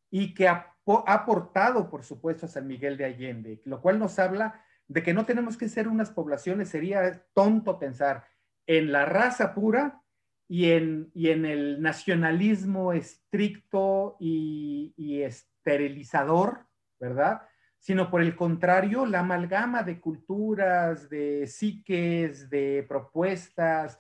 y 0.10 0.34
que 0.34 0.48
ha 0.48 0.76
aportado, 1.08 1.90
por 1.90 2.04
supuesto, 2.04 2.46
a 2.46 2.50
San 2.50 2.68
Miguel 2.68 2.98
de 2.98 3.06
Allende, 3.06 3.62
lo 3.66 3.82
cual 3.82 4.00
nos 4.00 4.20
habla 4.20 4.64
de 4.88 5.02
que 5.02 5.14
no 5.14 5.26
tenemos 5.26 5.58
que 5.58 5.70
ser 5.70 5.88
unas 5.88 6.12
poblaciones, 6.12 6.70
sería 6.70 7.26
tonto 7.34 7.80
pensar 7.80 8.26
en 8.68 8.92
la 8.92 9.06
raza 9.06 9.54
pura 9.54 10.02
y 10.48 10.72
en, 10.72 11.10
y 11.14 11.30
en 11.30 11.46
el 11.46 11.82
nacionalismo 11.82 12.94
estricto 12.94 14.18
y, 14.20 14.94
y 14.98 15.22
esterilizador, 15.22 16.68
¿verdad? 17.04 17.42
Sino 17.80 18.10
por 18.10 18.22
el 18.22 18.36
contrario, 18.36 19.06
la 19.06 19.20
amalgama 19.20 19.84
de 19.84 20.00
culturas, 20.00 21.10
de 21.10 21.46
psiques, 21.48 22.50
de 22.50 22.86
propuestas, 22.88 24.00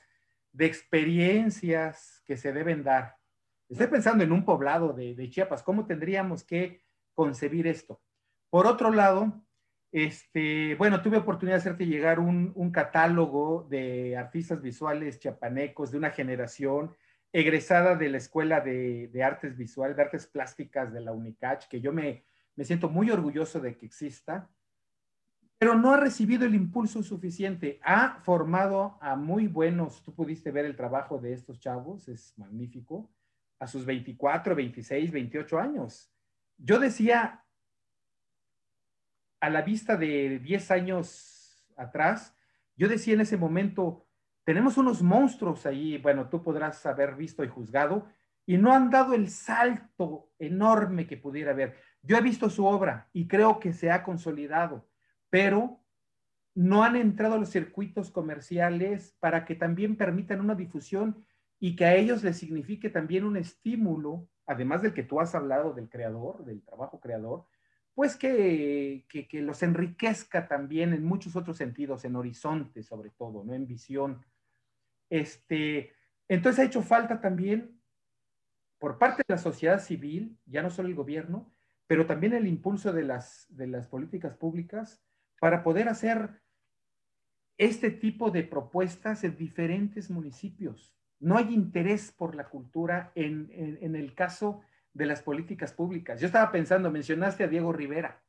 de 0.53 0.65
experiencias 0.65 2.23
que 2.25 2.37
se 2.37 2.53
deben 2.53 2.83
dar. 2.83 3.17
Estoy 3.67 3.87
pensando 3.87 4.23
en 4.23 4.31
un 4.31 4.45
poblado 4.45 4.93
de, 4.93 5.29
Chiapas, 5.29 5.63
¿cómo 5.63 5.85
tendríamos 5.85 6.43
que 6.43 6.81
concebir 7.13 7.67
esto? 7.67 8.01
Por 8.49 8.67
otro 8.67 8.91
lado, 8.91 9.43
este, 9.91 10.75
bueno, 10.75 11.01
tuve 11.01 11.17
oportunidad 11.17 11.57
de 11.57 11.61
hacerte 11.61 11.85
llegar 11.85 12.19
un, 12.19 12.71
catálogo 12.71 13.67
de 13.69 14.15
artistas 14.15 14.61
visuales 14.61 15.19
chiapanecos 15.19 15.91
de 15.91 15.97
una 15.97 16.11
generación 16.11 16.95
egresada 17.33 17.95
de 17.95 18.09
la 18.09 18.17
Escuela 18.17 18.61
de, 18.61 19.09
Artes 19.23 19.57
Visuales, 19.57 19.97
de 19.97 20.03
Artes 20.03 20.27
Plásticas 20.27 20.93
de 20.93 21.01
la 21.01 21.11
UNICACH, 21.11 21.67
que 21.67 21.81
yo 21.81 21.91
me, 21.91 22.23
me 22.55 22.65
siento 22.65 22.89
muy 22.89 23.09
orgulloso 23.09 23.59
de 23.59 23.77
que 23.77 23.85
exista, 23.85 24.49
pero 25.57 25.75
no 25.75 25.93
ha 25.93 25.97
recibido 25.97 26.45
el 26.45 26.55
impulso 26.55 27.01
suficiente. 27.03 27.79
Ha 27.83 28.19
formado 28.21 28.97
a 29.01 29.15
muy 29.15 29.47
buenos, 29.47 30.03
tú 30.03 30.13
pudiste 30.13 30.51
ver 30.51 30.65
el 30.65 30.75
trabajo 30.75 31.19
de 31.19 31.33
estos 31.33 31.59
chavos, 31.59 32.07
es 32.09 32.37
magnífico 32.37 33.09
a 33.59 33.67
sus 33.67 33.85
24, 33.85 34.55
26, 34.55 35.11
28 35.11 35.59
años. 35.59 36.11
Yo 36.57 36.79
decía, 36.79 37.45
a 39.39 39.49
la 39.49 39.61
vista 39.61 39.95
de 39.95 40.39
10 40.39 40.71
años 40.71 41.65
atrás, 41.77 42.35
yo 42.75 42.87
decía 42.87 43.13
en 43.13 43.21
ese 43.21 43.37
momento, 43.37 44.07
tenemos 44.43 44.77
unos 44.77 45.01
monstruos 45.01 45.65
ahí, 45.65 45.97
bueno, 45.97 46.27
tú 46.29 46.43
podrás 46.43 46.85
haber 46.85 47.15
visto 47.15 47.43
y 47.43 47.47
juzgado, 47.47 48.07
y 48.45 48.57
no 48.57 48.73
han 48.73 48.89
dado 48.89 49.13
el 49.13 49.29
salto 49.29 50.31
enorme 50.37 51.07
que 51.07 51.17
pudiera 51.17 51.51
haber. 51.51 51.77
Yo 52.03 52.17
he 52.17 52.21
visto 52.21 52.49
su 52.49 52.65
obra 52.65 53.09
y 53.13 53.27
creo 53.27 53.59
que 53.59 53.73
se 53.73 53.89
ha 53.89 54.03
consolidado, 54.03 54.87
pero 55.29 55.79
no 56.53 56.83
han 56.83 56.95
entrado 56.95 57.35
a 57.35 57.39
los 57.39 57.49
circuitos 57.49 58.11
comerciales 58.11 59.15
para 59.19 59.45
que 59.45 59.55
también 59.55 59.95
permitan 59.95 60.39
una 60.39 60.53
difusión 60.53 61.25
y 61.59 61.75
que 61.75 61.85
a 61.85 61.95
ellos 61.95 62.23
les 62.23 62.37
signifique 62.37 62.89
también 62.89 63.23
un 63.23 63.37
estímulo 63.37 64.27
además 64.45 64.81
del 64.81 64.93
que 64.93 65.03
tú 65.03 65.19
has 65.19 65.35
hablado 65.35 65.73
del 65.73 65.89
creador, 65.89 66.43
del 66.45 66.61
trabajo 66.63 66.99
creador, 66.99 67.45
pues 67.93 68.15
que, 68.15 69.05
que, 69.07 69.41
los 69.41 69.61
enriquezca 69.61 70.47
también 70.47 70.93
en 70.93 71.05
muchos 71.05 71.35
otros 71.35 71.57
sentidos, 71.57 72.05
en 72.05 72.15
horizonte 72.15 72.81
sobre 72.81 73.11
todo. 73.11 73.45
En 73.53 73.67
visión. 73.67 74.25
Este, 75.09 75.93
entonces 76.27 76.59
ha 76.59 76.67
hecho 76.67 76.81
falta 76.81 77.21
también 77.21 77.79
por 78.79 78.97
parte 78.97 79.23
de 79.25 79.35
la 79.35 79.37
sociedad 79.37 79.79
civil, 79.79 80.37
ya 80.45 80.61
no 80.63 80.69
solo 80.69 80.89
el 80.89 80.95
gobierno, 80.95 81.52
pero 81.87 82.05
también 82.05 82.33
el 82.33 82.47
impulso 82.47 82.93
de 82.93 83.03
las, 83.03 83.45
de 83.49 83.67
las 83.67 83.87
políticas 83.87 84.35
públicas 84.35 85.01
para 85.39 85.63
poder 85.63 85.89
hacer 85.89 86.41
este 87.57 87.91
tipo 87.91 88.31
de 88.31 88.43
propuestas 88.43 89.23
en 89.23 89.35
diferentes 89.37 90.09
municipios. 90.09 90.95
No 91.19 91.37
hay 91.37 91.53
interés 91.53 92.11
por 92.11 92.35
la 92.35 92.49
cultura 92.49 93.11
en, 93.15 93.49
en 93.53 93.95
el 93.95 94.13
caso 94.15 94.61
de 94.93 95.05
las 95.05 95.21
políticas 95.21 95.73
públicas. 95.73 96.19
Yo 96.19 96.27
estaba 96.27 96.51
pensando, 96.51 96.91
mencionaste 96.91 97.43
a 97.43 97.47
Diego 97.47 97.71
Rivera, 97.73 98.21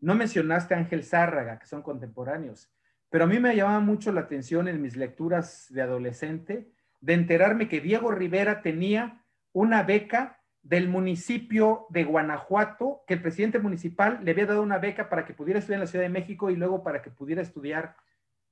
no 0.00 0.14
mencionaste 0.14 0.74
a 0.74 0.78
Ángel 0.78 1.04
Zárraga, 1.04 1.58
que 1.58 1.66
son 1.66 1.82
contemporáneos, 1.82 2.70
pero 3.10 3.24
a 3.24 3.26
mí 3.26 3.38
me 3.38 3.56
llamaba 3.56 3.80
mucho 3.80 4.12
la 4.12 4.22
atención 4.22 4.68
en 4.68 4.82
mis 4.82 4.96
lecturas 4.96 5.66
de 5.70 5.82
adolescente 5.82 6.70
de 7.00 7.14
enterarme 7.14 7.68
que 7.68 7.80
Diego 7.80 8.10
Rivera 8.10 8.60
tenía 8.62 9.24
una 9.52 9.82
beca 9.82 10.37
del 10.62 10.88
municipio 10.88 11.86
de 11.90 12.04
Guanajuato, 12.04 13.02
que 13.06 13.14
el 13.14 13.22
presidente 13.22 13.58
municipal 13.58 14.20
le 14.22 14.32
había 14.32 14.46
dado 14.46 14.62
una 14.62 14.78
beca 14.78 15.08
para 15.08 15.24
que 15.24 15.34
pudiera 15.34 15.60
estudiar 15.60 15.78
en 15.78 15.84
la 15.84 15.86
Ciudad 15.86 16.04
de 16.04 16.10
México 16.10 16.50
y 16.50 16.56
luego 16.56 16.82
para 16.82 17.02
que 17.02 17.10
pudiera 17.10 17.42
estudiar 17.42 17.96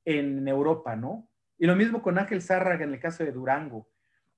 en 0.05 0.47
Europa, 0.47 0.97
¿no? 0.97 1.29
Y 1.59 1.67
lo 1.67 1.77
mismo 1.77 2.03
con 2.03 2.19
Ángel 2.19 2.43
Zárraga 2.43 2.85
en 2.85 2.95
el 2.95 3.01
caso 3.01 3.25
de 3.25 3.33
Durango. 3.33 3.89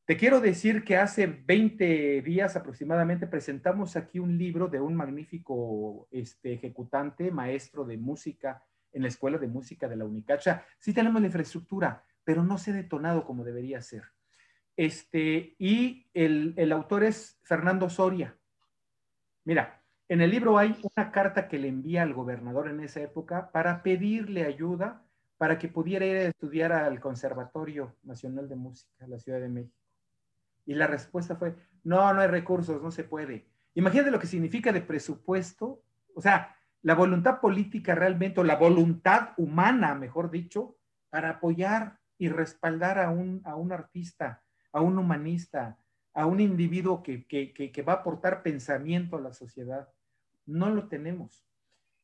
Te 0.05 0.17
quiero 0.17 0.41
decir 0.41 0.85
que 0.85 0.97
hace 0.97 1.27
20 1.27 2.23
días 2.23 2.57
aproximadamente 2.57 3.27
presentamos 3.27 3.95
aquí 3.95 4.19
un 4.19 4.39
libro 4.39 4.69
de 4.69 4.81
un 4.81 4.95
magnífico 4.95 6.09
este, 6.11 6.55
ejecutante, 6.55 7.31
maestro 7.31 7.85
de 7.85 7.99
música 7.99 8.63
en 8.93 9.03
la 9.03 9.09
Escuela 9.09 9.37
de 9.37 9.49
Música 9.49 9.87
de 9.87 9.97
la 9.97 10.07
Unicacha. 10.07 10.65
Sí 10.79 10.95
tenemos 10.95 11.21
la 11.21 11.27
infraestructura, 11.27 12.05
pero 12.25 12.43
no 12.43 12.57
se 12.57 12.71
ha 12.71 12.75
detonado 12.75 13.27
como 13.27 13.45
debería 13.45 13.83
ser. 13.83 14.05
Este, 14.79 15.57
y 15.59 16.09
el, 16.15 16.55
el 16.57 16.71
autor 16.71 17.03
es 17.03 17.41
Fernando 17.43 17.91
Soria. 17.91 18.39
Mira, 19.45 19.83
en 20.09 20.21
el 20.21 20.31
libro 20.31 20.57
hay 20.57 20.79
una 20.95 21.11
carta 21.11 21.49
que 21.49 21.59
le 21.59 21.67
envía 21.67 22.03
al 22.03 22.15
gobernador 22.15 22.69
en 22.69 22.79
esa 22.79 23.01
época 23.01 23.51
para 23.51 23.83
pedirle 23.83 24.45
ayuda 24.45 25.05
para 25.37 25.59
que 25.59 25.67
pudiera 25.67 26.07
ir 26.07 26.17
a 26.19 26.29
estudiar 26.29 26.71
al 26.71 27.01
Conservatorio 27.01 27.97
Nacional 28.05 28.49
de 28.49 28.55
Música, 28.55 29.05
la 29.09 29.19
Ciudad 29.19 29.41
de 29.41 29.49
México. 29.49 29.77
Y 30.65 30.75
la 30.75 30.87
respuesta 30.87 31.35
fue, 31.35 31.57
no, 31.83 32.15
no 32.15 32.21
hay 32.21 32.29
recursos, 32.29 32.81
no 32.81 32.93
se 32.93 33.03
puede. 33.03 33.49
Imagínate 33.75 34.13
lo 34.13 34.21
que 34.21 34.29
significa 34.29 34.71
de 34.71 34.83
presupuesto, 34.83 35.83
o 36.15 36.21
sea, 36.21 36.57
la 36.83 36.95
voluntad 36.95 37.41
política 37.41 37.97
realmente, 37.97 38.39
o 38.39 38.45
la 38.45 38.55
voluntad 38.55 39.31
humana, 39.39 39.97
mejor 39.97 40.31
dicho, 40.31 40.77
para 41.11 41.31
apoyar 41.31 41.99
y 42.17 42.29
respaldar 42.29 43.01
a 43.01 43.11
un, 43.11 43.43
a 43.45 43.57
un 43.57 43.73
artista, 43.73 44.45
a 44.73 44.81
un 44.81 44.99
humanista, 44.99 45.79
a 46.15 46.27
un 46.27 46.41
individuo 46.41 47.03
que, 47.03 47.27
que, 47.27 47.53
que, 47.53 47.83
va 47.83 47.95
a 47.95 47.97
aportar 47.97 48.43
pensamiento 48.43 49.17
a 49.17 49.21
la 49.21 49.33
sociedad. 49.33 49.89
No 50.47 50.71
lo 50.71 50.89
tenemos. 50.89 51.45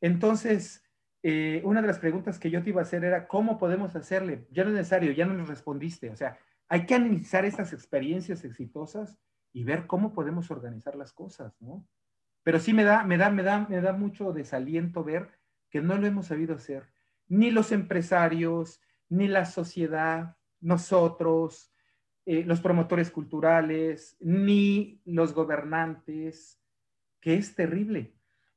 Entonces, 0.00 0.84
eh, 1.22 1.62
una 1.64 1.80
de 1.80 1.88
las 1.88 1.98
preguntas 1.98 2.38
que 2.38 2.50
yo 2.50 2.62
te 2.62 2.70
iba 2.70 2.80
a 2.80 2.84
hacer 2.84 3.04
era, 3.04 3.26
¿cómo 3.26 3.58
podemos 3.58 3.96
hacerle? 3.96 4.46
Ya 4.50 4.64
no 4.64 4.70
es 4.70 4.76
necesario, 4.76 5.12
ya 5.12 5.26
no 5.26 5.34
nos 5.34 5.48
respondiste. 5.48 6.10
O 6.10 6.16
sea, 6.16 6.38
hay 6.68 6.86
que 6.86 6.94
analizar 6.94 7.44
estas 7.44 7.72
experiencias 7.72 8.44
exitosas 8.44 9.18
y 9.52 9.64
ver 9.64 9.86
cómo 9.86 10.12
podemos 10.12 10.50
organizar 10.50 10.96
las 10.96 11.12
cosas, 11.12 11.60
¿no? 11.60 11.86
Pero 12.42 12.60
sí 12.60 12.74
me 12.74 12.84
da, 12.84 13.04
me 13.04 13.16
da, 13.16 13.30
me 13.30 13.42
da, 13.42 13.66
me 13.66 13.80
da 13.80 13.92
mucho 13.92 14.32
desaliento 14.32 15.02
ver 15.02 15.30
que 15.70 15.80
no 15.80 15.96
lo 15.96 16.06
hemos 16.06 16.26
sabido 16.26 16.54
hacer. 16.54 16.92
Ni 17.26 17.50
los 17.50 17.72
empresarios, 17.72 18.80
ni 19.08 19.28
la 19.28 19.46
sociedad, 19.46 20.36
nosotros, 20.60 21.73
eh, 22.26 22.44
los 22.44 22.60
promotores 22.60 23.10
culturales, 23.10 24.16
ni 24.20 25.00
los 25.04 25.34
gobernantes, 25.34 26.60
que 27.20 27.34
es 27.34 27.54
terrible. 27.54 28.14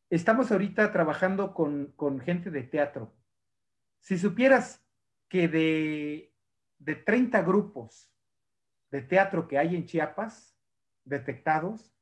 Estamos 0.10 0.52
ahorita 0.52 0.92
trabajando 0.92 1.54
con, 1.54 1.94
con 1.96 2.20
gente 2.20 2.50
de 2.50 2.64
teatro. 2.64 3.14
Si 4.00 4.18
supieras 4.18 4.86
que 5.28 5.48
de 5.48 6.34
de 6.80 6.96
30 6.96 7.42
grupos 7.42 8.12
de 8.92 9.02
teatro 9.02 9.48
que 9.48 9.58
hay 9.58 9.76
en 9.76 9.86
Chiapas, 9.86 10.58
detectados, 11.04 11.94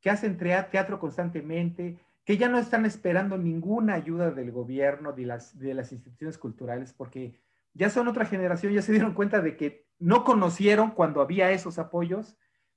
que 0.00 0.10
hacen 0.10 0.36
teatro 0.36 0.98
constantemente, 0.98 1.98
que 2.24 2.36
ya 2.36 2.48
no 2.48 2.58
están 2.58 2.84
esperando 2.86 3.38
ninguna 3.38 3.94
ayuda 3.94 4.30
del 4.30 4.50
gobierno, 4.50 5.12
de 5.12 5.26
las, 5.26 5.58
de 5.58 5.74
las 5.74 5.92
instituciones 5.92 6.38
culturales, 6.38 6.92
porque 6.92 7.40
ya 7.72 7.90
son 7.90 8.08
otra 8.08 8.24
generación, 8.24 8.72
ya 8.72 8.82
se 8.82 8.92
dieron 8.92 9.14
cuenta 9.14 9.40
de 9.40 9.56
que 9.56 9.83
no 9.98 10.24
conocieron 10.24 10.90
cuando 10.90 11.20
había 11.20 11.50
esos 11.50 11.78
apoyos 11.78 12.36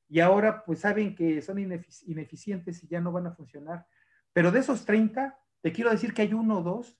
y 0.09 0.19
ahora 0.19 0.63
pues 0.63 0.79
saben 0.79 1.15
que 1.15 1.41
son 1.41 1.59
ineficientes 1.59 2.83
y 2.83 2.87
ya 2.87 3.01
no 3.01 3.11
van 3.11 3.27
a 3.27 3.31
funcionar. 3.31 3.87
Pero 4.33 4.51
de 4.51 4.59
esos 4.59 4.85
30, 4.85 5.37
te 5.61 5.71
quiero 5.71 5.89
decir 5.89 6.13
que 6.13 6.21
hay 6.21 6.33
uno 6.33 6.59
o 6.59 6.63
dos 6.63 6.97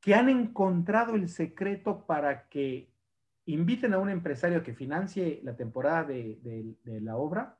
que 0.00 0.14
han 0.14 0.28
encontrado 0.28 1.14
el 1.14 1.28
secreto 1.28 2.06
para 2.06 2.48
que 2.48 2.92
inviten 3.46 3.94
a 3.94 3.98
un 3.98 4.10
empresario 4.10 4.62
que 4.62 4.74
financie 4.74 5.40
la 5.44 5.56
temporada 5.56 6.04
de, 6.04 6.76
la 6.84 7.16
obra, 7.16 7.58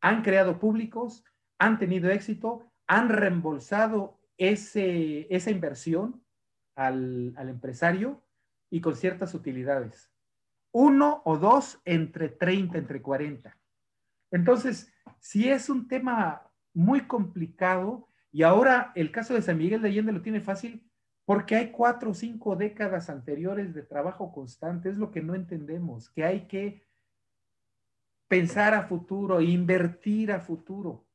han 0.00 0.22
creado 0.22 0.58
públicos, 0.58 1.24
han 1.58 1.78
tenido 1.78 2.10
éxito, 2.10 2.70
han 2.86 3.08
reembolsado 3.08 4.20
esa 4.36 5.50
inversión 5.50 6.22
al, 6.74 7.34
empresario 7.36 8.22
y 8.70 8.80
con 8.80 8.96
ciertas 8.96 9.34
utilidades. 9.34 10.11
Uno 10.72 11.22
o 11.24 11.36
dos 11.36 11.80
entre 11.84 12.28
30, 12.28 12.78
entre 12.78 13.02
40. 13.02 13.56
Entonces, 14.30 14.92
si 15.20 15.48
es 15.48 15.68
un 15.68 15.86
tema 15.86 16.50
muy 16.74 17.02
complicado 17.02 18.08
y 18.32 18.42
ahora 18.42 18.92
el 18.94 19.12
caso 19.12 19.34
de 19.34 19.42
San 19.42 19.58
Miguel 19.58 19.82
de 19.82 19.88
Allende 19.88 20.12
lo 20.12 20.22
tiene 20.22 20.40
fácil 20.40 20.88
porque 21.24 21.54
hay 21.54 21.70
cuatro 21.70 22.10
o 22.10 22.14
cinco 22.14 22.56
décadas 22.56 23.08
anteriores 23.08 23.74
de 23.74 23.82
trabajo 23.82 24.32
constante, 24.32 24.88
es 24.88 24.96
lo 24.96 25.10
que 25.10 25.22
no 25.22 25.34
entendemos, 25.34 26.10
que 26.10 26.24
hay 26.24 26.46
que 26.46 26.82
pensar 28.26 28.74
a 28.74 28.84
futuro, 28.84 29.40
invertir 29.40 30.32
a 30.32 30.40
futuro. 30.40 31.06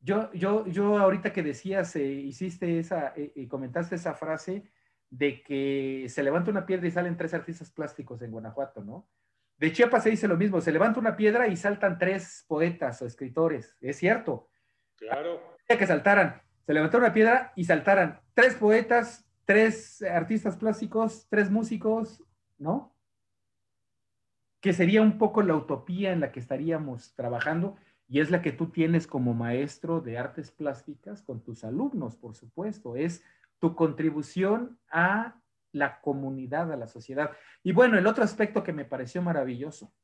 Yo, 0.00 0.32
yo, 0.32 0.66
yo 0.66 0.98
ahorita 0.98 1.32
que 1.32 1.42
decías, 1.42 1.96
eh, 1.96 2.04
hiciste 2.04 2.78
esa, 2.78 3.14
y 3.16 3.22
eh, 3.22 3.32
eh, 3.36 3.48
comentaste 3.48 3.94
esa 3.94 4.14
frase 4.14 4.70
de 5.12 5.42
que 5.42 6.06
se 6.08 6.22
levanta 6.22 6.50
una 6.50 6.64
piedra 6.64 6.88
y 6.88 6.90
salen 6.90 7.18
tres 7.18 7.34
artistas 7.34 7.70
plásticos 7.70 8.22
en 8.22 8.30
Guanajuato, 8.30 8.82
¿no? 8.82 9.06
De 9.58 9.70
Chiapas 9.70 10.04
se 10.04 10.10
dice 10.10 10.26
lo 10.26 10.38
mismo, 10.38 10.62
se 10.62 10.72
levanta 10.72 10.98
una 10.98 11.16
piedra 11.16 11.48
y 11.48 11.56
saltan 11.56 11.98
tres 11.98 12.46
poetas 12.48 13.02
o 13.02 13.06
escritores, 13.06 13.76
es 13.82 13.98
cierto. 13.98 14.48
Claro. 14.96 15.58
Que 15.68 15.86
saltaran, 15.86 16.40
se 16.64 16.72
levantó 16.72 16.96
una 16.96 17.12
piedra 17.12 17.52
y 17.56 17.64
saltaran 17.64 18.20
tres 18.32 18.54
poetas, 18.54 19.26
tres 19.44 20.02
artistas 20.02 20.56
plásticos, 20.56 21.26
tres 21.28 21.50
músicos, 21.50 22.24
¿no? 22.56 22.96
Que 24.62 24.72
sería 24.72 25.02
un 25.02 25.18
poco 25.18 25.42
la 25.42 25.54
utopía 25.54 26.12
en 26.12 26.20
la 26.20 26.32
que 26.32 26.40
estaríamos 26.40 27.14
trabajando 27.14 27.76
y 28.08 28.20
es 28.20 28.30
la 28.30 28.40
que 28.40 28.52
tú 28.52 28.70
tienes 28.70 29.06
como 29.06 29.34
maestro 29.34 30.00
de 30.00 30.16
artes 30.16 30.50
plásticas 30.50 31.20
con 31.20 31.42
tus 31.42 31.64
alumnos, 31.64 32.16
por 32.16 32.34
supuesto, 32.34 32.96
es 32.96 33.22
tu 33.62 33.74
contribución 33.74 34.78
a 34.90 35.40
la 35.70 36.02
comunidad, 36.02 36.70
a 36.70 36.76
la 36.76 36.86
sociedad. 36.86 37.30
Y 37.62 37.72
bueno, 37.72 37.96
el 37.96 38.06
otro 38.06 38.24
aspecto 38.24 38.62
que 38.62 38.74
me 38.74 38.84
pareció 38.84 39.22
maravilloso, 39.22 39.94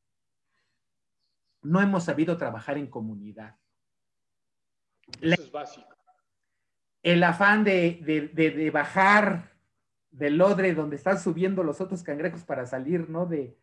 no 1.60 1.82
hemos 1.82 2.04
sabido 2.04 2.38
trabajar 2.38 2.78
en 2.78 2.86
comunidad. 2.86 3.58
Eso 5.20 5.42
es 5.42 5.52
básico 5.52 5.98
el 7.02 7.22
afán 7.22 7.64
de, 7.64 8.70
bajar 8.72 9.52
del 10.10 10.40
odre 10.40 10.74
donde 10.74 10.96
están 10.96 11.18
subiendo 11.18 11.62
los 11.62 11.80
otros 11.80 12.02
cangrejos 12.02 12.44
para 12.44 12.66
salir, 12.66 13.08
¿no? 13.08 13.26
De, 13.26 13.56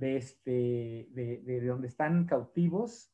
este, 0.00 1.08
de, 1.10 1.60
donde 1.66 1.88
están 1.88 2.26
cautivos, 2.26 3.10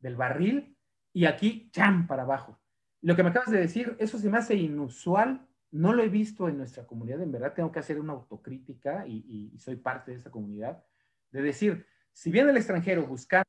del 0.00 0.16
barril, 0.16 0.76
y 1.12 1.26
aquí, 1.26 1.70
¡cham!, 1.72 2.06
para 2.06 2.22
abajo. 2.22 2.60
Lo 3.00 3.14
que 3.14 3.22
me 3.22 3.30
acabas 3.30 3.50
de 3.50 3.60
decir, 3.60 3.96
eso 3.98 4.18
se 4.18 4.28
me 4.28 4.38
hace 4.38 4.54
inusual, 4.54 5.46
no 5.70 5.92
lo 5.92 6.02
he 6.02 6.08
visto 6.08 6.48
en 6.48 6.58
nuestra 6.58 6.86
comunidad, 6.86 7.22
en 7.22 7.32
verdad 7.32 7.52
tengo 7.54 7.70
que 7.70 7.78
hacer 7.78 8.00
una 8.00 8.14
autocrítica 8.14 9.06
y, 9.06 9.56
soy 9.58 9.76
parte 9.76 10.12
de 10.12 10.18
esa 10.18 10.30
comunidad, 10.30 10.82
de 11.30 11.42
decir, 11.42 11.86
si 12.12 12.30
viene 12.30 12.50
el 12.50 12.56
extranjero 12.56 13.06
buscando 13.06 13.44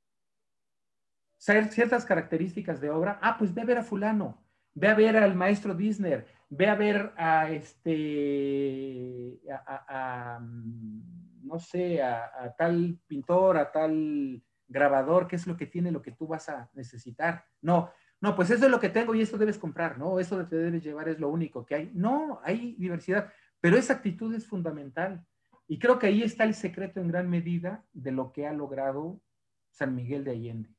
ciertas 1.38 2.06
características 2.06 2.82
de 2.82 2.90
obra, 2.90 3.20
ah, 3.22 3.38
pues 3.38 3.54
ve 3.54 3.62
a 3.62 3.66
ver 3.66 3.78
a 3.78 3.84
fulano, 3.84 4.44
ve 4.74 4.90
a 4.90 4.96
ver 4.96 5.18
al 5.18 5.36
maestro 5.36 5.74
Disney, 5.74 6.24
ve 6.50 6.68
a 6.68 6.76
ver 6.76 7.14
a 7.18 7.50
este, 7.50 9.40
a, 9.66 10.40
no 10.42 11.60
sé, 11.60 12.04
a, 12.04 12.54
tal 12.58 13.00
pintor, 13.08 13.58
a 13.58 13.72
tal 13.72 14.44
grabador, 14.68 15.28
qué 15.28 15.36
es 15.36 15.48
lo 15.48 15.58
que 15.58 15.66
tiene, 15.66 15.92
lo 15.92 16.02
que 16.02 16.12
tú 16.12 16.28
vas 16.28 16.50
a 16.50 16.70
necesitar. 16.74 17.46
No, 17.62 17.92
no, 18.22 18.36
pues 18.36 18.50
eso 18.50 18.66
es 18.66 18.72
lo 18.72 18.80
que 18.80 18.90
tengo 18.90 19.16
y 19.16 19.22
esto 19.22 19.38
debes 19.38 19.58
comprar, 19.58 19.98
¿no? 19.98 20.20
Eso 20.20 20.46
te 20.46 20.58
debes 20.58 20.84
llevar 20.84 21.08
es 21.08 21.20
lo 21.20 21.30
único 21.30 21.66
que 21.66 21.76
hay. 21.76 21.92
No, 21.94 22.42
hay 22.44 22.76
diversidad, 22.78 23.32
pero 23.62 23.78
esa 23.78 23.94
actitud 23.94 24.34
es 24.34 24.46
fundamental. 24.46 25.26
Y 25.68 25.80
creo 25.80 26.00
que 26.00 26.08
ahí 26.08 26.24
está 26.24 26.44
el 26.44 26.54
secreto 26.54 27.00
en 27.00 27.08
gran 27.08 27.30
medida 27.30 27.86
de 27.94 28.12
lo 28.12 28.34
que 28.34 28.46
ha 28.46 28.54
logrado 28.54 29.22
San 29.70 29.96
Miguel 29.96 30.24
de 30.26 30.32
Allende. 30.32 30.70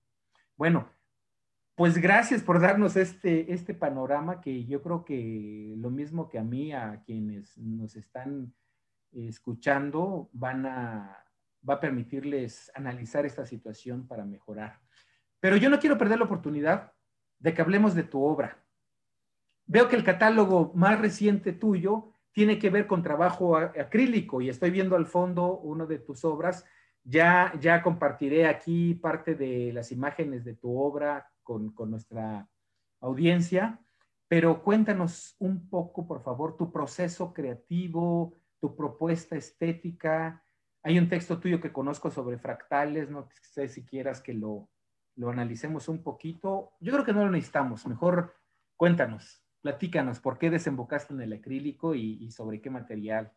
Bueno, 0.57 0.91
pues 1.77 1.97
gracias 1.97 2.43
por 2.43 2.61
darnos 2.61 2.97
este, 2.97 3.55
este 3.55 3.73
panorama 3.73 4.43
que 4.43 4.67
yo 4.67 4.83
creo 4.83 5.05
que 5.05 5.75
lo 5.79 5.89
mismo 5.89 6.29
que 6.29 6.39
a 6.39 6.45
mí, 6.45 6.73
a 6.73 7.03
quienes 7.07 7.57
nos 7.57 7.97
están 7.97 8.53
escuchando, 9.13 10.29
van 10.33 10.67
a, 10.67 11.25
va 11.67 11.75
a 11.75 11.81
permitirles 11.81 12.71
analizar 12.75 13.25
esta 13.25 13.47
situación 13.47 14.07
para 14.07 14.27
mejorar. 14.27 14.79
Pero 15.41 15.57
yo 15.57 15.71
no 15.71 15.79
quiero 15.79 15.97
perder 15.97 16.19
la 16.19 16.27
oportunidad 16.27 16.93
de 17.41 17.55
que 17.55 17.63
hablemos 17.63 17.95
de 17.95 18.05
tu 18.05 18.23
obra. 18.23 18.63
Veo 19.67 19.89
que 19.89 19.97
el 19.97 20.05
catálogo 20.05 20.73
más 20.75 21.01
reciente 21.01 21.53
tuyo 21.53 22.13
tiene 22.33 22.59
que 22.59 22.71
ver 22.71 22.87
con 22.87 23.03
trabajo 23.03 23.57
acrílico 23.57 24.41
y 24.41 24.49
estoy 24.49 24.71
viendo 24.71 24.95
al 24.95 25.07
fondo 25.07 25.59
una 25.59 25.87
de 25.87 25.99
tus 25.99 26.25
obras. 26.25 26.65
Ya, 27.03 27.53
ya 27.61 27.83
compartiré 27.83 28.47
aquí 28.47 28.95
parte 28.95 29.35
de 29.35 29.73
las 29.73 29.91
imágenes 29.91 30.45
de 30.45 30.55
tu 30.55 30.79
obra 30.79 31.31
con, 31.43 31.73
con 31.73 31.91
nuestra 31.91 32.49
audiencia, 33.01 33.81
pero 34.29 34.63
cuéntanos 34.63 35.35
un 35.39 35.69
poco, 35.69 36.07
por 36.07 36.23
favor, 36.23 36.57
tu 36.57 36.71
proceso 36.71 37.33
creativo, 37.33 38.35
tu 38.61 38.77
propuesta 38.77 39.37
estética. 39.37 40.45
Hay 40.83 40.99
un 40.99 41.09
texto 41.09 41.41
tuyo 41.41 41.61
que 41.61 41.73
conozco 41.73 42.11
sobre 42.11 42.39
fractales, 42.39 43.11
no 43.11 43.29
sé 43.41 43.69
si 43.69 43.85
quieras 43.85 44.21
que 44.21 44.35
lo, 44.35 44.69
lo 45.17 45.31
analicemos 45.31 45.89
un 45.89 46.03
poquito. 46.03 46.73
Yo 46.81 46.93
creo 46.93 47.05
que 47.05 47.13
no 47.13 47.25
lo 47.25 47.31
necesitamos. 47.31 47.87
Mejor 47.87 48.35
cuéntanos, 48.77 49.43
platícanos, 49.61 50.21
¿por 50.21 50.39
qué 50.39 50.51
desembocaste 50.51 51.15
en 51.15 51.23
el 51.23 51.33
acrílico 51.33 51.95
y, 51.95 52.31
sobre 52.31 52.61
qué 52.61 52.71
material? 52.71 53.33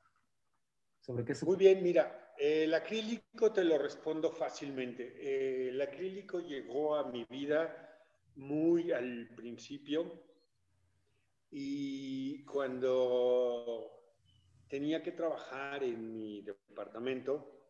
¿Sobre 0.99 1.25
qué 1.25 1.33
Muy 1.45 1.57
bien, 1.57 1.83
mira, 1.83 2.33
el 2.37 2.73
acrílico 2.73 3.51
te 3.51 3.63
lo 3.63 3.77
respondo 3.77 4.31
fácilmente. 4.31 5.69
el 5.69 5.81
acrílico 5.81 6.39
llegó 6.39 6.95
a 6.95 7.11
mi 7.11 7.25
vida 7.25 7.89
muy 8.35 8.91
al 8.91 9.29
principio 9.35 10.23
y 11.51 12.43
cuando 12.45 13.91
tenía 14.67 15.03
que 15.03 15.11
trabajar 15.11 15.83
en 15.83 16.17
mi 16.17 16.41
departamento, 16.41 17.61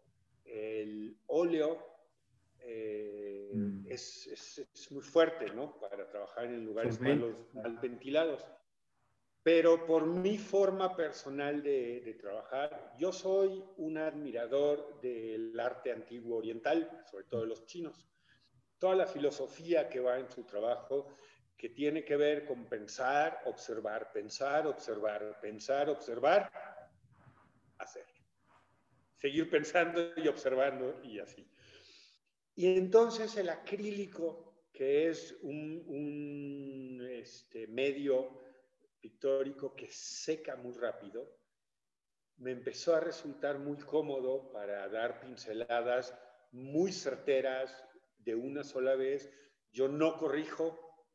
el 0.45 1.17
óleo 1.27 1.93
eh, 2.65 3.52
mm. 3.53 3.85
es, 3.90 4.27
es, 4.27 4.91
muy 4.91 5.02
fuerte, 5.02 5.45
¿no? 5.53 5.80
Para 5.80 6.07
trabajar 6.07 6.45
en 6.45 6.65
lugares 6.65 6.99
malos, 6.99 7.45
mal 7.53 7.77
ventilados. 7.77 8.45
Pero 9.41 9.85
por 9.85 10.06
mi 10.06 10.38
forma 10.38 10.95
personal 10.95 11.61
de, 11.61 12.02
de, 12.02 12.14
trabajar, 12.14 12.94
yo 12.98 13.11
soy 13.11 13.64
un 13.77 13.98
admirador 13.98 15.02
del 15.02 15.60
arte 15.60 15.91
antiguo 15.91 16.38
oriental, 16.38 17.03
sobre 17.11 17.26
todo 17.26 17.41
de 17.41 17.48
los 17.48 17.65
chinos. 17.65 18.07
Toda 18.80 18.95
la 18.95 19.06
filosofía 19.06 19.90
que 19.90 19.99
va 19.99 20.18
en 20.18 20.30
su 20.30 20.45
trabajo, 20.45 21.10
que 21.57 21.69
tiene 21.69 22.03
que 22.03 22.18
ver 22.18 22.45
con 22.45 22.65
pensar, 22.65 23.41
observar, 23.45 24.11
pensar, 24.11 24.68
observar, 24.68 25.40
pensar, 25.41 25.90
observar, 25.90 26.52
hacer. 27.77 28.06
Seguir 29.18 29.49
pensando 29.49 30.11
y 30.18 30.27
observando 30.27 30.99
y 31.03 31.19
así. 31.19 31.48
Y 32.55 32.77
entonces 32.77 33.35
el 33.38 33.49
acrílico, 33.49 34.67
que 34.71 35.09
es 35.09 35.38
un, 35.41 37.05
este, 37.11 37.67
medio 37.67 38.41
pictórico 38.99 39.75
que 39.75 39.91
seca 39.91 40.55
muy 40.55 40.73
rápido, 40.73 41.38
me 42.38 42.51
empezó 42.51 42.95
a 42.95 42.99
resultar 42.99 43.59
muy 43.59 43.77
cómodo 43.77 44.51
para 44.51 44.88
dar 44.89 45.19
pinceladas 45.19 46.17
muy 46.51 46.91
certeras 46.91 47.84
de 48.19 48.35
una 48.35 48.63
sola 48.63 48.95
vez. 48.95 49.31
Yo 49.71 49.88
no 49.88 50.17
corrijo, 50.17 51.07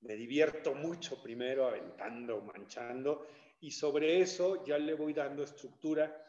me 0.00 0.14
divierto 0.14 0.74
mucho 0.74 1.22
primero 1.22 1.66
aventando, 1.66 2.42
manchando, 2.42 3.26
y 3.60 3.70
sobre 3.70 4.20
eso 4.20 4.64
ya 4.66 4.76
le 4.78 4.94
voy 4.94 5.14
dando 5.14 5.42
estructura 5.42 6.22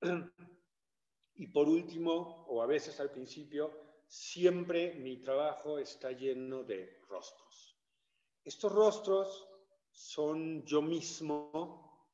Y 1.36 1.48
por 1.48 1.68
último, 1.68 2.44
o 2.48 2.62
a 2.62 2.66
veces 2.66 3.00
al 3.00 3.10
principio, 3.10 3.70
siempre 4.06 4.94
mi 4.94 5.16
trabajo 5.18 5.78
está 5.78 6.12
lleno 6.12 6.62
de 6.62 7.00
rostros. 7.08 7.76
Estos 8.44 8.72
rostros 8.72 9.48
son 9.90 10.64
yo 10.64 10.82
mismo, 10.82 12.08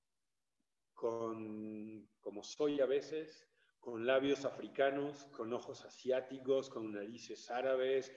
con, 0.95 2.09
como 2.21 2.43
soy 2.43 2.81
a 2.81 2.87
veces, 2.87 3.47
con 3.81 4.07
labios 4.07 4.45
africanos, 4.45 5.27
con 5.37 5.53
ojos 5.53 5.85
asiáticos, 5.85 6.69
con 6.69 6.93
narices 6.93 7.51
árabes, 7.51 8.13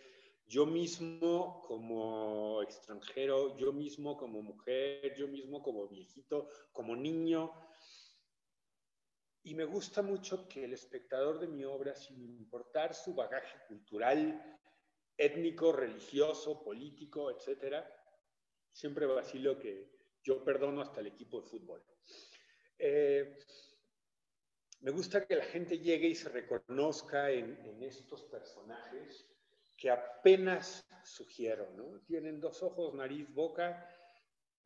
yo 0.46 0.66
mismo 0.66 1.62
como 1.62 2.62
extranjero, 2.62 3.56
yo 3.58 3.72
mismo 3.72 4.18
como 4.18 4.42
mujer, 4.42 5.16
yo 5.18 5.28
mismo 5.28 5.64
como 5.64 5.88
viejito, 5.88 6.48
como 6.72 6.96
niño, 6.96 7.52
y 9.44 9.56
me 9.56 9.66
gusta 9.66 10.02
mucho 10.02 10.48
que 10.48 10.64
el 10.64 10.74
espectador 10.74 11.40
de 11.40 11.48
mi 11.48 11.66
obra, 11.66 11.96
sin 11.96 12.24
importar 12.24 12.94
su 12.94 13.14
bagaje 13.14 13.58
cultural, 13.68 14.60
étnico, 15.18 15.72
religioso, 15.72 16.64
político, 16.64 17.30
etcétera, 17.30 17.88
siempre 18.72 19.06
vacilo 19.06 19.60
que 19.60 19.92
yo 20.24 20.44
perdono 20.44 20.82
hasta 20.82 21.02
el 21.02 21.08
equipo 21.08 21.42
de 21.42 21.48
fútbol. 21.48 21.84
Eh, 22.80 23.38
me 24.82 24.92
gusta 24.92 25.26
que 25.26 25.36
la 25.36 25.46
gente 25.46 25.80
llegue 25.80 26.08
y 26.08 26.16
se 26.16 26.30
reconozca 26.30 27.30
en, 27.30 27.82
estos 27.84 28.24
personajes 28.24 29.26
que 29.78 29.90
apenas 29.90 30.88
sugiero, 31.04 31.70
¿no? 31.76 32.02
Tienen 32.02 32.40
dos 32.40 32.64
ojos, 32.64 32.94
nariz, 32.94 33.34
boca, 33.34 33.90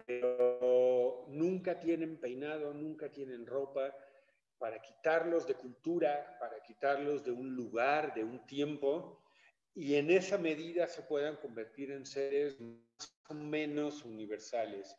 pero 0.05 1.25
nunca 1.29 1.79
tienen 1.79 2.19
peinado, 2.19 2.73
nunca 2.73 3.11
tienen 3.11 3.45
ropa, 3.45 3.95
para 4.59 4.81
quitarlos 4.81 5.45
de 5.47 5.55
cultura, 5.55 6.37
para 6.39 6.61
quitarlos 6.61 7.23
de 7.23 7.31
un 7.31 7.55
lugar, 7.55 8.13
de 8.13 8.23
un 8.23 8.45
tiempo, 8.45 9.23
y 9.73 9.95
en 9.95 10.09
esa 10.09 10.37
medida 10.37 10.87
se 10.87 11.03
puedan 11.03 11.35
convertir 11.37 11.91
en 11.91 12.05
seres 12.05 12.59
más 12.59 13.19
o 13.29 13.33
menos 13.35 14.03
universales. 14.03 14.95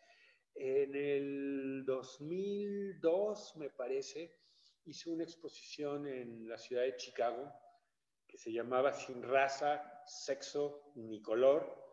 En 0.54 0.94
el 0.94 1.84
2002, 1.84 3.56
me 3.56 3.70
parece, 3.70 4.38
hice 4.84 5.10
una 5.10 5.24
exposición 5.24 6.06
en 6.06 6.48
la 6.48 6.58
ciudad 6.58 6.82
de 6.82 6.96
Chicago 6.96 7.52
que 8.26 8.38
se 8.38 8.52
llamaba 8.52 8.92
Sin 8.92 9.22
raza, 9.22 10.02
sexo 10.06 10.92
ni 10.94 11.22
color, 11.22 11.88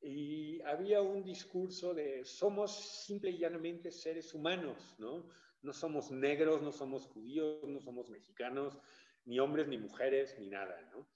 y 0.00 0.60
había 0.62 1.00
un 1.00 1.22
discurso 1.22 1.94
de 1.94 2.24
somos 2.24 3.04
simple 3.04 3.30
y 3.30 3.38
llanamente 3.38 3.90
seres 3.90 4.34
humanos, 4.34 4.96
¿no? 4.98 5.28
No 5.64 5.72
somos 5.72 6.10
negros, 6.10 6.62
no 6.62 6.70
somos 6.70 7.06
judíos, 7.06 7.64
no 7.68 7.80
somos 7.80 8.10
mexicanos, 8.10 8.78
ni 9.24 9.40
hombres, 9.40 9.66
ni 9.66 9.78
mujeres, 9.78 10.36
ni 10.38 10.48
nada, 10.48 10.80
¿no? 10.92 11.08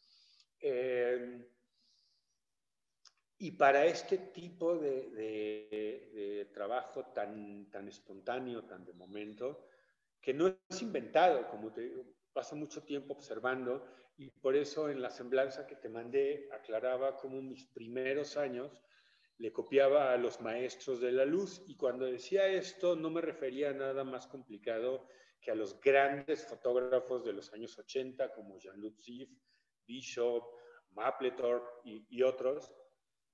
Eh, 0.60 1.46
y 3.40 3.52
para 3.52 3.86
este 3.86 4.18
tipo 4.18 4.76
de, 4.76 6.48
trabajo 6.52 7.04
tan, 7.14 7.70
tan 7.70 7.86
espontáneo, 7.86 8.64
tan 8.64 8.84
de 8.84 8.92
momento, 8.94 9.68
que 10.20 10.34
no 10.34 10.48
es 10.48 10.82
inventado, 10.82 11.48
como 11.48 11.72
te 11.72 11.82
digo, 11.82 12.04
paso 12.32 12.56
mucho 12.56 12.82
tiempo 12.82 13.14
observando 13.14 13.86
y 14.16 14.30
por 14.30 14.56
eso 14.56 14.88
en 14.90 15.00
la 15.00 15.10
semblanza 15.10 15.66
que 15.66 15.76
te 15.76 15.88
mandé 15.88 16.48
aclaraba 16.52 17.16
cómo 17.16 17.40
mis 17.40 17.66
primeros 17.66 18.36
años 18.36 18.82
le 19.38 19.52
copiaba 19.52 20.12
a 20.12 20.16
los 20.16 20.40
maestros 20.40 21.00
de 21.00 21.12
la 21.12 21.24
luz. 21.24 21.62
Y 21.66 21.76
cuando 21.76 22.06
decía 22.06 22.46
esto 22.48 22.96
no 22.96 23.10
me 23.10 23.20
refería 23.20 23.70
a 23.70 23.74
nada 23.74 24.04
más 24.04 24.26
complicado 24.26 25.08
que 25.40 25.50
a 25.50 25.54
los 25.54 25.80
grandes 25.80 26.46
fotógrafos 26.46 27.24
de 27.24 27.32
los 27.32 27.52
años 27.52 27.78
80 27.78 28.32
como 28.32 28.58
Jean-Luc 28.58 28.96
Bishop, 29.86 30.44
Mapplethorpe 30.90 31.68
y, 31.84 32.22
otros 32.22 32.72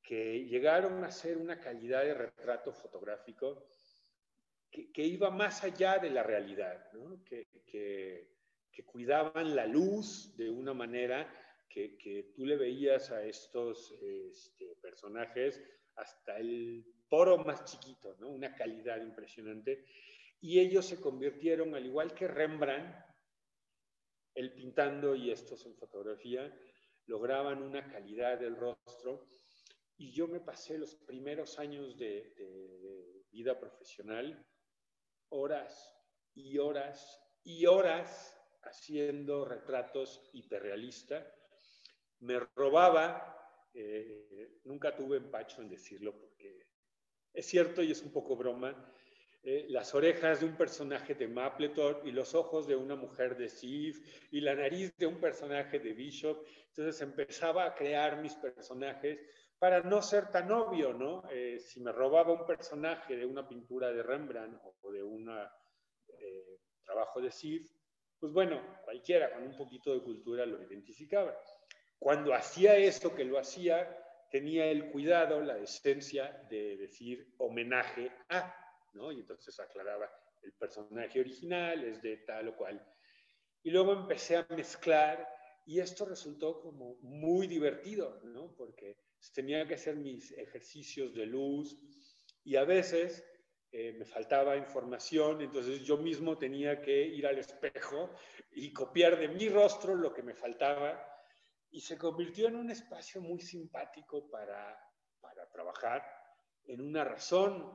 que 0.03 0.45
llegaron 0.45 1.03
a 1.03 1.11
ser 1.11 1.39
una 1.39 1.59
calidad 1.59 2.05
de 2.05 2.13
retrato 2.13 2.73
fotográfico 2.73 3.67
que, 4.71 5.03
iba 5.03 5.31
más 5.31 5.65
allá 5.65 5.99
de 5.99 6.11
la 6.11 6.23
realidad, 6.23 6.91
que, 7.25 7.49
que, 7.65 8.85
cuidaban 8.85 9.55
la 9.55 9.67
luz 9.67 10.37
de 10.37 10.51
una 10.51 10.75
manera 10.75 11.33
que, 11.69 12.33
tú 12.35 12.45
le 12.45 12.57
veías 12.57 13.11
a 13.11 13.25
estos 13.25 13.93
este, 14.03 14.77
personajes 14.83 15.63
hasta 15.97 16.39
el 16.39 16.85
poro 17.09 17.39
más 17.39 17.65
chiquito, 17.65 18.17
¿no? 18.19 18.29
Una 18.29 18.55
calidad 18.55 19.01
impresionante. 19.01 19.85
Y 20.41 20.61
ellos 20.61 20.87
se 20.87 21.01
convirtieron, 21.01 21.75
al 21.75 21.87
igual 21.87 22.15
que 22.15 22.29
Rembrandt, 22.29 22.95
el 24.35 24.53
pintando 24.53 25.15
y 25.15 25.31
estos 25.31 25.65
en 25.67 25.77
fotografía, 25.77 26.53
lograban 27.07 27.63
una 27.63 27.89
calidad 27.89 28.39
del 28.39 28.57
rostro. 28.57 29.29
Y 29.97 30.13
yo 30.13 30.27
me 30.27 30.41
pasé 30.41 30.77
los 30.77 30.97
primeros 30.97 31.59
años 31.59 31.97
de, 31.97 32.35
de 32.37 33.25
vida 33.31 33.59
profesional 33.59 34.45
horas 35.31 35.93
y 36.35 36.59
horas 36.59 37.21
y 37.43 37.67
horas 37.67 38.37
haciendo 38.63 39.45
retratos 39.45 40.23
hiperrealistas. 40.33 41.27
Me 42.21 42.39
robaba, 42.55 43.34
eh, 43.75 44.61
nunca 44.65 44.95
tuve 44.95 45.17
empacho 45.17 45.61
en 45.61 45.69
decirlo 45.69 46.17
porque 46.17 46.67
es 47.33 47.47
cierto 47.47 47.83
y 47.83 47.91
es 47.91 48.03
un 48.03 48.13
poco 48.13 48.37
broma, 48.37 48.93
eh, 49.43 49.67
las 49.69 49.95
orejas 49.95 50.41
de 50.41 50.47
un 50.47 50.57
personaje 50.57 51.15
de 51.15 51.27
Mapleton 51.27 52.07
y 52.07 52.13
los 52.13 52.35
ojos 52.35 52.67
de 52.69 52.77
una 52.77 52.95
mujer 52.95 53.37
de 53.37 53.49
Sif 53.49 54.29
y 54.31 54.41
la 54.41 54.55
nariz 54.55 54.97
de 54.97 55.07
un 55.07 55.21
personaje 55.21 55.81
de 55.81 55.93
Bishop. 55.93 56.47
Entonces 56.69 57.01
empezaba 57.03 57.67
a 57.67 57.75
crear 57.75 58.23
mis 58.23 58.35
personajes 58.37 59.21
para 59.59 59.83
no 59.83 60.01
ser 60.01 60.31
tan 60.31 60.51
obvio, 60.53 60.93
¿no? 60.93 61.25
Eh, 61.31 61.59
si 61.59 61.81
me 61.81 61.93
robaba 61.93 62.33
un 62.33 62.47
personaje 62.47 63.17
de 63.17 63.27
una 63.27 63.47
pintura 63.47 63.93
de 63.93 64.03
Rembrandt 64.03 64.61
o 64.83 64.93
de 64.93 65.03
un 65.03 65.29
trabajo 66.85 67.21
de 67.21 67.31
Sif, 67.31 67.71
pues 68.19 68.33
bueno, 68.33 68.79
cualquiera 68.85 69.33
con 69.35 69.43
un 69.43 69.57
poquito 69.57 69.93
de 69.93 70.03
cultura 70.03 70.47
lo 70.47 70.63
identificaba. 70.63 71.37
Cuando 71.99 72.35
hacía 72.35 72.77
esto, 72.77 73.15
que 73.15 73.25
lo 73.25 73.39
hacía, 73.39 73.89
tenía 74.31 74.67
el 74.67 74.91
cuidado, 74.91 75.41
la 75.41 75.55
decencia 75.55 76.45
de 76.51 76.77
decir 76.77 77.35
homenaje 77.39 78.11
a, 78.29 78.55
¿no? 78.95 79.13
Y 79.13 79.21
entonces 79.21 79.59
aclaraba, 79.61 80.11
el 80.43 80.53
personaje 80.53 81.21
original 81.21 81.85
es 81.85 82.03
de 82.03 82.19
tal 82.19 82.49
o 82.49 82.57
cual. 82.57 82.85
Y 83.63 83.71
luego 83.71 83.93
empecé 83.93 84.37
a 84.37 84.47
mezclar 84.51 85.27
y 85.67 85.81
esto 85.81 86.05
resultó 86.05 86.61
como 86.61 86.97
muy 87.01 87.47
divertido, 87.47 88.21
¿no? 88.25 88.55
Porque 88.57 88.99
tenía 89.33 89.67
que 89.67 89.75
hacer 89.75 89.97
mis 89.97 90.33
ejercicios 90.33 91.15
de 91.15 91.27
luz 91.27 91.79
y 92.45 92.57
a 92.57 92.65
veces 92.65 93.25
eh, 93.73 93.93
me 93.93 94.05
faltaba 94.05 94.57
información, 94.57 95.41
entonces 95.41 95.81
yo 95.83 95.97
mismo 95.97 96.37
tenía 96.37 96.81
que 96.83 97.07
ir 97.07 97.27
al 97.27 97.39
espejo 97.39 98.11
y 98.53 98.73
copiar 98.73 99.19
de 99.19 99.29
mi 99.29 99.49
rostro 99.49 99.95
lo 99.95 100.13
que 100.13 100.23
me 100.23 100.35
faltaba 100.35 101.14
y 101.75 101.81
se 101.81 101.99
convirtió 101.99 102.47
en 102.47 102.55
un 102.55 102.71
espacio 102.71 103.21
muy 103.21 103.41
simpático 103.41 104.31
para, 104.31 104.79
para 105.21 105.51
trabajar, 105.51 106.05
en 106.67 106.81
una 106.81 107.03
razón. 107.03 107.69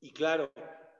Y 0.00 0.12
claro, 0.12 0.52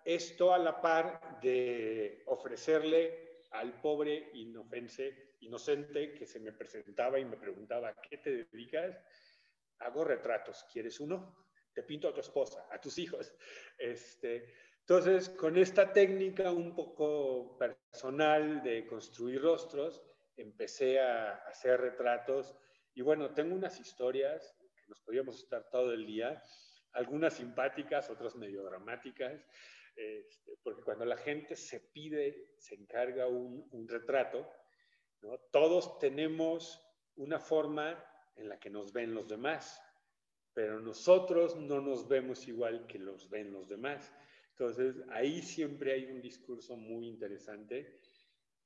esto 0.04 0.52
a 0.52 0.58
la 0.58 0.80
par 0.80 1.40
de 1.40 2.24
ofrecerle 2.26 3.44
al 3.52 3.80
pobre 3.80 4.30
inocente, 4.34 5.36
inocente 5.38 6.14
que 6.14 6.26
se 6.26 6.40
me 6.40 6.50
presentaba 6.52 7.20
y 7.20 7.24
me 7.24 7.36
preguntaba, 7.36 7.90
¿a 7.90 8.00
qué 8.00 8.18
te 8.18 8.44
dedicas? 8.44 8.98
Hago 9.78 10.02
retratos, 10.02 10.66
¿quieres 10.72 10.98
uno? 10.98 11.46
te 11.72 11.84
pinto 11.84 12.08
a 12.08 12.12
tu 12.12 12.20
esposa, 12.20 12.66
a 12.72 12.80
tus 12.80 12.98
hijos. 12.98 13.32
Este, 13.78 14.52
entonces, 14.80 15.28
con 15.30 15.56
esta 15.56 15.92
técnica 15.92 16.50
un 16.50 16.74
poco 16.74 17.56
personal 17.56 18.60
de 18.64 18.84
construir 18.86 19.40
rostros, 19.40 20.02
empecé 20.40 21.00
a 21.00 21.34
hacer 21.46 21.80
retratos 21.80 22.56
y 22.94 23.02
bueno, 23.02 23.32
tengo 23.34 23.54
unas 23.54 23.78
historias 23.78 24.56
que 24.76 24.86
nos 24.88 25.00
podríamos 25.00 25.38
estar 25.42 25.68
todo 25.70 25.92
el 25.92 26.06
día, 26.06 26.42
algunas 26.92 27.34
simpáticas, 27.34 28.10
otras 28.10 28.34
medio 28.34 28.62
dramáticas, 28.64 29.46
este, 29.96 30.58
porque 30.62 30.82
cuando 30.82 31.04
la 31.04 31.16
gente 31.16 31.56
se 31.56 31.80
pide, 31.80 32.54
se 32.58 32.74
encarga 32.74 33.26
un, 33.26 33.68
un 33.72 33.88
retrato, 33.88 34.50
¿no? 35.22 35.38
todos 35.52 35.98
tenemos 35.98 36.82
una 37.16 37.38
forma 37.38 38.04
en 38.36 38.48
la 38.48 38.58
que 38.58 38.70
nos 38.70 38.92
ven 38.92 39.14
los 39.14 39.28
demás 39.28 39.80
pero 40.52 40.80
nosotros 40.80 41.56
no 41.56 41.80
nos 41.80 42.08
vemos 42.08 42.48
igual 42.48 42.86
que 42.86 42.98
los 42.98 43.30
ven 43.30 43.52
los 43.52 43.68
demás. 43.68 44.12
Entonces, 44.50 44.96
ahí 45.10 45.42
siempre 45.42 45.92
hay 45.92 46.06
un 46.06 46.20
discurso 46.20 46.76
muy 46.76 47.06
interesante 47.06 47.99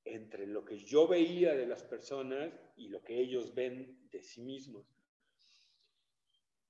entre 0.05 0.47
lo 0.47 0.65
que 0.65 0.79
yo 0.79 1.09
veía 1.09 1.55
de 1.55 1.67
las 1.67 1.83
personas 1.83 2.53
y 2.77 2.89
lo 2.89 3.03
que 3.03 3.19
ellos 3.19 3.55
ven 3.55 4.09
de 4.11 4.23
sí 4.23 4.43
mismos. 4.43 4.87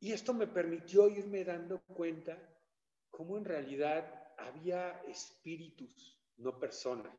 Y 0.01 0.13
esto 0.13 0.35
me 0.35 0.47
permitió 0.47 1.09
irme 1.09 1.45
dando 1.45 1.81
cuenta 1.83 2.39
cómo 3.11 3.39
en 3.39 3.45
realidad 3.45 4.33
había 4.39 5.01
espíritus, 5.09 6.21
no 6.37 6.59
personas. 6.59 7.17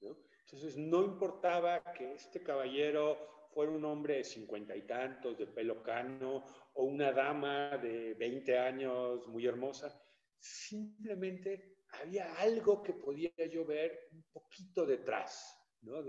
Entonces, 0.00 0.76
no 0.76 1.04
importaba 1.04 1.82
que 1.92 2.14
este 2.14 2.42
caballero 2.42 3.46
fuera 3.52 3.72
un 3.72 3.84
hombre 3.84 4.16
de 4.16 4.24
cincuenta 4.24 4.74
y 4.74 4.82
tantos, 4.82 5.36
de 5.38 5.46
pelo 5.46 5.82
cano, 5.82 6.44
o 6.74 6.84
una 6.84 7.12
dama 7.12 7.76
de 7.78 8.14
20 8.14 8.58
años 8.58 9.26
muy 9.28 9.46
hermosa, 9.46 10.00
simplemente 10.38 11.77
había 11.92 12.34
algo 12.36 12.82
que 12.82 12.92
podía 12.92 13.30
yo 13.50 13.64
ver 13.64 14.08
un 14.12 14.22
poquito 14.32 14.86
detrás, 14.86 15.56
¿no? 15.82 16.04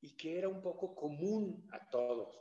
y 0.00 0.16
que 0.16 0.38
era 0.38 0.48
un 0.48 0.62
poco 0.62 0.94
común 0.94 1.66
a 1.72 1.88
todos. 1.88 2.38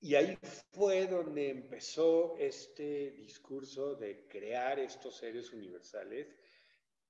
Y 0.00 0.14
ahí 0.16 0.36
fue 0.72 1.06
donde 1.06 1.48
empezó 1.48 2.36
este 2.36 3.12
discurso 3.12 3.94
de 3.94 4.26
crear 4.28 4.78
estos 4.78 5.16
seres 5.16 5.50
universales, 5.52 6.28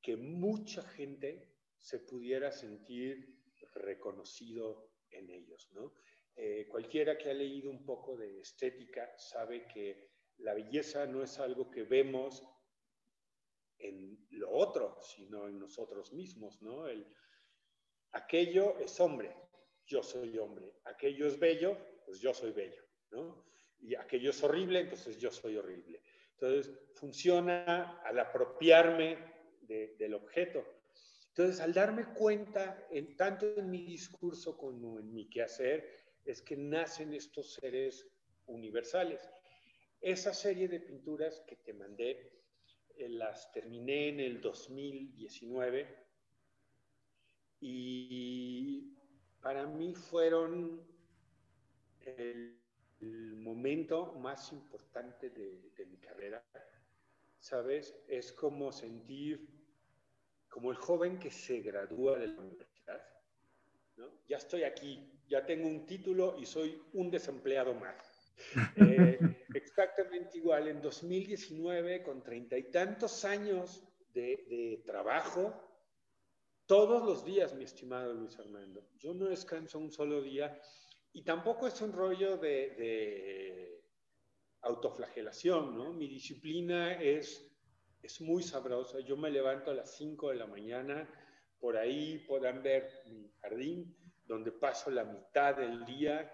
que 0.00 0.16
mucha 0.16 0.82
gente 0.82 1.56
se 1.80 1.98
pudiera 1.98 2.52
sentir 2.52 3.42
reconocido 3.74 4.92
en 5.10 5.28
ellos, 5.30 5.68
¿no? 5.72 5.92
Eh, 6.36 6.66
cualquiera 6.68 7.16
que 7.16 7.30
ha 7.30 7.34
leído 7.34 7.70
un 7.70 7.84
poco 7.84 8.16
de 8.16 8.40
estética 8.40 9.12
sabe 9.18 9.66
que 9.66 10.10
la 10.38 10.54
belleza 10.54 11.06
no 11.06 11.22
es 11.22 11.38
algo 11.38 11.70
que 11.70 11.84
vemos 11.84 12.42
en 13.88 14.26
lo 14.30 14.50
otro, 14.50 14.98
sino 15.02 15.48
en 15.48 15.58
nosotros 15.58 16.12
mismos, 16.12 16.60
¿no? 16.62 16.86
El, 16.86 17.06
aquello 18.12 18.78
es 18.78 18.98
hombre, 19.00 19.34
yo 19.86 20.02
soy 20.02 20.38
hombre. 20.38 20.72
Aquello 20.84 21.26
es 21.26 21.38
bello, 21.38 21.76
pues 22.04 22.20
yo 22.20 22.32
soy 22.32 22.52
bello, 22.52 22.82
¿no? 23.10 23.44
Y 23.80 23.94
aquello 23.94 24.30
es 24.30 24.42
horrible, 24.42 24.80
entonces 24.80 25.18
yo 25.18 25.30
soy 25.30 25.56
horrible. 25.56 26.02
Entonces, 26.32 26.72
funciona 26.94 28.00
al 28.02 28.18
apropiarme 28.18 29.18
del 29.62 30.14
objeto. 30.14 30.64
Entonces, 31.28 31.60
al 31.60 31.72
darme 31.72 32.12
cuenta, 32.14 32.86
en, 32.90 33.16
tanto 33.16 33.46
en 33.56 33.70
mi 33.70 33.84
discurso 33.84 34.56
como 34.56 34.98
en 34.98 35.12
mi 35.12 35.28
quehacer, 35.28 36.04
es 36.24 36.40
que 36.42 36.56
nacen 36.56 37.12
estos 37.12 37.54
seres 37.54 38.06
universales. 38.46 39.28
Esa 40.00 40.32
serie 40.32 40.68
de 40.68 40.80
pinturas 40.80 41.42
que 41.46 41.56
te 41.56 41.72
mandé, 41.72 42.43
las 43.08 43.52
terminé 43.52 44.08
en 44.08 44.20
el 44.20 44.40
2019 44.40 46.04
y 47.60 48.94
para 49.40 49.66
mí 49.66 49.94
fueron 49.94 50.82
el, 52.04 52.60
momento 53.00 54.14
más 54.14 54.50
importante 54.52 55.28
de, 55.28 55.86
mi 55.86 55.98
carrera. 55.98 56.42
¿Sabes? 57.38 57.94
Es 58.08 58.32
como 58.32 58.72
sentir, 58.72 59.46
como 60.48 60.70
el 60.70 60.78
joven 60.78 61.18
que 61.18 61.30
se 61.30 61.60
gradúa 61.60 62.18
de 62.18 62.28
la 62.28 62.40
universidad. 62.40 63.02
Ya 64.26 64.38
estoy 64.38 64.62
aquí, 64.62 65.12
ya 65.28 65.44
tengo 65.44 65.68
un 65.68 65.84
título 65.84 66.36
y 66.38 66.46
soy 66.46 66.82
un 66.94 67.10
desempleado 67.10 67.74
más. 67.74 68.13
Eh, 68.76 69.18
exactamente 69.54 70.38
igual, 70.38 70.68
en 70.68 70.80
2019, 70.80 72.02
con 72.02 72.22
treinta 72.22 72.56
y 72.56 72.70
tantos 72.70 73.24
años 73.24 73.82
de, 74.12 74.82
trabajo, 74.86 75.54
todos 76.66 77.04
los 77.04 77.24
días, 77.24 77.54
mi 77.54 77.64
estimado 77.64 78.12
Luis 78.14 78.38
Armando, 78.38 78.88
yo 78.98 79.12
no 79.12 79.26
descanso 79.26 79.78
un 79.78 79.90
solo 79.90 80.22
día 80.22 80.58
y 81.12 81.22
tampoco 81.22 81.66
es 81.66 81.80
un 81.80 81.92
rollo 81.92 82.36
de, 82.38 82.70
de 82.76 83.84
autoflagelación, 84.62 85.76
¿no? 85.76 85.92
Mi 85.92 86.08
disciplina 86.08 87.00
es, 87.00 87.50
es 88.02 88.20
muy 88.20 88.42
sabrosa. 88.42 89.00
Yo 89.00 89.16
me 89.16 89.30
levanto 89.30 89.70
a 89.70 89.74
las 89.74 89.96
5 89.96 90.30
de 90.30 90.36
la 90.36 90.46
mañana, 90.46 91.08
por 91.58 91.76
ahí 91.76 92.18
podrán 92.26 92.62
ver 92.62 92.88
mi 93.06 93.30
jardín, 93.40 93.96
donde 94.24 94.52
paso 94.52 94.90
la 94.90 95.04
mitad 95.04 95.56
del 95.56 95.84
día, 95.84 96.30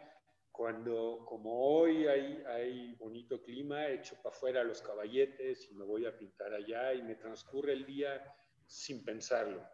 cuando 0.53 1.25
como 1.27 1.65
hoy 1.65 2.07
hay, 2.07 2.43
hay 2.47 2.95
bonito 2.95 3.43
clima, 3.43 3.89
echo 3.89 4.17
para 4.23 4.35
afuera 4.35 4.65
los 4.65 4.83
caballetes 4.83 5.69
y 5.71 5.75
me 5.75 5.85
voy 5.85 6.07
a 6.07 6.17
pintar 6.17 6.53
allá 6.53 6.93
y 6.93 7.03
me 7.03 7.15
transcurre 7.15 7.73
el 7.73 7.87
día 7.87 8.23
sin 8.67 9.05
pensarlo. 9.05 9.67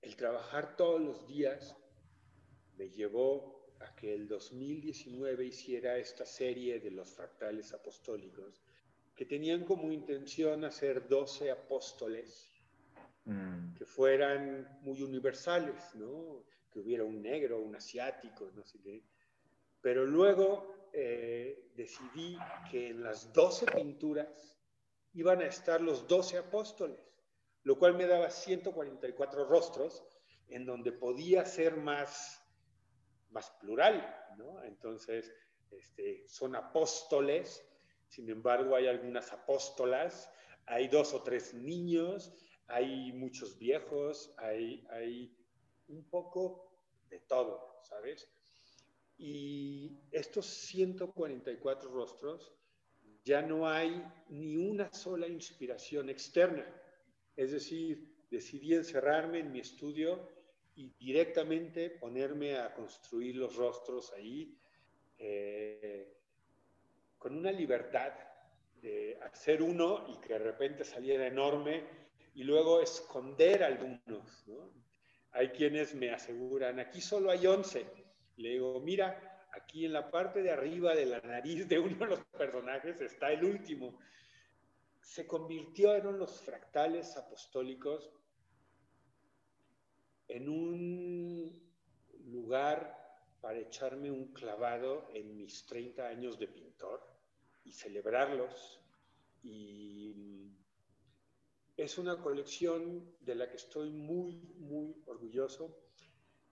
El 0.00 0.16
trabajar 0.16 0.76
todos 0.76 1.00
los 1.00 1.26
días 1.26 1.76
me 2.76 2.90
llevó 2.90 3.54
a 3.80 3.94
que 3.94 4.14
el 4.14 4.28
2019 4.28 5.46
hiciera 5.46 5.96
esta 5.96 6.24
serie 6.24 6.80
de 6.80 6.90
los 6.90 7.08
fractales 7.14 7.72
apostólicos, 7.72 8.62
que 9.14 9.24
tenían 9.24 9.64
como 9.64 9.92
intención 9.92 10.64
hacer 10.64 11.08
12 11.08 11.50
apóstoles 11.50 12.52
mm. 13.24 13.74
que 13.74 13.84
fueran 13.84 14.78
muy 14.82 15.02
universales, 15.02 15.94
¿no? 15.94 16.44
Que 16.74 16.80
hubiera 16.80 17.04
un 17.04 17.22
negro, 17.22 17.62
un 17.62 17.76
asiático, 17.76 18.50
no 18.52 18.64
sé 18.64 18.80
qué. 18.82 19.04
Pero 19.80 20.04
luego 20.04 20.90
eh, 20.92 21.70
decidí 21.74 22.36
que 22.70 22.88
en 22.88 23.02
las 23.02 23.32
12 23.32 23.66
pinturas 23.66 24.58
iban 25.12 25.40
a 25.40 25.46
estar 25.46 25.80
los 25.80 26.08
12 26.08 26.38
apóstoles, 26.38 27.00
lo 27.62 27.78
cual 27.78 27.94
me 27.94 28.06
daba 28.06 28.28
144 28.28 29.44
rostros 29.46 30.04
en 30.48 30.66
donde 30.66 30.92
podía 30.92 31.44
ser 31.44 31.76
más, 31.76 32.42
más 33.30 33.50
plural, 33.60 34.14
¿no? 34.36 34.62
Entonces, 34.64 35.32
este, 35.70 36.26
son 36.26 36.56
apóstoles, 36.56 37.64
sin 38.08 38.28
embargo 38.28 38.76
hay 38.76 38.88
algunas 38.88 39.32
apóstolas, 39.32 40.30
hay 40.66 40.88
dos 40.88 41.14
o 41.14 41.22
tres 41.22 41.54
niños, 41.54 42.34
hay 42.66 43.12
muchos 43.12 43.58
viejos, 43.58 44.34
hay, 44.38 44.86
hay 44.90 45.36
un 45.88 46.08
poco 46.08 46.72
de 47.08 47.20
todo, 47.20 47.78
¿sabes? 47.82 48.30
Y 49.16 50.00
estos 50.10 50.46
144 50.46 51.90
rostros, 51.90 52.52
ya 53.24 53.40
no 53.42 53.68
hay 53.68 54.04
ni 54.28 54.56
una 54.56 54.92
sola 54.92 55.26
inspiración 55.26 56.10
externa. 56.10 56.66
Es 57.36 57.52
decir, 57.52 58.26
decidí 58.30 58.74
encerrarme 58.74 59.40
en 59.40 59.52
mi 59.52 59.60
estudio 59.60 60.28
y 60.76 60.90
directamente 60.98 61.90
ponerme 61.90 62.56
a 62.56 62.74
construir 62.74 63.36
los 63.36 63.54
rostros 63.56 64.12
ahí 64.12 64.58
eh, 65.18 66.12
con 67.16 67.36
una 67.36 67.52
libertad 67.52 68.12
de 68.82 69.18
hacer 69.22 69.62
uno 69.62 70.06
y 70.08 70.20
que 70.20 70.34
de 70.34 70.40
repente 70.40 70.84
saliera 70.84 71.26
enorme 71.26 71.84
y 72.34 72.42
luego 72.44 72.80
esconder 72.80 73.62
algunos. 73.62 74.44
Hay 75.34 75.48
quienes 75.48 75.94
me 75.96 76.10
aseguran, 76.10 76.78
aquí 76.78 77.00
solo 77.00 77.30
hay 77.30 77.44
11. 77.44 77.84
Le 78.36 78.50
digo, 78.50 78.80
mira, 78.80 79.46
aquí 79.52 79.84
en 79.84 79.92
la 79.92 80.08
parte 80.08 80.42
de 80.42 80.52
arriba 80.52 80.94
de 80.94 81.06
la 81.06 81.20
nariz 81.20 81.68
de 81.68 81.78
uno 81.78 81.96
de 81.96 82.06
los 82.06 82.24
personajes 82.26 83.00
está 83.00 83.32
el 83.32 83.44
último. 83.44 83.98
Se 85.00 85.26
convirtieron 85.26 86.18
los 86.18 86.40
fractales 86.40 87.16
apostólicos 87.16 88.12
en 90.28 90.48
un 90.48 91.72
lugar 92.26 92.96
para 93.40 93.58
echarme 93.58 94.12
un 94.12 94.32
clavado 94.32 95.08
en 95.12 95.36
mis 95.36 95.66
30 95.66 96.06
años 96.06 96.38
de 96.38 96.46
pintor 96.46 97.02
y 97.64 97.72
celebrarlos. 97.72 98.80
Y 99.42 100.14
es 101.84 101.98
una 101.98 102.16
colección 102.16 103.14
de 103.20 103.34
la 103.34 103.48
que 103.48 103.56
estoy 103.56 103.90
muy, 103.90 104.36
muy 104.56 105.02
orgulloso. 105.06 105.78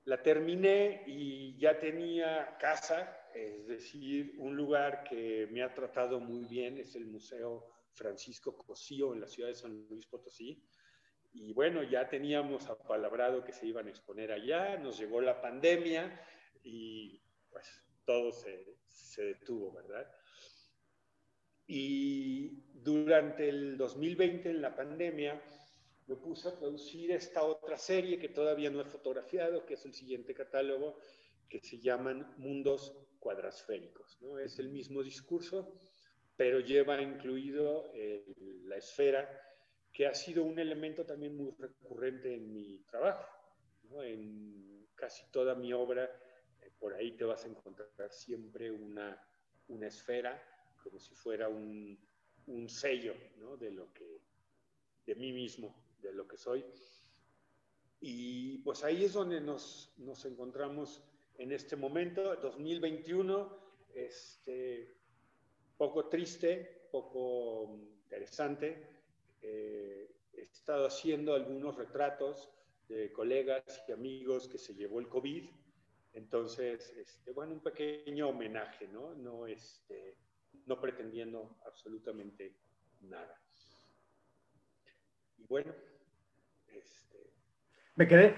La 0.04 0.22
terminé 0.22 1.04
y 1.06 1.56
ya 1.59 1.78
tenía 1.78 2.56
casa, 2.59 3.30
es 3.34 3.66
decir, 3.66 4.34
un 4.38 4.56
lugar 4.56 5.04
que 5.04 5.48
me 5.50 5.62
ha 5.62 5.72
tratado 5.72 6.20
muy 6.20 6.44
bien, 6.44 6.76
es 6.78 6.94
el 6.96 7.06
Museo 7.06 7.66
Francisco 7.94 8.56
Cosío 8.56 9.14
en 9.14 9.20
la 9.20 9.28
ciudad 9.28 9.48
de 9.48 9.54
San 9.54 9.86
Luis 9.88 10.06
Potosí. 10.06 10.62
Y 11.32 11.52
bueno, 11.54 11.82
ya 11.82 12.09
teníamos 12.09 12.68
apalabrado 12.68 13.42
que 13.42 13.52
se 13.52 13.66
iban 13.66 13.86
a 13.86 13.90
exponer 13.90 14.32
allá, 14.32 14.76
nos 14.76 14.98
llegó 14.98 15.20
la 15.20 15.40
pandemia 15.40 16.20
y 16.62 17.22
pues 17.48 17.66
todo 18.04 18.32
se, 18.32 18.76
se 18.86 19.24
detuvo, 19.24 19.72
¿verdad? 19.72 20.10
Y 21.74 22.51
durante 22.74 23.49
el 23.49 23.78
2020, 23.78 24.51
en 24.51 24.61
la 24.61 24.77
pandemia, 24.77 25.43
me 26.07 26.16
puse 26.16 26.51
a 26.51 26.59
producir 26.59 27.12
esta 27.12 27.44
otra 27.44 27.78
serie 27.78 28.19
que 28.19 28.28
todavía 28.28 28.69
no 28.69 28.82
he 28.82 28.85
fotografiado, 28.85 29.65
que 29.65 29.73
es 29.73 29.86
el 29.86 29.94
siguiente 29.94 30.35
catálogo, 30.35 30.99
que 31.49 31.61
se 31.61 31.78
llaman 31.78 32.35
Mundos 32.36 32.94
Cuadrasféricos. 33.19 34.20
¿no? 34.20 34.39
Es 34.39 34.59
el 34.59 34.69
mismo 34.69 35.03
discurso, 35.03 35.73
pero 36.36 36.61
lleva 36.61 37.01
incluido 37.01 37.90
eh, 37.94 38.23
la 38.65 38.77
esfera 38.77 39.27
que 39.90 40.07
ha 40.07 40.15
sido 40.15 40.44
un 40.44 40.59
elemento 40.59 41.07
también 41.07 41.35
muy 41.35 41.55
recurrente 41.59 42.35
en 42.35 42.53
mi 42.53 42.81
trabajo. 42.81 43.24
En 44.03 44.89
casi 44.94 45.24
toda 45.31 45.55
mi 45.55 45.73
obra, 45.73 46.05
eh, 46.61 46.70
por 46.78 46.93
ahí 46.93 47.12
te 47.12 47.24
vas 47.24 47.47
a 47.47 47.49
encontrar 47.49 48.12
siempre 48.12 48.70
una, 48.70 49.19
una 49.69 49.86
esfera, 49.86 50.52
como 50.82 50.98
si 50.98 51.14
fuera 51.14 51.48
un, 51.48 51.98
un 52.46 52.68
sello 52.68 53.14
de 53.59 53.70
lo 53.70 53.92
que, 53.92 54.20
de 55.06 55.14
mí 55.14 55.32
mismo, 55.32 55.74
de 56.00 56.12
lo 56.12 56.26
que 56.26 56.36
soy. 56.36 56.64
Y 58.00 58.59
pues 58.59 58.82
ahí 58.84 59.04
es 59.04 59.12
donde 59.12 59.40
nos, 59.40 59.92
nos 59.98 60.24
encontramos 60.24 61.02
en 61.38 61.52
este 61.52 61.76
momento, 61.76 62.34
2021, 62.36 63.59
este, 63.94 64.96
poco 65.76 66.09
triste, 66.09 66.88
poco 66.90 67.78
interesante, 68.04 68.88
eh, 69.40 70.14
he 70.32 70.42
estado 70.42 70.86
haciendo 70.86 71.34
algunos 71.34 71.76
retratos 71.76 72.50
de 72.88 73.12
colegas 73.12 73.84
y 73.88 73.92
amigos 73.92 74.48
que 74.48 74.59
se 74.59 74.74
llevó 74.74 75.00
el 75.00 75.09
COVID. 75.09 75.48
Entonces, 76.14 76.92
este, 76.96 77.32
bueno, 77.32 77.54
un 77.54 77.60
pequeño 77.60 78.28
homenaje, 78.28 78.86
¿no? 78.88 79.14
No, 79.14 79.46
este, 79.46 80.16
no 80.66 80.81
pretendiendo 80.81 81.57
absolutamente 81.66 82.55
nada. 83.01 83.41
Y 85.39 85.47
bueno, 85.47 85.73
este, 86.69 87.33
me 87.97 88.07
quedé 88.07 88.37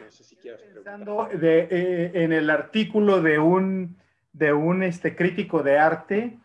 pensando 0.74 1.28
de, 1.32 1.68
eh, 1.70 2.10
en 2.14 2.32
el 2.32 2.50
artículo 2.50 3.20
de 3.20 3.38
un, 3.38 3.98
de 4.32 4.52
un 4.52 4.82
este, 4.82 5.14
crítico 5.14 5.62
de 5.62 5.78
arte 5.78 6.38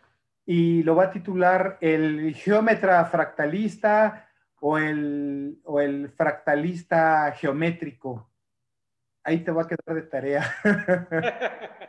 y 0.45 0.83
lo 0.83 0.95
va 0.95 1.05
a 1.05 1.11
titular 1.11 1.77
El 1.79 2.33
geómetra 2.35 3.05
fractalista 3.05 4.27
o 4.61 4.77
el, 4.77 5.59
o 5.63 5.79
el 5.79 6.09
fractalista 6.09 7.31
geométrico. 7.33 8.29
Ahí 9.29 9.41
te 9.41 9.51
va 9.51 9.61
a 9.61 9.67
quedar 9.67 9.95
de 9.95 10.01
tarea. 10.01 10.43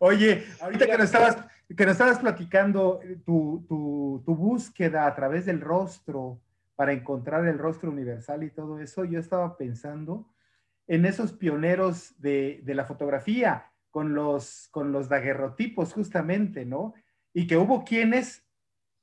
Oye, 0.00 0.44
ahorita 0.60 0.84
que 0.84 0.98
nos 0.98 1.06
estabas, 1.06 1.38
que 1.74 1.86
nos 1.86 1.92
estabas 1.92 2.18
platicando 2.18 3.00
tu, 3.24 3.64
tu, 3.66 4.22
tu, 4.26 4.36
búsqueda 4.36 5.06
a 5.06 5.14
través 5.14 5.46
del 5.46 5.62
rostro 5.62 6.42
para 6.76 6.92
encontrar 6.92 7.48
el 7.48 7.58
rostro 7.58 7.90
universal 7.90 8.42
y 8.42 8.50
todo 8.50 8.80
eso, 8.80 9.06
yo 9.06 9.18
estaba 9.18 9.56
pensando 9.56 10.28
en 10.86 11.06
esos 11.06 11.32
pioneros 11.32 12.20
de, 12.20 12.60
de 12.64 12.74
la 12.74 12.84
fotografía 12.84 13.72
con 13.90 14.12
los, 14.12 14.68
con 14.72 14.92
los 14.92 15.08
daguerrotipos 15.08 15.94
justamente, 15.94 16.66
¿no? 16.66 16.92
Y 17.32 17.46
que 17.46 17.56
hubo 17.56 17.82
quienes 17.82 18.46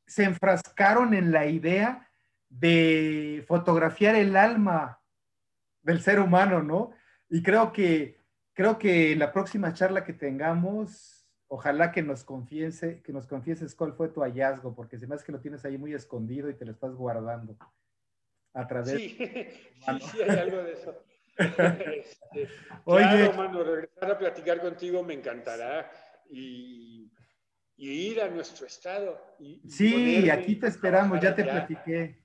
se 0.05 0.23
enfrascaron 0.23 1.15
en 1.15 1.31
la 1.31 1.47
idea 1.47 2.11
de 2.47 3.43
fotografiar 3.47 4.13
el 4.13 4.35
alma 4.35 5.01
del 5.81 5.99
ser 6.01 6.19
humano, 6.19 6.61
¿no? 6.61 6.91
Y 7.29 7.43
creo 7.43 7.71
que, 7.71 8.17
creo 8.53 8.77
que 8.77 9.15
la 9.15 9.31
próxima 9.31 9.73
charla 9.73 10.03
que 10.03 10.13
tengamos, 10.13 11.27
ojalá 11.47 11.91
que 11.91 12.01
nos 12.01 12.23
confiese, 12.23 13.01
que 13.01 13.13
nos 13.13 13.27
confieses 13.27 13.75
cuál 13.75 13.93
fue 13.93 14.09
tu 14.09 14.21
hallazgo, 14.21 14.75
porque 14.75 14.97
se 14.97 15.07
me 15.07 15.15
hace 15.15 15.25
que 15.25 15.31
lo 15.31 15.39
tienes 15.39 15.63
ahí 15.65 15.77
muy 15.77 15.93
escondido 15.93 16.49
y 16.49 16.55
te 16.55 16.65
lo 16.65 16.71
estás 16.71 16.95
guardando 16.95 17.55
a 18.53 18.67
través. 18.67 18.89
Sí, 18.89 19.17
sí, 19.19 19.99
sí, 20.11 20.21
hay 20.21 20.39
algo 20.39 20.63
de 20.63 20.73
eso. 20.73 21.03
Este, 21.39 22.49
Oye, 22.83 23.05
claro, 23.05 23.33
mano, 23.33 23.63
regresar 23.63 24.11
a 24.11 24.17
platicar 24.17 24.59
contigo 24.59 25.01
me 25.03 25.13
encantará 25.13 25.89
y, 26.29 27.09
ir 27.77 28.21
a 28.21 28.27
nuestro 28.27 28.67
estado. 28.67 29.17
Y, 29.39 29.61
sí, 29.69 30.29
aquí 30.29 30.57
te 30.57 30.67
esperamos, 30.67 31.21
ya 31.21 31.33
te 31.33 31.45
platiqué. 31.45 32.19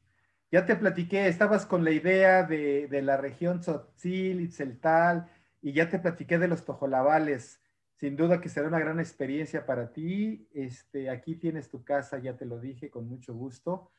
Ya 0.50 0.66
te 0.66 0.76
platiqué, 0.76 1.26
estabas 1.26 1.66
con 1.66 1.84
la 1.84 1.90
idea 1.90 2.44
de, 2.44 2.88
la 3.02 3.16
región 3.16 3.60
Tzotzil, 3.60 4.40
Itzeltal, 4.40 5.28
y 5.60 5.72
ya 5.72 5.88
te 5.88 5.98
platiqué 5.98 6.38
de 6.38 6.48
los 6.48 6.64
tojolabales. 6.64 7.60
Sin 7.96 8.16
duda 8.16 8.40
que 8.40 8.48
será 8.48 8.68
una 8.68 8.78
gran 8.78 9.00
experiencia 9.00 9.66
para 9.66 9.92
ti. 9.92 10.48
Este, 10.52 11.10
aquí 11.10 11.36
tienes 11.36 11.68
tu 11.68 11.82
casa, 11.84 12.18
ya 12.18 12.36
te 12.36 12.44
lo 12.44 12.60
dije, 12.60 12.90
con 12.90 13.08
mucho 13.08 13.34
gusto. 13.34 13.90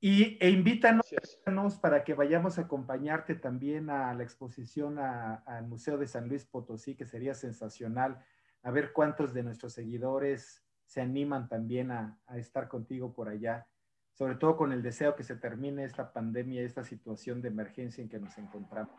Y, 0.00 0.38
e 0.40 0.50
invítanos 0.50 1.76
para 1.80 2.04
que 2.04 2.14
vayamos 2.14 2.58
a 2.58 2.62
acompañarte 2.62 3.34
también 3.34 3.90
a 3.90 4.14
la 4.14 4.22
exposición 4.22 4.98
al 4.98 5.66
Museo 5.66 5.98
de 5.98 6.06
San 6.06 6.28
Luis 6.28 6.44
Potosí, 6.44 6.94
que 6.94 7.06
sería 7.06 7.34
sensacional, 7.34 8.24
a 8.62 8.70
ver 8.70 8.92
cuántos 8.92 9.34
de 9.34 9.42
nuestros 9.42 9.72
seguidores 9.72 10.62
se 10.84 11.00
animan 11.00 11.48
también 11.48 11.90
a, 11.90 12.20
a 12.26 12.38
estar 12.38 12.68
contigo 12.68 13.12
por 13.12 13.28
allá 13.28 13.66
sobre 14.18 14.34
todo 14.34 14.56
con 14.56 14.72
el 14.72 14.82
deseo 14.82 15.14
que 15.14 15.22
se 15.22 15.36
termine 15.36 15.84
esta 15.84 16.12
pandemia, 16.12 16.62
esta 16.62 16.82
situación 16.82 17.40
de 17.40 17.48
emergencia 17.48 18.02
en 18.02 18.08
que 18.08 18.18
nos 18.18 18.36
encontramos, 18.36 18.92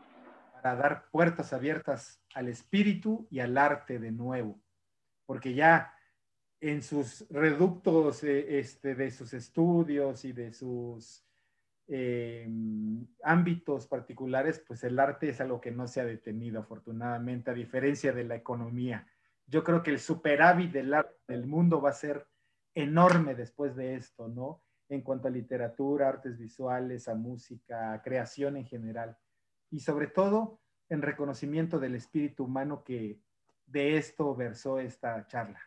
para 0.53 0.77
dar 0.77 1.09
puertas 1.11 1.51
abiertas 1.51 2.23
al 2.33 2.47
espíritu 2.47 3.27
y 3.29 3.41
al 3.41 3.57
arte 3.57 3.99
de 3.99 4.13
nuevo, 4.13 4.61
porque 5.25 5.53
ya 5.53 5.93
en 6.61 6.81
sus 6.81 7.27
reductos 7.29 8.23
eh, 8.23 8.59
este, 8.59 8.95
de 8.95 9.11
sus 9.11 9.33
estudios 9.33 10.23
y 10.23 10.31
de 10.31 10.53
sus 10.53 11.25
eh, 11.89 12.47
ámbitos 13.21 13.87
particulares, 13.87 14.63
pues 14.65 14.85
el 14.85 14.97
arte 14.99 15.29
es 15.29 15.41
algo 15.41 15.59
que 15.59 15.71
no 15.71 15.85
se 15.87 15.99
ha 15.99 16.05
detenido, 16.05 16.61
afortunadamente, 16.61 17.51
a 17.51 17.53
diferencia 17.53 18.13
de 18.13 18.23
la 18.23 18.35
economía. 18.35 19.05
Yo 19.47 19.65
creo 19.65 19.83
que 19.83 19.91
el 19.91 19.99
superávit 19.99 20.71
del 20.71 21.45
mundo 21.45 21.81
va 21.81 21.89
a 21.89 21.93
ser 21.93 22.25
enorme 22.73 23.35
después 23.35 23.75
de 23.75 23.95
esto, 23.95 24.29
¿no? 24.29 24.63
En 24.89 25.01
cuanto 25.01 25.27
a 25.27 25.31
literatura, 25.31 26.09
artes 26.09 26.37
visuales, 26.37 27.07
a 27.07 27.15
música, 27.15 27.93
a 27.93 28.01
creación 28.01 28.57
en 28.57 28.65
general. 28.65 29.17
Y 29.69 29.79
sobre 29.79 30.07
todo, 30.07 30.59
en 30.89 31.01
reconocimiento 31.01 31.79
del 31.79 31.95
espíritu 31.95 32.45
humano 32.45 32.83
que 32.83 33.21
de 33.67 33.97
esto 33.97 34.35
versó 34.35 34.79
esta 34.79 35.25
charla. 35.27 35.61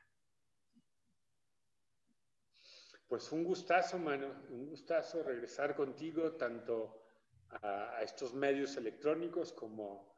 Pues 3.06 3.30
un 3.30 3.44
gustazo, 3.44 3.98
mano, 3.98 4.26
un 4.50 4.70
gustazo 4.70 5.22
regresar 5.22 5.76
contigo 5.76 6.32
tanto 6.32 7.02
a, 7.50 8.02
estos 8.02 8.32
medios 8.34 8.76
electrónicos 8.76 9.52
como, 9.52 10.16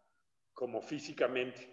como 0.52 0.80
físicamente. 0.80 1.68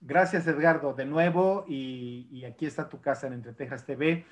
Gracias, 0.00 0.46
Edgardo, 0.46 0.94
de 0.94 1.04
nuevo, 1.04 1.64
y, 1.68 2.28
y, 2.32 2.44
aquí 2.44 2.66
está 2.66 2.88
tu 2.88 3.00
casa 3.00 3.26
en 3.26 3.34
Entre 3.34 3.52
Tejas 3.52 3.84
TV. 3.84 4.26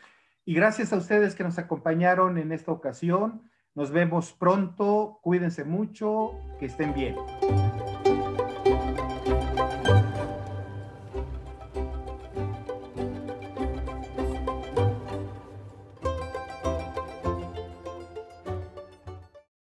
Y 0.48 0.54
gracias 0.54 0.94
a 0.94 0.96
ustedes 0.96 1.34
que 1.34 1.44
nos 1.44 1.58
acompañaron 1.58 2.38
en 2.38 2.52
esta 2.52 2.72
ocasión. 2.72 3.42
Nos 3.74 3.90
vemos 3.90 4.32
pronto, 4.32 5.18
cuídense 5.20 5.62
mucho, 5.62 6.30
que 6.58 6.64
estén 6.64 6.94
bien. 6.94 7.16